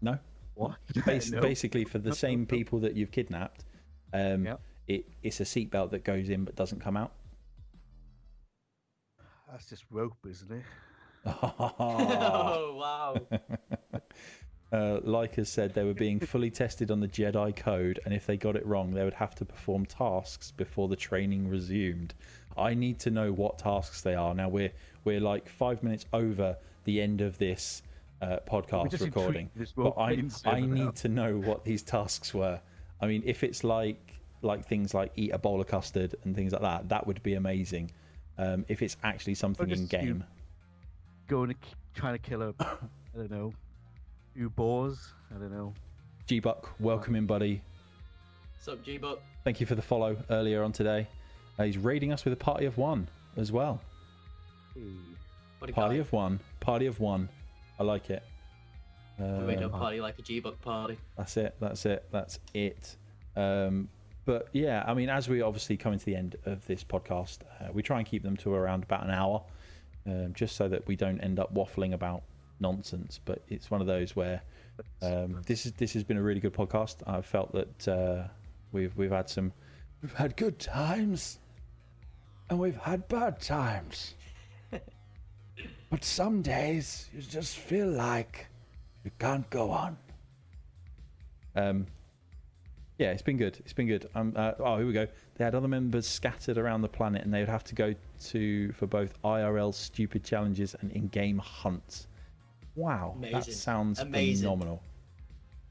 No. 0.00 0.18
What? 0.54 0.76
Bas- 1.06 1.30
No. 1.30 1.40
Basically, 1.40 1.84
for 1.84 1.98
the 1.98 2.14
same 2.14 2.40
no, 2.40 2.44
no. 2.50 2.56
people 2.56 2.78
that 2.80 2.94
you've 2.96 3.10
kidnapped, 3.10 3.64
um, 4.12 4.44
Yep. 4.46 4.60
it, 4.88 5.08
it's 5.22 5.40
a 5.40 5.44
seatbelt 5.44 5.90
that 5.90 6.04
goes 6.04 6.28
in 6.28 6.44
but 6.44 6.54
doesn't 6.56 6.80
come 6.80 6.96
out. 6.96 7.12
That's 9.52 9.68
just 9.68 9.84
rope, 9.90 10.16
isn't 10.28 10.50
it? 10.50 10.64
oh 11.26 12.74
wow. 12.78 13.16
Uh, 14.72 15.00
like 15.02 15.34
has 15.34 15.50
said, 15.50 15.74
they 15.74 15.84
were 15.84 15.92
being 15.92 16.18
fully 16.18 16.50
tested 16.50 16.90
on 16.90 16.98
the 16.98 17.06
Jedi 17.06 17.54
code, 17.54 18.00
and 18.06 18.14
if 18.14 18.24
they 18.24 18.38
got 18.38 18.56
it 18.56 18.64
wrong, 18.64 18.90
they 18.94 19.04
would 19.04 19.12
have 19.12 19.34
to 19.34 19.44
perform 19.44 19.84
tasks 19.84 20.50
before 20.50 20.88
the 20.88 20.96
training 20.96 21.46
resumed. 21.46 22.14
I 22.56 22.72
need 22.72 22.98
to 23.00 23.10
know 23.10 23.32
what 23.32 23.58
tasks 23.58 24.00
they 24.00 24.14
are. 24.14 24.34
Now 24.34 24.48
we're 24.48 24.72
we're 25.04 25.20
like 25.20 25.46
five 25.46 25.82
minutes 25.82 26.06
over 26.14 26.56
the 26.84 27.02
end 27.02 27.20
of 27.20 27.36
this 27.36 27.82
uh, 28.22 28.38
podcast 28.50 28.98
recording, 29.02 29.50
but 29.76 29.90
I 29.98 30.12
I 30.12 30.28
server 30.28 30.60
now. 30.60 30.84
need 30.86 30.96
to 30.96 31.08
know 31.10 31.36
what 31.36 31.66
these 31.66 31.82
tasks 31.82 32.32
were. 32.32 32.58
I 33.02 33.06
mean, 33.06 33.22
if 33.26 33.44
it's 33.44 33.64
like 33.64 34.14
like 34.40 34.66
things 34.66 34.94
like 34.94 35.12
eat 35.16 35.32
a 35.34 35.38
bowl 35.38 35.60
of 35.60 35.66
custard 35.66 36.14
and 36.24 36.34
things 36.34 36.52
like 36.52 36.62
that, 36.62 36.88
that 36.88 37.06
would 37.06 37.22
be 37.22 37.34
amazing. 37.34 37.90
Um, 38.42 38.64
if 38.68 38.82
it's 38.82 38.96
actually 39.04 39.34
something 39.34 39.70
in 39.70 39.86
game, 39.86 40.24
Going 41.28 41.48
to 41.48 41.54
k- 41.54 41.74
trying 41.94 42.14
to 42.14 42.18
kill 42.18 42.42
a, 42.42 42.54
I 42.60 42.76
don't 43.16 43.30
know, 43.30 43.52
few 44.34 44.50
boars. 44.50 45.12
I 45.34 45.38
don't 45.38 45.52
know. 45.52 45.72
G 46.26 46.40
Buck, 46.40 46.68
welcome 46.80 47.14
in, 47.14 47.26
buddy. 47.26 47.62
What's 48.56 48.68
up, 48.68 48.84
G 48.84 48.98
Buck? 48.98 49.20
Thank 49.44 49.60
you 49.60 49.66
for 49.66 49.74
the 49.76 49.82
follow 49.82 50.16
earlier 50.30 50.62
on 50.64 50.72
today. 50.72 51.06
Uh, 51.58 51.64
he's 51.64 51.78
raiding 51.78 52.12
us 52.12 52.24
with 52.24 52.32
a 52.32 52.36
party 52.36 52.64
of 52.66 52.76
one 52.78 53.06
as 53.36 53.52
well. 53.52 53.80
Hey. 54.74 54.80
Party 55.60 55.72
guy. 55.96 56.00
of 56.00 56.12
one. 56.12 56.40
Party 56.58 56.86
of 56.86 56.98
one. 56.98 57.28
I 57.78 57.84
like 57.84 58.10
it. 58.10 58.22
We 59.18 59.24
made 59.26 59.60
a 59.60 59.66
Um, 59.66 59.70
party 59.70 60.00
like 60.00 60.18
a 60.18 60.22
G 60.22 60.40
Buck 60.40 60.60
party. 60.62 60.98
that's 61.16 61.36
it. 61.36 61.54
That's 61.60 61.86
it. 61.86 62.04
That's 62.10 62.40
it. 62.54 62.96
Um, 63.36 63.88
but 64.24 64.48
yeah, 64.52 64.84
I 64.86 64.94
mean, 64.94 65.08
as 65.08 65.28
we 65.28 65.42
obviously 65.42 65.76
coming 65.76 65.98
to 65.98 66.04
the 66.04 66.14
end 66.14 66.36
of 66.46 66.64
this 66.66 66.84
podcast, 66.84 67.38
uh, 67.60 67.72
we 67.72 67.82
try 67.82 67.98
and 67.98 68.06
keep 68.06 68.22
them 68.22 68.36
to 68.38 68.54
around 68.54 68.84
about 68.84 69.04
an 69.04 69.10
hour, 69.10 69.42
um, 70.06 70.32
just 70.34 70.56
so 70.56 70.68
that 70.68 70.86
we 70.86 70.96
don't 70.96 71.20
end 71.20 71.40
up 71.40 71.52
waffling 71.54 71.92
about 71.94 72.22
nonsense. 72.60 73.18
But 73.24 73.42
it's 73.48 73.70
one 73.70 73.80
of 73.80 73.86
those 73.86 74.14
where 74.14 74.40
um, 75.02 75.42
this 75.46 75.66
is 75.66 75.72
this 75.72 75.92
has 75.94 76.04
been 76.04 76.16
a 76.16 76.22
really 76.22 76.40
good 76.40 76.54
podcast. 76.54 76.96
I've 77.06 77.26
felt 77.26 77.52
that 77.52 77.88
uh, 77.88 78.28
we've 78.70 78.96
we've 78.96 79.10
had 79.10 79.28
some 79.28 79.52
we've 80.02 80.14
had 80.14 80.36
good 80.36 80.58
times, 80.60 81.38
and 82.48 82.58
we've 82.58 82.76
had 82.76 83.08
bad 83.08 83.40
times. 83.40 84.14
but 85.90 86.04
some 86.04 86.42
days 86.42 87.08
you 87.12 87.22
just 87.22 87.56
feel 87.56 87.88
like 87.88 88.46
you 89.04 89.10
can't 89.18 89.48
go 89.50 89.70
on. 89.70 89.96
Um, 91.54 91.86
yeah, 92.98 93.10
it's 93.10 93.22
been 93.22 93.36
good. 93.36 93.58
It's 93.60 93.72
been 93.72 93.86
good. 93.86 94.08
Um, 94.14 94.32
uh, 94.36 94.52
oh, 94.60 94.76
here 94.78 94.86
we 94.86 94.92
go. 94.92 95.06
They 95.36 95.44
had 95.44 95.54
other 95.54 95.68
members 95.68 96.06
scattered 96.06 96.58
around 96.58 96.82
the 96.82 96.88
planet, 96.88 97.22
and 97.24 97.32
they 97.32 97.40
would 97.40 97.48
have 97.48 97.64
to 97.64 97.74
go 97.74 97.94
to 98.26 98.72
for 98.72 98.86
both 98.86 99.20
IRL 99.22 99.72
stupid 99.74 100.24
challenges 100.24 100.74
and 100.80 100.92
in-game 100.92 101.38
hunts. 101.38 102.06
Wow, 102.76 103.16
that 103.20 103.44
sounds 103.44 103.98
Amazing. 104.00 104.44
phenomenal. 104.44 104.82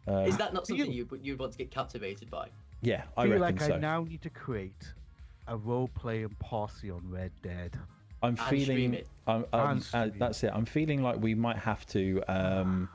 Um, 0.08 0.26
Is 0.26 0.38
that 0.38 0.54
not 0.54 0.68
something 0.68 0.92
you- 0.92 1.08
you 1.12 1.20
you'd 1.22 1.40
want 1.40 1.52
to 1.54 1.58
get 1.58 1.72
captivated 1.72 2.30
by? 2.30 2.50
yeah, 2.82 3.04
I 3.16 3.22
I 3.24 3.28
feel 3.30 3.40
reckon 3.40 3.56
like 3.58 3.68
so. 3.68 3.76
I 3.76 3.80
now 3.80 4.04
need 4.04 4.22
to 4.24 4.30
create 4.30 4.94
a 5.48 5.56
role-playing 5.58 6.36
posse 6.40 6.90
on 6.90 7.02
Red 7.10 7.32
Dead. 7.42 7.78
I'm 8.24 8.30
And 8.30 8.40
feeling. 8.40 8.64
stream 8.66 8.94
it. 8.94 9.08
I'm, 9.28 9.46
um, 9.54 9.82
And 9.94 10.12
uh, 10.14 10.16
that's 10.20 10.44
it. 10.44 10.52
I'm 10.54 10.66
feeling 10.66 11.02
like 11.02 11.20
we 11.20 11.34
might 11.34 11.58
have 11.58 11.86
to. 11.88 12.22
Um, 12.28 12.90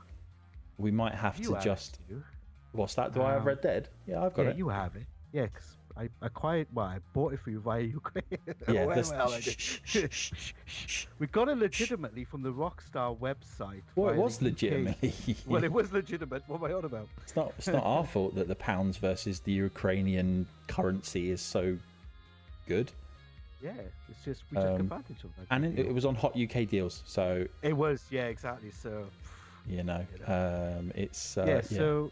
we 0.77 0.91
might 0.91 1.15
have 1.15 1.37
You 1.39 1.53
to 1.55 1.59
just. 1.61 1.95
it, 2.09 2.13
you. 2.13 2.23
What's 2.77 2.93
that? 2.95 3.13
Do 3.13 3.23
I 3.23 3.31
have 3.31 3.41
Um, 3.41 3.47
Red 3.47 3.61
Dead? 3.61 3.89
Yeah, 4.05 4.23
I've 4.23 4.33
got 4.35 4.43
yeah, 4.43 4.49
it. 4.51 4.57
you 4.57 4.69
have 4.69 4.95
it. 4.95 5.07
Yeah, 5.33 5.47
because 5.47 5.75
I 5.97 6.09
acquired. 6.21 6.67
Well, 6.73 6.85
I 6.85 6.99
bought 7.13 7.33
it 7.33 7.39
for 7.39 7.49
you 7.49 7.59
via 7.59 7.81
Ukraine. 7.99 8.23
Yeah, 8.67 8.85
well, 8.85 9.03
well, 9.09 9.31
we 11.19 11.27
got 11.27 11.49
it 11.49 11.57
legitimately 11.57 12.23
from 12.23 12.43
the 12.43 12.51
Rockstar 12.53 13.17
website. 13.17 13.81
Well, 13.95 14.13
it 14.13 14.17
was 14.17 14.41
legitimately. 14.41 15.13
Well, 15.47 15.63
it 15.63 15.71
was 15.71 15.91
legitimate. 15.91 16.43
What 16.47 16.57
am 16.61 16.65
I 16.69 16.73
on 16.73 16.85
about? 16.85 17.09
It's 17.23 17.35
not. 17.35 17.53
It's 17.57 17.67
not 17.67 17.83
our 17.83 18.05
fault 18.05 18.35
that 18.35 18.47
the 18.47 18.55
pounds 18.55 18.97
versus 18.97 19.39
the 19.39 19.51
Ukrainian 19.53 20.47
currency 20.67 21.31
is 21.31 21.41
so 21.41 21.77
good, 22.67 22.91
Yeah, 23.63 23.71
it's 24.09 24.23
just 24.25 24.43
we 24.51 24.57
took 24.57 24.67
Um, 24.67 24.81
advantage 24.81 25.23
of 25.23 25.31
that. 25.37 25.47
and 25.49 25.65
it, 25.65 25.79
it 25.87 25.93
was 25.93 26.05
on 26.05 26.15
HotUKDeals. 26.15 27.01
So 27.05 27.47
It 27.63 27.73
was, 27.75 28.05
yeah, 28.11 28.25
exactly. 28.25 28.69
So, 28.71 29.05
you 29.67 29.83
know, 29.83 30.05
You 30.19 30.33
um, 30.33 30.91
it's 30.93 31.37
uh, 31.37 31.45
yeah, 31.47 31.53
yeah. 31.55 31.61
so 31.61 32.11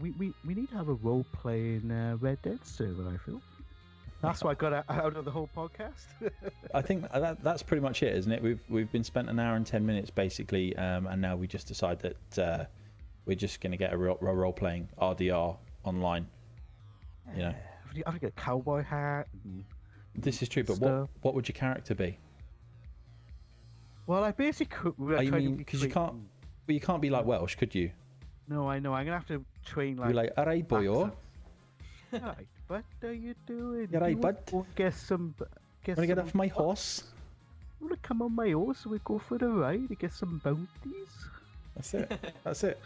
we, 0.00 0.10
we, 0.12 0.32
we 0.46 0.54
need 0.54 0.68
to 0.70 0.76
have 0.76 0.88
a 0.88 0.94
role 0.94 1.24
playing 1.32 1.90
uh, 1.90 2.16
Red 2.20 2.40
Dead 2.42 2.58
server, 2.64 3.08
I 3.08 3.16
feel. 3.18 3.40
That's 4.22 4.44
why 4.44 4.50
I 4.50 4.54
got 4.54 4.72
out- 4.88 5.16
of 5.16 5.24
the 5.24 5.30
whole 5.30 5.48
podcast. 5.56 6.06
I 6.74 6.82
think 6.82 7.10
that 7.10 7.42
that's 7.42 7.62
pretty 7.62 7.80
much 7.80 8.02
it, 8.02 8.14
isn't 8.16 8.30
it? 8.30 8.42
We've 8.42 8.60
we've 8.68 8.90
been 8.92 9.04
spent 9.04 9.30
an 9.30 9.38
hour 9.40 9.56
and 9.56 9.66
ten 9.66 9.84
minutes 9.86 10.10
basically, 10.10 10.76
um, 10.76 11.06
and 11.06 11.22
now 11.22 11.36
we 11.36 11.46
just 11.46 11.66
decide 11.66 12.00
that 12.00 12.38
uh, 12.38 12.64
we're 13.24 13.36
just 13.36 13.62
going 13.62 13.70
to 13.70 13.78
get 13.78 13.94
a 13.94 13.96
role, 13.96 14.18
role 14.20 14.52
playing 14.52 14.88
RDR 15.00 15.56
online. 15.84 16.26
You 17.34 17.42
know, 17.44 17.54
I 17.94 18.10
have 18.10 18.14
to 18.14 18.20
get 18.20 18.28
a 18.36 18.40
cowboy 18.40 18.82
hat. 18.82 19.28
And... 19.44 19.64
this 20.14 20.42
is 20.42 20.50
true. 20.50 20.64
But 20.64 20.78
what 20.80 20.88
Stuff. 20.88 21.08
what 21.22 21.34
would 21.34 21.48
your 21.48 21.54
character 21.54 21.94
be? 21.94 22.18
Well, 24.06 24.22
I 24.24 24.32
basically. 24.32 24.92
We're 24.98 25.16
Oh, 25.16 25.20
you 25.20 25.32
mean- 25.32 25.56
be 25.56 25.64
'cause 25.64 25.82
you 25.82 25.88
can't- 25.90 26.12
Well, 26.14 26.74
you 26.74 26.80
can't 26.80 27.00
be 27.00 27.08
like 27.10 27.24
Welsh, 27.24 27.54
could 27.56 27.74
you? 27.74 27.90
No, 28.48 28.68
I 28.68 28.80
know. 28.80 28.92
I'm 28.92 29.06
gonna 29.06 29.16
have 29.16 29.26
to 29.28 29.44
train 29.64 29.96
like. 29.96 30.06
You're 30.08 30.22
like, 30.22 30.32
all 30.36 30.46
right, 30.46 30.68
boyo. 30.68 31.12
right, 32.12 32.48
what 32.68 32.84
are 33.02 33.12
you 33.12 33.34
doing? 33.46 33.88
You're 33.90 34.00
right, 34.00 34.10
You 34.10 34.16
wanna 34.18 34.34
bud? 34.34 34.50
go 34.50 34.66
Get 34.74 34.94
some. 34.94 35.34
Get 35.84 35.96
Want 35.96 36.08
to 36.08 36.14
get 36.14 36.18
off 36.18 36.34
my 36.34 36.48
horse? 36.48 37.04
You 37.80 37.86
wanna 37.86 37.96
come 38.02 38.22
on 38.22 38.34
my 38.34 38.50
horse? 38.50 38.84
We 38.86 38.98
go 39.04 39.18
for 39.18 39.38
the 39.38 39.48
ride 39.48 39.88
to 39.88 39.94
get 39.94 40.12
some 40.12 40.40
bounties. 40.44 41.28
That's 41.74 41.94
it. 41.94 42.12
That's 42.44 42.64
it. 42.64 42.80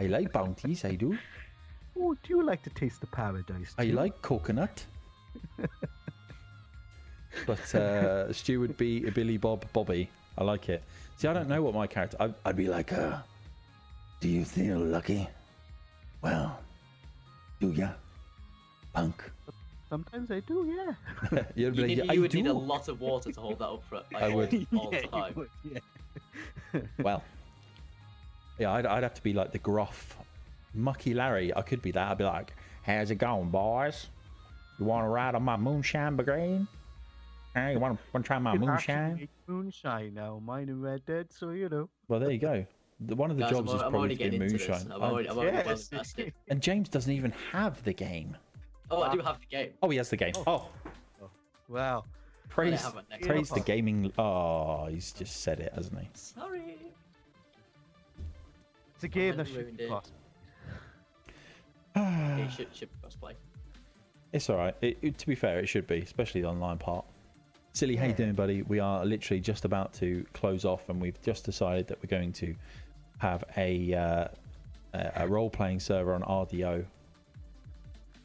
I 0.00 0.06
like 0.06 0.32
bounties. 0.32 0.84
I 0.84 0.94
do. 0.94 1.16
Oh, 2.00 2.14
do 2.22 2.28
you 2.28 2.44
like 2.44 2.62
to 2.62 2.70
taste 2.70 3.00
the 3.00 3.08
paradise? 3.08 3.74
I 3.76 3.86
like 3.86 4.22
coconut. 4.22 4.86
but 7.46 7.74
uh, 7.74 8.32
Stu 8.32 8.60
would 8.60 8.76
be 8.76 9.04
a 9.06 9.10
Billy 9.10 9.36
Bob 9.36 9.64
Bobby. 9.72 10.08
I 10.36 10.44
like 10.44 10.68
it. 10.68 10.84
See, 11.16 11.26
I 11.26 11.32
don't 11.32 11.48
know 11.48 11.60
what 11.60 11.74
my 11.74 11.88
character. 11.88 12.16
I, 12.20 12.32
I'd 12.44 12.54
be 12.54 12.68
like, 12.68 12.92
uh, 12.92 13.18
do 14.20 14.28
you 14.28 14.44
feel 14.44 14.78
lucky? 14.78 15.26
Well, 16.22 16.58
do 17.60 17.70
ya, 17.72 17.90
punk? 18.92 19.30
Sometimes 19.88 20.30
I 20.30 20.40
do, 20.40 20.66
yeah. 21.32 21.42
You'd 21.54 21.74
be 21.76 21.82
You, 21.82 21.86
like, 21.86 21.96
need, 21.96 22.10
"I 22.10 22.12
you 22.14 22.20
would 22.20 22.34
need 22.34 22.46
a 22.46 22.52
lot 22.52 22.88
of 22.88 23.00
water 23.00 23.32
to 23.32 23.40
hold 23.40 23.58
that 23.60 23.68
up 23.68 23.82
for 23.88 23.96
like, 24.12 24.22
I 24.22 24.28
would. 24.28 24.66
all, 24.74 24.78
all 24.80 24.90
yeah, 24.92 24.98
the 25.00 25.04
you 25.06 25.10
time. 25.10 25.32
would, 25.36 25.48
yeah. 25.64 26.80
Well, 26.98 27.22
yeah, 28.58 28.72
I'd, 28.72 28.84
I'd 28.86 29.02
have 29.02 29.14
to 29.14 29.22
be 29.22 29.32
like 29.32 29.52
the 29.52 29.58
gruff, 29.58 30.16
mucky 30.74 31.14
Larry. 31.14 31.54
I 31.56 31.62
could 31.62 31.80
be 31.80 31.90
that. 31.92 32.10
I'd 32.10 32.18
be 32.18 32.24
like, 32.24 32.52
"How's 32.82 33.10
it 33.10 33.16
going, 33.16 33.48
boys? 33.50 34.08
You 34.78 34.84
want 34.84 35.04
to 35.04 35.08
ride 35.08 35.34
on 35.34 35.42
my 35.42 35.56
moonshine 35.56 36.16
brigade? 36.16 36.66
Hey, 37.54 37.72
you 37.72 37.78
want 37.78 37.98
to 38.14 38.22
try 38.22 38.38
my 38.38 38.52
You 38.52 38.60
can 38.60 38.68
actually 38.68 38.94
moonshine?" 38.94 39.16
make 39.16 39.30
moonshine 39.46 40.14
now. 40.14 40.38
Mine 40.44 40.68
and 40.68 40.82
Red 40.82 41.06
Dead, 41.06 41.28
so 41.32 41.50
you 41.50 41.68
know. 41.70 41.88
Well, 42.08 42.20
there 42.20 42.30
you 42.30 42.38
go. 42.38 42.66
The, 43.00 43.14
one 43.14 43.30
of 43.30 43.36
the 43.36 43.44
Guys, 43.44 43.52
jobs 43.52 43.70
I'm, 43.70 43.76
is 43.76 43.82
I'm 43.82 43.90
probably 43.92 44.16
to 44.16 44.30
be 44.30 44.38
moonshine. 44.38 44.86
I'm 44.86 45.02
I'm- 45.02 45.12
already, 45.12 45.30
I'm 45.30 45.38
already 45.38 45.56
Yes. 45.56 45.88
invested. 45.92 46.32
And 46.48 46.60
James 46.60 46.88
doesn't 46.88 47.12
even 47.12 47.32
have 47.52 47.82
the 47.84 47.92
game. 47.92 48.36
Oh, 48.90 49.02
I 49.02 49.12
do 49.14 49.20
have 49.20 49.38
the 49.38 49.46
game. 49.46 49.70
Oh, 49.82 49.90
he 49.90 49.96
has 49.98 50.10
the 50.10 50.16
game. 50.16 50.32
Oh, 50.36 50.42
oh. 50.46 50.68
oh 51.22 51.30
Wow. 51.68 52.04
praise, 52.48 52.82
next 53.10 53.26
praise 53.26 53.50
the 53.50 53.60
gaming. 53.60 54.12
Oh, 54.18 54.86
he's 54.86 55.12
just 55.12 55.42
said 55.42 55.60
it, 55.60 55.72
hasn't 55.74 55.98
he? 56.00 56.08
Sorry. 56.14 56.76
It's 58.94 59.04
a 59.04 59.08
game 59.08 59.36
that 59.36 59.46
should 59.46 59.56
ruined 59.58 59.76
be 59.76 59.84
it. 59.84 59.90
possible. 59.90 60.16
Should, 62.56 62.68
should 62.74 62.88
be 62.90 62.96
crossplay. 63.08 63.34
It's 64.32 64.48
all 64.50 64.56
right. 64.56 64.74
It, 64.80 64.98
it- 65.02 65.18
to 65.18 65.26
be 65.26 65.34
fair, 65.34 65.58
it 65.60 65.68
should 65.68 65.86
be, 65.86 65.98
especially 65.98 66.42
the 66.42 66.48
online 66.48 66.78
part. 66.78 67.04
Silly, 67.72 67.96
how 67.96 68.04
you 68.04 68.10
Yeah. 68.10 68.16
doing, 68.16 68.32
buddy? 68.34 68.62
We 68.62 68.78
are 68.80 69.04
literally 69.04 69.40
just 69.40 69.64
about 69.64 69.92
to 69.94 70.24
close 70.32 70.64
off, 70.64 70.88
and 70.88 71.00
we've 71.00 71.20
just 71.22 71.44
decided 71.44 71.86
that 71.88 71.98
we're 72.02 72.08
going 72.08 72.32
to 72.34 72.54
have 73.18 73.44
a 73.56 73.94
uh, 73.94 74.28
a 74.94 75.12
a 75.16 75.28
role-playing 75.28 75.80
server 75.80 76.14
on 76.14 76.22
RDO 76.22 76.84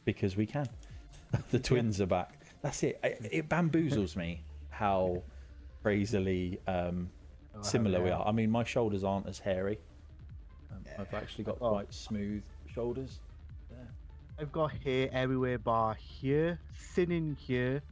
because 0.05 0.35
we 0.35 0.45
can. 0.45 0.67
the 1.51 1.59
twins 1.59 1.99
are 2.01 2.05
back. 2.05 2.39
That's 2.61 2.83
it. 2.83 2.99
It, 3.03 3.29
it 3.31 3.49
bamboozles 3.49 4.15
me 4.15 4.43
how 4.69 5.21
crazily 5.81 6.59
um, 6.67 7.09
Oh, 7.55 7.61
similar 7.61 8.01
we 8.01 8.09
are. 8.09 8.25
I 8.27 8.31
mean, 8.31 8.49
my 8.49 8.63
shoulders 8.63 9.03
aren't 9.03 9.27
as 9.27 9.37
hairy. 9.37 9.77
Um, 10.71 10.83
I've 10.97 11.13
actually 11.13 11.43
got 11.43 11.57
Oh. 11.61 11.69
quite 11.69 11.93
smooth 11.93 12.43
shoulders. 12.73 13.19
I've 14.39 14.51
got 14.51 14.71
hair 14.83 15.09
everywhere 15.13 15.59
bar 15.59 15.93
here, 15.93 16.59
thin 16.75 17.11
in 17.11 17.35
here, 17.35 17.83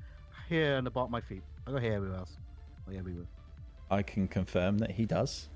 here 0.50 0.78
and 0.78 0.88
the 0.88 0.90
bottom 0.90 1.10
of 1.10 1.12
my 1.12 1.22
feet. 1.22 1.44
I 1.68 1.72
got 1.72 1.84
hair 1.84 1.94
everywhere 1.94 2.18
else. 2.18 2.38
Like 2.88 2.98
everywhere. 2.98 3.28
I 3.92 4.02
can 4.02 4.28
confirm 4.28 4.80
that 4.80 4.90
he 4.90 5.06
does 5.06 5.50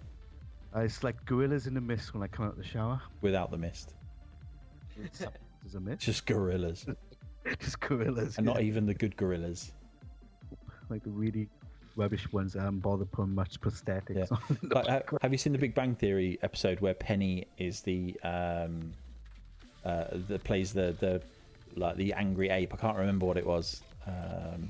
Uh, 0.76 0.80
it's 0.82 1.04
like 1.04 1.24
gorillas 1.26 1.68
in 1.68 1.74
the 1.74 1.82
mist 1.82 2.14
when 2.14 2.22
I 2.24 2.28
come 2.28 2.46
out 2.46 2.52
of 2.54 2.58
the 2.58 2.64
shower. 2.66 3.02
without 3.22 3.52
the 3.52 3.58
mist. 3.58 3.94
There's 4.98 5.76
a 5.76 5.80
mist. 5.80 6.02
Just 6.02 6.26
gorillas, 6.26 6.86
Just 7.60 7.80
gorillas. 7.80 8.38
and 8.38 8.46
not 8.46 8.62
even 8.62 8.86
the 8.86 8.94
good 8.94 9.16
gorillas. 9.16 9.72
like 10.90 11.04
the 11.04 11.10
really 11.12 11.48
rubbish 11.96 12.32
ones 12.34 12.54
that 12.54 12.60
haven't 12.60 12.80
bothered 12.82 13.12
putting 13.12 13.34
much 13.34 13.60
prosthetics 13.62 14.16
Yeah. 14.16 14.26
on. 14.32 14.58
the 14.62 14.76
Like, 14.76 14.88
ha- 15.10 15.18
have 15.22 15.32
you 15.32 15.38
seen 15.38 15.54
the 15.54 15.60
Big 15.60 15.74
Bang 15.74 15.96
Theory 15.96 16.38
episode 16.44 16.80
where 16.82 16.94
Penny 16.94 17.46
is 17.58 17.82
the 17.82 18.16
um, 18.24 18.94
uh, 19.86 20.06
that 20.28 20.44
plays 20.44 20.74
the 20.74 20.96
the 21.00 21.22
like 21.76 21.96
the 21.96 22.14
angry 22.14 22.50
ape? 22.50 22.74
I 22.74 22.78
can't 22.78 22.98
remember 22.98 23.26
what 23.26 23.38
it 23.38 23.46
was. 23.46 23.82
Um, 24.08 24.70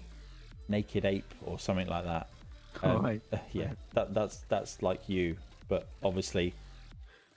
naked 0.69 1.03
ape 1.06 1.34
or 1.45 1.57
something 1.60 1.88
like 1.88 2.03
that. 2.06 2.30
Um, 2.84 3.02
Right. 3.03 3.22
Yeah, 3.53 3.72
that 3.94 4.14
that's 4.14 4.40
that's 4.49 4.82
like 4.82 5.07
you, 5.07 5.38
but 5.68 5.88
obviously 6.04 6.54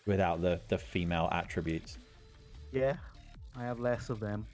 without 0.06 0.40
the 0.40 0.60
the 0.68 0.78
female 0.78 1.28
attributes. 1.32 1.98
Yeah, 2.72 2.96
I 3.56 3.64
have 3.64 3.80
less 3.80 4.10
of 4.10 4.20
them. 4.20 4.46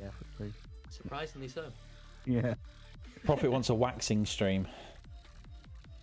Definitely. 0.00 0.52
Surprisingly 0.90 1.48
so. 1.48 1.66
Yeah. 2.24 2.54
Prophet 3.24 3.50
wants 3.50 3.68
a 3.68 3.74
waxing 3.74 4.24
stream. 4.24 4.66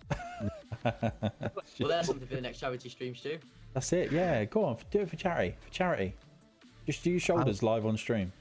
Well, 1.79 1.89
there's 1.89 2.05
something 2.05 2.27
for 2.27 2.35
the 2.35 2.41
next 2.41 2.59
charity 2.59 2.89
stream, 2.89 3.15
Stu. 3.15 3.39
That's 3.73 3.91
it. 3.93 4.11
Yeah, 4.11 4.45
go 4.45 4.65
on, 4.65 4.77
do 4.91 4.99
it 4.99 5.09
for 5.09 5.15
charity. 5.15 5.55
For 5.61 5.69
charity, 5.71 6.15
just 6.85 7.03
do 7.03 7.09
your 7.09 7.19
shoulders 7.19 7.63
live 7.63 7.87
on 7.87 7.97
stream. 7.97 8.31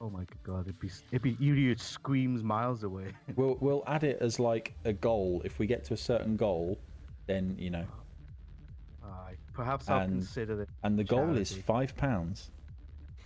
Oh 0.00 0.10
my 0.10 0.24
god, 0.44 0.62
it'd 0.62 0.78
be 0.80 0.90
it'd 1.10 1.22
be 1.22 1.36
you 1.40 1.70
it 1.70 1.80
screams 1.80 2.42
miles 2.42 2.82
away. 2.82 3.12
We'll 3.36 3.56
we'll 3.60 3.84
add 3.86 4.04
it 4.04 4.18
as 4.20 4.38
like 4.38 4.74
a 4.84 4.92
goal. 4.92 5.40
If 5.44 5.58
we 5.58 5.66
get 5.66 5.84
to 5.86 5.94
a 5.94 5.96
certain 5.96 6.36
goal, 6.36 6.78
then 7.26 7.56
you 7.58 7.70
know. 7.70 7.84
Aye. 9.04 9.34
Perhaps 9.54 9.88
I'll 9.88 10.00
And- 10.00 10.12
consider 10.20 10.62
it. 10.62 10.68
And 10.82 10.98
the 10.98 11.04
goal 11.04 11.36
is 11.36 11.52
five 11.56 11.94
pounds. 11.96 12.50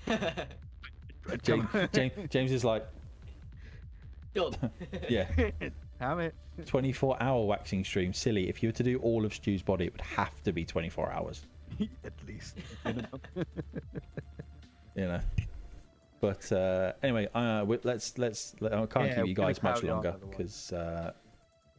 James, 1.42 1.66
James, 1.92 2.12
James 2.30 2.52
is 2.52 2.64
like, 2.64 2.86
Done. 4.34 4.54
yeah, 5.08 5.26
Damn 5.98 6.20
it. 6.20 6.34
twenty-four 6.66 7.20
hour 7.22 7.44
waxing 7.46 7.82
stream. 7.84 8.12
Silly. 8.12 8.48
If 8.48 8.62
you 8.62 8.68
were 8.68 8.74
to 8.74 8.82
do 8.82 8.98
all 8.98 9.24
of 9.24 9.32
Stu's 9.34 9.62
body, 9.62 9.86
it 9.86 9.92
would 9.92 10.00
have 10.02 10.42
to 10.44 10.52
be 10.52 10.64
twenty-four 10.64 11.10
hours. 11.10 11.46
At 12.04 12.12
least. 12.26 12.56
You 14.94 15.06
know. 15.08 15.20
But 16.20 16.50
uh, 16.52 16.92
anyway, 17.02 17.28
uh, 17.34 17.64
let's 17.82 18.16
let's. 18.18 18.54
Let, 18.60 18.72
I 18.72 18.86
can't 18.86 19.06
Yeah, 19.08 19.14
keep 19.16 19.26
you 19.26 19.34
guys 19.34 19.62
much 19.62 19.82
longer 19.82 20.14
because 20.30 20.72
uh, 20.72 21.12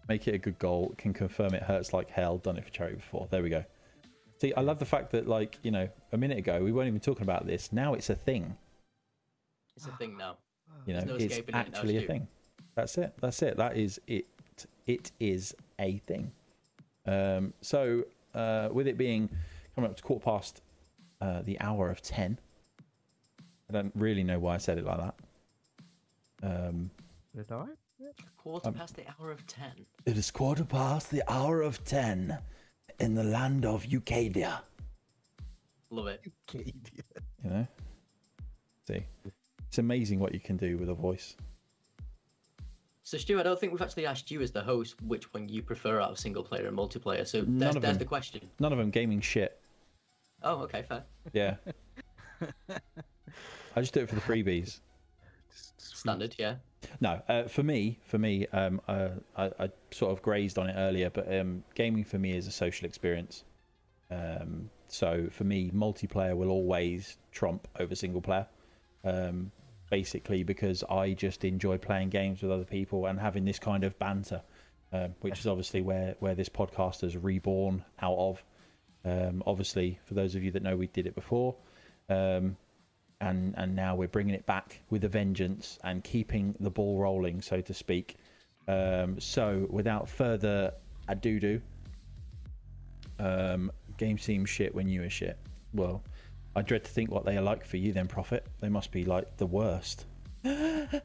make 0.07 0.27
it 0.27 0.35
a 0.35 0.37
good 0.37 0.57
goal. 0.59 0.93
Can 0.97 1.13
confirm 1.13 1.53
it 1.53 1.63
hurts 1.63 1.93
like 1.93 2.09
hell. 2.09 2.37
Done 2.37 2.57
it 2.57 2.65
for 2.65 2.71
charity 2.71 2.95
before. 2.95 3.27
There 3.29 3.43
we 3.43 3.49
go. 3.49 3.63
See, 4.39 4.53
I 4.53 4.61
love 4.61 4.79
the 4.79 4.85
fact 4.85 5.11
that 5.11 5.27
like 5.27 5.57
you 5.63 5.71
know 5.71 5.89
a 6.11 6.17
minute 6.17 6.37
ago 6.37 6.63
we 6.63 6.71
weren't 6.71 6.87
even 6.87 6.99
talking 6.99 7.23
about 7.23 7.45
this. 7.47 7.71
Now 7.73 7.93
it's 7.93 8.09
a 8.09 8.15
thing. 8.15 8.55
it's 9.75 9.87
a 9.87 9.91
thing 9.91 10.17
now. 10.17 10.37
You 10.85 10.93
know, 10.93 11.01
no 11.01 11.15
it's 11.15 11.25
escaping 11.25 11.55
it 11.55 11.71
now, 11.71 11.77
actually 11.77 11.97
a 11.97 12.01
thing. 12.01 12.27
That's 12.75 12.97
it. 12.97 13.13
That's 13.19 13.41
it. 13.41 13.57
That 13.57 13.75
is 13.75 13.99
it. 14.07 14.27
It 14.85 15.11
is 15.19 15.55
a 15.79 15.97
thing. 15.99 16.31
Um, 17.05 17.53
so, 17.61 18.03
uh, 18.33 18.69
with 18.71 18.87
it 18.87 18.97
being 18.97 19.29
coming 19.75 19.89
up 19.89 19.97
to 19.97 20.03
quarter 20.03 20.23
past 20.23 20.61
uh, 21.21 21.41
the 21.41 21.59
hour 21.59 21.89
of 21.89 22.01
ten, 22.01 22.39
I 23.69 23.73
don't 23.73 23.91
really 23.95 24.23
know 24.23 24.39
why 24.39 24.55
I 24.55 24.57
said 24.57 24.77
it 24.77 24.85
like 24.85 24.99
that. 24.99 25.15
Um, 26.43 26.91
Did 27.35 27.51
I? 27.51 27.65
Quarter 28.37 28.69
um, 28.69 28.73
past 28.75 28.95
the 28.95 29.03
hour 29.19 29.31
of 29.31 29.45
ten. 29.47 29.71
it 30.05 30.17
is 30.17 30.29
quarter 30.29 30.63
past 30.63 31.09
the 31.09 31.23
hour 31.31 31.61
of 31.61 31.83
ten 31.83 32.37
in 32.99 33.15
the 33.15 33.23
land 33.23 33.65
of 33.65 33.83
Ucadia. 33.85 34.61
Love 35.89 36.07
it. 36.07 36.21
Okay. 36.49 36.73
You 37.43 37.49
know, 37.49 37.67
see, 38.87 39.03
it's 39.67 39.77
amazing 39.77 40.19
what 40.19 40.33
you 40.33 40.39
can 40.39 40.57
do 40.57 40.77
with 40.77 40.89
a 40.89 40.93
voice. 40.93 41.35
So, 43.03 43.17
Stu, 43.17 43.39
I 43.39 43.43
don't 43.43 43.57
think 43.57 43.71
we've 43.71 43.81
actually 43.81 44.05
asked 44.05 44.29
you 44.29 44.41
as 44.41 44.51
the 44.51 44.61
host 44.61 45.01
which 45.01 45.33
one 45.33 45.47
you 45.47 45.61
prefer 45.63 46.01
out 46.01 46.11
of 46.11 46.19
single 46.19 46.43
player 46.43 46.67
and 46.67 46.77
multiplayer. 46.77 47.25
So 47.25 47.39
None 47.39 47.57
there's, 47.57 47.75
of 47.77 47.81
there's 47.81 47.93
them. 47.93 47.99
the 47.99 48.05
question. 48.05 48.41
None 48.59 48.73
of 48.73 48.77
them 48.77 48.89
gaming 48.91 49.21
shit. 49.21 49.61
Oh, 50.43 50.57
okay, 50.63 50.83
fair. 50.83 51.03
Yeah. 51.31 51.55
I 52.69 53.79
just 53.81 53.93
do 53.93 54.01
it 54.01 54.09
for 54.09 54.15
the 54.15 54.21
freebies. 54.21 54.81
Standard, 55.77 56.35
yeah. 56.37 56.55
No, 56.99 57.21
uh, 57.27 57.43
for 57.43 57.63
me, 57.63 57.99
for 58.05 58.17
me, 58.17 58.47
um, 58.47 58.81
uh, 58.87 59.09
I, 59.35 59.51
I 59.59 59.69
sort 59.91 60.11
of 60.11 60.21
grazed 60.21 60.57
on 60.57 60.69
it 60.69 60.75
earlier, 60.77 61.09
but 61.09 61.33
um, 61.33 61.63
gaming 61.75 62.03
for 62.03 62.17
me 62.17 62.35
is 62.35 62.47
a 62.47 62.51
social 62.51 62.85
experience. 62.87 63.43
Um, 64.09 64.69
so 64.87 65.27
for 65.31 65.43
me, 65.43 65.71
multiplayer 65.71 66.35
will 66.35 66.49
always 66.49 67.17
trump 67.31 67.67
over 67.79 67.95
single 67.95 68.21
player. 68.21 68.47
Um, 69.03 69.51
basically, 69.89 70.43
because 70.43 70.83
I 70.83 71.13
just 71.13 71.43
enjoy 71.43 71.77
playing 71.77 72.09
games 72.09 72.41
with 72.41 72.51
other 72.51 72.65
people 72.65 73.05
and 73.05 73.19
having 73.19 73.45
this 73.45 73.59
kind 73.59 73.83
of 73.83 73.97
banter, 73.99 74.41
um, 74.91 75.15
which 75.21 75.39
is 75.39 75.47
obviously 75.47 75.81
where 75.81 76.15
where 76.19 76.35
this 76.35 76.49
podcast 76.49 77.01
has 77.01 77.15
reborn 77.15 77.83
out 78.01 78.17
of. 78.17 78.43
Um, 79.05 79.43
obviously, 79.45 79.99
for 80.05 80.13
those 80.13 80.35
of 80.35 80.43
you 80.43 80.51
that 80.51 80.63
know, 80.63 80.75
we 80.75 80.87
did 80.87 81.07
it 81.07 81.15
before. 81.15 81.55
Um, 82.09 82.57
and 83.21 83.53
and 83.57 83.75
now 83.75 83.95
we're 83.95 84.07
bringing 84.07 84.35
it 84.35 84.45
back 84.45 84.79
with 84.89 85.03
a 85.03 85.07
vengeance 85.07 85.79
and 85.83 86.03
keeping 86.03 86.55
the 86.59 86.69
ball 86.69 86.99
rolling, 86.99 87.41
so 87.41 87.61
to 87.61 87.73
speak. 87.73 88.17
Um, 88.67 89.19
so, 89.19 89.65
without 89.69 90.09
further 90.09 90.73
ado, 91.07 91.39
do 91.39 91.61
um, 93.19 93.71
game 93.97 94.17
seems 94.17 94.49
shit 94.49 94.73
when 94.73 94.87
you 94.87 95.03
are 95.03 95.09
shit. 95.09 95.37
Well, 95.73 96.03
I 96.55 96.61
dread 96.61 96.83
to 96.83 96.91
think 96.91 97.11
what 97.11 97.25
they 97.25 97.37
are 97.37 97.41
like 97.41 97.65
for 97.65 97.77
you. 97.77 97.93
Then, 97.93 98.07
Prophet, 98.07 98.45
they 98.59 98.69
must 98.69 98.91
be 98.91 99.05
like 99.05 99.37
the 99.37 99.45
worst. 99.45 100.05
Did 100.43 101.01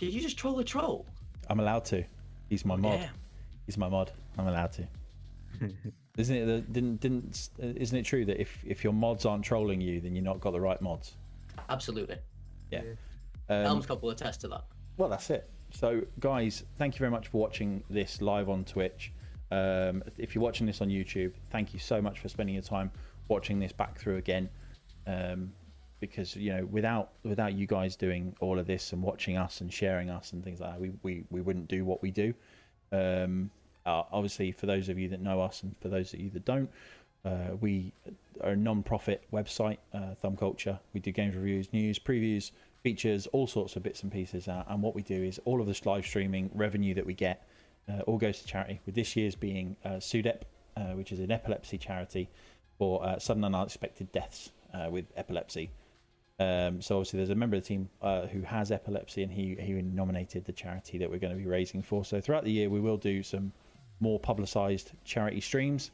you 0.00 0.20
just 0.20 0.36
troll 0.36 0.58
a 0.58 0.64
troll? 0.64 1.06
I'm 1.48 1.60
allowed 1.60 1.84
to. 1.86 2.04
He's 2.48 2.64
my 2.64 2.76
mod. 2.76 3.00
Yeah. 3.00 3.08
He's 3.66 3.78
my 3.78 3.88
mod. 3.88 4.12
I'm 4.38 4.46
allowed 4.46 4.72
to. 4.72 4.88
Isn't 6.16 6.36
it? 6.36 6.72
Didn't 6.72 7.00
didn't? 7.00 7.50
Isn't 7.58 7.98
it 7.98 8.04
true 8.04 8.24
that 8.24 8.40
if 8.40 8.58
if 8.66 8.82
your 8.82 8.92
mods 8.92 9.26
aren't 9.26 9.44
trolling 9.44 9.80
you, 9.80 10.00
then 10.00 10.14
you're 10.14 10.24
not 10.24 10.40
got 10.40 10.52
the 10.52 10.60
right 10.60 10.80
mods? 10.80 11.16
Absolutely. 11.68 12.16
Yeah. 12.70 12.82
Um, 13.48 13.64
Elm's 13.64 13.86
Cop 13.86 14.02
will 14.02 14.10
attest 14.10 14.40
to 14.42 14.48
that. 14.48 14.64
Well, 14.96 15.08
that's 15.08 15.30
it. 15.30 15.50
So, 15.70 16.02
guys, 16.20 16.64
thank 16.78 16.94
you 16.94 16.98
very 17.00 17.10
much 17.10 17.28
for 17.28 17.38
watching 17.38 17.82
this 17.90 18.22
live 18.22 18.48
on 18.48 18.64
Twitch. 18.64 19.12
Um, 19.50 20.02
if 20.16 20.34
you're 20.34 20.42
watching 20.42 20.66
this 20.66 20.80
on 20.80 20.88
YouTube, 20.88 21.32
thank 21.50 21.72
you 21.72 21.78
so 21.78 22.00
much 22.00 22.20
for 22.20 22.28
spending 22.28 22.54
your 22.54 22.62
time 22.62 22.90
watching 23.28 23.58
this 23.58 23.72
back 23.72 23.98
through 23.98 24.16
again. 24.16 24.48
Um, 25.06 25.52
because 26.00 26.36
you 26.36 26.52
know, 26.52 26.66
without 26.66 27.12
without 27.24 27.54
you 27.54 27.66
guys 27.66 27.96
doing 27.96 28.34
all 28.40 28.58
of 28.58 28.66
this 28.66 28.92
and 28.92 29.02
watching 29.02 29.36
us 29.36 29.60
and 29.60 29.72
sharing 29.72 30.10
us 30.10 30.32
and 30.32 30.42
things 30.42 30.60
like 30.60 30.72
that, 30.72 30.80
we 30.80 30.92
we, 31.02 31.24
we 31.30 31.40
wouldn't 31.40 31.68
do 31.68 31.84
what 31.84 32.02
we 32.02 32.10
do. 32.10 32.34
Um, 32.92 33.50
uh, 33.86 34.02
obviously, 34.12 34.52
for 34.52 34.66
those 34.66 34.88
of 34.88 34.98
you 34.98 35.08
that 35.08 35.20
know 35.20 35.40
us 35.40 35.62
and 35.62 35.76
for 35.78 35.88
those 35.88 36.12
of 36.12 36.20
you 36.20 36.30
that 36.30 36.44
don't, 36.44 36.70
uh, 37.24 37.56
we 37.60 37.92
are 38.42 38.50
a 38.50 38.56
non-profit 38.56 39.24
website, 39.32 39.78
uh, 39.94 40.14
Thumb 40.20 40.36
Culture. 40.36 40.78
We 40.92 41.00
do 41.00 41.10
games 41.10 41.34
reviews, 41.34 41.72
news, 41.72 41.98
previews, 41.98 42.50
features, 42.82 43.26
all 43.28 43.46
sorts 43.46 43.76
of 43.76 43.82
bits 43.82 44.02
and 44.02 44.12
pieces. 44.12 44.48
Uh, 44.48 44.64
and 44.68 44.82
what 44.82 44.94
we 44.94 45.02
do 45.02 45.22
is 45.22 45.40
all 45.44 45.60
of 45.60 45.66
this 45.66 45.86
live 45.86 46.04
streaming 46.04 46.50
revenue 46.54 46.94
that 46.94 47.06
we 47.06 47.14
get 47.14 47.46
uh, 47.88 48.00
all 48.02 48.18
goes 48.18 48.40
to 48.40 48.46
charity. 48.46 48.80
With 48.86 48.94
this 48.94 49.16
year's 49.16 49.34
being 49.34 49.76
uh, 49.84 50.00
SUDEP, 50.00 50.42
which 50.94 51.10
is 51.12 51.20
an 51.20 51.30
epilepsy 51.30 51.78
charity 51.78 52.28
for 52.78 53.16
sudden 53.18 53.44
and 53.44 53.54
unexpected 53.56 54.12
deaths 54.12 54.52
with 54.90 55.06
epilepsy. 55.16 55.70
Um, 56.38 56.82
so 56.82 56.96
obviously, 56.96 57.18
there's 57.18 57.30
a 57.30 57.34
member 57.34 57.56
of 57.56 57.62
the 57.62 57.68
team 57.68 57.88
uh, 58.02 58.26
who 58.26 58.42
has 58.42 58.70
epilepsy, 58.70 59.22
and 59.22 59.32
he 59.32 59.56
he 59.58 59.72
nominated 59.72 60.44
the 60.44 60.52
charity 60.52 60.98
that 60.98 61.10
we're 61.10 61.18
going 61.18 61.32
to 61.32 61.38
be 61.38 61.48
raising 61.48 61.82
for. 61.82 62.04
So 62.04 62.20
throughout 62.20 62.44
the 62.44 62.52
year, 62.52 62.68
we 62.68 62.80
will 62.80 62.98
do 62.98 63.22
some 63.22 63.52
more 64.00 64.18
publicised 64.20 64.92
charity 65.04 65.40
streams. 65.40 65.90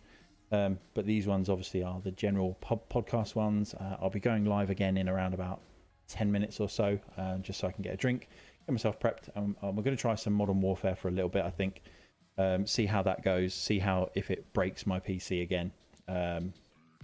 Um, 0.51 0.79
but 0.93 1.07
these 1.07 1.27
ones 1.27 1.49
obviously 1.49 1.83
are 1.83 2.01
the 2.01 2.11
general 2.11 2.55
pub 2.61 2.89
podcast 2.91 3.35
ones. 3.35 3.75
Uh, 3.75 3.97
I'll 4.01 4.11
be 4.11 4.21
going 4.21 4.45
live 4.45 4.69
again 4.69 4.99
in 4.99 5.09
around 5.09 5.33
about 5.33 5.61
10 6.09 6.31
minutes 6.31 6.61
or 6.61 6.69
so, 6.69 6.99
um, 7.17 7.43
just 7.43 7.59
so 7.59 7.69
I 7.69 7.73
can 7.73 7.83
get 7.83 7.95
a 7.95 7.97
drink, 7.97 8.29
get 8.67 8.73
myself 8.73 9.01
prepped. 9.01 9.31
Um, 9.35 9.57
um, 9.63 9.77
we're 9.77 9.83
going 9.83 9.97
to 9.97 10.01
try 10.01 10.15
some 10.15 10.35
Modern 10.35 10.61
Warfare 10.61 10.95
for 10.95 11.09
a 11.09 11.11
little 11.11 11.31
bit, 11.31 11.45
I 11.45 11.51
think. 11.51 11.83
Um, 12.37 12.67
see 12.67 12.87
how 12.87 13.03
that 13.03 13.23
goes. 13.23 13.55
See 13.55 13.79
how 13.79 14.11
if 14.15 14.31
it 14.31 14.53
breaks 14.53 14.87
my 14.87 15.01
PC 15.01 15.43
again. 15.43 15.73
Um, 16.09 16.53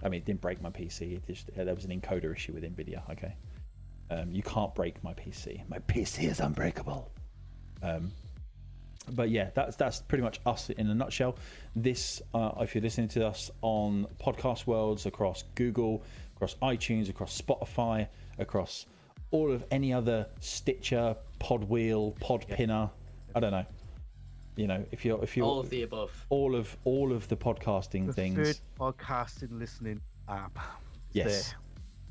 I 0.02 0.08
mean, 0.08 0.18
it 0.18 0.24
didn't 0.24 0.40
break 0.40 0.60
my 0.60 0.70
PC. 0.70 1.16
It 1.16 1.26
just 1.26 1.54
there 1.54 1.74
was 1.74 1.84
an 1.84 1.98
encoder 1.98 2.34
issue 2.34 2.52
with 2.52 2.64
Nvidia. 2.64 3.08
Okay, 3.10 3.34
um, 4.10 4.32
you 4.32 4.42
can't 4.42 4.74
break 4.74 5.02
my 5.02 5.12
PC. 5.14 5.68
My 5.68 5.78
PC 5.80 6.30
is 6.30 6.40
unbreakable. 6.40 7.10
Um, 7.82 8.10
but 9.14 9.30
yeah, 9.30 9.50
that's 9.54 9.76
that's 9.76 10.00
pretty 10.02 10.22
much 10.22 10.40
us 10.46 10.70
in 10.70 10.88
a 10.88 10.94
nutshell. 10.94 11.36
This, 11.76 12.20
uh, 12.34 12.52
if 12.60 12.74
you're 12.74 12.82
listening 12.82 13.08
to 13.08 13.26
us 13.26 13.50
on 13.62 14.06
podcast 14.20 14.66
worlds 14.66 15.06
across 15.06 15.44
Google, 15.54 16.02
across 16.36 16.54
iTunes, 16.62 17.08
across 17.08 17.40
Spotify, 17.40 18.06
across 18.38 18.86
all 19.30 19.52
of 19.52 19.64
any 19.70 19.92
other 19.92 20.26
Stitcher, 20.40 21.14
Podwheel, 21.40 22.16
Podpinner, 22.18 22.90
I 23.34 23.40
don't 23.40 23.50
know. 23.52 23.66
You 24.56 24.66
know, 24.66 24.84
if 24.90 25.04
you're 25.04 25.22
if 25.22 25.36
you're 25.36 25.46
All 25.46 25.60
of 25.60 25.70
the 25.70 25.82
above. 25.82 26.10
all 26.30 26.56
of 26.56 26.76
all 26.84 27.12
of 27.12 27.28
the 27.28 27.36
podcasting 27.36 28.06
The 28.06 28.12
things. 28.12 28.36
third 28.36 28.58
podcasting 28.78 29.58
listening 29.58 30.00
app. 30.28 30.58
Yes. 31.12 31.54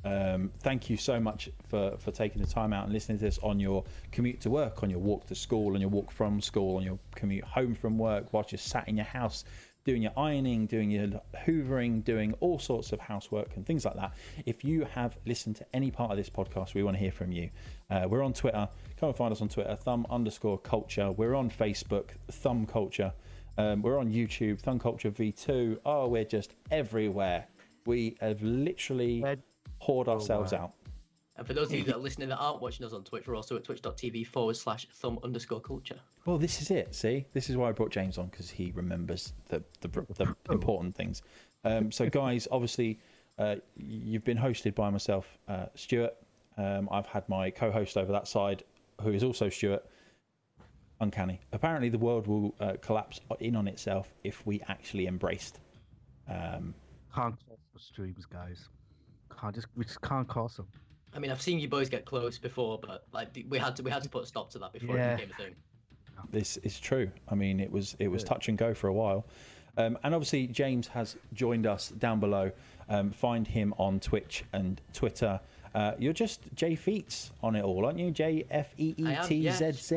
Um, 0.06 0.52
thank 0.60 0.90
you 0.90 0.98
so 0.98 1.20
much 1.20 1.50
for, 1.68 1.98
for 1.98 2.12
taking 2.12 2.42
the 2.42 2.48
time 2.48 2.74
out 2.74 2.86
and 2.86 2.94
listening 2.94 3.18
to 3.18 3.26
this 3.26 3.40
on 3.44 3.60
your 3.60 3.84
commute 4.12 4.40
to 4.42 4.50
work, 4.50 4.84
on 4.84 4.90
your 4.90 5.00
walk 5.00 5.28
to 5.28 5.36
school, 5.36 5.76
on 5.76 5.82
your 5.82 5.90
walk 5.90 6.12
from 6.12 6.40
school, 6.42 6.78
on 6.78 6.84
your 6.84 7.00
commute 7.16 7.44
home 7.44 7.76
from 7.76 7.98
work, 7.98 8.32
whilst 8.34 8.52
you're 8.52 8.60
sat 8.60 8.88
in 8.88 8.96
your 8.96 9.06
house 9.06 9.44
doing 9.88 10.02
your 10.02 10.12
ironing, 10.18 10.66
doing 10.66 10.92
your 10.92 11.08
hoovering, 11.46 12.04
doing 12.04 12.34
all 12.42 12.60
sorts 12.60 12.92
of 12.92 13.00
housework 13.00 13.56
and 13.56 13.66
things 13.66 13.86
like 13.86 13.96
that. 13.96 14.14
If 14.46 14.66
you 14.66 14.84
have 14.94 15.18
listened 15.26 15.56
to 15.56 15.66
any 15.74 15.92
part 15.92 16.12
of 16.12 16.18
this 16.18 16.30
podcast, 16.30 16.74
we 16.74 16.84
want 16.84 16.98
to 16.98 17.00
hear 17.00 17.12
from 17.14 17.32
you. 17.32 17.50
Uh, 17.90 18.06
we're 18.10 18.22
on 18.22 18.34
Twitter. 18.34 18.68
Come 19.00 19.08
and 19.08 19.18
find 19.18 19.32
us 19.32 19.42
on 19.42 19.48
Twitter, 19.48 19.78
thumb 19.78 20.06
underscore 20.10 20.58
culture. 20.58 21.14
We're 21.14 21.36
on 21.36 21.50
Facebook, 21.50 22.10
thumb 22.30 22.66
culture. 22.66 23.14
Um, 23.58 23.82
we're 23.82 23.98
on 23.98 24.12
YouTube, 24.12 24.60
thumb 24.60 24.78
culture 24.78 25.10
V2. 25.10 25.80
Oh, 25.86 26.10
we're 26.10 26.26
just 26.26 26.56
everywhere. 26.70 27.48
We 27.86 28.18
have 28.20 28.44
literally 28.44 29.24
hoard 29.80 30.08
ourselves 30.08 30.52
wow. 30.52 30.60
out. 30.60 30.74
And 31.38 31.46
for 31.46 31.54
those 31.54 31.68
of 31.68 31.78
you 31.78 31.84
that 31.84 31.96
are 31.96 32.00
listening 32.00 32.30
that 32.30 32.38
aren't 32.38 32.62
watching 32.62 32.86
us 32.86 32.94
on 32.94 33.04
Twitch, 33.04 33.28
we're 33.28 33.36
also 33.36 33.56
at 33.56 33.64
twitch.tv 33.64 34.26
forward 34.26 34.58
slash 34.58 34.88
thumb 34.92 35.20
underscore 35.24 35.62
culture. 35.62 36.00
Well, 36.26 36.40
this 36.40 36.62
is 36.62 36.72
it. 36.72 36.96
See, 36.96 37.26
this 37.34 37.50
is 37.50 37.56
why 37.56 37.70
I 37.70 37.72
brought 37.72 37.92
James 37.92 38.18
on 38.18 38.28
because 38.28 38.50
he 38.50 38.72
remembers 38.72 39.34
the 39.50 39.64
the, 39.82 39.88
the 40.16 40.36
important 40.50 40.96
things. 40.96 41.22
Um, 41.64 41.92
so, 41.92 42.10
guys, 42.10 42.48
obviously, 42.52 43.00
uh, 43.38 43.58
you've 43.76 44.24
been 44.24 44.38
hosted 44.38 44.74
by 44.74 44.90
myself, 44.90 45.38
uh, 45.48 45.68
Stuart. 45.76 46.16
Um, 46.58 46.90
I've 46.92 47.06
had 47.06 47.28
my 47.30 47.52
co-host 47.52 47.98
over 47.98 48.12
that 48.12 48.28
side, 48.28 48.64
who 49.02 49.12
is 49.12 49.24
also 49.24 49.48
Stuart. 49.50 49.86
Uncanny. 51.00 51.40
Apparently, 51.54 51.90
the 51.90 51.98
world 52.00 52.26
will 52.26 52.56
uh, 52.60 52.74
collapse 52.82 53.22
in 53.40 53.56
on 53.56 53.68
itself 53.68 54.12
if 54.24 54.44
we 54.48 54.60
actually 54.68 55.06
embraced. 55.06 55.60
Um, 56.28 56.74
Can't 57.14 57.36
cross 57.46 57.60
the 57.72 57.80
streams, 57.80 58.26
guys. 58.26 58.68
Can't 59.40 59.54
just 59.56 59.68
we 59.76 59.86
just 59.86 60.02
can't 60.02 60.28
cross 60.28 60.58
them. 60.58 60.68
I 61.14 61.20
mean, 61.20 61.32
I've 61.32 61.42
seen 61.42 61.60
you 61.60 61.68
boys 61.68 61.90
get 61.90 62.06
close 62.06 62.38
before, 62.38 62.78
but 62.80 63.06
like 63.14 63.30
we 63.50 63.58
had 63.58 63.76
to 63.78 63.84
we 63.84 63.92
had 63.92 64.04
to 64.04 64.10
put 64.10 64.24
a 64.24 64.28
stop 64.28 64.50
to 64.52 64.60
that 64.60 64.74
before 64.74 64.96
Yeah. 64.98 65.14
it 65.14 65.18
became 65.28 65.32
a 65.32 65.42
thing. 65.44 65.56
this 66.32 66.58
is 66.58 66.80
true. 66.80 67.10
I 67.30 67.36
mean, 67.36 67.60
it 67.60 67.72
was 67.72 67.96
it 68.00 68.08
was 68.08 68.24
Good. 68.24 68.30
touch 68.30 68.50
and 68.50 68.58
go 68.58 68.74
for 68.74 68.88
a 68.88 68.94
while, 68.94 69.26
um, 69.78 69.98
and 70.04 70.14
obviously 70.16 70.48
James 70.48 70.88
has 70.88 71.16
joined 71.34 71.66
us 71.68 71.90
down 71.90 72.20
below. 72.20 72.52
Um, 72.90 73.12
find 73.12 73.46
him 73.48 73.74
on 73.78 74.00
Twitch 74.00 74.44
and 74.54 74.80
Twitter. 74.94 75.40
Uh, 75.76 75.92
you're 76.00 76.14
just 76.14 76.54
JFeetzz 76.56 77.32
on 77.44 77.56
it 77.56 77.64
all, 77.64 77.86
aren't 77.86 78.00
you? 78.00 78.10
J 78.12 78.46
F 78.50 78.74
E 78.78 78.96
E 78.98 79.16
T 79.26 79.50
Z 79.52 79.72
Z. 79.74 79.96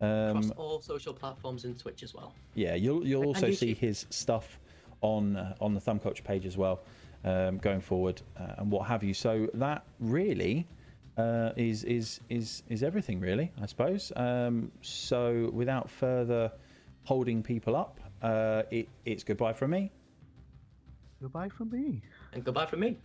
Across 0.00 0.44
Um, 0.46 0.52
all 0.56 0.80
social 0.80 1.12
platforms 1.12 1.64
and 1.66 1.78
Twitch 1.78 2.02
as 2.02 2.14
well. 2.14 2.32
yeah, 2.54 2.74
you'll 2.74 3.06
you'll 3.06 3.24
also 3.26 3.50
see 3.50 3.74
his 3.74 4.06
stuff 4.10 4.58
on 5.02 5.36
uh, 5.36 5.54
on 5.60 5.74
the 5.74 5.80
Thumb 5.80 5.98
Culture 6.00 6.22
page 6.22 6.46
as 6.46 6.56
well, 6.56 6.80
um, 7.24 7.58
going 7.58 7.80
forward 7.80 8.22
uh, 8.38 8.54
and 8.58 8.70
what 8.70 8.86
have 8.86 9.02
you. 9.02 9.14
So 9.14 9.48
that 9.54 9.84
really 9.98 10.66
uh, 11.16 11.50
is 11.56 11.84
is 11.84 12.20
is 12.28 12.62
is 12.68 12.82
everything 12.82 13.20
really, 13.20 13.52
I 13.60 13.66
suppose. 13.66 14.12
Um, 14.16 14.70
so 14.80 15.50
without 15.52 15.90
further 15.90 16.52
holding 17.04 17.42
people 17.42 17.76
up, 17.76 18.00
uh, 18.22 18.62
it, 18.70 18.88
it's 19.04 19.24
goodbye 19.24 19.52
from 19.52 19.70
me. 19.70 19.90
Goodbye 21.20 21.48
from 21.48 21.70
me. 21.70 22.02
And 22.32 22.44
goodbye 22.44 22.66
from 22.66 22.80
me. 22.80 22.96